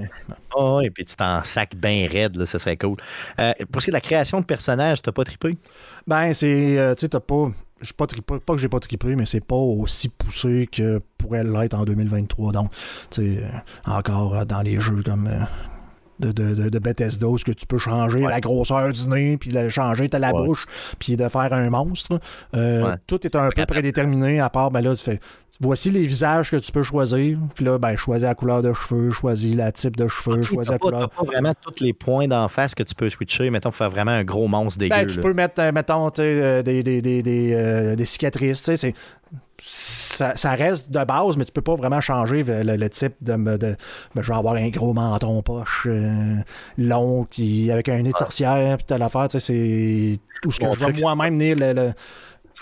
Oh, 0.55 0.81
et 0.83 0.91
puis 0.91 1.05
tu 1.05 1.17
t'en 1.17 1.43
sacs 1.45 1.75
bien 1.75 2.07
raide, 2.11 2.37
là, 2.37 2.47
ça 2.47 2.59
serait 2.59 2.77
cool. 2.77 2.97
Euh, 3.39 3.53
pour 3.71 3.81
ce 3.81 3.87
qui 3.87 3.91
est 3.91 3.93
de 3.93 3.97
la 3.97 4.01
création 4.01 4.41
de 4.41 4.45
personnages, 4.45 5.03
t'as 5.03 5.13
pas 5.13 5.25
trippé? 5.25 5.57
Ben, 6.07 6.33
c'est, 6.33 6.79
euh, 6.79 6.95
tu 6.95 7.03
sais, 7.03 7.09
t'as 7.09 7.21
pas... 7.21 7.51
Pas, 7.97 8.07
trippé, 8.07 8.39
pas 8.41 8.53
que 8.53 8.61
j'ai 8.61 8.69
pas 8.69 8.79
trippé, 8.79 9.17
mais 9.17 9.25
c'est 9.25 9.43
pas 9.43 9.57
aussi 9.57 10.11
poussé 10.11 10.69
que 10.71 11.01
pourrait 11.17 11.45
l'être 11.45 11.73
en 11.73 11.87
2023. 11.87 12.53
Donc, 12.53 12.71
tu 13.11 13.39
sais, 13.39 13.45
encore 13.87 14.45
dans 14.45 14.61
les 14.61 14.79
jeux 14.79 15.03
comme 15.03 15.31
de, 16.21 16.33
de, 16.33 16.69
de, 16.69 16.79
Bethesda 16.79 17.27
où 17.27 17.37
que 17.37 17.53
tu 17.53 17.67
peux 17.67 17.79
changer 17.79 18.21
la 18.21 18.41
grosseur 18.41 18.93
du 18.93 19.09
nez, 19.09 19.37
puis 19.37 19.51
de 19.51 19.69
changer 19.69 20.09
ta 20.09 20.19
la 20.19 20.33
bouche, 20.33 20.67
puis 20.99 21.17
de 21.17 21.29
faire 21.29 21.53
un 21.53 21.71
monstre. 21.71 22.21
Euh, 22.55 22.97
tout 23.07 23.27
est 23.27 23.35
un 23.35 23.49
peu 23.51 23.67
prédéterminé, 23.67 24.41
à 24.41 24.51
part, 24.51 24.71
ben 24.71 24.81
là, 24.81 24.95
tu 24.95 25.03
fais 25.03 25.19
voici 25.61 25.91
les 25.91 26.07
visages 26.07 26.51
que 26.51 26.57
tu 26.57 26.73
peux 26.73 26.83
choisir. 26.83 27.39
Puis 27.55 27.65
là, 27.65 27.79
ben, 27.79 27.97
choisis 27.97 28.27
la 28.27 28.35
couleur 28.35 28.63
de 28.63 28.73
cheveux, 28.73 29.11
choisis 29.11 29.55
le 29.55 29.71
type 29.73 29.97
de 29.97 30.09
cheveux, 30.09 30.43
choisis 30.43 30.73
la 30.73 30.79
couleur. 30.79 31.11
Tu 31.11 31.17
pas 31.17 31.25
vraiment 31.25 31.53
tous 31.61 31.83
les 31.83 31.93
points 31.93 32.29
d'en 32.29 32.49
face 32.49 32.75
que 32.75 32.83
tu 32.83 32.95
peux 32.95 33.11
switcher, 33.11 33.51
mettons, 33.51 33.71
pour 33.71 33.77
faire 33.77 33.91
vraiment 33.91 34.13
un 34.13 34.25
gros 34.25 34.49
monstre 34.49 34.79
dégueu. 34.79 34.97
Ben, 34.97 35.07
tu 35.07 35.21
peux 35.21 35.35
mettre, 35.35 35.61
euh, 35.61 35.73
mettons, 35.73 36.11
euh, 36.19 36.63
des, 36.63 36.83
des, 36.83 37.03
des, 37.03 37.23
des, 37.23 37.95
des 37.97 38.05
cicatrices, 38.05 38.63
tu 38.63 38.77
sais, 38.77 38.95
ça, 39.67 40.37
ça, 40.37 40.53
reste 40.53 40.91
de 40.91 41.05
base, 41.05 41.37
mais 41.37 41.45
tu 41.45 41.53
peux 41.53 41.63
pas 41.63 41.75
vraiment 41.75 42.01
changer 42.01 42.43
le, 42.45 42.89
type 42.89 43.15
de, 43.21 43.57
de, 43.57 43.77
Je 44.17 44.33
vais 44.33 44.37
avoir 44.37 44.55
un 44.55 44.69
gros 44.69 44.93
menton 44.93 45.43
poche 45.43 45.87
euh, 45.87 46.37
long 46.79 47.25
qui, 47.25 47.71
avec 47.71 47.89
un 47.89 48.03
nez 48.03 48.13
de 48.13 48.17
sorcière, 48.17 48.77
puis 48.77 48.87
telle 48.87 49.03
affaire. 49.03 49.29
C'est 49.31 50.19
tout 50.43 50.51
ce 50.51 50.61
que 50.61 50.67
je 50.75 50.85
vais 50.85 51.01
moi-même 51.01 51.39
venir 51.39 51.57
le, 51.59 51.93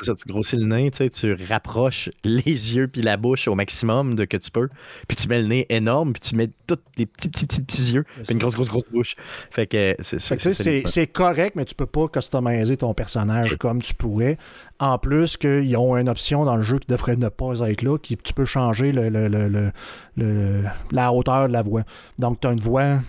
ça, 0.04 0.14
tu 0.14 0.26
grossis 0.26 0.56
le 0.56 0.66
nez, 0.66 0.90
tu 0.90 1.36
rapproches 1.48 2.10
les 2.24 2.76
yeux 2.76 2.88
puis 2.88 3.02
la 3.02 3.16
bouche 3.16 3.48
au 3.48 3.54
maximum 3.54 4.14
de 4.14 4.24
que 4.24 4.36
tu 4.36 4.50
peux, 4.50 4.68
puis 5.06 5.16
tu 5.16 5.28
mets 5.28 5.40
le 5.40 5.48
nez 5.48 5.66
énorme, 5.68 6.12
puis 6.12 6.20
tu 6.20 6.36
mets 6.36 6.50
tous 6.66 6.78
les 6.96 7.06
petits, 7.06 7.28
petits, 7.28 7.46
petits, 7.46 7.60
petits 7.60 7.92
yeux, 7.92 8.04
puis 8.24 8.32
une 8.32 8.38
grosse, 8.38 8.54
grosse, 8.54 8.68
grosse 8.68 8.88
bouche. 8.90 9.16
Fait 9.50 9.66
que 9.66 9.96
c'est 10.00 11.06
correct, 11.06 11.56
mais 11.56 11.64
tu 11.64 11.74
peux 11.74 11.86
pas 11.86 12.08
customiser 12.08 12.76
ton 12.76 12.94
personnage 12.94 13.56
comme 13.56 13.82
tu 13.82 13.94
pourrais. 13.94 14.38
En 14.80 14.98
plus 14.98 15.36
qu'ils 15.36 15.76
ont 15.76 15.96
une 15.96 16.08
option 16.08 16.44
dans 16.44 16.56
le 16.56 16.62
jeu 16.62 16.78
qui 16.78 16.86
devrait 16.86 17.16
ne 17.16 17.28
pas 17.28 17.68
être 17.68 17.82
là, 17.82 17.98
qui 17.98 18.16
tu 18.16 18.32
peux 18.32 18.44
changer 18.44 18.92
le, 18.92 19.08
le, 19.08 20.62
la 20.92 21.12
hauteur 21.12 21.48
de 21.48 21.52
la 21.52 21.62
voix. 21.62 21.82
Donc, 22.18 22.40
tu 22.40 22.46
as 22.46 22.52
une 22.52 22.60
voix 22.60 23.00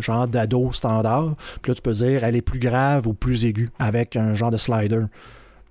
genre 0.00 0.28
d'ado 0.28 0.72
standard, 0.72 1.36
puis 1.62 1.70
là, 1.70 1.74
tu 1.74 1.82
peux 1.82 1.92
dire 1.92 2.24
elle 2.24 2.36
est 2.36 2.42
plus 2.42 2.58
grave 2.58 3.06
ou 3.06 3.14
plus 3.14 3.44
aiguë 3.44 3.70
avec 3.78 4.16
un 4.16 4.34
genre 4.34 4.50
de 4.50 4.56
slider. 4.56 5.04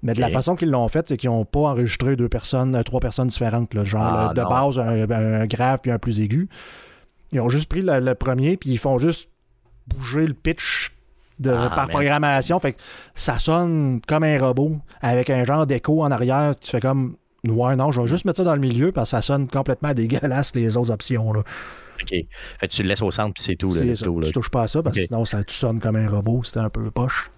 Mais 0.05 0.13
de 0.13 0.21
la 0.21 0.29
façon 0.29 0.55
qu'ils 0.55 0.69
l'ont 0.69 0.87
fait, 0.87 1.07
c'est 1.07 1.17
qu'ils 1.17 1.31
n'ont 1.31 1.45
pas 1.45 1.61
enregistré 1.61 2.15
deux 2.15 2.29
personnes, 2.29 2.75
euh, 2.75 2.83
trois 2.83 2.99
personnes 2.99 3.27
différentes. 3.27 3.75
genre 3.83 4.03
ah, 4.03 4.33
de 4.35 4.43
base, 4.43 4.77
un, 4.77 5.47
grave 5.47 5.79
puis 5.81 5.91
un 5.91 5.97
plus 5.97 6.21
aigu. 6.21 6.47
Ils 7.31 7.41
ont 7.41 7.49
juste 7.49 7.67
pris 7.67 7.81
le, 7.81 8.13
premier, 8.13 8.55
puis 8.55 8.69
ils 8.69 8.77
font 8.77 8.99
juste 8.99 9.29
bouger 9.87 10.27
le 10.27 10.35
pitch 10.35 10.93
de, 11.39 11.49
ah, 11.49 11.71
par 11.73 11.87
programmation. 11.87 12.59
Fait 12.59 12.73
que 12.73 12.79
ça 13.15 13.39
sonne 13.39 13.99
comme 14.07 14.23
un 14.23 14.37
robot 14.37 14.77
avec 15.01 15.31
un 15.31 15.43
genre 15.43 15.65
d'écho 15.65 16.03
en 16.03 16.11
arrière. 16.11 16.55
Tu 16.61 16.69
fais 16.69 16.79
comme 16.79 17.15
Ouais, 17.47 17.75
non, 17.75 17.91
je 17.91 18.01
vais 18.01 18.07
juste 18.07 18.25
mettre 18.25 18.37
ça 18.37 18.43
dans 18.43 18.55
le 18.55 18.61
milieu 18.61 18.91
parce 18.91 19.09
que 19.09 19.17
ça 19.17 19.21
sonne 19.21 19.47
complètement 19.47 19.93
dégueulasse 19.93 20.53
les 20.55 20.77
autres 20.77 20.91
options. 20.91 21.33
Là. 21.33 21.41
OK. 22.01 22.09
Fait 22.09 22.27
que 22.67 22.67
tu 22.67 22.83
le 22.83 22.89
laisses 22.89 23.01
au 23.01 23.11
centre 23.11 23.33
puis 23.33 23.43
c'est 23.43 23.55
tout. 23.55 23.73
Là, 23.73 23.93
Tu 24.23 24.31
touches 24.31 24.49
pas 24.49 24.63
à 24.63 24.67
ça 24.67 24.83
parce 24.83 24.95
que 24.95 25.03
sinon 25.03 25.25
ça, 25.25 25.43
tu 25.43 25.53
sonnes 25.53 25.79
comme 25.79 25.95
un 25.95 26.07
robot. 26.07 26.43
C'était 26.43 26.59
un 26.59 26.69
peu 26.69 26.89
poche. 26.91 27.29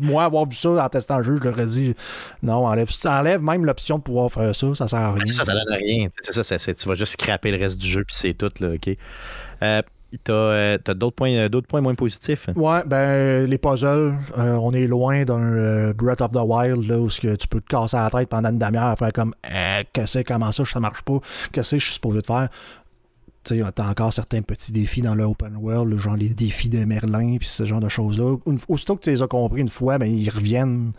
Moi, 0.00 0.24
avoir 0.24 0.46
vu 0.46 0.54
ça 0.54 0.84
en 0.84 0.88
testant 0.88 1.18
le 1.18 1.24
jeu, 1.24 1.36
je 1.36 1.44
leur 1.44 1.60
ai 1.60 1.66
dit 1.66 1.94
non, 2.42 2.66
enlève. 2.66 2.90
Ça 2.90 3.20
enlève 3.20 3.42
même 3.42 3.64
l'option 3.64 3.98
de 3.98 4.02
pouvoir 4.02 4.30
faire 4.30 4.54
ça, 4.54 4.74
ça 4.74 4.88
sert 4.88 4.98
à 4.98 5.12
rien. 5.12 5.26
Ça, 5.26 5.44
ça 5.44 5.52
donne 5.52 5.74
rien. 5.74 6.08
C'est 6.22 6.42
ça, 6.42 6.74
tu 6.74 6.88
vas 6.88 6.94
juste 6.94 7.12
scraper 7.12 7.50
le 7.50 7.58
reste 7.58 7.78
du 7.78 7.88
jeu, 7.88 8.04
puis 8.04 8.16
c'est 8.16 8.34
tout, 8.34 8.50
là, 8.60 8.74
OK. 8.74 8.96
Euh, 9.62 9.82
T'as 10.24 10.32
euh, 10.32 10.78
d'autres 10.94 11.16
points, 11.16 11.32
euh, 11.32 11.60
points 11.68 11.82
moins 11.82 11.94
positifs? 11.94 12.48
Ouais, 12.56 12.82
ben 12.86 13.44
les 13.44 13.58
puzzles, 13.58 14.14
euh, 14.38 14.54
on 14.54 14.72
est 14.72 14.86
loin 14.86 15.24
d'un 15.24 15.90
Breath 15.92 16.22
of 16.22 16.32
the 16.32 16.40
Wild 16.42 16.88
là, 16.88 16.98
où 16.98 17.08
que 17.08 17.36
tu 17.36 17.46
peux 17.46 17.60
te 17.60 17.66
casser 17.66 17.98
la 17.98 18.08
tête 18.08 18.28
pendant 18.30 18.48
une 18.48 18.58
demi-heure 18.58 18.84
à 18.86 18.96
faire 18.96 19.12
comme 19.12 19.34
qu'est-ce 19.92 20.20
comment 20.20 20.50
ça, 20.50 20.64
ça 20.64 20.80
marche 20.80 21.02
pas, 21.02 21.18
qu'est-ce 21.52 21.72
que 21.72 21.78
je 21.78 21.84
suis 21.84 21.94
supposé 21.94 22.22
de 22.22 22.26
faire? 22.26 22.48
Tu 23.44 23.62
as 23.62 23.88
encore 23.88 24.12
certains 24.12 24.42
petits 24.42 24.72
défis 24.72 25.02
dans 25.02 25.14
le 25.14 25.24
open 25.24 25.56
world, 25.56 25.96
genre 25.96 26.16
les 26.16 26.30
défis 26.30 26.68
de 26.68 26.84
Merlin, 26.84 27.36
puis 27.38 27.48
ce 27.48 27.64
genre 27.64 27.80
de 27.80 27.88
choses-là. 27.88 28.36
Aussitôt 28.68 28.96
que 28.96 29.02
tu 29.02 29.10
les 29.10 29.22
as 29.22 29.26
compris 29.26 29.60
une 29.60 29.68
fois, 29.68 29.98
ben, 29.98 30.06
ils 30.06 30.30
reviennent. 30.30 30.92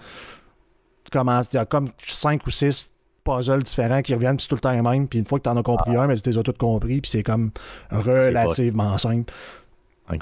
Il 1.11 1.17
y 1.53 1.57
a 1.57 1.65
comme 1.65 1.89
5 2.05 2.45
ou 2.45 2.51
6 2.51 2.91
puzzles 3.23 3.63
différents 3.63 4.01
qui 4.01 4.13
reviennent, 4.13 4.37
puis 4.37 4.47
tout 4.47 4.55
le 4.55 4.61
temps 4.61 4.71
les 4.71 4.81
mêmes. 4.81 5.07
Puis 5.07 5.19
une 5.19 5.25
fois 5.25 5.39
que 5.39 5.43
tu 5.43 5.49
en 5.49 5.57
as 5.57 5.63
compris 5.63 5.95
ah. 5.95 6.03
un, 6.03 6.07
mais 6.07 6.15
ben, 6.15 6.21
tu 6.21 6.29
les 6.29 6.37
as 6.37 6.43
tous 6.43 6.53
compris, 6.53 7.01
puis 7.01 7.09
c'est 7.09 7.23
comme 7.23 7.51
relativement 7.89 8.97
simple. 8.97 9.33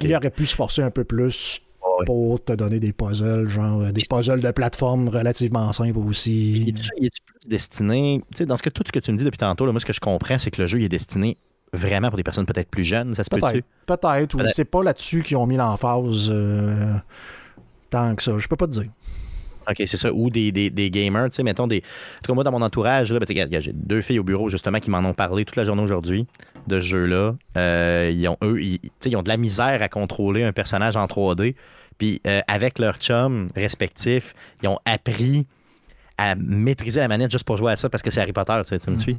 Il 0.01 0.15
aurait 0.15 0.29
pu 0.29 0.45
se 0.45 0.55
forcer 0.55 0.81
un 0.81 0.91
peu 0.91 1.03
plus 1.03 1.61
pour 2.05 2.43
te 2.43 2.53
donner 2.53 2.79
des 2.79 2.93
puzzles, 2.93 3.47
genre 3.47 3.91
des 3.91 4.03
puzzles 4.09 4.41
de 4.41 4.51
plateforme 4.51 5.09
relativement 5.09 5.71
simples 5.73 5.97
aussi. 5.99 6.63
Il 6.67 7.05
est 7.05 7.11
plus 7.25 7.49
destiné, 7.49 8.21
tu 8.31 8.39
sais, 8.39 8.45
dans 8.45 8.57
ce 8.57 8.63
que 8.63 8.69
tout 8.69 8.83
ce 8.85 8.91
que 8.91 8.99
tu 8.99 9.11
me 9.11 9.17
dis 9.17 9.23
depuis 9.23 9.37
tantôt, 9.37 9.65
là, 9.65 9.71
moi 9.71 9.79
ce 9.79 9.85
que 9.85 9.93
je 9.93 9.99
comprends, 9.99 10.37
c'est 10.37 10.51
que 10.51 10.61
le 10.61 10.67
jeu 10.67 10.81
est 10.81 10.89
destiné 10.89 11.37
vraiment 11.73 12.09
pour 12.09 12.17
des 12.17 12.23
personnes 12.23 12.45
peut-être 12.45 12.69
plus 12.69 12.83
jeunes, 12.83 13.13
ça 13.15 13.23
se 13.23 13.29
peut-tu? 13.29 13.63
Peut-être, 13.85 14.35
ou 14.35 14.41
c'est 14.53 14.65
pas 14.65 14.83
là-dessus 14.83 15.23
qu'ils 15.23 15.37
ont 15.37 15.45
mis 15.45 15.57
l'emphase 15.57 16.29
euh, 16.31 16.93
tant 17.89 18.15
que 18.15 18.23
ça. 18.23 18.37
Je 18.37 18.47
peux 18.47 18.55
pas 18.55 18.67
te 18.67 18.71
dire. 18.71 18.89
OK, 19.69 19.83
c'est 19.85 19.97
ça. 19.97 20.13
Ou 20.13 20.29
des, 20.29 20.51
des, 20.51 20.69
des 20.69 20.89
gamers, 20.89 21.29
tu 21.29 21.35
sais, 21.35 21.43
mettons 21.43 21.67
des. 21.67 21.77
En 21.77 22.21
tout 22.23 22.27
cas, 22.27 22.33
moi, 22.33 22.43
dans 22.43 22.51
mon 22.51 22.61
entourage, 22.61 23.11
là, 23.11 23.19
ben, 23.19 23.61
j'ai 23.61 23.73
deux 23.73 24.01
filles 24.01 24.19
au 24.19 24.23
bureau, 24.23 24.49
justement, 24.49 24.79
qui 24.79 24.89
m'en 24.89 24.99
ont 24.99 25.13
parlé 25.13 25.43
toute 25.43 25.57
la 25.57 25.65
journée 25.65 25.81
aujourd'hui 25.81 26.25
de 26.67 26.79
ce 26.79 26.85
jeu-là. 26.85 27.35
Euh, 27.57 28.11
ils 28.13 28.27
ont, 28.29 28.37
eux, 28.43 28.61
ils, 28.61 28.79
ils, 29.05 29.15
ont 29.17 29.23
de 29.23 29.29
la 29.29 29.37
misère 29.37 29.81
à 29.81 29.89
contrôler 29.89 30.43
un 30.43 30.53
personnage 30.53 30.95
en 30.95 31.05
3D. 31.05 31.55
Puis, 31.97 32.21
euh, 32.27 32.41
avec 32.47 32.79
leur 32.79 32.97
chum 32.97 33.47
respectif, 33.55 34.33
ils 34.63 34.69
ont 34.69 34.79
appris 34.85 35.45
à 36.17 36.35
maîtriser 36.35 36.99
la 36.99 37.07
manette 37.07 37.31
juste 37.31 37.45
pour 37.45 37.57
jouer 37.57 37.71
à 37.71 37.75
ça 37.75 37.89
parce 37.89 38.01
que 38.01 38.09
c'est 38.09 38.21
Harry 38.21 38.33
Potter, 38.33 38.59
tu, 38.63 38.69
sais, 38.69 38.79
me 38.87 38.95
mhm. 38.95 38.99
suis. 38.99 39.17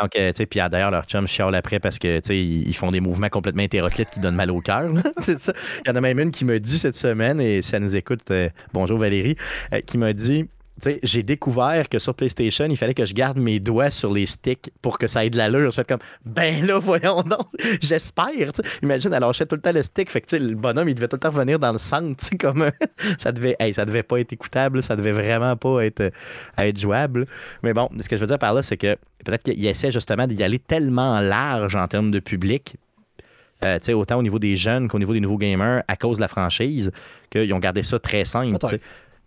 Donc, 0.00 0.16
euh, 0.16 0.32
tu 0.32 0.38
sais, 0.38 0.46
puis 0.46 0.60
d'ailleurs, 0.70 0.90
leur 0.90 1.04
chum 1.04 1.28
chiale 1.28 1.54
après 1.54 1.78
parce 1.78 1.98
que, 1.98 2.20
tu 2.20 2.26
sais, 2.26 2.38
ils, 2.38 2.74
font 2.74 2.90
des 2.90 3.00
mouvements 3.00 3.28
complètement 3.28 3.62
hétéroclites 3.62 4.10
qui 4.10 4.20
donnent 4.20 4.34
mal 4.34 4.50
au 4.50 4.60
cœur. 4.60 4.90
c'est 5.18 5.38
ça. 5.38 5.52
Il 5.84 5.88
y 5.88 5.92
en 5.92 5.96
a 5.96 6.00
même 6.00 6.18
une 6.18 6.30
qui 6.30 6.44
m'a 6.44 6.58
dit 6.58 6.78
cette 6.78 6.96
semaine, 6.96 7.40
et 7.40 7.62
ça 7.62 7.78
nous 7.78 7.96
écoute, 7.96 8.30
euh, 8.30 8.48
bonjour 8.72 8.98
Valérie, 8.98 9.36
euh, 9.72 9.80
qui 9.80 9.98
m'a 9.98 10.12
dit 10.12 10.46
j'ai 11.02 11.22
découvert 11.22 11.88
que 11.88 11.98
sur 11.98 12.14
PlayStation, 12.14 12.66
il 12.68 12.76
fallait 12.76 12.94
que 12.94 13.06
je 13.06 13.12
garde 13.12 13.38
mes 13.38 13.58
doigts 13.60 13.90
sur 13.90 14.12
les 14.12 14.26
sticks 14.26 14.70
pour 14.82 14.98
que 14.98 15.08
ça 15.08 15.24
ait 15.24 15.30
de 15.30 15.36
l'allure. 15.36 15.70
Je 15.70 15.76
fais 15.76 15.84
comme, 15.84 15.98
ben 16.24 16.64
là, 16.64 16.78
voyons 16.78 17.22
donc, 17.22 17.48
j'espère. 17.80 18.52
Imagine, 18.82 19.12
elle 19.12 19.20
lâchait 19.20 19.46
tout 19.46 19.56
le 19.56 19.60
temps 19.60 19.72
le 19.72 19.82
stick. 19.82 20.10
Fait 20.10 20.20
que 20.20 20.36
le 20.36 20.54
bonhomme, 20.54 20.88
il 20.88 20.94
devait 20.94 21.08
tout 21.08 21.16
le 21.16 21.20
temps 21.20 21.30
venir 21.30 21.58
dans 21.58 21.72
le 21.72 21.78
centre. 21.78 22.24
Comme, 22.38 22.70
ça, 23.18 23.32
devait, 23.32 23.56
ça 23.72 23.84
devait 23.84 24.02
pas 24.02 24.20
être 24.20 24.32
écoutable. 24.32 24.82
Ça 24.82 24.96
devait 24.96 25.12
vraiment 25.12 25.56
pas 25.56 25.84
être, 25.84 26.12
être 26.58 26.78
jouable. 26.78 27.26
Mais 27.62 27.74
bon, 27.74 27.88
ce 28.00 28.08
que 28.08 28.16
je 28.16 28.20
veux 28.20 28.28
dire 28.28 28.38
par 28.38 28.54
là, 28.54 28.62
c'est 28.62 28.76
que 28.76 28.96
peut-être 29.24 29.42
qu'il 29.42 29.66
essaie 29.66 29.92
justement 29.92 30.26
d'y 30.26 30.42
aller 30.42 30.58
tellement 30.58 31.20
large 31.20 31.74
en 31.74 31.88
termes 31.88 32.10
de 32.10 32.20
public 32.20 32.76
euh, 33.64 33.78
autant 33.94 34.18
au 34.18 34.22
niveau 34.22 34.38
des 34.38 34.56
jeunes 34.56 34.88
qu'au 34.88 34.98
niveau 34.98 35.12
des 35.12 35.20
nouveaux 35.20 35.38
gamers, 35.38 35.82
à 35.88 35.96
cause 35.96 36.18
de 36.18 36.20
la 36.20 36.28
franchise, 36.28 36.92
qu'ils 37.30 37.52
ont 37.52 37.58
gardé 37.58 37.82
ça 37.82 37.98
très 37.98 38.24
simple. 38.24 38.78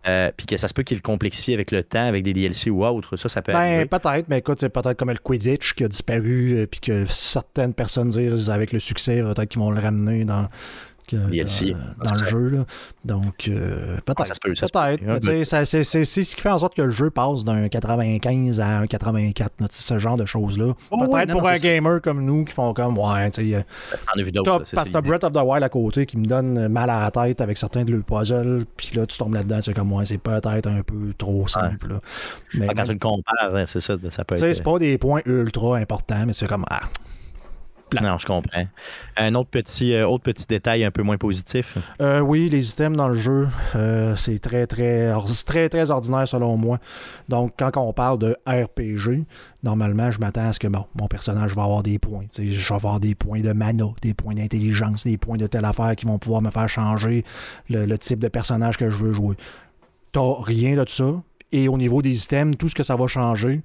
Euh, 0.08 0.32
puis 0.36 0.48
que 0.48 0.58
ça 0.58 0.68
se 0.68 0.74
peut 0.74 0.82
qu'ils 0.82 0.98
le 0.98 1.02
complexifient 1.02 1.54
avec 1.54 1.70
le 1.70 1.84
temps, 1.84 2.08
avec 2.08 2.24
des 2.24 2.34
DLC 2.34 2.72
ou 2.72 2.84
autre. 2.84 3.18
Ça, 3.18 3.30
ça 3.30 3.44
peut 3.44 3.52
ben, 3.52 3.88
peut-être, 3.88 4.30
mais 4.30 4.40
écoute, 4.40 4.60
c'est 4.60 4.70
peut-être 4.70 4.98
comme 4.98 5.12
le 5.12 5.18
Quidditch 5.18 5.76
qui 5.76 5.84
a 5.84 5.88
disparu, 5.88 6.54
euh, 6.56 6.66
puis 6.66 6.80
que 6.80 7.06
certaines 7.06 7.76
personnes 7.76 8.10
disent 8.10 8.50
avec 8.50 8.72
le 8.72 8.80
succès, 8.80 9.22
peut-être 9.22 9.46
qu'ils 9.50 9.62
vont 9.62 9.70
le 9.70 9.80
ramener 9.80 10.26
dans 10.26 10.50
DLC, 11.12 11.76
dans, 12.04 12.12
le 12.12 12.28
jeu. 12.28 12.50
Là. 12.50 12.66
Donc, 13.06 13.48
euh, 13.48 13.98
peut-être. 14.06 14.40
peut-être. 14.40 15.44
C'est 15.44 15.84
ce 15.84 16.36
qui 16.36 16.42
fait 16.42 16.50
en 16.50 16.60
sorte 16.60 16.76
que 16.76 16.82
le 16.82 16.90
jeu 16.90 17.10
passe 17.10 17.44
d'un 17.44 17.68
95 17.68 18.60
à 18.60 18.80
un 18.80 18.88
84, 18.88 19.54
ce 19.70 20.00
genre 20.00 20.18
de 20.18 20.26
choses-là. 20.26 20.74
peut-être 20.90 21.32
pour 21.32 21.48
un 21.48 21.58
gamer 21.58 22.02
comme 22.02 22.24
nous 22.24 22.46
qui 22.46 22.54
font 22.54 22.74
comme, 22.74 22.98
ouais, 22.98 23.30
tu 23.32 23.52
sais. 23.52 23.66
Parce 24.74 24.90
que 24.90 25.00
Breath 25.00 25.24
of 25.24 25.34
the 25.34 25.42
Wild 25.44 25.64
à 25.64 25.70
côté 25.70 26.06
qui 26.06 26.18
me 26.18 26.26
donne 26.26 26.68
mal 26.68 26.90
à 26.90 27.02
la 27.02 27.12
tête 27.12 27.42
avec 27.42 27.58
certains 27.58 27.84
de 27.84 27.92
leurs 27.92 28.04
puzzles, 28.04 28.66
puis 28.78 28.92
là, 28.96 29.06
tu 29.06 29.18
tombes 29.18 29.34
là-dedans, 29.34 29.60
c'est 29.62 29.74
comme, 29.74 29.92
ouais, 29.94 30.06
c'est 30.06 30.18
peut-être 30.18 30.68
un 30.68 30.82
peu 30.84 31.14
trop 31.18 31.48
simple. 31.48 32.00
Mais, 32.54 32.68
quand 32.68 32.84
tu 32.84 32.94
le 32.94 33.00
compares, 33.00 33.68
c'est 33.68 33.82
ça, 33.82 33.96
ça 34.10 34.24
peut 34.24 34.36
être. 34.36 34.54
C'est 34.54 34.64
pas 34.64 34.80
des 34.80 34.98
points 34.98 35.22
ultra 35.26 35.78
importants, 35.78 36.26
mais 36.26 36.34
c'est 36.34 36.48
comme, 36.48 36.66
ah, 36.70 36.82
non, 38.00 38.18
je 38.18 38.26
comprends. 38.26 38.66
Un 39.18 39.36
autre 39.36 39.50
petit, 39.50 39.94
euh, 39.94 40.08
autre 40.08 40.24
petit 40.24 40.46
détail 40.48 40.84
un 40.84 40.92
peu 40.92 41.04
moins 41.04 41.18
positif? 41.18 41.78
Euh, 42.02 42.20
oui, 42.20 42.50
les 42.50 42.72
items 42.72 42.98
dans 42.98 43.10
le 43.10 43.18
jeu, 43.18 43.48
euh, 43.76 44.16
c'est 44.16 44.40
très, 44.40 44.68
très, 44.68 45.12
très, 45.46 45.70
très 45.70 45.92
ordinaire 45.92 46.28
selon 46.28 46.58
moi. 46.58 46.80
Donc, 47.30 47.54
quand 47.58 47.72
on 47.78 47.94
parle 47.94 48.20
de 48.20 48.38
RPG, 48.46 49.26
normalement, 49.64 50.12
je 50.12 50.20
m'attends 50.20 50.48
à 50.48 50.54
ce 50.54 50.60
que 50.60 50.68
bon, 50.68 50.86
mon 51.00 51.08
personnage 51.08 51.56
va 51.56 51.64
avoir 51.64 51.84
des 51.84 52.00
points. 52.00 52.26
Je 52.38 52.44
vais 52.44 52.76
avoir 52.76 53.00
des 53.00 53.16
points 53.16 53.42
de 53.42 53.52
mana, 53.52 53.86
des 54.02 54.14
points 54.14 54.36
d'intelligence, 54.36 55.04
des 55.04 55.18
points 55.18 55.38
de 55.38 55.48
telle 55.48 55.66
affaire 55.66 55.96
qui 55.96 56.06
vont 56.06 56.20
pouvoir 56.20 56.42
me 56.42 56.50
faire 56.50 56.70
changer 56.70 57.24
le, 57.70 57.86
le 57.86 57.98
type 57.98 58.20
de 58.20 58.28
personnage 58.28 58.78
que 58.78 58.90
je 58.90 58.96
veux 58.96 59.14
jouer. 59.14 59.36
T'as 60.12 60.42
rien 60.42 60.76
de 60.76 60.88
ça. 60.88 61.22
Et 61.52 61.68
au 61.68 61.78
niveau 61.78 62.02
des 62.02 62.24
items, 62.24 62.58
tout 62.58 62.70
ce 62.70 62.76
que 62.76 62.84
ça 62.84 62.96
va 62.96 63.08
changer, 63.08 63.62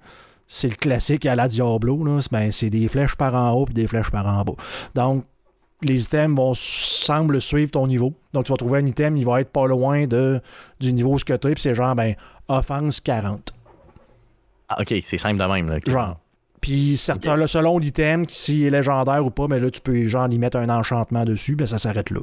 c'est 0.48 0.68
le 0.68 0.76
classique 0.76 1.26
à 1.26 1.34
la 1.34 1.48
Diablo. 1.48 2.04
Là. 2.04 2.20
Ben, 2.30 2.52
c'est 2.52 2.70
des 2.70 2.88
flèches 2.88 3.16
par 3.16 3.34
en 3.34 3.52
haut 3.52 3.66
et 3.70 3.72
des 3.72 3.86
flèches 3.86 4.10
par 4.10 4.26
en 4.26 4.42
bas. 4.42 4.54
Donc, 4.94 5.24
les 5.82 6.04
items 6.04 6.36
vont 6.36 6.54
semble 6.54 7.40
suivre 7.40 7.70
ton 7.70 7.86
niveau. 7.86 8.14
Donc, 8.32 8.46
tu 8.46 8.52
vas 8.52 8.56
trouver 8.56 8.78
un 8.78 8.86
item, 8.86 9.16
il 9.16 9.24
va 9.24 9.40
être 9.40 9.50
pas 9.50 9.66
loin 9.66 10.06
de, 10.06 10.40
du 10.80 10.92
niveau 10.92 11.18
ce 11.18 11.24
que 11.24 11.34
tu 11.34 11.52
puis 11.52 11.62
c'est 11.62 11.74
genre, 11.74 11.94
ben, 11.94 12.14
offense 12.48 13.00
40. 13.00 13.52
Ah, 14.68 14.80
ok, 14.80 14.94
c'est 15.02 15.18
simple 15.18 15.38
de 15.38 15.52
même. 15.52 15.68
Là. 15.68 15.78
Genre. 15.86 16.18
Puis, 16.60 16.96
certains, 16.96 17.46
selon 17.46 17.78
l'item, 17.78 18.24
s'il 18.28 18.64
est 18.64 18.70
légendaire 18.70 19.24
ou 19.24 19.30
pas, 19.30 19.46
mais 19.46 19.60
là, 19.60 19.70
tu 19.70 19.80
peux, 19.80 20.06
genre, 20.06 20.28
y 20.28 20.38
mettre 20.38 20.56
un 20.56 20.68
enchantement 20.68 21.24
dessus, 21.24 21.54
ben, 21.54 21.66
ça 21.66 21.78
s'arrête 21.78 22.10
là. 22.10 22.20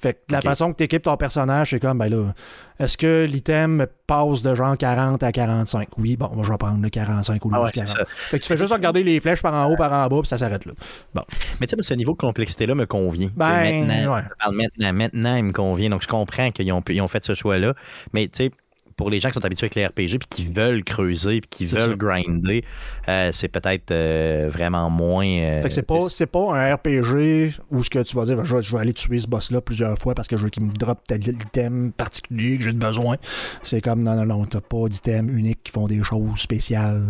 Fait 0.00 0.14
que 0.14 0.32
la 0.32 0.40
façon 0.40 0.72
que 0.72 0.78
tu 0.78 0.84
équipes 0.84 1.02
ton 1.02 1.16
personnage, 1.16 1.70
c'est 1.70 1.80
comme, 1.80 1.98
ben 1.98 2.08
là, 2.08 2.34
est-ce 2.78 2.98
que 2.98 3.24
l'item 3.24 3.86
passe 4.06 4.42
de 4.42 4.54
genre 4.54 4.76
40 4.76 5.22
à 5.22 5.32
45? 5.32 5.88
Oui, 5.96 6.16
bon, 6.16 6.30
moi, 6.34 6.44
je 6.44 6.50
vais 6.50 6.58
prendre 6.58 6.82
le 6.82 6.90
45 6.90 7.44
ou 7.44 7.50
le 7.50 7.56
ah 7.56 7.70
40. 7.72 7.96
Fait 8.06 8.38
que 8.38 8.42
tu 8.42 8.48
fais 8.48 8.56
juste 8.56 8.72
regarder 8.72 9.02
les 9.02 9.18
flèches 9.20 9.42
par 9.42 9.54
en 9.54 9.70
haut, 9.70 9.76
par 9.76 9.92
en 9.92 10.06
bas, 10.08 10.20
puis 10.20 10.28
ça 10.28 10.38
s'arrête 10.38 10.66
là. 10.66 10.72
Bon. 11.14 11.22
Mais 11.60 11.66
tu 11.66 11.76
sais, 11.76 11.82
ce 11.82 11.94
niveau 11.94 12.12
de 12.12 12.18
complexité-là 12.18 12.74
me 12.74 12.86
convient. 12.86 13.30
Ben, 13.36 13.86
maintenant, 13.86 14.20
maintenant, 14.52 14.92
maintenant, 14.92 15.36
il 15.36 15.44
me 15.44 15.52
convient. 15.52 15.90
Donc, 15.90 16.02
je 16.02 16.08
comprends 16.08 16.50
qu'ils 16.50 16.70
ont, 16.72 16.82
ils 16.88 17.00
ont 17.00 17.08
fait 17.08 17.24
ce 17.24 17.34
choix-là. 17.34 17.74
Mais 18.12 18.28
tu 18.28 18.44
sais, 18.44 18.50
pour 18.96 19.10
les 19.10 19.20
gens 19.20 19.28
qui 19.28 19.34
sont 19.34 19.44
habitués 19.44 19.66
avec 19.66 19.74
les 19.74 19.86
RPG 19.86 20.18
puis 20.18 20.28
qui 20.28 20.46
veulent 20.46 20.82
creuser 20.82 21.40
puis 21.40 21.48
qui 21.50 21.66
veulent 21.66 21.96
grinder, 21.96 22.64
euh, 23.08 23.30
c'est 23.32 23.48
peut-être 23.48 23.90
euh, 23.90 24.48
vraiment 24.50 24.88
moins. 24.90 25.26
Euh, 25.26 25.62
fait 25.62 25.68
que 25.68 25.74
c'est 25.74 25.82
pas, 25.82 26.08
c'est 26.08 26.30
pas 26.30 26.54
un 26.54 26.74
RPG 26.74 27.60
où 27.70 27.82
ce 27.82 27.90
que 27.90 28.02
tu 28.02 28.16
vas 28.16 28.24
dire, 28.24 28.44
je 28.44 28.56
vais, 28.56 28.62
je 28.62 28.74
vais 28.74 28.80
aller 28.80 28.94
tuer 28.94 29.18
ce 29.18 29.28
boss-là 29.28 29.60
plusieurs 29.60 29.98
fois 29.98 30.14
parce 30.14 30.28
que 30.28 30.36
je 30.36 30.44
veux 30.44 30.50
qu'il 30.50 30.64
me 30.64 30.72
drop 30.72 31.00
tel 31.06 31.20
item 31.28 31.92
particulier 31.92 32.56
que 32.56 32.64
j'ai 32.64 32.72
besoin. 32.72 33.16
C'est 33.62 33.80
comme 33.80 34.02
non, 34.02 34.14
non, 34.14 34.26
non, 34.26 34.44
t'as 34.46 34.60
pas 34.60 34.88
d'items 34.88 35.30
uniques 35.32 35.64
qui 35.64 35.72
font 35.72 35.86
des 35.86 36.02
choses 36.02 36.38
spéciales 36.38 37.02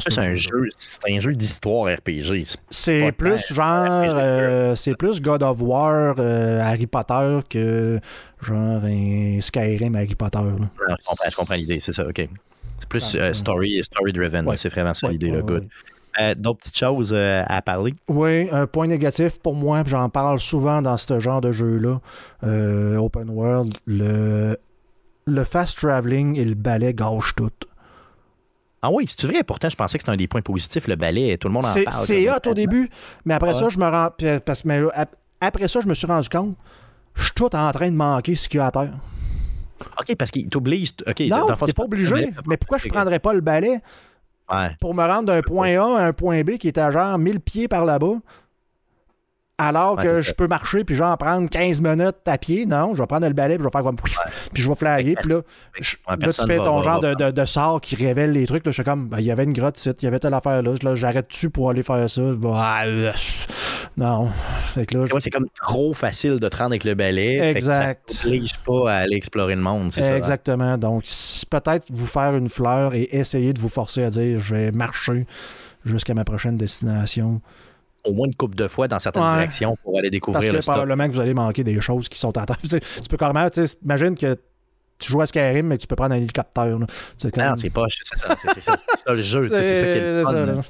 c'est 0.00 0.18
un 0.18 0.34
jeu, 0.34 0.68
c'est 0.76 1.00
un 1.10 1.20
jeu 1.20 1.32
d'histoire 1.32 1.92
RPG. 1.94 2.44
C'est 2.70 3.12
plus 3.12 3.52
genre, 3.52 4.14
euh, 4.16 4.74
c'est 4.74 4.96
plus 4.96 5.20
God 5.20 5.42
of 5.42 5.60
War, 5.62 6.14
euh, 6.18 6.60
Harry 6.60 6.86
Potter 6.86 7.40
que 7.48 7.98
genre 8.42 8.84
un 8.84 9.40
Skyrim 9.40 9.96
Harry 9.96 10.14
Potter. 10.14 10.38
je 11.28 11.36
comprends, 11.36 11.54
l'idée, 11.54 11.80
c'est 11.80 11.92
ça, 11.92 12.06
ok. 12.06 12.28
C'est 12.78 12.88
plus 12.88 13.14
euh, 13.14 13.32
story, 13.32 13.82
story 13.82 14.12
driven, 14.12 14.46
c'est 14.56 14.68
vraiment 14.68 14.94
ça 14.94 15.08
l'idée, 15.08 15.30
good. 15.30 15.68
D'autres 16.36 16.58
petites 16.58 16.76
choses 16.76 17.14
à 17.14 17.62
parler? 17.62 17.94
Oui, 18.08 18.48
un 18.50 18.66
point 18.66 18.86
négatif 18.86 19.38
pour 19.38 19.54
moi, 19.54 19.82
j'en 19.86 20.08
parle 20.08 20.38
souvent 20.38 20.82
dans 20.82 20.96
ce 20.96 21.18
genre 21.18 21.40
de 21.40 21.52
jeu-là, 21.52 22.00
Open 22.98 23.30
World, 23.30 23.76
le, 23.86 24.58
le 25.26 25.44
fast 25.44 25.78
traveling 25.78 26.36
et 26.36 26.44
le 26.44 26.54
balai 26.54 26.92
gâchent 26.92 27.34
tout. 27.36 27.50
Ah 28.82 28.90
oui, 28.90 29.06
c'est 29.08 29.26
vrai? 29.26 29.42
Pourtant, 29.42 29.68
je 29.68 29.76
pensais 29.76 29.98
que 29.98 30.02
c'était 30.02 30.12
un 30.12 30.16
des 30.16 30.26
points 30.26 30.40
positifs, 30.40 30.88
le 30.88 30.96
ballet. 30.96 31.36
Tout 31.36 31.48
le 31.48 31.54
monde 31.54 31.66
en 31.66 31.72
parle. 31.72 32.04
C'est 32.04 32.30
hot 32.30 32.38
au 32.46 32.54
début, 32.54 32.88
mais 33.24 33.34
après 33.34 33.54
ça, 33.54 33.68
je 33.68 33.78
me 33.78 33.86
rends. 33.86 34.10
Parce, 34.44 34.62
après 35.40 35.68
ça, 35.68 35.80
je 35.80 35.88
me 35.88 35.94
suis 35.94 36.06
rendu 36.06 36.28
compte, 36.28 36.56
je 37.14 37.24
suis 37.24 37.32
tout 37.32 37.54
en 37.54 37.72
train 37.72 37.90
de 37.90 37.96
manquer 37.96 38.36
ce 38.36 38.48
qu'il 38.48 38.58
y 38.58 38.60
a 38.60 38.66
à 38.66 38.70
terre. 38.70 38.92
OK, 39.98 40.14
parce 40.16 40.30
qu'il 40.30 40.48
t'oblige. 40.48 40.92
OK, 41.06 41.20
non, 41.28 41.46
t'es 41.66 41.72
pas 41.72 41.84
obligé. 41.84 42.32
Mais 42.46 42.56
pourquoi 42.56 42.78
je 42.78 42.88
prendrais 42.88 43.18
pas 43.18 43.32
le 43.32 43.40
balai 43.40 43.80
pour 44.80 44.94
me 44.94 45.06
rendre 45.06 45.24
d'un 45.24 45.42
point 45.42 45.78
A 45.78 45.98
à 45.98 46.06
un 46.06 46.12
point 46.12 46.42
B 46.42 46.56
qui 46.56 46.68
est 46.68 46.78
à 46.78 46.90
genre 46.90 47.18
1000 47.18 47.40
pieds 47.40 47.68
par 47.68 47.84
là-bas? 47.84 48.14
Alors 49.60 49.96
que 49.96 50.22
je 50.22 50.32
peux 50.32 50.46
marcher 50.46 50.84
puis 50.84 50.94
genre 50.94 51.16
prendre 51.18 51.48
15 51.48 51.82
minutes 51.82 52.16
à 52.26 52.38
pied. 52.38 52.64
Non, 52.66 52.94
je 52.94 53.02
vais 53.02 53.06
prendre 53.06 53.26
le 53.26 53.34
balai 53.34 53.56
puis 53.56 53.62
je 53.62 53.68
vais 53.68 53.72
faire 53.72 53.82
comme. 53.82 53.96
Puis 53.96 54.62
je 54.62 54.68
vais 54.68 54.74
flaguer. 54.74 55.14
Puis 55.20 55.28
là, 55.28 55.40
là 56.08 56.32
tu 56.32 56.46
fais 56.46 56.56
ton 56.56 56.82
genre 56.82 57.00
de, 57.00 57.30
de, 57.30 57.44
sort 57.44 57.80
qui 57.80 57.94
révèle 57.94 58.32
les 58.32 58.46
trucs. 58.46 58.64
Là, 58.64 58.70
je 58.70 58.74
suis 58.74 58.84
comme, 58.84 59.08
ben, 59.08 59.18
il 59.18 59.26
y 59.26 59.30
avait 59.30 59.44
une 59.44 59.52
grotte 59.52 59.78
il 59.84 60.04
y 60.04 60.06
avait 60.06 60.18
telle 60.18 60.34
affaire 60.34 60.62
là. 60.62 60.72
là 60.82 60.94
J'arrête-tu 60.94 61.50
pour 61.50 61.70
aller 61.70 61.82
faire 61.82 62.08
ça? 62.08 62.22
Bah, 62.36 62.82
euh, 62.86 63.12
non. 63.96 64.30
C'est 64.74 65.30
comme 65.30 65.46
trop 65.62 65.92
facile 65.92 66.38
de 66.38 66.48
te 66.48 66.56
rendre 66.56 66.70
avec 66.70 66.84
le 66.84 66.94
balai. 66.94 67.38
Exact. 67.38 68.10
ça 68.10 68.22
t'oblige 68.22 68.58
pas 68.60 68.90
à 68.90 68.94
aller 68.98 69.16
explorer 69.16 69.56
le 69.56 69.62
monde. 69.62 69.92
Ça, 69.92 70.02
hein? 70.02 70.16
Exactement. 70.16 70.78
Donc, 70.78 71.04
peut-être 71.50 71.86
vous 71.90 72.06
faire 72.06 72.34
une 72.34 72.48
fleur 72.48 72.94
et 72.94 73.08
essayer 73.12 73.52
de 73.52 73.60
vous 73.60 73.68
forcer 73.68 74.04
à 74.04 74.10
dire, 74.10 74.38
je 74.38 74.54
vais 74.54 74.70
marcher 74.70 75.26
jusqu'à 75.84 76.14
ma 76.14 76.24
prochaine 76.24 76.56
destination 76.56 77.40
au 78.04 78.12
moins 78.12 78.26
une 78.26 78.34
coupe 78.34 78.54
de 78.54 78.68
fois 78.68 78.88
dans 78.88 78.98
certaines 78.98 79.28
directions 79.30 79.76
pour 79.82 79.98
aller 79.98 80.10
découvrir 80.10 80.52
Parce 80.52 80.64
que 80.64 80.70
probablement 80.70 81.08
que 81.08 81.12
vous 81.12 81.20
allez 81.20 81.34
manquer 81.34 81.64
des 81.64 81.80
choses 81.80 82.08
qui 82.08 82.18
sont 82.18 82.36
à 82.38 82.46
terre. 82.46 82.58
tu 82.62 83.08
peux 83.08 83.16
carrément, 83.16 83.46
imagine 83.84 84.14
que 84.14 84.36
tu 84.98 85.12
joues 85.12 85.20
à 85.20 85.26
Skyrim, 85.26 85.66
mais 85.66 85.78
tu 85.78 85.86
peux 85.86 85.96
prendre 85.96 86.14
un 86.14 86.18
hélicoptère. 86.18 86.78
Non, 86.78 86.86
c'est 87.56 87.70
pas, 87.70 87.86
c'est 87.88 88.18
ça, 88.18 88.36
c'est 88.36 88.60
ça, 88.60 88.76
le 89.12 89.22
jeu, 89.22 89.48
c'est 89.48 89.74
ça 89.74 89.86
qui 89.86 89.98
est 89.98 90.00
le 90.00 90.62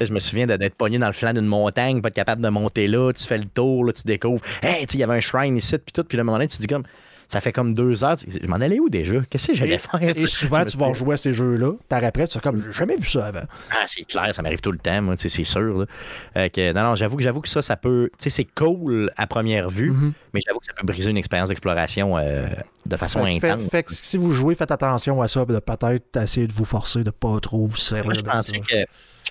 Je 0.00 0.12
me 0.12 0.20
souviens 0.20 0.46
d'être 0.46 0.74
pogné 0.74 0.98
dans 0.98 1.06
le 1.06 1.12
flanc 1.12 1.32
d'une 1.32 1.46
montagne, 1.46 2.00
pas 2.02 2.08
être 2.08 2.14
capable 2.14 2.42
de 2.42 2.48
monter 2.48 2.88
là, 2.88 3.12
tu 3.12 3.24
fais 3.24 3.38
le 3.38 3.46
tour, 3.46 3.84
là, 3.84 3.92
tu 3.92 4.02
découvres, 4.04 4.42
hey, 4.62 4.86
il 4.92 4.98
y 4.98 5.02
avait 5.02 5.16
un 5.16 5.20
shrine 5.20 5.56
ici, 5.56 5.78
puis 5.78 5.92
tout, 5.92 6.04
puis 6.04 6.16
le 6.16 6.24
moment 6.24 6.36
donné, 6.36 6.48
tu 6.48 6.56
te 6.56 6.62
dis 6.62 6.68
comme, 6.68 6.84
ça 7.28 7.40
fait 7.40 7.52
comme 7.52 7.74
deux 7.74 8.04
heures. 8.04 8.16
Je 8.26 8.46
m'en 8.46 8.56
allais 8.56 8.80
où 8.80 8.88
déjà? 8.88 9.20
Qu'est-ce 9.28 9.48
que 9.48 9.54
j'allais 9.54 9.78
faire? 9.78 10.02
Et 10.02 10.26
souvent, 10.26 10.64
tu 10.64 10.76
vas 10.76 10.92
jouer 10.92 11.14
à 11.14 11.16
ces 11.16 11.32
jeux-là. 11.32 11.72
Par 11.88 12.04
après, 12.04 12.26
tu 12.26 12.34
fais 12.34 12.40
comme, 12.40 12.62
j'ai 12.62 12.72
jamais 12.72 12.96
vu 12.96 13.04
ça 13.04 13.26
avant. 13.26 13.44
Ah, 13.70 13.84
c'est 13.86 14.04
clair, 14.04 14.34
ça 14.34 14.42
m'arrive 14.42 14.60
tout 14.60 14.72
le 14.72 14.78
temps, 14.78 15.02
moi, 15.02 15.14
c'est 15.18 15.28
sûr. 15.28 15.86
que, 16.34 16.72
non, 16.72 16.82
non, 16.82 16.96
j'avoue 16.96 17.16
que, 17.16 17.22
j'avoue 17.22 17.40
que 17.40 17.48
ça, 17.48 17.62
ça 17.62 17.76
peut. 17.76 18.10
Tu 18.18 18.24
sais, 18.24 18.30
c'est 18.30 18.48
cool 18.54 19.10
à 19.16 19.26
première 19.26 19.68
vue, 19.70 19.92
mm-hmm. 19.92 20.12
mais 20.32 20.40
j'avoue 20.46 20.58
que 20.58 20.66
ça 20.66 20.72
peut 20.74 20.86
briser 20.86 21.10
une 21.10 21.16
expérience 21.16 21.48
d'exploration 21.48 22.18
euh, 22.18 22.46
de 22.86 22.96
façon 22.96 23.24
intense. 23.24 23.62
Fait, 23.70 23.86
si 23.90 24.16
vous 24.16 24.32
jouez, 24.32 24.54
faites 24.54 24.70
attention 24.70 25.22
à 25.22 25.28
ça, 25.28 25.44
de 25.44 25.58
peut-être 25.58 26.16
essayer 26.22 26.46
de 26.46 26.52
vous 26.52 26.64
forcer 26.64 27.04
de 27.04 27.10
pas 27.10 27.38
trop 27.40 27.66
vous 27.66 27.76
servir. 27.76 28.04
Moi, 28.04 28.14
je 28.14 28.20
pensais 28.20 28.60
que 28.60 28.84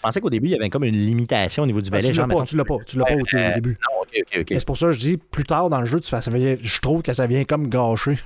pensais 0.04 0.22
qu'au 0.22 0.30
début, 0.30 0.48
il 0.48 0.52
y 0.52 0.56
avait 0.56 0.70
comme 0.70 0.84
une 0.84 1.06
limitation 1.06 1.64
au 1.64 1.66
niveau 1.66 1.82
du 1.82 1.90
ah, 1.94 2.02
tu 2.02 2.14
l'as 2.14 2.28
pas, 2.28 2.44
tu 2.44 2.58
l'as 2.58 2.66
pas, 2.66 2.78
tu 2.86 2.98
l'as 2.98 3.06
pas 3.06 3.16
au, 3.16 3.38
euh, 3.38 3.54
début. 3.56 3.78
Non, 3.90 4.02
ok, 4.02 4.22
ok, 4.22 4.42
ok. 4.42 4.48
C'est 4.50 4.66
pour 4.66 4.78
ça 4.78 4.88
que 4.88 4.92
je 4.92 5.00
dis, 5.00 5.18
plus 5.18 5.44
tard 5.44 5.70
dans 5.70 5.80
le 5.80 5.86
jeu, 5.86 6.00
tu 6.00 6.10
fais, 6.10 6.60
je 6.62 6.82
trouve 6.82 7.02
que 7.02 7.14
ça 7.14 7.26
vient 7.26 7.44
comme 7.46 7.70
gâcher 7.70 8.20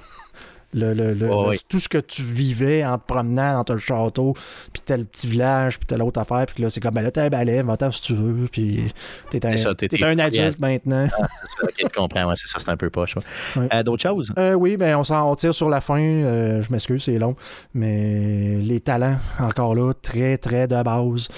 Le, 0.73 1.55
Tout 1.69 1.80
ce 1.80 1.88
que 1.88 1.97
tu 1.97 2.21
vivais 2.23 2.84
en 2.84 2.97
te 2.97 3.05
promenant 3.05 3.53
dans 3.53 3.63
ton 3.63 3.78
château, 3.78 4.34
puis 4.73 4.82
tel 4.84 5.05
petit 5.05 5.28
village, 5.28 5.80
puis 5.80 5.88
telle 5.88 6.01
autre 6.01 6.19
affaire, 6.19 6.45
puis 6.47 6.63
là, 6.63 6.69
c'est 6.69 6.80
comme, 6.80 6.93
ben 6.93 7.03
là, 7.03 7.11
t'as 7.11 7.23
un 7.23 7.30
balai, 7.30 7.61
va-t'en 7.61 7.91
si 7.91 8.01
tu 8.01 8.13
veux, 8.13 8.47
puis 8.51 8.91
t'es 9.30 9.45
un, 9.45 9.51
es 9.51 10.03
un 10.03 10.19
adulte 10.19 10.59
maintenant. 10.59 11.07
Ah, 11.19 11.28
c'est 11.47 11.84
ça, 11.84 11.89
comprends, 11.95 12.36
c'est 12.36 12.47
ça, 12.47 12.59
c'est 12.59 12.69
un 12.69 12.78
peu 12.78 12.89
poche. 12.89 13.15
Euh, 13.57 13.84
d'autres 13.84 14.03
choses? 14.03 14.34
Euh, 14.38 14.53
oui, 14.53 14.78
ben 14.78 14.97
on 14.97 15.03
s'en 15.03 15.36
tire 15.36 15.53
sur 15.53 15.69
la 15.69 15.82
fin, 15.82 15.99
euh, 15.99 16.61
je 16.61 16.71
m'excuse, 16.71 17.03
c'est 17.03 17.17
long, 17.17 17.36
mais 17.73 18.57
les 18.61 18.80
talents, 18.80 19.17
encore 19.39 19.75
là, 19.75 19.93
très, 19.93 20.38
très 20.38 20.67
de 20.67 20.82
base 20.82 21.30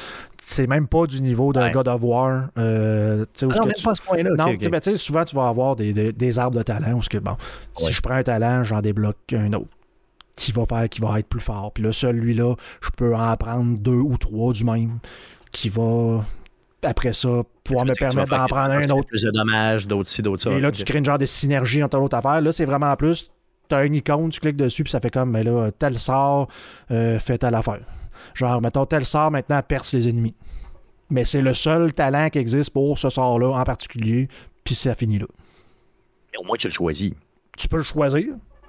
c'est 0.52 0.68
même 0.68 0.88
pas 0.88 1.06
du 1.06 1.22
niveau 1.22 1.54
d'un 1.54 1.72
God 1.72 1.88
of 1.88 2.02
War. 2.04 2.48
Euh, 2.58 3.26
ah 3.42 3.46
non, 3.46 3.66
même 3.66 3.74
pas 3.84 3.92
à 3.92 3.96
ce 3.96 4.02
point-là. 4.02 4.30
Non, 4.36 4.54
ben, 4.54 4.96
souvent, 4.98 5.24
tu 5.24 5.36
vas 5.36 5.48
avoir 5.48 5.76
des, 5.76 5.94
des, 6.12 6.40
arbres 6.40 6.58
de 6.58 6.64
talent 6.64 6.94
où, 6.94 7.02
que, 7.02 7.20
bon, 7.20 7.38
si 7.78 7.94
je 7.94 8.02
prends 8.02 8.16
un 8.16 8.24
talent, 8.24 8.64
j'en 8.64 8.82
débloque 8.82 9.18
un 9.34 9.54
autre 9.54 9.70
qui 10.36 10.52
va 10.52 10.66
faire, 10.66 10.90
qui 10.90 11.02
va 11.02 11.20
être 11.20 11.28
plus 11.28 11.42
fort. 11.42 11.72
Puis 11.74 11.84
là, 11.84 11.92
celui-là, 11.92 12.56
je 12.82 12.90
peux 12.98 13.16
en 13.16 13.36
prendre 13.38 13.78
deux 13.78 13.92
ou 13.92 14.18
trois 14.18 14.54
du 14.54 14.64
même 14.64 15.00
qui 15.52 15.70
va 15.70 16.24
après 16.82 17.14
ça, 17.14 17.44
pouvoir 17.64 17.86
me 17.86 17.94
permettre 17.94 18.30
d'en 18.30 18.46
prendre 18.46 18.72
un 18.72 18.90
autre. 18.90 19.08
Plus 19.08 19.24
de 19.24 19.32
dommages, 19.32 19.88
d'autres 19.88 20.10
ci, 20.10 20.22
d'autres 20.22 20.42
ça. 20.42 20.52
Et 20.52 20.62
là, 20.62 20.72
tu 20.72 20.84
crées 20.84 21.00
une 21.00 21.06
genre 21.06 21.20
de 21.20 21.26
synergie 21.26 21.84
entre 21.84 21.98
l'autre 21.98 22.16
affaire. 22.16 22.42
Là, 22.42 22.52
c'est 22.52 22.66
vraiment 22.66 22.96
plus, 22.96 23.30
tu 23.68 23.76
as 23.76 23.86
une 23.86 23.96
icône, 23.96 24.30
tu 24.30 24.40
cliques 24.40 24.56
dessus, 24.56 24.84
puis 24.84 24.92
ça 24.92 25.00
fait 25.00 25.12
comme, 25.12 25.32
mais 25.32 25.44
ben 25.44 25.54
là, 25.54 25.72
tel 25.72 26.00
sort, 26.00 26.48
euh, 26.90 27.20
fait 27.20 27.38
telle 27.38 27.56
affaire. 27.56 27.82
Genre, 28.34 28.62
mettons, 28.62 28.86
tel 28.86 29.06
sort 29.06 29.32
maintenant 29.32 29.62
perce 29.62 29.94
les 29.94 30.10
ennemis. 30.10 30.36
Mais 31.10 31.26
c'est 31.26 31.42
le 31.42 31.54
seul 31.54 31.94
talent 31.94 32.30
qui 32.30 32.38
existe 32.40 32.72
pour 32.72 32.98
ce 32.98 33.10
sort-là 33.10 33.60
en 33.60 33.64
particulier, 33.64 34.28
puis 34.64 34.76
ça 34.76 34.94
finit 34.96 35.18
là. 35.18 35.26
Mais 36.32 36.38
au 36.38 36.44
moins, 36.44 36.58
tu 36.58 36.68
le 36.68 36.74
choisis. 36.74 37.14
Tu 37.58 37.68
peux 37.68 37.78
le 37.78 37.84
choisir, 37.84 38.28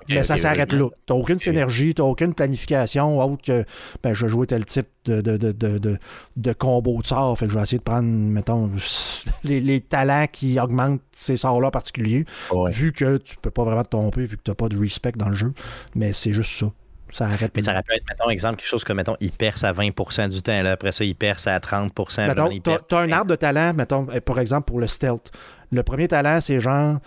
mais 0.09 0.22
ça 0.22 0.36
s'arrête 0.36 0.72
là. 0.72 0.88
Tu 1.07 1.12
n'as 1.12 1.18
aucune 1.18 1.38
synergie, 1.38 1.94
tu 1.94 2.03
n'as 2.03 2.09
aucune 2.09 2.34
planification 2.34 3.18
autre 3.18 3.42
que 3.42 3.64
ben, 4.03 4.12
je 4.12 4.26
vais 4.26 4.30
jouer 4.30 4.46
tel 4.46 4.64
type 4.64 4.88
de, 5.05 5.20
de, 5.20 5.36
de, 5.36 5.98
de, 6.36 6.53
combo 6.53 7.01
de 7.01 7.07
sorts. 7.07 7.38
Fait 7.38 7.46
que 7.46 7.53
je 7.53 7.57
vais 7.57 7.62
essayer 7.62 7.78
de 7.78 7.84
prendre, 7.84 8.09
mettons, 8.09 8.70
les, 9.44 9.80
talents 9.80 10.26
qui 10.30 10.59
augmentent 10.61 11.03
ces 11.14 11.36
sorts-là 11.36 11.70
particuliers. 11.70 12.24
Vu 12.68 12.92
que 12.92 13.18
tu 13.18 13.36
peux 13.36 13.51
pas 13.51 13.64
vraiment 13.64 13.84
te 13.84 13.90
tromper, 13.90 14.24
vu 14.24 14.36
que 14.36 14.42
tu 14.42 14.51
n'as 14.51 14.55
pas 14.55 14.68
de 14.68 14.78
respect 14.78 15.12
dans 15.16 15.28
le 15.28 15.36
jeu. 15.36 15.53
Mais 15.94 16.12
c'est 16.12 16.32
juste 16.32 16.53
ça. 16.53 16.72
Ça 17.12 17.26
arrête. 17.26 17.52
Mais 17.54 17.62
ça 17.62 17.82
peut 17.82 17.94
être, 17.94 18.04
mettons, 18.08 18.30
exemple, 18.30 18.56
quelque 18.56 18.68
chose 18.68 18.84
comme, 18.84 18.96
mettons, 18.96 19.16
il 19.20 19.32
perce 19.32 19.64
à 19.64 19.72
20% 19.72 20.28
du 20.28 20.42
temps, 20.42 20.62
là, 20.62 20.72
après 20.72 20.92
ça, 20.92 21.04
il 21.04 21.14
perce 21.14 21.46
à 21.46 21.58
30% 21.58 22.62
Tu 22.62 22.94
as, 22.94 22.98
un 22.98 23.12
arbre 23.12 23.30
de 23.30 23.36
talent, 23.36 23.74
mettons, 23.74 24.06
eh, 24.12 24.20
par 24.20 24.38
exemple, 24.38 24.66
pour 24.66 24.80
le 24.80 24.86
stealth. 24.86 25.30
Le 25.72 25.82
premier 25.82 26.08
talent, 26.08 26.40
c'est 26.40 26.61
genre, 26.61 26.98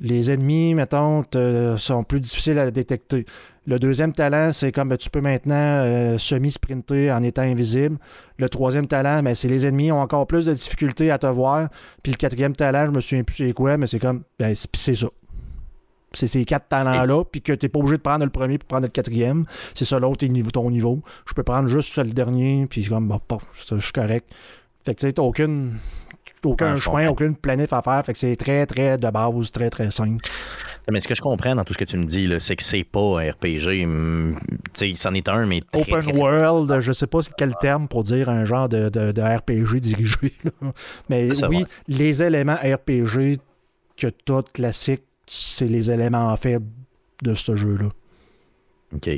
les 0.00 0.30
ennemis, 0.30 0.74
mettons, 0.74 1.24
sont 1.76 2.02
plus 2.04 2.20
difficiles 2.20 2.58
à 2.58 2.70
détecter. 2.70 3.26
Le 3.66 3.78
deuxième 3.78 4.14
talent, 4.14 4.50
c'est 4.52 4.72
comme 4.72 4.88
ben, 4.88 4.96
tu 4.96 5.10
peux 5.10 5.20
maintenant 5.20 5.54
euh, 5.54 6.16
semi-sprinter 6.16 7.12
en 7.12 7.22
étant 7.22 7.42
invisible. 7.42 7.98
Le 8.38 8.48
troisième 8.48 8.86
talent, 8.86 9.22
ben, 9.22 9.34
c'est 9.34 9.48
les 9.48 9.66
ennemis 9.66 9.92
ont 9.92 10.00
encore 10.00 10.26
plus 10.26 10.46
de 10.46 10.54
difficultés 10.54 11.10
à 11.10 11.18
te 11.18 11.26
voir. 11.26 11.68
Puis 12.02 12.12
le 12.12 12.16
quatrième 12.16 12.56
talent, 12.56 12.86
je 12.86 12.92
me 12.92 13.00
souviens 13.00 13.24
plus 13.24 13.36
c'est 13.36 13.52
quoi, 13.52 13.76
mais 13.76 13.86
c'est 13.86 13.98
comme, 13.98 14.22
ben, 14.38 14.54
c'est 14.54 14.94
ça 14.94 15.08
c'est 16.12 16.26
ces 16.26 16.44
quatre 16.44 16.68
talents-là, 16.68 17.24
puis 17.24 17.42
que 17.42 17.52
tu 17.52 17.64
n'es 17.64 17.68
pas 17.68 17.78
obligé 17.78 17.96
de 17.96 18.02
prendre 18.02 18.24
le 18.24 18.30
premier 18.30 18.58
pour 18.58 18.68
prendre 18.68 18.84
le 18.84 18.90
quatrième. 18.90 19.44
C'est 19.74 19.84
ça 19.84 19.98
l'autre, 19.98 20.26
ton 20.50 20.70
niveau. 20.70 21.02
Je 21.26 21.34
peux 21.34 21.42
prendre 21.42 21.68
juste 21.68 21.96
le 21.98 22.12
dernier, 22.12 22.66
puis 22.68 22.84
comme, 22.84 23.08
bon, 23.08 23.20
je 23.52 23.78
suis 23.78 23.92
correct. 23.92 24.32
Fait 24.84 24.94
que 24.94 25.00
tu 25.00 25.06
sais, 25.06 25.12
t'as 25.12 25.22
aucune, 25.22 25.74
aucun 26.44 26.76
chemin, 26.76 27.08
aucune 27.08 27.36
planète 27.36 27.72
à 27.72 27.82
faire. 27.82 28.02
Fait 28.04 28.12
que 28.12 28.18
c'est 28.18 28.36
très, 28.36 28.64
très 28.66 28.96
de 28.96 29.10
base, 29.10 29.50
très, 29.50 29.70
très 29.70 29.90
simple. 29.90 30.24
Mais 30.90 31.00
ce 31.00 31.08
que 31.08 31.14
je 31.14 31.20
comprends 31.20 31.54
dans 31.54 31.64
tout 31.64 31.74
ce 31.74 31.78
que 31.78 31.84
tu 31.84 31.98
me 31.98 32.06
dis, 32.06 32.32
c'est 32.38 32.56
que 32.56 32.62
c'est 32.62 32.84
pas 32.84 33.20
un 33.20 33.30
RPG. 33.30 33.84
Hum, 33.84 34.38
tu 34.72 34.92
sais, 34.92 34.92
c'en 34.96 35.12
est 35.12 35.28
un, 35.28 35.44
mais. 35.44 35.60
Open 35.74 36.16
World, 36.16 36.80
je 36.80 36.92
sais 36.92 37.06
pas 37.06 37.18
quel 37.36 37.54
terme 37.56 37.88
pour 37.88 38.04
dire 38.04 38.30
un 38.30 38.44
genre 38.44 38.68
de, 38.68 38.88
de, 38.88 39.20
RPG 39.20 39.80
dirigé. 39.80 40.32
Mais 41.10 41.28
oui, 41.48 41.66
les 41.86 42.22
éléments 42.22 42.56
RPG 42.56 43.38
que 43.96 44.06
tout 44.06 44.44
classique 44.54 45.02
c'est 45.28 45.66
les 45.66 45.90
éléments 45.90 46.34
faibles 46.36 46.66
de 47.22 47.34
ce 47.34 47.54
jeu-là. 47.54 47.88
OK. 48.94 49.10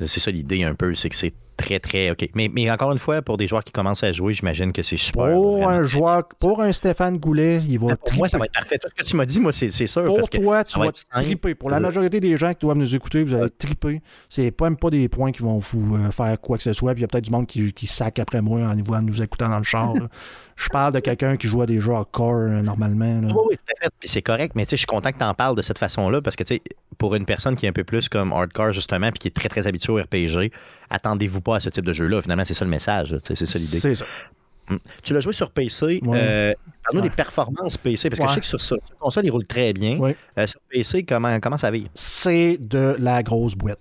C'est 0.00 0.20
ça 0.20 0.30
l'idée 0.30 0.64
un 0.64 0.74
peu, 0.74 0.94
c'est 0.94 1.10
que 1.10 1.16
c'est 1.16 1.34
très, 1.56 1.78
très 1.78 2.10
OK. 2.10 2.28
Mais, 2.34 2.50
mais 2.52 2.70
encore 2.70 2.92
une 2.92 2.98
fois, 2.98 3.22
pour 3.22 3.36
des 3.36 3.46
joueurs 3.46 3.62
qui 3.62 3.72
commencent 3.72 4.02
à 4.02 4.12
jouer, 4.12 4.32
j'imagine 4.32 4.72
que 4.72 4.82
c'est 4.82 4.96
super. 4.96 5.32
Pour 5.32 5.68
un 5.68 5.84
joueur, 5.84 6.24
pour 6.40 6.60
un 6.60 6.72
Stéphane 6.72 7.18
Goulet, 7.18 7.60
il 7.68 7.78
va. 7.78 7.96
Pour 7.96 8.14
moi, 8.14 8.28
ça 8.28 8.38
va 8.38 8.46
être 8.46 8.52
parfait. 8.52 8.78
Tout 8.78 8.88
ce 8.88 9.02
que 9.02 9.08
tu 9.08 9.16
m'as 9.16 9.26
dit, 9.26 9.40
moi, 9.40 9.52
c'est 9.52 9.70
sûr. 9.70 10.04
Pour 10.04 10.28
toi, 10.28 10.64
tu 10.64 10.78
vas 10.78 10.90
triper. 11.14 11.54
Pour 11.54 11.70
la 11.70 11.80
majorité 11.80 12.20
des 12.20 12.36
gens 12.36 12.52
qui 12.52 12.60
doivent 12.60 12.78
nous 12.78 12.94
écouter, 12.94 13.22
vous 13.22 13.34
allez 13.34 13.50
triper. 13.50 14.00
C'est 14.28 14.58
même 14.60 14.76
pas 14.76 14.90
des 14.90 15.08
points 15.08 15.32
qui 15.32 15.42
vont 15.42 15.58
vous 15.58 15.96
euh, 15.96 16.10
faire 16.10 16.40
quoi 16.40 16.56
que 16.56 16.62
ce 16.62 16.72
soit. 16.72 16.92
Puis 16.94 17.00
il 17.00 17.02
y 17.02 17.04
a 17.04 17.08
peut-être 17.08 17.24
du 17.24 17.30
monde 17.30 17.46
qui, 17.46 17.72
qui 17.72 17.86
sac 17.86 18.18
après 18.18 18.40
moi 18.40 18.60
en, 18.60 18.78
en 18.78 19.02
nous 19.02 19.22
écoutant 19.22 19.48
dans 19.48 19.58
le 19.58 19.64
char. 19.64 19.92
Je 20.56 20.68
parle 20.68 20.92
de 20.92 21.00
quelqu'un 21.00 21.36
qui 21.36 21.48
joue 21.48 21.62
à 21.62 21.66
des 21.66 21.80
jeux 21.80 21.92
hardcore 21.92 22.34
euh, 22.34 22.62
normalement. 22.62 23.20
Oui, 23.22 23.42
oui, 23.50 23.56
tout 23.56 23.74
à 23.76 23.84
fait. 23.84 23.90
C'est 24.04 24.22
correct, 24.22 24.52
mais 24.54 24.64
je 24.68 24.76
suis 24.76 24.86
content 24.86 25.10
que 25.12 25.18
tu 25.18 25.24
en 25.24 25.34
parles 25.34 25.56
de 25.56 25.62
cette 25.62 25.78
façon-là 25.78 26.20
parce 26.20 26.36
que 26.36 26.44
pour 26.98 27.14
une 27.14 27.24
personne 27.24 27.56
qui 27.56 27.66
est 27.66 27.68
un 27.68 27.72
peu 27.72 27.84
plus 27.84 28.08
comme 28.08 28.32
hardcore, 28.32 28.72
justement, 28.72 29.10
puis 29.10 29.18
qui 29.18 29.28
est 29.28 29.32
très, 29.32 29.48
très 29.48 29.66
habituée 29.66 29.92
au 29.92 29.96
RPG, 29.96 30.52
attendez-vous 30.90 31.40
pas 31.40 31.56
à 31.56 31.60
ce 31.60 31.68
type 31.68 31.84
de 31.84 31.92
jeu-là. 31.92 32.22
Finalement, 32.22 32.44
c'est 32.44 32.54
ça 32.54 32.64
le 32.64 32.70
message. 32.70 33.16
C'est 33.24 33.34
ça 33.34 33.58
l'idée. 33.58 33.80
C'est 33.80 33.94
ça. 33.94 34.04
Hum. 34.70 34.78
Tu 35.02 35.12
l'as 35.12 35.20
joué 35.20 35.32
sur 35.32 35.50
PC. 35.50 36.00
Euh, 36.06 36.54
Parle-nous 36.84 37.02
des 37.02 37.14
performances 37.14 37.76
PC, 37.76 38.10
parce 38.10 38.20
que 38.20 38.28
je 38.28 38.34
sais 38.34 38.40
que 38.40 38.46
sur, 38.46 38.60
sur, 38.60 38.78
console, 38.98 39.26
il 39.26 39.30
roule 39.30 39.46
très 39.46 39.72
bien. 39.72 39.98
Euh, 40.38 40.46
sur 40.46 40.60
PC, 40.68 41.04
comment, 41.04 41.38
comment 41.40 41.58
ça 41.58 41.70
vit? 41.70 41.88
C'est 41.94 42.58
de 42.60 42.96
la 42.98 43.22
grosse 43.22 43.54
boîte. 43.54 43.80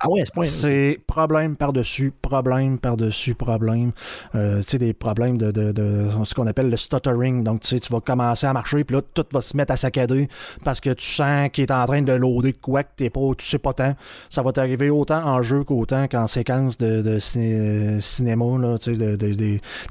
Ah 0.00 0.10
ouais, 0.10 0.24
c'est 0.42 1.00
problème 1.06 1.56
par-dessus, 1.56 2.12
problème 2.20 2.78
par-dessus, 2.78 3.34
problème. 3.34 3.92
Euh, 4.34 4.60
tu 4.60 4.70
sais, 4.70 4.78
des 4.78 4.92
problèmes 4.92 5.38
de, 5.38 5.50
de, 5.50 6.08
ce 6.24 6.34
qu'on 6.34 6.46
appelle 6.46 6.68
le 6.68 6.76
stuttering. 6.76 7.42
Donc, 7.42 7.60
tu 7.60 7.68
sais, 7.68 7.80
tu 7.80 7.90
vas 7.92 8.00
commencer 8.00 8.46
à 8.46 8.52
marcher, 8.52 8.84
puis 8.84 8.96
là, 8.96 9.02
tout 9.14 9.24
va 9.32 9.40
se 9.40 9.56
mettre 9.56 9.72
à 9.72 9.76
saccader 9.76 10.28
parce 10.64 10.80
que 10.80 10.90
tu 10.90 11.06
sens 11.06 11.48
qu'il 11.50 11.64
est 11.64 11.72
en 11.72 11.86
train 11.86 12.02
de 12.02 12.12
loader 12.12 12.52
quoi 12.52 12.82
que 12.82 12.90
t'es 12.96 13.10
pas, 13.10 13.20
tu 13.38 13.46
sais 13.46 13.58
pas 13.58 13.72
tant. 13.72 13.94
Ça 14.28 14.42
va 14.42 14.52
t'arriver 14.52 14.90
autant 14.90 15.24
en 15.24 15.40
jeu 15.40 15.64
qu'autant 15.64 16.08
qu'en 16.08 16.26
séquence 16.26 16.76
de, 16.76 17.00
de 17.00 17.18
cinéma, 17.18 18.58
là, 18.58 18.78
tu 18.78 18.94
sais, 18.94 19.16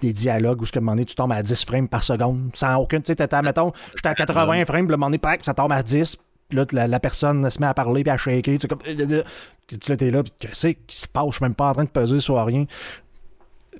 des 0.02 0.14
dialogues 0.14 0.62
où, 0.62 0.66
ce 0.66 0.72
que, 0.72 0.80
un 0.80 0.98
tu 0.98 1.16
tombes 1.16 1.32
à 1.32 1.42
10 1.42 1.66
frames 1.66 1.88
par 1.88 2.04
seconde 2.04 2.52
sans 2.54 2.76
aucune, 2.76 3.02
tu 3.02 3.14
sais, 3.14 3.42
mettons, 3.42 3.72
j'étais 3.96 4.10
à 4.10 4.14
80 4.14 4.66
frames, 4.66 4.86
puis 4.86 4.92
le 4.92 4.98
moment 4.98 5.10
donné, 5.10 5.20
ça 5.42 5.54
tombe 5.54 5.72
à 5.72 5.82
10, 5.82 6.18
là, 6.52 6.66
la, 6.72 7.00
personne 7.00 7.50
se 7.50 7.60
met 7.60 7.68
à 7.68 7.74
parler 7.74 8.04
puis 8.04 8.12
à 8.12 8.18
shaker. 8.18 8.58
Tu 8.58 8.68
comme. 8.68 8.80
Tu 8.80 9.90
là, 9.90 9.98
t'es 9.98 10.12
là, 10.12 10.24
puis 10.24 10.34
qu'est-ce 10.40 10.68
qui 10.68 10.98
se 10.98 11.08
passe? 11.08 11.26
Je 11.30 11.36
suis 11.38 11.44
même 11.44 11.56
pas 11.56 11.70
en 11.70 11.74
train 11.74 11.84
de 11.84 11.90
peser 11.90 12.20
sur 12.20 12.44
rien. 12.44 12.66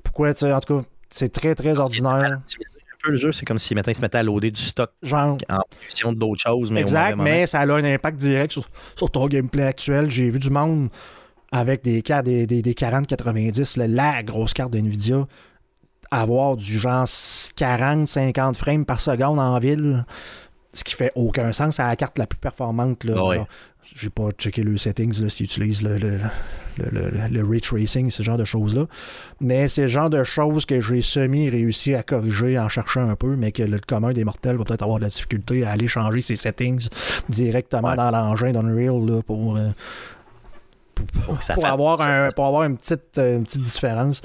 Pourquoi, 0.04 0.34
tu 0.34 0.42
sais, 0.42 0.52
en 0.52 0.60
tout 0.60 0.80
cas, 0.80 0.88
c'est 1.10 1.32
très, 1.32 1.56
très 1.56 1.80
ordinaire. 1.80 2.14
Un 2.34 2.42
peu 3.04 3.12
le 3.12 3.18
jeu, 3.18 3.32
c'est 3.32 3.46
comme 3.46 3.60
si 3.60 3.76
maintenant 3.76 3.92
il 3.92 3.96
se 3.96 4.02
mettait 4.02 4.18
à 4.18 4.24
loader 4.24 4.50
du 4.50 4.62
stock 4.62 4.92
Genre, 5.04 5.38
en 5.50 5.60
fonction 5.82 6.14
d'autres 6.14 6.42
choses. 6.42 6.72
Mais 6.72 6.82
exact, 6.82 7.18
mais 7.18 7.46
ça 7.46 7.62
a 7.62 7.66
un 7.66 7.84
impact 7.84 8.18
direct 8.18 8.52
sur, 8.52 8.68
sur 8.96 9.12
ton 9.12 9.28
gameplay 9.28 9.64
actuel. 9.64 10.10
J'ai 10.10 10.30
vu 10.30 10.40
du 10.40 10.50
monde 10.50 10.90
avec 11.52 11.84
des, 11.84 12.02
des, 12.02 12.48
des, 12.48 12.62
des 12.62 12.74
40-90, 12.74 13.80
la 13.88 14.24
grosse 14.24 14.54
carte 14.54 14.74
d'NVIDIA, 14.74 15.28
avoir 16.12 16.58
du 16.58 16.78
genre 16.78 17.06
40-50 17.06 18.56
frames 18.56 18.86
par 18.86 19.00
seconde 19.00 19.40
en 19.40 19.60
ville 19.60 20.06
ce 20.76 20.84
qui 20.84 20.94
fait 20.94 21.12
aucun 21.16 21.52
sens. 21.52 21.78
C'est 21.78 21.84
la 21.84 21.96
carte 21.96 22.18
la 22.18 22.28
plus 22.28 22.38
performante. 22.38 23.04
Là, 23.04 23.16
ah 23.18 23.46
J'ai 23.96 24.10
pas 24.10 24.30
checké 24.32 24.64
le 24.64 24.78
settings 24.78 25.28
s'ils 25.30 25.46
utilisent 25.46 25.84
le, 25.84 25.98
le, 25.98 26.20
le, 27.32 27.48
ray 27.48 27.62
tracing, 27.62 28.10
ce 28.10 28.24
genre 28.24 28.38
de 28.38 28.46
choses-là. 28.46 28.86
Mais 29.40 29.68
c'est 29.68 29.84
le 29.84 29.88
genre 29.88 30.10
de 30.10 30.24
choses 30.24 30.66
que 30.66 30.82
j'ai 30.82 31.02
semi-réussi 31.02 31.96
à 31.96 32.04
corriger 32.04 32.60
en 32.60 32.70
cherchant 32.70 33.08
un 33.08 33.16
peu, 33.16 33.36
mais 33.36 33.52
que 33.52 33.64
le 33.64 33.80
commun 33.80 34.12
des 34.12 34.24
mortels 34.24 34.58
va 34.58 34.66
peut-être 34.66 34.84
avoir 34.84 35.00
de 35.00 35.04
la 35.04 35.10
difficulté 35.10 35.64
à 35.64 35.72
aller 35.72 35.88
changer 35.88 36.22
ses 36.22 36.36
settings 36.36 36.90
directement 37.30 37.96
dans 37.96 38.12
l'engin 38.12 38.52
d'Unreal 38.52 39.06
là, 39.06 39.22
pour. 39.22 39.58
Euh, 39.58 39.70
pour, 41.54 41.66
avoir, 41.66 42.02
un, 42.02 42.30
pour 42.30 42.46
avoir 42.46 42.64
une 42.64 42.78
petite, 42.78 43.18
une 43.18 43.44
petite 43.44 43.64
différence. 43.64 44.22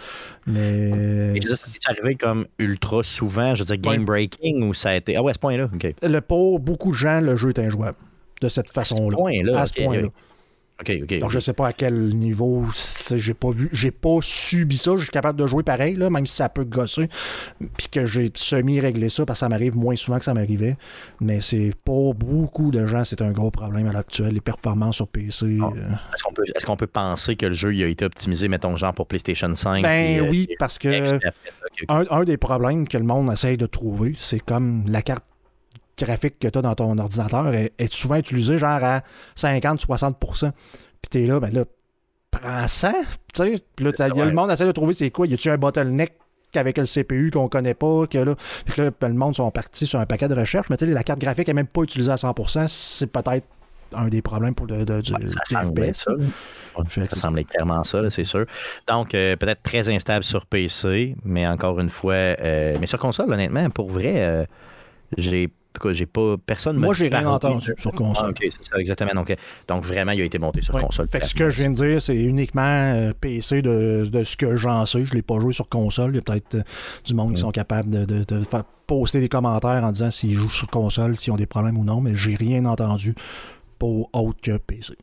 Mais. 0.47 1.41
c'est 1.41 1.89
arrivé 1.89 2.15
comme 2.15 2.47
ultra 2.59 3.03
souvent, 3.03 3.55
je 3.55 3.61
veux 3.63 3.77
dire, 3.77 3.79
game 3.79 4.05
breaking 4.05 4.69
ou 4.69 4.75
ça 4.75 4.91
a 4.91 4.97
été. 4.97 5.17
Ah 5.17 5.23
ouais, 5.23 5.31
à 5.31 5.35
ce 5.35 5.39
point-là. 5.39 5.69
Le, 6.03 6.21
pour 6.21 6.61
beaucoup 6.61 6.91
de 6.91 6.97
gens, 6.97 7.21
le 7.21 7.37
jeu 7.37 7.51
est 7.51 7.59
injouable 7.59 7.97
de 8.41 8.49
cette 8.49 8.71
façon-là. 8.71 9.17
À 9.61 9.67
ce 9.67 9.75
point-là. 9.75 10.09
Donc, 11.21 11.31
je 11.31 11.41
sais 11.41 11.53
pas 11.53 11.69
à 11.69 11.73
quel 11.73 12.15
niveau 12.15 12.65
j'ai 13.15 13.35
pas 13.35 13.51
vu, 13.51 13.69
j'ai 13.73 13.91
pas 13.91 14.19
subi 14.21 14.77
ça. 14.77 14.93
Je 14.97 15.03
suis 15.03 15.11
capable 15.11 15.39
de 15.39 15.47
jouer 15.47 15.63
pareil, 15.63 15.95
là, 15.95 16.11
même 16.11 16.27
si 16.27 16.37
ça 16.37 16.49
peut 16.49 16.65
gosser. 16.65 17.09
Puis 17.77 17.89
que 17.89 18.07
j'ai 18.07 18.31
semi-réglé 18.35 19.09
ça 19.09 19.27
parce 19.27 19.39
que 19.39 19.41
ça 19.41 19.49
m'arrive 19.49 19.77
moins 19.77 19.97
souvent 19.97 20.19
que 20.19 20.25
ça 20.25 20.35
m'arrivait. 20.35 20.77
Mais 21.21 21.41
c'est 21.41 21.73
pour 21.85 22.15
beaucoup 22.15 22.71
de 22.71 22.87
gens, 22.87 23.05
c'est 23.05 23.23
un 23.23 23.33
gros 23.33 23.51
problème 23.51 23.87
à 23.89 23.93
l'actuel. 23.93 24.35
Les 24.35 24.41
performances 24.41 24.97
sur 24.97 25.09
PC. 25.09 25.59
Ah. 25.61 25.71
Euh. 25.77 25.93
Est-ce 26.15 26.23
qu'on 26.23 26.33
peut, 26.33 26.45
est 26.47 26.65
qu'on 26.65 26.77
peut 26.77 26.87
penser 26.87 27.37
que 27.37 27.47
le 27.47 27.55
jeu 27.55 27.75
il 27.75 27.83
a 27.83 27.87
été 27.87 28.05
optimisé, 28.05 28.49
mettons, 28.49 28.77
genre 28.77 28.95
pour 28.95 29.07
PlayStation 29.07 29.55
5 29.55 29.83
Ben 29.83 30.29
oui, 30.29 30.49
euh, 30.51 30.55
parce 30.59 30.79
que 30.79 30.89
un, 31.89 32.05
un, 32.11 32.25
des 32.25 32.37
problèmes 32.37 32.89
que 32.89 32.99
le 32.99 33.05
monde 33.05 33.33
essaye 33.33 33.57
de 33.57 33.67
trouver, 33.67 34.15
c'est 34.19 34.41
comme 34.41 34.85
la 34.89 35.03
carte 35.03 35.25
graphique 36.05 36.39
que 36.39 36.49
tu 36.49 36.59
as 36.59 36.63
dans 36.63 36.75
ton 36.75 36.99
ordinateur 36.99 37.53
est, 37.55 37.93
souvent 37.93 38.17
utilisé 38.17 38.59
genre 38.59 38.83
à 38.83 39.03
50-60%. 39.37 40.51
Puis 41.03 41.09
t'es 41.11 41.27
là, 41.27 41.41
ben 41.41 41.53
là, 41.53 41.65
prends 42.31 42.69
ça. 42.69 42.93
Tu 43.35 43.45
sais, 43.45 43.63
puis 43.77 43.85
là, 43.85 44.09
le 44.09 44.33
monde 44.33 44.51
essaie 44.51 44.67
de 44.67 44.73
trouver 44.73 44.95
c'est 44.95 45.11
quoi. 45.11 45.27
Y 45.27 45.35
a-tu 45.35 45.51
un 45.51 45.59
bottleneck 45.59 46.13
avec 46.55 46.79
le 46.79 46.85
CPU 46.85 47.31
qu'on 47.31 47.49
connaît 47.49 47.75
pas, 47.75 48.07
que 48.07 48.19
là, 48.19 48.35
que 48.67 48.83
là, 48.83 48.91
le 49.03 49.15
monde 49.15 49.37
sont 49.37 49.51
partis 49.51 49.87
sur 49.87 50.01
un 50.01 50.07
paquet 50.07 50.29
de 50.29 50.35
recherche, 50.35 50.69
mais 50.69 50.77
tu 50.77 50.87
sais, 50.87 50.93
la 50.93 51.05
carte 51.05 51.21
graphique 51.21 51.49
est 51.49 51.55
même 51.55 51.69
pas 51.69 51.83
utilisée 51.83 52.11
à 52.11 52.17
100%, 52.17 52.67
c'est 52.67 53.07
peut-être 53.07 53.47
un 53.95 54.09
des 54.09 54.23
problèmes 54.23 54.55
pour 54.55 54.67
le, 54.67 54.85
du, 54.85 55.11
ça, 55.11 55.63
semblait 55.63 55.93
ça. 55.95 56.13
ça 56.77 57.17
semblait 57.17 57.45
clairement 57.45 57.85
ça, 57.85 58.09
c'est 58.11 58.25
sûr. 58.25 58.47
Donc, 58.87 59.15
euh, 59.15 59.37
peut-être 59.37 59.63
très 59.63 59.89
instable 59.89 60.25
sur 60.25 60.47
PC, 60.47 61.17
mais 61.25 61.47
encore 61.47 61.81
une 61.81 61.91
fois, 61.91 62.15
euh, 62.15 62.77
mais 62.81 62.87
sur 62.87 62.99
console, 62.99 63.33
honnêtement, 63.33 63.69
pour 63.71 63.91
vrai, 63.91 64.15
euh, 64.19 64.45
j'ai 65.17 65.51
tout 65.73 65.89
cas, 65.89 65.95
j'ai 65.95 66.07
pas. 66.07 66.37
Personne 66.45 66.77
Moi, 66.77 66.95
j'ai 66.95 67.09
rien 67.09 67.29
entendu 67.29 67.73
sur 67.77 67.93
console. 67.93 68.35
Ah, 68.37 68.45
ok, 68.45 68.53
c'est 68.53 68.71
ça, 68.71 68.79
exactement. 68.79 69.15
Donc, 69.15 69.35
donc, 69.69 69.85
vraiment, 69.85 70.13
il 70.13 70.21
a 70.21 70.25
été 70.25 70.39
monté 70.39 70.63
sur 70.63 70.79
console. 70.79 71.07
Fait 71.07 71.21
que 71.21 71.27
ce 71.27 71.35
que 71.35 71.51
je 71.51 71.63
viens 71.63 71.71
de 71.71 71.77
dire, 71.77 72.03
c'est 72.03 72.17
uniquement 72.17 73.11
PC 73.21 73.63
de, 73.63 74.09
de, 74.11 74.25
ce 74.25 74.37
que 74.37 74.57
j'en 74.57 74.87
sais. 74.87 75.05
Je 75.05 75.11
ne 75.11 75.17
l'ai 75.17 75.23
pas 75.23 75.39
joué 75.39 75.53
sur 75.53 75.69
console. 75.69 76.13
Il 76.13 76.17
y 76.17 76.19
a 76.19 76.23
peut-être 76.23 76.65
du 77.05 77.15
monde 77.15 77.35
qui 77.35 77.41
sont 77.41 77.51
capables 77.51 77.91
de, 77.91 78.05
de, 78.05 78.25
de, 78.25 78.45
faire 78.45 78.65
poster 78.87 79.21
des 79.21 79.29
commentaires 79.29 79.85
en 79.85 79.93
disant 79.93 80.11
s'ils 80.11 80.35
jouent 80.35 80.51
sur 80.51 80.69
console, 80.69 81.17
s'ils 81.17 81.33
ont 81.33 81.37
des 81.37 81.47
problèmes 81.47 81.79
ou 81.79 81.85
non, 81.85 82.01
mais 82.01 82.15
j'ai 82.15 82.35
rien 82.35 82.65
entendu 82.65 83.15
pour 83.79 84.11
autre 84.13 84.41
que 84.43 84.57
PC. 84.57 84.95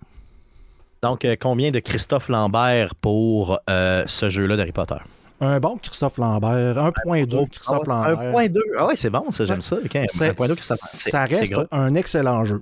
Donc, 1.02 1.26
euh, 1.26 1.36
combien 1.40 1.70
de 1.70 1.80
Christophe 1.80 2.28
Lambert 2.30 2.96
pour 2.96 3.60
euh, 3.70 4.04
ce 4.08 4.30
jeu-là 4.30 4.58
d'Harry 4.58 4.72
Potter? 4.72 4.98
Un 5.40 5.60
bon 5.60 5.78
Christophe 5.78 6.18
Lambert, 6.18 6.78
1.2 6.78 7.50
Christophe 7.50 7.88
Lambert. 7.88 8.34
1.2, 8.34 8.60
ah 8.78 8.88
ouais, 8.88 8.96
c'est 8.96 9.10
bon, 9.10 9.32
ça, 9.32 9.46
j'aime 9.46 9.62
ça. 9.62 9.78
1.2 9.78 10.56
Christophe 10.56 10.80
Ça 10.80 11.26
reste 11.26 11.54
un 11.72 11.94
excellent 11.94 12.44
jeu. 12.44 12.62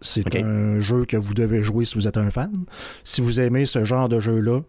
C'est 0.00 0.34
un 0.36 0.80
jeu 0.80 1.04
que 1.04 1.16
vous 1.16 1.34
devez 1.34 1.62
jouer 1.62 1.84
si 1.84 1.94
vous 1.94 2.08
êtes 2.08 2.16
un 2.16 2.30
fan. 2.30 2.64
Si 3.04 3.20
vous 3.20 3.38
aimez 3.38 3.66
ce 3.66 3.84
genre 3.84 4.08
de 4.08 4.18
jeu-là, 4.18 4.60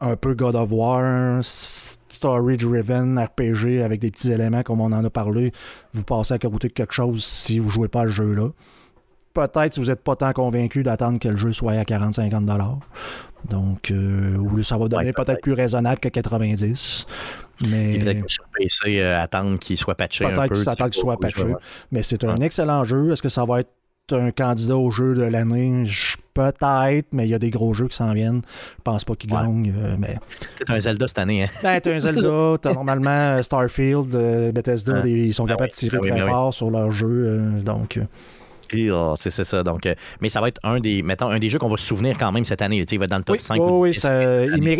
un 0.00 0.16
peu 0.16 0.34
God 0.34 0.54
of 0.54 0.70
War, 0.70 1.40
story-driven, 1.42 3.18
RPG 3.18 3.82
avec 3.82 4.00
des 4.00 4.10
petits 4.10 4.30
éléments 4.30 4.62
comme 4.62 4.80
on 4.80 4.92
en 4.92 5.04
a 5.04 5.10
parlé, 5.10 5.52
vous 5.94 6.04
passez 6.04 6.34
à 6.34 6.38
côté 6.38 6.68
de 6.68 6.72
quelque 6.72 6.92
chose 6.92 7.24
si 7.24 7.58
vous 7.58 7.68
ne 7.68 7.72
jouez 7.72 7.88
pas 7.88 8.02
à 8.02 8.06
ce 8.06 8.12
jeu-là 8.12 8.50
peut-être 9.36 9.74
si 9.74 9.80
vous 9.80 9.86
n'êtes 9.86 10.02
pas 10.02 10.16
tant 10.16 10.32
convaincu 10.32 10.82
d'attendre 10.82 11.18
que 11.18 11.28
le 11.28 11.36
jeu 11.36 11.52
soit 11.52 11.72
à 11.72 11.82
40-50$. 11.82 12.78
Donc, 13.48 13.90
euh, 13.90 14.62
ça 14.62 14.76
va 14.78 14.88
donner 14.88 15.12
peut-être 15.12 15.40
plus 15.40 15.52
raisonnable 15.52 16.00
que 16.00 16.08
90$. 16.08 17.06
Mais... 17.70 17.98
Peut-être 17.98 18.28
sur 18.28 18.44
PC, 18.52 19.00
euh, 19.00 19.20
attendre 19.22 19.58
qu'il 19.58 19.76
soit 19.76 19.94
patché. 19.94 20.24
Peut-être 20.24 20.84
qu'il 20.84 20.94
soit 20.94 21.18
patché. 21.18 21.44
Mais 21.92 22.02
c'est 22.02 22.24
un 22.24 22.36
excellent 22.36 22.84
jeu. 22.84 23.12
Est-ce 23.12 23.22
que 23.22 23.28
ça 23.28 23.44
va 23.44 23.60
être 23.60 23.70
un 24.12 24.30
candidat 24.30 24.76
au 24.76 24.90
jeu 24.90 25.14
de 25.14 25.22
l'année, 25.22 25.82
peut-être, 26.32 27.06
mais 27.12 27.26
il 27.26 27.30
y 27.30 27.34
a 27.34 27.40
des 27.40 27.50
gros 27.50 27.74
jeux 27.74 27.88
qui 27.88 27.96
s'en 27.96 28.12
viennent. 28.12 28.42
Je 28.78 28.82
pense 28.84 29.04
pas 29.04 29.16
qu'il 29.16 29.30
gagne. 29.30 29.72
Euh, 29.76 29.96
mais... 29.98 30.16
C'est 30.58 30.70
un 30.70 30.78
Zelda 30.78 31.08
cette 31.08 31.18
année. 31.18 31.42
Hein? 31.42 31.48
Ben, 31.62 31.80
un 31.84 31.98
Zelda, 31.98 32.56
t'as 32.62 32.74
normalement 32.74 33.42
Starfield, 33.42 34.52
Bethesda, 34.52 35.06
ils 35.06 35.34
sont 35.34 35.46
capables 35.46 35.70
de 35.70 35.74
tirer 35.74 35.98
très 35.98 36.24
fort 36.26 36.54
sur 36.54 36.70
leur 36.70 36.90
jeu. 36.90 37.60
donc. 37.64 37.98
Oh, 38.92 39.14
c'est 39.18 39.30
ça. 39.30 39.62
Donc, 39.62 39.86
euh, 39.86 39.94
mais 40.20 40.28
ça 40.28 40.40
va 40.40 40.48
être 40.48 40.60
un 40.62 40.80
des, 40.80 41.02
mettons, 41.02 41.28
un 41.28 41.38
des 41.38 41.50
jeux 41.50 41.58
qu'on 41.58 41.68
va 41.68 41.76
se 41.76 41.84
souvenir 41.84 42.18
quand 42.18 42.32
même 42.32 42.44
cette 42.44 42.62
année. 42.62 42.84
Il 42.90 42.98
va 42.98 43.04
être 43.04 43.10
dans 43.10 43.18
le 43.18 43.24
top 43.24 43.40
5. 43.40 43.60
oui, 43.60 43.92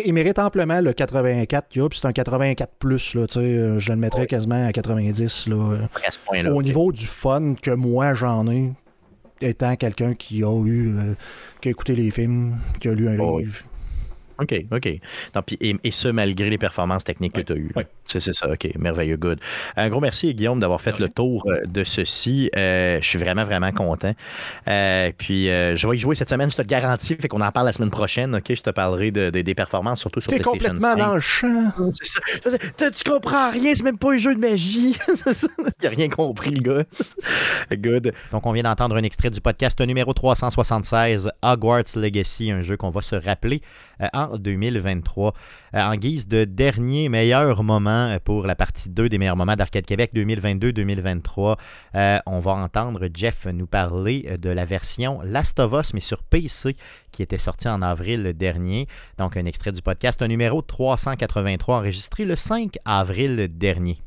il, 0.04 0.12
mérite, 0.12 0.38
amplement 0.38 0.80
le 0.80 0.92
84 0.92 1.66
puis 1.68 1.98
c'est 2.00 2.06
un 2.06 2.12
84 2.12 2.72
plus. 2.78 3.14
Là, 3.14 3.26
euh, 3.36 3.78
je 3.78 3.90
le 3.90 3.96
mettrais 3.96 4.26
quasiment 4.26 4.66
à 4.66 4.72
90. 4.72 5.48
Là, 5.48 5.78
euh, 6.34 6.50
au 6.50 6.62
niveau 6.62 6.92
du 6.92 7.06
fun 7.06 7.54
que 7.60 7.70
moi 7.70 8.14
j'en 8.14 8.48
ai, 8.48 8.72
étant 9.40 9.76
quelqu'un 9.76 10.14
qui 10.14 10.42
a 10.42 10.64
eu, 10.64 10.96
qui 11.60 11.68
a 11.68 11.70
écouté 11.70 11.94
les 11.94 12.10
films, 12.10 12.56
qui 12.80 12.88
a 12.88 12.94
lu 12.94 13.08
un 13.08 13.16
livre. 13.16 13.62
OK, 14.38 14.54
OK. 14.70 14.86
et, 14.86 15.90
ce, 15.90 16.08
malgré 16.08 16.50
les 16.50 16.58
performances 16.58 17.04
techniques 17.04 17.32
que 17.32 17.40
tu 17.40 17.52
as 17.52 17.56
eues. 17.56 17.72
C'est 18.04 18.20
ça, 18.20 18.48
OK. 18.50 18.68
Merveilleux, 18.78 19.16
good. 19.16 19.40
Un 19.76 19.88
gros 19.88 20.00
merci, 20.00 20.34
Guillaume, 20.34 20.60
d'avoir 20.60 20.80
fait 20.80 20.98
le 20.98 21.08
tour 21.08 21.44
euh, 21.46 21.64
de 21.66 21.84
ceci. 21.84 22.50
Euh, 22.56 22.98
je 23.00 23.06
suis 23.06 23.18
vraiment, 23.18 23.44
vraiment 23.44 23.72
content. 23.72 24.12
Euh, 24.68 25.10
puis, 25.16 25.46
je 25.46 25.88
vais 25.88 25.96
y 25.96 25.98
jouer 25.98 26.14
cette 26.14 26.28
semaine, 26.28 26.50
je 26.50 26.56
te 26.56 26.62
le 26.62 26.66
garantis. 26.66 27.16
Fait 27.16 27.28
qu'on 27.28 27.40
en 27.40 27.50
parle 27.50 27.66
la 27.66 27.72
semaine 27.72 27.90
prochaine, 27.90 28.36
OK? 28.36 28.44
Je 28.48 28.62
te 28.62 28.70
parlerai 28.70 29.10
de, 29.10 29.30
des 29.30 29.54
performances, 29.54 30.00
surtout 30.00 30.20
sur 30.20 30.28
PlayStation 30.28 30.52
complètement 30.52 30.96
dans 30.96 31.14
le 31.14 31.20
champ. 31.20 31.72
C'est 31.90 32.06
ça. 32.06 32.90
Tu 32.90 33.10
comprends 33.10 33.50
rien, 33.50 33.74
c'est 33.74 33.82
même 33.82 33.98
pas 33.98 34.12
un 34.12 34.18
jeu 34.18 34.34
de 34.34 34.40
magie. 34.40 34.96
Il 35.80 35.86
a 35.86 35.90
rien 35.90 36.08
compris, 36.08 36.50
le 36.50 36.60
gars. 36.60 36.84
good. 37.76 38.12
Donc, 38.32 38.46
on 38.46 38.52
vient 38.52 38.62
d'entendre 38.62 38.96
un 38.96 39.02
extrait 39.02 39.30
du 39.30 39.40
podcast 39.40 39.80
numéro 39.80 40.12
376, 40.12 41.30
Hogwarts 41.42 41.96
Legacy, 41.96 42.50
un 42.50 42.62
jeu 42.62 42.76
qu'on 42.76 42.90
va 42.90 43.02
se 43.02 43.16
rappeler 43.16 43.62
en 44.12 44.25
2023. 44.38 45.32
en 45.72 45.94
guise 45.94 46.28
de 46.28 46.44
dernier 46.44 47.08
meilleur 47.08 47.62
moment 47.62 48.16
pour 48.24 48.46
la 48.46 48.54
partie 48.54 48.88
2 48.90 49.08
des 49.08 49.18
meilleurs 49.18 49.36
moments 49.36 49.56
d'Arcade 49.56 49.86
Québec 49.86 50.10
2022-2023. 50.14 51.56
Euh, 51.94 52.18
on 52.26 52.40
va 52.40 52.52
entendre 52.52 53.08
Jeff 53.14 53.46
nous 53.46 53.66
parler 53.66 54.26
euh, 54.28 54.36
de 54.36 54.50
la 54.50 54.64
version 54.64 55.20
Last 55.22 55.58
of 55.60 55.72
Us, 55.72 55.94
mais 55.94 56.00
sur 56.00 56.22
PC, 56.22 56.76
qui 57.12 57.22
était 57.22 57.38
sortie 57.38 57.68
en 57.68 57.82
avril 57.82 58.32
dernier. 58.34 58.86
Donc, 59.18 59.36
un 59.36 59.44
extrait 59.44 59.72
du 59.72 59.82
podcast, 59.82 60.22
un 60.22 60.28
numéro 60.28 60.62
383 60.62 61.78
enregistré 61.78 62.24
le 62.24 62.36
5 62.36 62.76
avril 62.84 63.48
dernier. 63.50 63.98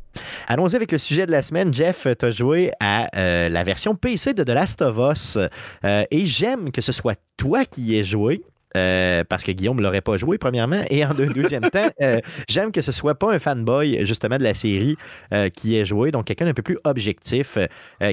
Allons-y 0.48 0.76
avec 0.76 0.92
le 0.92 0.98
sujet 0.98 1.26
de 1.26 1.32
la 1.32 1.42
semaine. 1.42 1.74
Jeff, 1.74 2.08
tu 2.18 2.26
as 2.26 2.32
joué 2.32 2.72
à 2.80 3.16
euh, 3.16 3.50
la 3.50 3.64
version 3.64 3.96
PC 3.96 4.34
de 4.34 4.44
The 4.44 4.50
Last 4.50 4.82
of 4.82 4.98
Us. 4.98 5.38
et 5.84 6.26
j'aime 6.26 6.72
que 6.72 6.82
ce 6.82 6.92
soit 6.92 7.20
toi 7.38 7.66
qui 7.66 7.82
y 7.84 7.98
aies 7.98 8.04
joué. 8.04 8.44
Euh, 8.78 9.24
parce 9.28 9.44
que 9.44 9.52
Guillaume 9.52 9.78
ne 9.78 9.82
l'aurait 9.82 10.02
pas 10.02 10.18
joué, 10.18 10.38
premièrement. 10.38 10.82
Et 10.90 11.04
en 11.06 11.14
deuxième 11.36 11.70
temps, 11.70 11.90
euh, 12.02 12.20
j'aime 12.48 12.72
que 12.72 12.82
ce 12.82 12.92
soit 12.92 13.16
pas 13.16 13.34
un 13.34 13.40
fanboy, 13.40 14.06
justement, 14.06 14.38
de 14.38 14.44
la 14.44 14.54
série 14.54 14.96
euh, 15.34 15.50
qui 15.50 15.76
ait 15.76 15.86
joué. 15.86 16.12
Donc, 16.12 16.26
quelqu'un 16.26 16.46
d'un 16.46 16.54
peu 16.54 16.62
plus 16.62 16.78
objectif, 16.84 17.58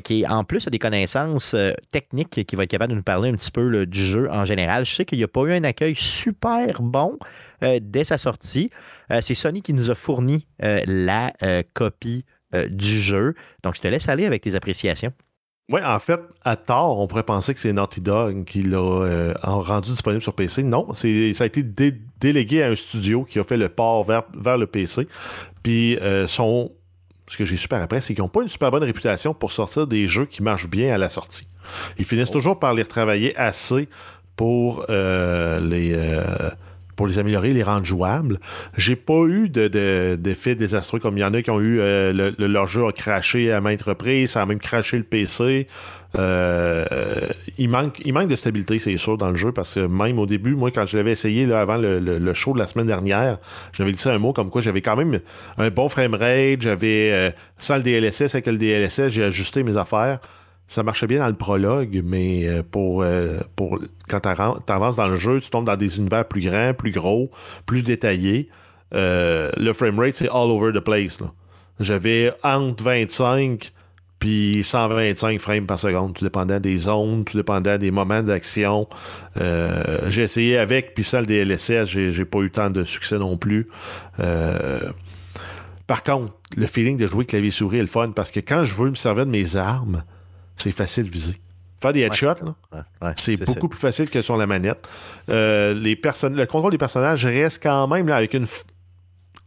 qui, 0.05 0.27
en 0.27 0.45
plus, 0.45 0.67
a 0.67 0.71
des 0.71 0.79
connaissances 0.79 1.55
techniques, 1.93 2.45
qui 2.47 2.57
va 2.57 2.65
être 2.65 2.71
capable 2.71 2.93
de 2.93 2.97
nous 2.97 3.03
parler 3.03 3.31
un 3.31 3.35
petit 3.35 3.51
peu 3.51 3.87
du 3.87 4.07
jeu 4.07 4.31
en 4.31 4.45
général. 4.45 4.87
Je 4.87 4.95
sais 4.95 5.05
qu'il 5.05 5.19
n'y 5.19 5.25
a 5.25 5.29
pas 5.29 5.43
eu 5.43 5.53
un 5.53 5.65
accueil 5.65 5.95
super 5.95 6.83
bon 6.83 7.19
dès 7.81 8.05
sa 8.05 8.19
sortie. 8.19 8.71
C'est 9.21 9.35
Sony 9.35 9.63
qui 9.63 9.73
nous 9.73 9.91
a 9.91 9.95
fourni 9.95 10.47
la 10.61 11.33
copie 11.75 12.25
du 12.69 13.01
jeu. 13.01 13.35
Donc, 13.63 13.77
je 13.77 13.81
te 13.81 13.89
laisse 13.89 14.09
aller 14.09 14.27
avec 14.27 14.43
tes 14.43 14.55
appréciations. 14.55 15.13
Oui, 15.69 15.81
en 15.83 15.99
fait, 15.99 16.21
à 16.45 16.55
tort, 16.55 17.01
on 17.01 17.09
pourrait 17.09 17.25
penser 17.25 17.53
que 17.53 17.59
c'est 17.59 17.73
Naughty 17.73 18.01
Dog 18.01 18.45
qui 18.45 18.63
l'a 18.63 18.79
euh, 18.79 19.35
rendu 19.43 19.91
disponible 19.91 20.23
sur 20.23 20.33
PC. 20.33 20.63
Non, 20.63 20.95
ça 20.95 21.09
a 21.09 21.47
été 21.47 21.65
délégué 22.21 22.63
à 22.63 22.69
un 22.69 22.77
studio 22.77 23.25
qui 23.25 23.41
a 23.41 23.45
fait 23.45 23.57
le 23.57 23.69
port 23.69 24.05
vers, 24.05 24.23
vers 24.33 24.59
le 24.59 24.69
PC. 24.69 25.09
Puis, 25.65 25.97
euh, 25.97 26.29
son, 26.29 26.71
ce 27.27 27.37
que 27.37 27.45
j'ai 27.45 27.57
super 27.57 27.83
après, 27.83 28.01
c'est 28.01 28.15
qu'ils 28.15 28.23
n'ont 28.23 28.29
pas 28.29 28.43
une 28.43 28.49
super 28.49 28.71
bonne 28.71 28.85
réputation 28.85 29.35
pour 29.35 29.51
sortir 29.51 29.89
des 29.89 30.07
jeux 30.07 30.27
qui 30.27 30.41
marchent 30.41 30.69
bien 30.69 30.95
à 30.95 30.99
la 30.99 31.11
sortie. 31.11 31.49
Ils 31.99 32.05
finissent 32.05 32.31
oh. 32.31 32.35
toujours 32.35 32.61
par 32.61 32.73
les 32.73 32.83
retravailler 32.83 33.37
assez 33.37 33.89
pour 34.37 34.87
euh, 34.89 35.59
les 35.59 35.97
pour 36.97 37.07
les 37.07 37.19
améliorer, 37.19 37.53
les 37.53 37.63
rendre 37.63 37.85
jouables. 37.85 38.41
J'ai 38.77 38.97
pas 38.97 39.25
eu 39.27 39.49
d'effet 39.49 40.55
de, 40.55 40.59
désastreux 40.59 40.99
comme 40.99 41.17
il 41.17 41.21
y 41.21 41.25
en 41.25 41.35
a 41.35 41.43
qui 41.43 41.51
ont 41.51 41.61
eu 41.61 41.79
euh, 41.81 42.33
leur 42.39 42.67
jeu 42.67 42.87
a 42.87 42.93
craché 42.93 43.53
à 43.53 43.61
maintes 43.61 43.83
reprises, 43.83 44.33
ça 44.33 44.43
a 44.43 44.47
même 44.47 44.59
craché 44.59 44.97
le 44.97 45.05
PC. 45.05 45.69
Euh, 46.19 46.85
il, 47.59 47.69
manque, 47.69 48.01
il 48.05 48.13
manque 48.13 48.29
de 48.29 48.37
stabilité, 48.37 48.79
c'est 48.79 48.97
sûr, 48.97 49.19
dans 49.19 49.31
le 49.31 49.37
jeu, 49.37 49.53
parce 49.53 49.75
que 49.75 49.81
même 49.81 50.19
au 50.19 50.27
début, 50.27 50.55
moi, 50.55 50.71
quand 50.71 50.87
je 50.87 50.97
l'avais 50.97 51.13
essayé 51.13 51.47
là, 51.47 51.61
avant 51.61 51.77
le, 51.77 52.35
show 52.35 52.55
de 52.55 52.59
la 52.59 52.67
semaine 52.67 52.87
dernière, 52.87 53.39
j'avais 53.73 53.93
dit 53.93 54.09
un 54.09 54.19
mot 54.19 54.33
comme 54.33 54.51
quoi 54.51 54.63
j'avais 54.63 54.83
quand 54.83 54.97
même 54.97 55.21
un 55.59 55.71
bon 55.71 55.89
framerate, 55.89 56.63
j'avais, 56.63 57.13
euh, 57.13 57.31
sans 57.59 57.77
le 57.77 57.83
DLSS, 57.83 58.35
avec 58.35 58.47
le 58.47 58.57
DLSS, 58.57 59.09
j'ai 59.09 59.25
ajusté 59.25 59.63
mes 59.63 59.77
affaires 59.77 60.21
ça 60.69 60.83
marchait 60.83 61.07
bien 61.07 61.21
dans 61.21 61.29
le 61.29 61.35
prologue, 61.35 62.03
mais 62.05 62.47
euh, 62.49 62.63
pour, 62.69 63.03
euh, 63.03 63.39
pour 63.55 63.79
quand 64.09 64.21
tu 64.21 64.73
avances 64.73 64.97
dans 64.97 65.09
le 65.09 65.15
jeu, 65.15 65.41
tu 65.41 65.51
tombes 65.51 65.67
dans 65.67 65.77
des 65.77 65.99
univers 65.99 66.27
plus 66.27 66.43
grands, 66.43 66.75
plus 66.75 66.91
gros, 66.91 67.31
plus 67.67 67.83
détaillés. 67.83 68.49
Euh, 68.95 69.51
le 69.57 69.73
framerate, 69.73 70.17
c'est 70.17 70.29
all 70.29 70.51
over 70.51 70.73
the 70.73 70.83
place. 70.83 71.19
J'avais 71.79 72.33
entre 72.43 72.83
25 72.85 73.73
puis 74.19 74.65
125 74.65 75.39
frames 75.39 75.67
par 75.67 75.79
seconde, 75.79 76.15
tout 76.15 76.25
dépendant 76.25 76.59
des 76.59 76.79
zones, 76.79 77.25
tout 77.25 77.37
dépendant 77.37 77.77
des 77.77 77.91
moments 77.91 78.23
d'action. 78.23 78.89
j'ai 79.37 80.23
essayé 80.23 80.57
avec, 80.57 80.95
puis 80.95 81.05
sans 81.05 81.21
le 81.21 81.27
DLSS, 81.27 81.85
j'ai 81.85 82.25
pas 82.25 82.39
eu 82.39 82.51
tant 82.51 82.71
de 82.71 82.83
succès 82.83 83.19
non 83.19 83.37
plus. 83.37 83.69
par 85.87 86.03
contre, 86.03 86.33
le 86.57 86.67
feeling 86.67 86.97
de 86.97 87.07
jouer 87.07 87.27
clavier-souris 87.27 87.77
est 87.77 87.83
le 87.83 87.87
fun, 87.89 88.11
parce 88.13 88.31
que 88.31 88.41
quand 88.41 88.65
je 88.65 88.75
veux 88.75 88.89
me 88.89 88.95
servir 88.95 89.27
de 89.27 89.31
mes 89.31 89.55
armes, 89.57 90.03
c'est 90.57 90.73
facile 90.73 91.07
de 91.07 91.11
viser. 91.11 91.41
Faire 91.81 91.93
des 91.93 92.01
headshots, 92.01 92.55
c'est 93.17 93.37
beaucoup 93.45 93.69
plus 93.69 93.79
facile 93.79 94.09
que 94.09 94.23
sur 94.23 94.37
la 94.37 94.47
manette. 94.47 94.89
Euh, 95.29 95.75
les 95.75 95.95
le 95.95 96.45
contrôle 96.47 96.71
des 96.73 96.79
personnages 96.79 97.27
reste 97.27 97.63
quand 97.63 97.87
même 97.87 98.09
là, 98.09 98.17
avec 98.17 98.33
une 98.33 98.47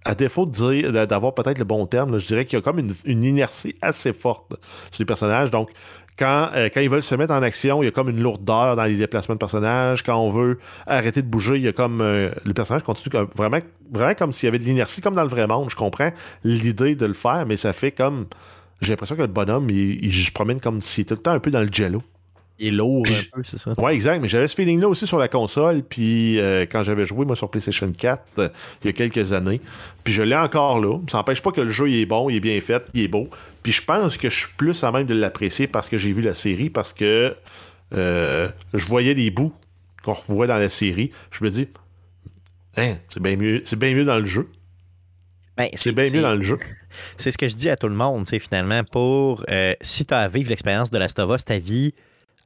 à 0.06 0.15
défaut 0.15 0.45
de 0.45 0.52
dire 0.52 1.07
d'avoir 1.07 1.34
peut-être 1.34 1.60
le 1.60 1.65
bon 1.65 1.86
terme, 1.86 2.18
je 2.18 2.27
dirais 2.27 2.45
qu'il 2.45 2.57
y 2.57 2.61
a 2.61 2.64
comme 2.64 2.80
une, 2.80 3.23
inertie 3.23 3.76
assez 3.81 4.14
forte 4.14 4.56
sur 4.91 5.02
les 5.02 5.06
personnages. 5.06 5.52
Donc, 5.52 5.72
quand, 6.18 6.49
euh, 6.56 6.69
quand 6.73 6.81
ils 6.81 6.90
veulent 6.90 7.03
se 7.03 7.15
mettre 7.15 7.34
en 7.34 7.41
action, 7.41 7.81
il 7.81 7.86
y 7.86 7.88
a 7.88 7.91
comme 7.91 8.10
une 8.10 8.22
lourdeur 8.22 8.76
dans 8.76 8.84
les 8.84 8.95
déplacements 8.95 9.36
de 9.36 9.40
personnages. 9.40 10.03
Quand 10.03 10.18
on 10.18 10.30
veut 10.30 10.60
arrêter 10.86 11.22
de 11.22 11.27
bouger, 11.27 11.56
il 11.56 11.64
y 11.64 11.68
a 11.68 11.73
comme. 11.73 12.02
Euh, 12.02 12.31
le 12.45 12.53
personnage 12.53 12.84
continue 12.84 13.10
comme, 13.10 13.30
vraiment, 13.36 13.60
vraiment 13.91 14.15
comme 14.15 14.31
s'il 14.34 14.48
y 14.48 14.49
avait 14.49 14.57
de 14.57 14.64
l'inertie, 14.64 15.02
comme 15.02 15.15
dans 15.15 15.23
le 15.23 15.30
vrai 15.30 15.48
monde. 15.48 15.69
Je 15.69 15.76
comprends 15.76 16.11
l'idée 16.44 16.95
de 16.95 17.06
le 17.06 17.14
faire, 17.14 17.45
mais 17.45 17.56
ça 17.57 17.73
fait 17.73 17.91
comme. 17.91 18.26
J'ai 18.81 18.93
l'impression 18.93 19.15
que 19.15 19.22
le 19.22 19.27
bonhomme, 19.27 19.69
il, 19.69 20.03
il 20.03 20.14
se 20.14 20.31
promène 20.31 20.60
comme 20.60 20.80
s'il 20.81 21.03
était 21.03 21.15
tout 21.15 21.19
le 21.19 21.23
temps 21.23 21.31
un 21.31 21.39
peu 21.39 21.51
dans 21.51 21.61
le 21.61 21.69
jello. 21.72 22.01
Il 22.61 22.68
est 22.68 22.72
lourd 22.72 23.06
un 23.07 23.38
peu, 23.38 23.43
c'est 23.43 23.57
ça? 23.57 23.72
Ouais, 23.77 23.95
exact. 23.95 24.19
Mais 24.22 24.27
j'avais 24.27 24.47
ce 24.47 24.56
feeling-là 24.56 24.89
aussi 24.89 25.07
sur 25.07 25.18
la 25.18 25.30
console. 25.30 25.81
Puis 25.81 26.38
euh, 26.39 26.65
quand 26.69 26.84
j'avais 26.84 27.06
joué, 27.06 27.26
moi, 27.26 27.38
sur 27.38 27.49
PlayStation 27.49 27.89
4, 27.89 28.22
euh, 28.38 28.49
il 28.84 28.88
y 28.88 28.89
a 28.89 28.93
quelques 28.93 29.31
années. 29.31 29.61
Puis 30.03 30.11
je 30.11 30.22
l'ai 30.23 30.35
encore 30.35 30.81
là. 30.81 30.99
Ça 31.10 31.19
n'empêche 31.19 31.41
pas 31.41 31.51
que 31.51 31.61
le 31.61 31.69
jeu 31.69 31.89
il 31.89 32.01
est 32.01 32.06
bon, 32.06 32.30
il 32.30 32.35
est 32.35 32.41
bien 32.41 32.60
fait, 32.60 32.89
il 32.93 33.03
est 33.03 33.07
beau. 33.07 33.30
Puis 33.64 33.72
je 33.72 33.81
pense 33.81 34.18
que 34.18 34.30
je 34.30 34.39
suis 34.39 34.53
plus 34.57 34.84
à 34.84 34.91
même 34.91 35.06
de 35.06 35.14
l'apprécier 35.15 35.68
parce 35.68 35.88
que 35.88 35.97
j'ai 35.97 36.11
vu 36.11 36.22
la 36.22 36.34
série, 36.34 36.69
parce 36.69 36.91
que 36.91 37.34
euh, 37.95 38.49
je 38.73 38.85
voyais 38.85 39.14
les 39.14 39.31
bouts 39.31 39.53
qu'on 40.03 40.14
revoit 40.14 40.47
dans 40.47 40.57
la 40.57 40.69
série. 40.69 41.11
Je 41.31 41.45
me 41.45 41.49
dis, 41.49 41.69
hein, 42.76 42.95
c'est 43.07 43.23
bien 43.23 43.38
mieux, 43.38 43.61
c'est 43.64 43.80
bien 43.80 43.93
mieux 43.95 44.06
dans 44.06 44.19
le 44.19 44.26
jeu. 44.26 44.49
Ben, 45.60 45.69
c'est 45.76 45.91
bien 45.91 46.10
mieux 46.10 46.22
dans 46.22 46.36
le 46.36 46.41
jeu. 46.41 46.57
C'est 47.18 47.31
ce 47.31 47.38
que 47.38 47.49
je 47.49 47.56
dis 47.56 47.69
à 47.69 47.76
tout 47.76 47.90
le 47.90 47.95
monde, 47.95 48.27
finalement, 48.27 48.84
pour 48.84 49.45
si 49.81 50.06
tu 50.06 50.14
as 50.14 50.19
à 50.19 50.27
vivre 50.30 50.49
l'expérience 50.49 50.90
de 50.90 50.98
la 50.98 51.07
Us, 51.07 51.45
ta 51.45 51.60
vie 51.60 51.94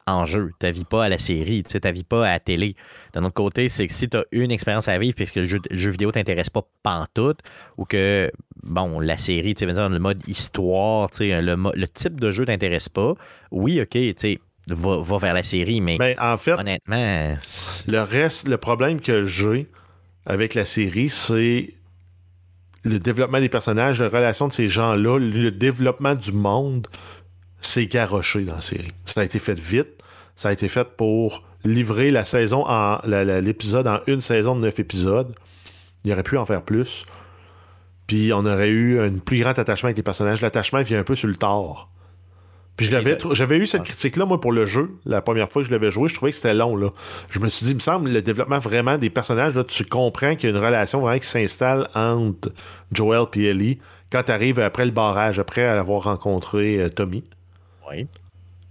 en 0.07 0.25
jeu. 0.25 0.51
Tu 0.59 0.71
vis 0.71 0.83
pas 0.83 1.05
à 1.05 1.09
la 1.09 1.17
série, 1.17 1.63
tu 1.63 1.91
vis 1.91 2.03
pas 2.03 2.27
à 2.27 2.31
la 2.33 2.39
télé. 2.39 2.75
D'un 3.13 3.23
autre 3.23 3.35
côté, 3.35 3.69
c'est 3.69 3.87
que 3.87 3.93
si 3.93 4.09
tu 4.09 4.17
as 4.17 4.25
une 4.31 4.51
expérience 4.51 4.87
à 4.87 4.97
vivre 4.97 5.15
puisque 5.15 5.35
le 5.35 5.47
jeu, 5.47 5.59
le 5.69 5.77
jeu 5.77 5.89
vidéo 5.91 6.11
t'intéresse 6.11 6.49
pas 6.49 6.63
pantoute 6.81 7.39
ou 7.77 7.85
que, 7.85 8.31
bon, 8.63 8.99
la 8.99 9.17
série, 9.17 9.53
le 9.59 9.99
mode 9.99 10.27
histoire, 10.27 11.09
le, 11.19 11.71
le 11.75 11.87
type 11.87 12.19
de 12.19 12.31
jeu 12.31 12.45
t'intéresse 12.45 12.89
pas, 12.89 13.13
oui, 13.51 13.79
OK, 13.81 13.89
tu 13.91 14.13
sais, 14.17 14.39
va, 14.67 14.97
va, 14.97 15.17
vers 15.17 15.33
la 15.33 15.43
série, 15.43 15.81
mais 15.81 15.97
ben, 15.97 16.15
en 16.19 16.37
fait, 16.37 16.53
honnêtement... 16.53 17.37
Le 17.87 17.99
reste, 17.99 18.47
le 18.47 18.57
problème 18.57 18.99
que 18.99 19.25
j'ai 19.25 19.67
avec 20.25 20.53
la 20.53 20.65
série, 20.65 21.09
c'est 21.09 21.73
le 22.83 22.99
développement 22.99 23.39
des 23.39 23.49
personnages, 23.49 24.01
la 24.01 24.09
relation 24.09 24.47
de 24.47 24.53
ces 24.53 24.67
gens-là, 24.67 25.17
le 25.17 25.51
développement 25.51 26.13
du 26.13 26.31
monde 26.31 26.87
c'est 27.63 27.87
garoché 27.87 28.43
dans 28.43 28.55
la 28.55 28.61
série. 28.61 28.91
Ça 29.05 29.21
a 29.21 29.23
été 29.23 29.39
fait 29.39 29.59
vite. 29.59 30.03
Ça 30.35 30.49
a 30.49 30.51
été 30.51 30.67
fait 30.67 30.87
pour 30.97 31.43
livrer 31.63 32.11
la 32.11 32.25
saison 32.25 32.65
en 32.67 32.99
l'épisode 33.05 33.87
en 33.87 33.99
une 34.07 34.21
saison 34.21 34.55
de 34.55 34.61
neuf 34.61 34.79
épisodes. 34.79 35.33
Il 36.03 36.11
aurait 36.11 36.23
pu 36.23 36.37
en 36.37 36.45
faire 36.45 36.63
plus. 36.63 37.05
Puis 38.07 38.33
on 38.33 38.45
aurait 38.45 38.69
eu 38.69 38.99
un 38.99 39.17
plus 39.19 39.39
grand 39.39 39.57
attachement 39.57 39.87
avec 39.87 39.97
les 39.97 40.03
personnages. 40.03 40.41
L'attachement 40.41 40.81
vient 40.81 40.99
un 40.99 41.03
peu 41.03 41.15
sur 41.15 41.27
le 41.27 41.35
tard. 41.35 41.89
Puis 42.75 42.87
j'avais 42.87 43.57
eu 43.57 43.67
cette 43.67 43.83
critique-là, 43.83 44.25
moi, 44.25 44.41
pour 44.41 44.51
le 44.51 44.65
jeu. 44.65 44.91
La 45.05 45.21
première 45.21 45.51
fois 45.51 45.61
que 45.61 45.67
je 45.67 45.71
l'avais 45.71 45.91
joué, 45.91 46.09
je 46.09 46.15
trouvais 46.15 46.31
que 46.31 46.37
c'était 46.37 46.55
long. 46.55 46.75
Là. 46.75 46.89
Je 47.29 47.39
me 47.39 47.47
suis 47.47 47.65
dit, 47.65 47.71
il 47.71 47.75
me 47.75 47.79
semble, 47.79 48.09
le 48.09 48.21
développement 48.21 48.57
vraiment 48.57 48.97
des 48.97 49.11
personnages, 49.11 49.53
là, 49.53 49.63
tu 49.63 49.85
comprends 49.85 50.35
qu'il 50.35 50.49
y 50.49 50.53
a 50.53 50.55
une 50.57 50.63
relation 50.63 50.99
vraiment 51.01 51.19
qui 51.19 51.27
s'installe 51.27 51.89
entre 51.93 52.51
Joel 52.91 53.25
et 53.35 53.45
Ellie 53.45 53.79
quand 54.11 54.23
tu 54.23 54.31
arrives 54.31 54.59
après 54.59 54.85
le 54.85 54.91
barrage, 54.91 55.39
après 55.39 55.63
avoir 55.63 56.03
rencontré 56.03 56.79
euh, 56.79 56.89
Tommy. 56.89 57.23
Oui. 57.89 58.07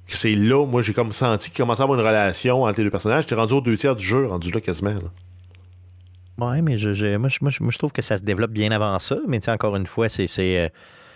C'est 0.08 0.34
là, 0.34 0.66
moi, 0.66 0.82
j'ai 0.82 0.92
comme 0.92 1.12
senti 1.12 1.50
qu'il 1.50 1.58
commençait 1.58 1.82
à 1.82 1.84
avoir 1.84 1.98
une 1.98 2.04
relation 2.04 2.62
entre 2.62 2.78
les 2.78 2.84
deux 2.84 2.90
personnages. 2.90 3.26
T'es 3.26 3.34
rendu 3.34 3.54
aux 3.54 3.60
deux 3.60 3.76
tiers 3.76 3.96
du 3.96 4.04
jeu, 4.04 4.26
rendu 4.26 4.50
là 4.50 4.60
quasiment. 4.60 4.94
Là. 4.94 6.46
Ouais, 6.46 6.60
mais 6.60 6.76
je, 6.76 7.16
moi, 7.16 7.28
je, 7.30 7.78
trouve 7.78 7.92
que 7.92 8.02
ça 8.02 8.18
se 8.18 8.22
développe 8.22 8.50
bien 8.50 8.72
avant 8.72 8.98
ça. 8.98 9.16
Mais 9.28 9.40
tu 9.40 9.50
encore 9.50 9.76
une 9.76 9.86
fois, 9.86 10.08
c'est. 10.08 10.28
Euh, 10.38 10.68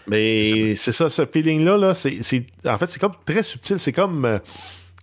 mais 0.09 0.75
c'est 0.77 0.93
ça, 0.93 1.11
ce 1.11 1.27
feeling-là, 1.27 1.77
là, 1.77 1.95
c'est, 1.95 2.45
en 2.65 2.79
fait, 2.79 2.91
c'est 2.91 3.01
comme 3.01 3.15
très 3.25 3.43
subtil. 3.43 3.79
C'est 3.79 3.93
comme 3.93 4.25
euh, 4.25 4.39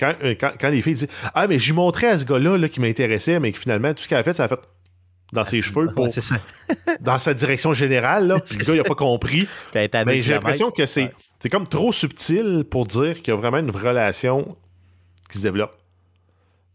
euh, 0.02 0.36
quand, 0.40 0.52
quand, 0.60 0.70
les 0.70 0.82
filles 0.82 0.96
disent 0.96 1.08
Ah, 1.34 1.48
mais 1.48 1.60
j'ai 1.60 1.74
montré 1.74 2.08
à 2.08 2.18
ce 2.18 2.26
gars-là 2.26 2.58
là, 2.58 2.70
qui 2.70 2.80
m'intéressait, 2.80 3.40
mais 3.40 3.52
que 3.52 3.60
finalement, 3.60 3.94
tout 3.94 4.04
ce 4.04 4.08
qu'elle 4.08 4.18
a 4.18 4.24
fait, 4.24 4.34
ça 4.34 4.46
a 4.46 4.48
fait 4.48 4.60
dans 5.32 5.46
ses 5.46 5.62
cheveux 5.62 5.90
pour, 5.94 6.08
dans 7.02 7.20
sa 7.20 7.34
direction 7.34 7.74
générale. 7.74 8.28
Là, 8.28 8.36
le 8.60 8.64
gars, 8.66 8.74
il 8.74 8.78
n'a 8.78 8.84
pas 8.84 8.96
compris. 8.96 9.48
mais 9.74 10.22
j'ai 10.22 10.34
l'impression 10.34 10.72
que 10.72 10.86
c'est, 10.86 11.12
c'est 11.40 11.50
comme 11.50 11.68
trop 11.68 11.92
subtil 11.92 12.64
pour 12.70 12.86
dire 12.86 13.22
qu'il 13.22 13.34
y 13.34 13.38
a 13.38 13.40
vraiment 13.40 13.58
une 13.58 13.72
relation 13.72 14.56
qui 15.32 15.40
se 15.40 15.44
développe. 15.44 15.78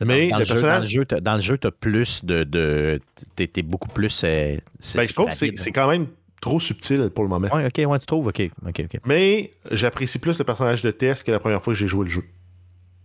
Mais 0.01 0.29
dans, 0.29 0.39
le, 0.39 0.45
jeu, 0.45 1.05
dans 1.05 1.35
le 1.35 1.41
jeu, 1.41 1.59
tu 1.59 1.67
as 1.67 1.71
plus 1.73 2.25
de. 2.25 2.45
de 2.45 3.01
T'es 3.35 3.63
beaucoup 3.63 3.89
plus. 3.89 4.23
Euh, 4.23 4.57
ben, 4.95 5.09
je 5.09 5.13
trouve 5.13 5.29
que 5.29 5.35
c'est 5.35 5.73
quand 5.73 5.91
même 5.91 6.07
trop 6.41 6.61
subtil 6.61 7.11
pour 7.15 7.25
le 7.25 7.31
moment. 7.31 7.49
Ouais, 7.55 7.67
ok, 7.67 7.91
ouais, 7.91 7.99
tu 7.99 8.07
trouves, 8.07 8.29
ok. 8.29 8.51
ok, 8.67 8.81
ok. 8.85 9.01
Mais 9.07 9.53
j'apprécie 9.71 10.19
plus 10.19 10.39
le 10.39 10.45
personnage 10.45 10.83
de 10.83 10.91
Tess 10.91 11.23
que 11.23 11.31
la 11.31 11.39
première 11.39 11.63
fois 11.63 11.73
que 11.73 11.79
j'ai 11.79 11.89
joué 11.89 12.05
le 12.05 12.11
jeu. 12.11 12.25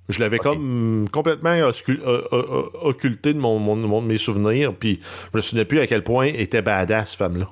Je 0.10 0.20
l'avais 0.20 0.38
comme 0.38 1.08
complètement 1.12 1.58
occulté 2.82 3.34
de, 3.34 3.40
mon, 3.40 4.02
mes 4.02 4.18
souvenirs, 4.18 4.74
puis 4.76 5.00
je 5.32 5.38
me 5.38 5.42
souvenais 5.42 5.66
plus 5.66 5.80
à 5.80 5.88
quel 5.88 6.04
point 6.04 6.26
était 6.26 6.62
badass, 6.62 7.12
cette 7.12 7.20
femme-là. 7.20 7.50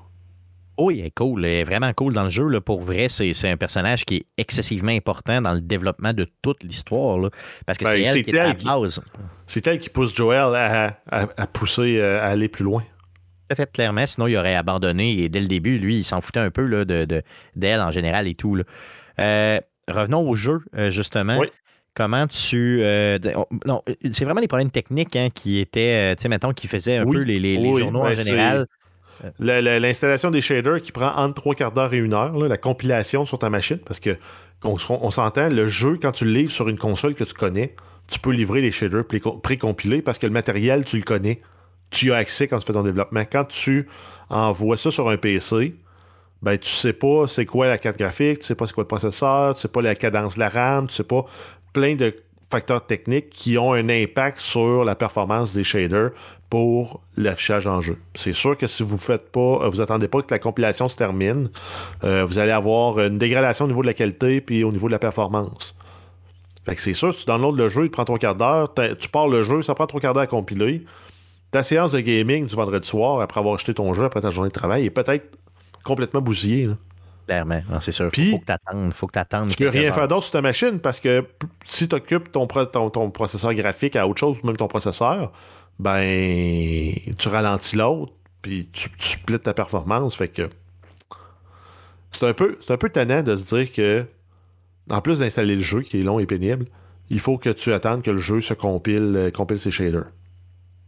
Oui, 0.77 0.99
elle 0.99 1.07
est 1.07 1.11
cool. 1.11 1.45
Elle 1.45 1.51
est 1.51 1.63
vraiment 1.63 1.91
cool 1.93 2.13
dans 2.13 2.23
le 2.23 2.29
jeu. 2.29 2.47
Là. 2.47 2.59
Pour 2.59 2.81
vrai, 2.81 3.07
c'est, 3.09 3.33
un 3.47 3.57
personnage 3.57 4.03
qui 4.03 4.17
est 4.17 4.25
excessivement 4.37 4.91
important 4.91 5.41
dans 5.41 5.53
le 5.53 5.61
développement 5.61 6.13
de 6.13 6.27
toute 6.41 6.63
l'histoire. 6.63 7.17
parce 7.65 7.77
que 7.77 7.83
ben, 7.83 7.91
c'est 7.91 8.01
elle 8.01 8.21
qui 8.23 8.31
est 8.31 8.39
à 8.39 8.47
la 8.47 8.53
base. 8.53 8.99
C'est 9.47 9.67
elle 9.67 9.79
qui 9.79 9.89
pousse 9.89 10.15
Joel 10.15 10.55
à, 10.55 11.47
pousser, 11.47 11.97
euh, 11.99 12.21
à 12.21 12.27
aller 12.27 12.47
plus 12.47 12.63
loin. 12.63 12.83
Fait 13.55 13.71
clairement, 13.71 14.05
sinon 14.07 14.27
il 14.27 14.37
aurait 14.37 14.55
abandonné 14.55 15.19
et 15.19 15.29
dès 15.29 15.39
le 15.39 15.47
début, 15.47 15.77
lui, 15.77 15.97
il 15.97 16.03
s'en 16.03 16.21
foutait 16.21 16.39
un 16.39 16.51
peu 16.51 16.65
là, 16.65 16.85
de, 16.85 17.23
d'elle 17.55 17.81
en 17.81 17.91
général 17.91 18.27
et 18.27 18.35
tout. 18.35 18.57
revenons 19.17 20.29
au 20.29 20.35
jeu, 20.35 20.61
justement. 20.89 21.37
Oui. 21.37 21.47
Comment 21.93 22.25
tu. 22.25 22.79
Euh, 22.81 23.19
non, 23.65 23.83
c'est 24.11 24.23
vraiment 24.23 24.39
les 24.39 24.47
problèmes 24.47 24.71
techniques 24.71 25.15
hein, 25.17 25.27
qui 25.33 25.59
étaient, 25.59 26.13
euh, 26.13 26.15
tu 26.15 26.23
sais, 26.23 26.29
mettons, 26.29 26.53
qui 26.53 26.67
faisaient 26.67 26.97
un 26.97 27.05
peu 27.05 27.19
les, 27.19 27.37
les, 27.39 27.55
journaux 27.55 28.01
en 28.01 28.15
général. 28.15 28.67
L'installation 29.39 30.31
des 30.31 30.41
shaders 30.41 30.81
qui 30.81 30.93
prend 30.93 31.13
entre 31.15 31.35
trois 31.35 31.53
quarts 31.53 31.73
d'heure 31.73 31.93
et 31.93 31.97
une 31.97 32.13
heure, 32.13 32.35
la 32.37 32.57
compilation 32.57 33.25
sur 33.25 33.39
ta 33.39 33.49
machine, 33.49 33.77
parce 33.79 33.99
que 33.99 34.17
on, 34.63 34.77
s'entend, 34.77 35.49
le 35.49 35.67
jeu, 35.67 35.99
quand 36.01 36.11
tu 36.13 36.25
le 36.25 36.31
livres 36.31 36.51
sur 36.51 36.69
une 36.69 36.77
console 36.77 37.13
que 37.13 37.23
tu 37.23 37.33
connais, 37.33 37.75
tu 38.07 38.19
peux 38.19 38.31
livrer 38.31 38.61
les 38.61 38.71
shaders 38.71 39.03
pré-compilés 39.43 40.01
parce 40.01 40.17
que 40.17 40.27
le 40.27 40.33
matériel, 40.33 40.85
tu 40.85 40.95
le 40.95 41.03
connais. 41.03 41.41
Tu 41.91 42.11
as 42.11 42.15
accès 42.15 42.47
quand 42.47 42.57
tu 42.59 42.65
fais 42.65 42.73
ton 42.73 42.83
développement. 42.83 43.23
Quand 43.31 43.45
tu 43.45 43.87
envoies 44.29 44.77
ça 44.77 44.91
sur 44.91 45.09
un 45.09 45.17
PC, 45.17 45.75
ben 46.41 46.57
tu 46.57 46.69
sais 46.69 46.93
pas 46.93 47.27
c'est 47.27 47.45
quoi 47.45 47.67
la 47.67 47.77
carte 47.77 47.99
graphique, 47.99 48.39
tu 48.39 48.45
sais 48.45 48.55
pas 48.55 48.65
c'est 48.65 48.73
quoi 48.73 48.83
le 48.83 48.87
processeur, 48.87 49.55
tu 49.55 49.61
sais 49.61 49.67
pas 49.67 49.81
la 49.81 49.93
cadence 49.93 50.35
de 50.35 50.39
la 50.39 50.49
RAM, 50.49 50.87
tu 50.87 50.95
sais 50.95 51.03
pas 51.03 51.25
plein 51.73 51.95
de 51.95 52.15
facteurs 52.49 52.85
techniques 52.85 53.29
qui 53.29 53.57
ont 53.57 53.73
un 53.73 53.87
impact 53.87 54.39
sur 54.39 54.83
la 54.83 54.95
performance 54.95 55.53
des 55.53 55.63
shaders 55.63 56.11
pour 56.49 57.01
l'affichage 57.15 57.65
en 57.65 57.79
jeu. 57.79 57.97
C'est 58.13 58.33
sûr 58.33 58.57
que 58.57 58.67
si 58.67 58.83
vous 58.83 58.97
faites 58.97 59.31
pas, 59.31 59.69
vous 59.69 59.79
attendez 59.79 60.09
pas 60.09 60.21
que 60.21 60.31
la 60.31 60.39
compilation 60.39 60.89
se 60.89 60.97
termine, 60.97 61.49
euh, 62.03 62.25
vous 62.25 62.39
allez 62.39 62.51
avoir 62.51 62.99
une 62.99 63.17
dégradation 63.17 63.65
au 63.65 63.67
niveau 63.69 63.81
de 63.81 63.87
la 63.87 63.93
qualité 63.93 64.41
puis 64.41 64.65
au 64.65 64.71
niveau 64.71 64.87
de 64.87 64.91
la 64.91 64.99
performance. 64.99 65.75
C'est 66.77 66.93
sûr, 66.93 67.13
si 67.13 67.21
tu 67.21 67.25
downloads 67.25 67.55
le 67.55 67.69
jeu, 67.69 67.85
il 67.85 67.91
prend 67.91 68.05
trois 68.05 68.19
quarts 68.19 68.35
d'heure, 68.35 68.73
tu 68.99 69.09
pars 69.09 69.27
le 69.27 69.43
jeu, 69.43 69.61
ça 69.61 69.73
prend 69.73 69.87
trois 69.87 70.01
quarts 70.01 70.13
d'heure 70.13 70.23
à 70.23 70.27
compiler. 70.27 70.83
Ta 71.51 71.63
séance 71.63 71.91
de 71.91 71.99
gaming 71.99 72.45
du 72.45 72.55
vendredi 72.55 72.87
soir, 72.87 73.19
après 73.19 73.39
avoir 73.39 73.55
acheté 73.55 73.73
ton 73.73 73.93
jeu, 73.93 74.03
après 74.03 74.21
ta 74.21 74.29
journée 74.29 74.49
de 74.49 74.53
travail, 74.53 74.85
est 74.85 74.89
peut-être 74.89 75.37
complètement 75.83 76.21
bousillée. 76.21 76.69
Clairement, 77.27 77.61
c'est 77.79 77.91
sûr. 77.91 78.09
Il 78.17 78.31
faut, 78.31 78.39
que 78.39 78.45
tu 78.45 78.51
attendes. 78.51 78.93
Faut 78.93 79.07
que 79.07 79.19
tu 79.49 79.57
peux 79.57 79.69
rien 79.69 79.91
faire 79.91 80.07
d'autre 80.07 80.23
sur 80.23 80.31
ta 80.31 80.41
machine 80.41 80.79
parce 80.79 80.99
que 80.99 81.25
si 81.65 81.87
tu 81.87 81.95
occupes 81.95 82.31
ton, 82.31 82.47
ton, 82.47 83.09
processeur 83.11 83.53
graphique 83.53 83.95
à 83.95 84.07
autre 84.07 84.19
chose, 84.19 84.43
même 84.43 84.57
ton 84.57 84.67
processeur, 84.67 85.31
ben 85.79 86.93
tu 87.17 87.27
ralentis 87.29 87.75
l'autre, 87.75 88.13
puis 88.41 88.69
tu, 88.71 88.89
tu 88.97 89.07
splits 89.07 89.39
ta 89.39 89.53
performance. 89.53 90.15
Fait 90.15 90.27
que 90.27 90.49
c'est 92.11 92.27
un 92.27 92.33
peu 92.33 92.57
c'est 92.59 92.73
un 92.73 92.77
peu 92.77 92.89
tannant 92.89 93.23
de 93.23 93.35
se 93.35 93.55
dire 93.55 93.71
que 93.71 94.05
en 94.89 95.01
plus 95.01 95.19
d'installer 95.19 95.55
le 95.55 95.63
jeu 95.63 95.81
qui 95.81 96.01
est 96.01 96.03
long 96.03 96.19
et 96.19 96.25
pénible, 96.25 96.65
il 97.09 97.19
faut 97.19 97.37
que 97.37 97.49
tu 97.49 97.71
attendes 97.73 98.01
que 98.01 98.11
le 98.11 98.17
jeu 98.17 98.41
se 98.41 98.53
compile, 98.53 99.13
euh, 99.15 99.31
compile 99.31 99.59
ses 99.59 99.71
shaders. 99.71 100.05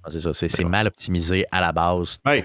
Ah, 0.05 0.09
c'est 0.11 0.19
ça, 0.19 0.33
c'est 0.33 0.63
mal 0.65 0.87
optimisé 0.87 1.45
à 1.49 1.61
la 1.61 1.71
base. 1.71 2.19
Ben, 2.25 2.43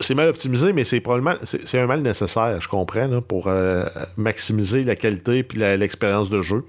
c'est 0.00 0.16
mal 0.16 0.28
optimisé, 0.28 0.72
mais 0.72 0.82
c'est 0.82 1.00
probablement 1.00 1.36
c'est 1.44 1.78
un 1.78 1.86
mal 1.86 2.02
nécessaire, 2.02 2.60
je 2.60 2.68
comprends, 2.68 3.20
pour 3.20 3.46
euh, 3.46 3.84
maximiser 4.16 4.82
la 4.82 4.96
qualité 4.96 5.46
et 5.48 5.76
l'expérience 5.76 6.28
de 6.28 6.42
jeu. 6.42 6.64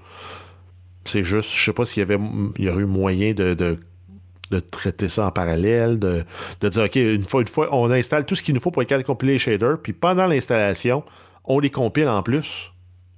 C'est 1.04 1.24
juste, 1.24 1.52
je 1.52 1.64
sais 1.64 1.72
pas 1.72 1.84
s'il 1.84 2.00
y 2.00 2.02
avait 2.02 2.18
il 2.58 2.64
y 2.64 2.68
aurait 2.68 2.82
eu 2.82 2.86
moyen 2.86 3.32
de, 3.32 3.54
de, 3.54 4.60
traiter 4.60 5.08
ça 5.08 5.26
en 5.26 5.32
parallèle, 5.32 5.98
de, 5.98 6.24
dire 6.62 6.84
OK, 6.84 6.94
une 6.94 7.24
fois, 7.24 7.40
une 7.40 7.48
fois, 7.48 7.68
on 7.72 7.90
installe 7.90 8.24
tout 8.24 8.36
ce 8.36 8.42
qu'il 8.44 8.54
nous 8.54 8.60
faut 8.60 8.70
pour 8.70 8.82
être 8.82 8.88
capable 8.88 9.02
de 9.02 9.06
compiler 9.08 9.32
les 9.32 9.38
shaders, 9.38 9.78
puis 9.82 9.92
pendant 9.92 10.26
l'installation, 10.26 11.02
on 11.44 11.58
les 11.58 11.70
compile 11.70 12.08
en 12.08 12.22
plus. 12.22 12.70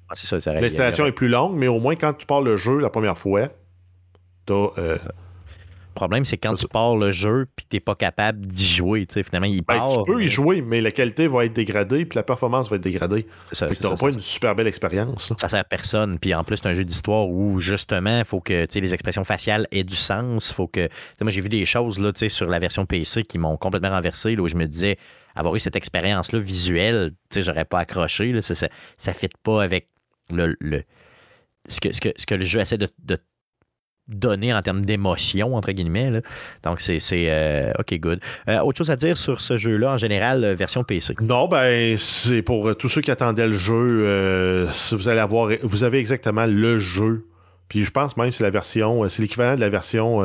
Ah, 0.09 0.15
ça, 0.15 0.39
L'installation 0.55 1.05
est 1.05 1.13
plus 1.13 1.29
longue, 1.29 1.57
mais 1.57 1.69
au 1.69 1.79
moins 1.79 1.95
quand 1.95 2.15
tu 2.15 2.25
parles 2.25 2.47
le 2.47 2.57
jeu 2.57 2.79
la 2.79 2.89
première 2.89 3.19
fois, 3.19 3.49
tu 4.47 4.55
as. 4.55 4.71
Euh, 4.79 4.97
Le 5.93 5.95
problème, 5.95 6.25
c'est 6.25 6.39
quand 6.39 6.55
tu 6.55 6.67
pars 6.69 6.97
le 6.97 7.11
jeu 7.11 7.47
puis 7.55 7.67
tu 7.69 7.77
n'es 7.77 7.81
pas 7.81 7.95
capable 7.95 8.47
d'y 8.47 8.67
jouer. 8.67 9.07
Finalement, 9.11 9.47
il 9.47 9.63
ben, 9.63 9.77
part. 9.77 9.89
tu 9.89 10.03
peux 10.11 10.25
y 10.25 10.29
jouer, 10.29 10.63
mais 10.63 10.81
la 10.81 10.91
qualité 10.91 11.27
va 11.27 11.45
être 11.45 11.53
dégradée 11.53 12.07
puis 12.07 12.17
la 12.17 12.23
performance 12.23 12.71
va 12.71 12.77
être 12.77 12.83
dégradée. 12.83 13.27
tu 13.53 13.65
n'auras 13.83 13.97
pas 13.97 14.11
une 14.11 14.23
super 14.23 14.55
belle 14.55 14.69
expérience. 14.69 15.33
Ça 15.37 15.51
sert 15.51 15.61
à 15.61 15.65
personne. 15.65 16.19
Puis 16.19 16.35
en 16.35 16.45
plus, 16.45 16.57
c'est 16.57 16.69
un 16.69 16.75
jeu 16.75 16.85
d'histoire 16.85 17.29
où 17.29 17.61
justement, 17.61 18.21
il 18.21 18.25
faut 18.25 18.41
que 18.41 18.67
les 18.75 18.95
expressions 18.95 19.25
faciales 19.25 19.67
aient 19.71 19.85
du 19.85 19.97
sens. 19.97 20.51
Faut 20.51 20.67
que. 20.67 20.89
Moi, 21.21 21.31
j'ai 21.31 21.43
vu 21.43 21.51
des 21.51 21.67
choses 21.67 21.99
là, 21.99 22.11
sur 22.29 22.49
la 22.49 22.59
version 22.59 22.87
PC 22.87 23.23
qui 23.23 23.37
m'ont 23.37 23.59
complètement 23.59 23.91
renversé, 23.91 24.35
là, 24.35 24.43
où 24.43 24.49
je 24.49 24.57
me 24.57 24.67
disais, 24.67 24.97
avoir 25.35 25.55
eu 25.55 25.59
cette 25.59 25.77
expérience-là 25.77 26.39
visuelle, 26.39 27.13
j'aurais 27.35 27.67
pas 27.67 27.81
accroché. 27.81 28.33
Là, 28.33 28.41
ça 28.41 28.55
ne 28.65 29.13
fit 29.13 29.29
pas 29.43 29.63
avec 29.63 29.89
le, 30.31 30.57
ce, 31.69 31.81
que, 31.81 31.93
ce, 31.93 32.01
que, 32.01 32.09
ce, 32.17 32.27
que, 32.27 32.35
le 32.35 32.45
jeu 32.45 32.61
essaie 32.61 32.79
de, 32.79 32.89
de 32.99 33.19
donner 34.09 34.53
en 34.53 34.63
termes 34.63 34.85
d'émotion, 34.85 35.55
entre 35.55 35.73
guillemets. 35.73 36.11
Là. 36.11 36.21
Donc, 36.63 36.81
c'est 36.81 37.01
euh, 37.13 37.73
OK, 37.79 37.95
good. 37.99 38.21
Euh, 38.49 38.61
autre 38.61 38.79
chose 38.79 38.91
à 38.91 38.97
dire 38.97 39.17
sur 39.17 39.41
ce 39.41 39.59
jeu-là, 39.59 39.95
en 39.95 39.99
général, 39.99 40.45
euh, 40.45 40.55
version 40.55 40.85
PC? 40.85 41.15
Non, 41.21 41.49
ben, 41.49 41.97
c'est 41.97 42.43
pour 42.43 42.77
tous 42.77 42.89
ceux 42.89 43.01
qui 43.01 43.11
attendaient 43.11 43.47
le 43.47 43.57
jeu, 43.57 44.69
si 44.73 44.95
vous 44.95 45.09
allez 45.09 45.21
avoir, 45.21 45.51
vous 45.63 45.85
avez 45.85 45.99
exactement 45.99 46.47
le 46.47 46.79
jeu 46.79 47.27
puis 47.73 47.87
je 47.87 47.91
pense 47.91 48.19
même 48.19 48.29
que 48.29 48.35
c'est 48.35 48.45
la 48.45 48.51
version, 48.51 49.09
c'est 49.09 49.23
l'équivalent 49.23 49.55
de 49.55 49.63
la 49.63 49.71
version 49.71 50.21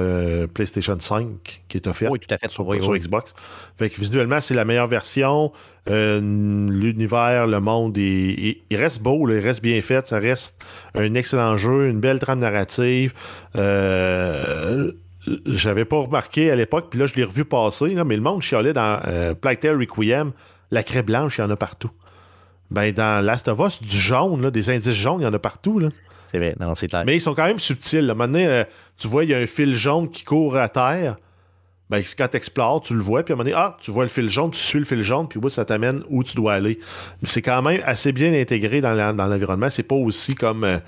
PlayStation 0.54 0.98
5 1.00 1.64
qui 1.70 1.78
est 1.78 1.88
offerte 1.88 2.12
oui, 2.12 2.20
tout 2.20 2.34
à 2.34 2.38
fait. 2.38 2.52
sur, 2.52 2.66
Xbox. 2.66 3.34
Fait 3.78 3.90
que 3.90 4.02
visuellement, 4.02 4.42
c'est 4.42 4.54
la 4.54 4.66
meilleure 4.66 4.90
version. 4.90 5.54
L'univers, 5.86 7.48
le 7.48 7.62
monde, 7.62 7.98
il, 7.98 8.58
reste 8.74 9.02
beau, 9.02 9.30
il 9.30 9.40
reste 9.40 9.64
bien 9.64 9.82
fait. 9.82 10.06
Ça 10.08 10.20
reste 10.20 10.62
un 10.94 11.14
excellent 11.14 11.56
jeu, 11.56 11.88
une 11.88 12.02
belle 12.02 12.20
trame 12.20 12.40
narrative. 12.40 13.14
Euh, 13.56 14.92
J'avais 15.46 15.86
pas 15.86 16.00
remarqué 16.00 16.52
à 16.52 16.56
l'époque, 16.58 16.88
puis 16.90 17.00
là, 17.00 17.06
je 17.06 17.16
l'ai 17.16 17.24
revu 17.24 17.46
passer, 17.46 17.96
mais 18.06 18.18
le 18.18 18.22
monde 18.22 18.42
chialait 18.42 18.74
dans 18.74 19.00
euh, 19.08 19.34
Plague 19.36 19.64
Requiem, 19.64 20.34
la 20.70 20.84
craie 20.84 21.02
blanche, 21.02 21.38
il 21.38 21.42
y 21.42 21.44
en 21.46 21.50
a 21.50 21.56
partout. 21.56 21.92
Ben, 22.72 22.92
dans 22.92 23.24
Last 23.24 23.48
of 23.48 23.60
Us, 23.66 23.82
du 23.82 23.96
jaune, 23.96 24.50
des 24.50 24.70
indices 24.70 24.92
jaunes, 24.92 25.22
il 25.22 25.24
y 25.24 25.28
en 25.28 25.34
a 25.34 25.40
partout. 25.40 25.80
Là. 25.80 25.88
C'est 26.32 26.40
vrai, 26.40 26.56
non, 26.60 26.76
c'est. 26.76 26.92
Mais 27.06 27.16
ils 27.16 27.22
sont 27.22 27.34
quand 27.34 27.46
même 27.46 27.60
subtils. 27.60 28.06
Là. 28.06 28.14
Maintenant, 28.14 28.40
euh, 28.40 28.64
tu 28.98 29.08
vois, 29.08 29.24
il 29.24 29.30
y 29.30 29.34
a 29.34 29.38
un 29.38 29.48
fil 29.48 29.76
jaune 29.76 30.10
qui 30.10 30.24
court 30.24 30.58
à 30.58 30.70
terre. 30.70 31.16
Ben, 31.90 32.04
quand 32.18 32.28
tu 32.28 32.36
explores, 32.36 32.82
tu 32.82 32.94
le 32.94 33.00
vois, 33.00 33.24
puis 33.24 33.32
à 33.32 33.36
un 33.36 33.38
moment 33.38 33.50
donné, 33.50 33.58
ah, 33.58 33.76
tu 33.80 33.92
vois 33.92 34.04
le 34.04 34.10
fil 34.10 34.30
jaune, 34.30 34.52
tu 34.52 34.60
suis 34.60 34.80
le 34.80 34.84
fil 34.84 35.04
jaune, 35.04 35.30
puis 35.30 35.40
oui, 35.42 35.50
ça 35.50 35.64
t'amène 35.64 36.04
où 36.10 36.22
tu 36.22 36.36
dois 36.36 36.56
aller. 36.56 36.80
Mais 37.22 37.30
c'est 37.30 37.42
quand 37.42 37.62
même 37.62 37.82
assez 37.86 38.12
bien 38.12 38.34
intégré 38.34 38.82
dans 38.82 38.94
l'environnement. 38.94 39.70
C'est 39.70 39.84
pas 39.84 39.96
aussi 39.96 40.36
comme 40.36 40.66
euh, 40.66 40.80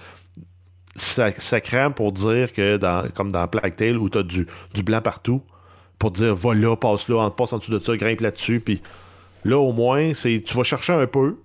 ça, 1.00 1.62
crame 1.62 1.94
pour 1.94 2.12
dire 2.12 2.54
que, 2.54 2.78
comme 3.14 3.32
dans 3.32 3.48
Plague 3.48 3.76
Tale, 3.76 3.98
où 3.98 4.10
tu 4.10 4.18
as 4.18 4.24
du, 4.24 4.48
du, 4.74 4.84
blanc 4.84 5.02
partout, 5.02 5.42
pour 5.98 6.12
dire, 6.12 6.36
va 6.36 6.54
là, 6.54 6.76
passe 6.76 7.08
là, 7.08 7.30
passe 7.30 7.54
en 7.54 7.60
dessous 7.60 7.72
de 7.72 7.80
ça, 7.80 7.96
grimpe 7.96 8.22
là-dessus, 8.22 8.60
puis 8.60 8.82
là, 9.44 9.58
au 9.58 9.72
moins, 9.72 10.14
c'est 10.14 10.44
tu 10.46 10.56
vas 10.56 10.64
chercher 10.64 10.94
un 10.94 11.08
peu, 11.08 11.38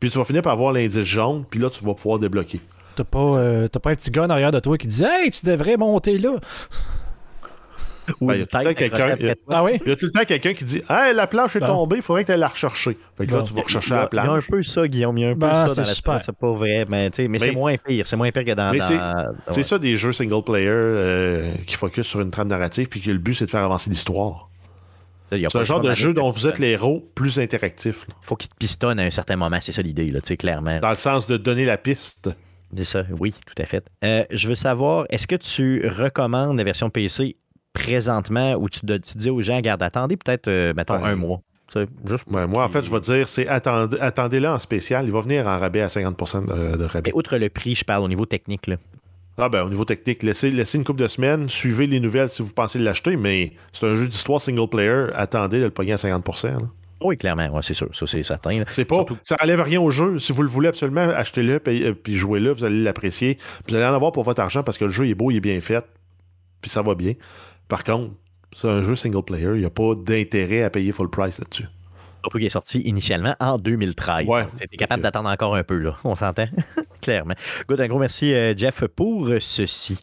puis 0.00 0.10
tu 0.10 0.18
vas 0.18 0.24
finir 0.24 0.42
par 0.42 0.54
avoir 0.54 0.72
l'indice 0.72 1.04
jaune, 1.04 1.44
puis 1.48 1.60
là, 1.60 1.70
tu 1.70 1.84
vas 1.84 1.94
pouvoir 1.94 2.18
débloquer. 2.18 2.60
T'as 2.94 3.04
pas, 3.04 3.18
euh, 3.18 3.68
pas 3.68 3.90
un 3.90 3.94
petit 3.94 4.10
gars 4.10 4.24
en 4.24 4.30
arrière 4.30 4.50
de 4.50 4.60
toi 4.60 4.78
qui 4.78 4.86
dit 4.86 5.04
Hey, 5.04 5.30
tu 5.30 5.46
devrais 5.46 5.76
monter 5.76 6.18
là. 6.18 6.36
Ben, 8.20 8.34
il 8.34 8.40
y 8.40 8.42
a 8.42 8.46
tout 8.46 8.58
le 8.58 8.64
temps 8.64 8.74
quelqu'un 8.74 9.16
ah 9.48 9.62
oui? 9.62 9.80
il 9.84 9.88
y 9.88 9.92
a 9.92 9.96
tout 9.96 10.06
le 10.06 10.10
temps 10.10 10.24
quelqu'un 10.24 10.54
qui 10.54 10.64
dit 10.64 10.82
Hey, 10.88 11.14
la 11.14 11.26
planche 11.28 11.54
est 11.56 11.60
tombée, 11.60 11.96
il 11.96 12.02
faudrait 12.02 12.24
que 12.24 12.32
tu 12.32 12.38
la 12.38 12.48
rechercher. 12.48 12.98
Fait 13.16 13.26
que 13.26 13.34
là, 13.34 13.42
tu 13.42 13.54
vas 13.54 13.62
rechercher 13.62 13.94
la 13.94 14.06
planche. 14.08 14.24
Il 14.24 14.28
y 14.28 14.30
a 14.30 14.34
un 14.34 14.40
peu 14.40 14.62
ça, 14.62 14.88
Guillaume. 14.88 15.18
Il 15.18 15.20
y 15.20 15.24
a 15.24 15.30
un 15.30 15.34
peu 15.34 15.46
ça 15.46 15.66
dans 15.66 15.82
la 15.82 16.22
C'est 16.22 16.36
pas 16.36 16.52
vrai, 16.52 16.84
mais, 16.88 17.10
mais, 17.28 17.38
c'est 17.38 17.52
moins 17.52 17.76
pire. 17.76 18.06
C'est 18.06 18.16
moins 18.16 18.30
pire 18.30 18.44
que 18.44 18.54
dans. 18.54 18.72
C'est 19.50 19.62
ça 19.62 19.78
des 19.78 19.96
jeux 19.96 20.12
single 20.12 20.42
player 20.42 20.68
euh, 20.68 21.52
qui 21.66 21.76
focus 21.76 22.06
sur 22.06 22.20
une 22.20 22.30
trame 22.30 22.48
narrative, 22.48 22.88
puis 22.88 23.00
que 23.00 23.10
le 23.10 23.18
but, 23.18 23.34
c'est 23.34 23.46
de 23.46 23.50
faire 23.50 23.62
avancer 23.62 23.88
l'histoire. 23.88 24.48
C'est 25.30 25.56
un 25.56 25.64
genre 25.64 25.80
de 25.80 25.94
jeu 25.94 26.12
dont 26.12 26.30
vous 26.30 26.46
êtes 26.46 26.58
les 26.58 26.70
héros 26.70 27.08
plus 27.14 27.38
interactif. 27.38 28.04
Il 28.08 28.14
faut 28.20 28.36
qu'il 28.36 28.50
te 28.50 28.56
pistonne 28.56 28.98
à 28.98 29.04
un 29.04 29.10
certain 29.10 29.36
moment, 29.36 29.58
c'est 29.60 29.72
ça 29.72 29.82
l'idée, 29.82 30.08
là, 30.08 30.20
clairement. 30.20 30.78
Dans 30.80 30.90
le 30.90 30.96
sens 30.96 31.26
de 31.26 31.36
donner 31.36 31.64
la 31.64 31.78
piste. 31.78 32.30
C'est 32.74 32.84
ça, 32.84 33.04
oui, 33.20 33.34
tout 33.46 33.60
à 33.60 33.66
fait. 33.66 33.86
Euh, 34.04 34.24
je 34.30 34.48
veux 34.48 34.54
savoir, 34.54 35.06
est-ce 35.10 35.26
que 35.26 35.36
tu 35.36 35.86
recommandes 35.86 36.56
la 36.56 36.64
version 36.64 36.88
PC 36.90 37.36
présentement 37.72 38.54
ou 38.54 38.68
tu, 38.68 38.80
dis 38.84 39.30
aux 39.30 39.42
gens, 39.42 39.60
garde, 39.60 39.82
attendez 39.82 40.16
peut-être, 40.16 40.48
euh, 40.48 40.72
mettons, 40.74 40.94
un 40.94 41.16
mois? 41.16 41.40
Juste... 42.06 42.26
moi, 42.28 42.64
en 42.64 42.68
fait, 42.68 42.84
je 42.84 42.90
vais 42.90 43.00
dire, 43.00 43.28
c'est 43.28 43.48
attendez, 43.48 43.96
attendez-le 43.98 44.48
en 44.48 44.58
spécial. 44.58 45.06
Il 45.06 45.12
va 45.12 45.22
venir 45.22 45.46
en 45.46 45.58
rabais 45.58 45.80
à 45.80 45.86
50% 45.86 46.46
de, 46.76 46.84
rabais. 46.84 47.10
Et 47.10 47.14
outre 47.14 47.38
le 47.38 47.48
prix, 47.48 47.74
je 47.74 47.84
parle 47.84 48.04
au 48.04 48.08
niveau 48.08 48.26
technique. 48.26 48.66
Là. 48.66 48.76
Ah 49.38 49.48
ben, 49.48 49.64
au 49.64 49.70
niveau 49.70 49.86
technique, 49.86 50.22
laissez, 50.22 50.50
laissez 50.50 50.76
une 50.76 50.84
couple 50.84 51.00
de 51.00 51.08
semaines, 51.08 51.48
suivez 51.48 51.86
les 51.86 52.00
nouvelles 52.00 52.28
si 52.28 52.42
vous 52.42 52.52
pensez 52.52 52.78
l'acheter, 52.78 53.16
mais 53.16 53.52
c'est 53.72 53.86
un 53.86 53.94
jeu 53.94 54.06
d'histoire 54.06 54.40
single 54.40 54.68
player, 54.68 55.06
attendez 55.14 55.58
de 55.58 55.64
le 55.64 55.70
payer 55.70 55.94
à 55.94 55.96
50 55.96 56.22
Oui, 57.04 57.16
clairement, 57.16 57.60
c'est 57.62 57.74
sûr, 57.74 57.88
ça 57.94 58.06
c'est 58.06 58.22
certain. 58.22 58.62
C'est 58.70 58.84
pas, 58.84 59.04
ça 59.22 59.36
enlève 59.42 59.60
rien 59.60 59.80
au 59.80 59.90
jeu. 59.90 60.18
Si 60.18 60.32
vous 60.32 60.42
le 60.42 60.48
voulez 60.48 60.68
absolument, 60.68 61.08
achetez-le 61.08 61.60
euh, 61.66 61.94
puis 61.94 62.14
jouez-le, 62.14 62.52
vous 62.52 62.64
allez 62.64 62.82
l'apprécier. 62.82 63.38
Vous 63.68 63.74
allez 63.74 63.84
en 63.84 63.94
avoir 63.94 64.12
pour 64.12 64.24
votre 64.24 64.40
argent 64.40 64.62
parce 64.62 64.78
que 64.78 64.84
le 64.84 64.92
jeu 64.92 65.08
est 65.08 65.14
beau, 65.14 65.30
il 65.30 65.36
est 65.36 65.40
bien 65.40 65.60
fait, 65.60 65.84
puis 66.60 66.70
ça 66.70 66.82
va 66.82 66.94
bien. 66.94 67.14
Par 67.68 67.84
contre, 67.84 68.12
c'est 68.56 68.68
un 68.68 68.82
jeu 68.82 68.94
single 68.94 69.22
player, 69.22 69.50
il 69.54 69.60
n'y 69.60 69.64
a 69.64 69.70
pas 69.70 69.94
d'intérêt 69.94 70.62
à 70.62 70.70
payer 70.70 70.92
full 70.92 71.10
price 71.10 71.38
là-dessus. 71.38 71.66
Surtout 72.24 72.38
qu'il 72.38 72.46
est 72.46 72.50
sorti 72.50 72.80
initialement 72.80 73.34
en 73.40 73.58
2013. 73.58 74.26
Ouais. 74.26 74.46
C'était 74.58 74.76
capable 74.76 75.02
d'attendre 75.02 75.28
encore 75.28 75.56
un 75.56 75.64
peu, 75.64 75.78
là. 75.78 75.96
On 76.04 76.14
s'entend? 76.14 76.46
Clairement. 77.02 77.34
Good, 77.68 77.80
un 77.80 77.88
gros 77.88 77.98
merci, 77.98 78.32
euh, 78.32 78.54
Jeff, 78.56 78.84
pour 78.86 79.28
ceci. 79.40 79.98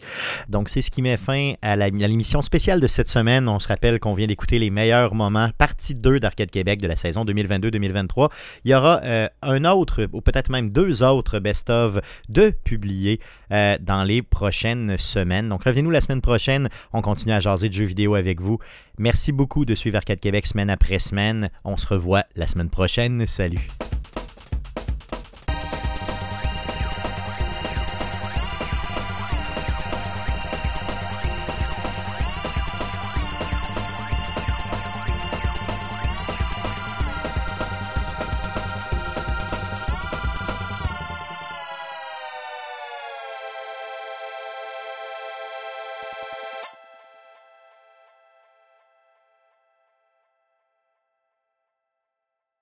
Donc, 0.50 0.68
c'est 0.68 0.82
ce 0.82 0.91
qui 0.91 1.02
met 1.02 1.16
fin 1.16 1.54
à 1.62 1.78
l'émission 1.78 2.41
spéciale 2.41 2.82
de 2.82 2.88
cette 2.88 3.08
semaine. 3.08 3.48
On 3.48 3.60
se 3.60 3.70
rappelle 3.70 4.00
qu'on 4.02 4.14
vient 4.14 4.28
d'écouter 4.28 4.60
les 4.60 4.70
meilleurs 4.70 5.16
moments, 5.16 5.50
partie 5.58 5.94
2 5.94 6.20
d'Arcade 6.20 6.52
Québec 6.52 6.82
de 6.82 6.88
la 6.88 6.98
saison 6.98 7.24
2022-2023. 7.24 8.30
Il 8.66 8.72
y 8.72 8.76
aura 8.76 9.00
euh, 9.04 9.30
un 9.41 9.64
autre, 9.64 10.08
ou 10.12 10.20
peut-être 10.20 10.50
même 10.50 10.72
deux 10.72 11.04
autres 11.04 11.40
best-of 11.40 12.00
de 12.28 12.50
publier 12.50 13.22
euh, 13.51 13.77
dans 13.80 14.03
les 14.03 14.21
prochaines 14.21 14.97
semaines. 14.97 15.49
Donc, 15.49 15.63
revenez-nous 15.63 15.91
la 15.91 16.01
semaine 16.01 16.21
prochaine. 16.21 16.69
On 16.93 17.01
continue 17.01 17.34
à 17.34 17.39
jaser 17.39 17.69
de 17.69 17.73
jeux 17.73 17.85
vidéo 17.85 18.15
avec 18.15 18.41
vous. 18.41 18.59
Merci 18.97 19.31
beaucoup 19.31 19.65
de 19.65 19.76
suivre 19.76 19.97
Arcade 19.97 20.19
Québec 20.19 20.45
semaine 20.45 20.69
après 20.69 20.99
semaine. 20.99 21.49
On 21.63 21.77
se 21.77 21.88
revoit 21.88 22.23
la 22.35 22.47
semaine 22.47 22.69
prochaine. 22.69 23.26
Salut. 23.26 23.67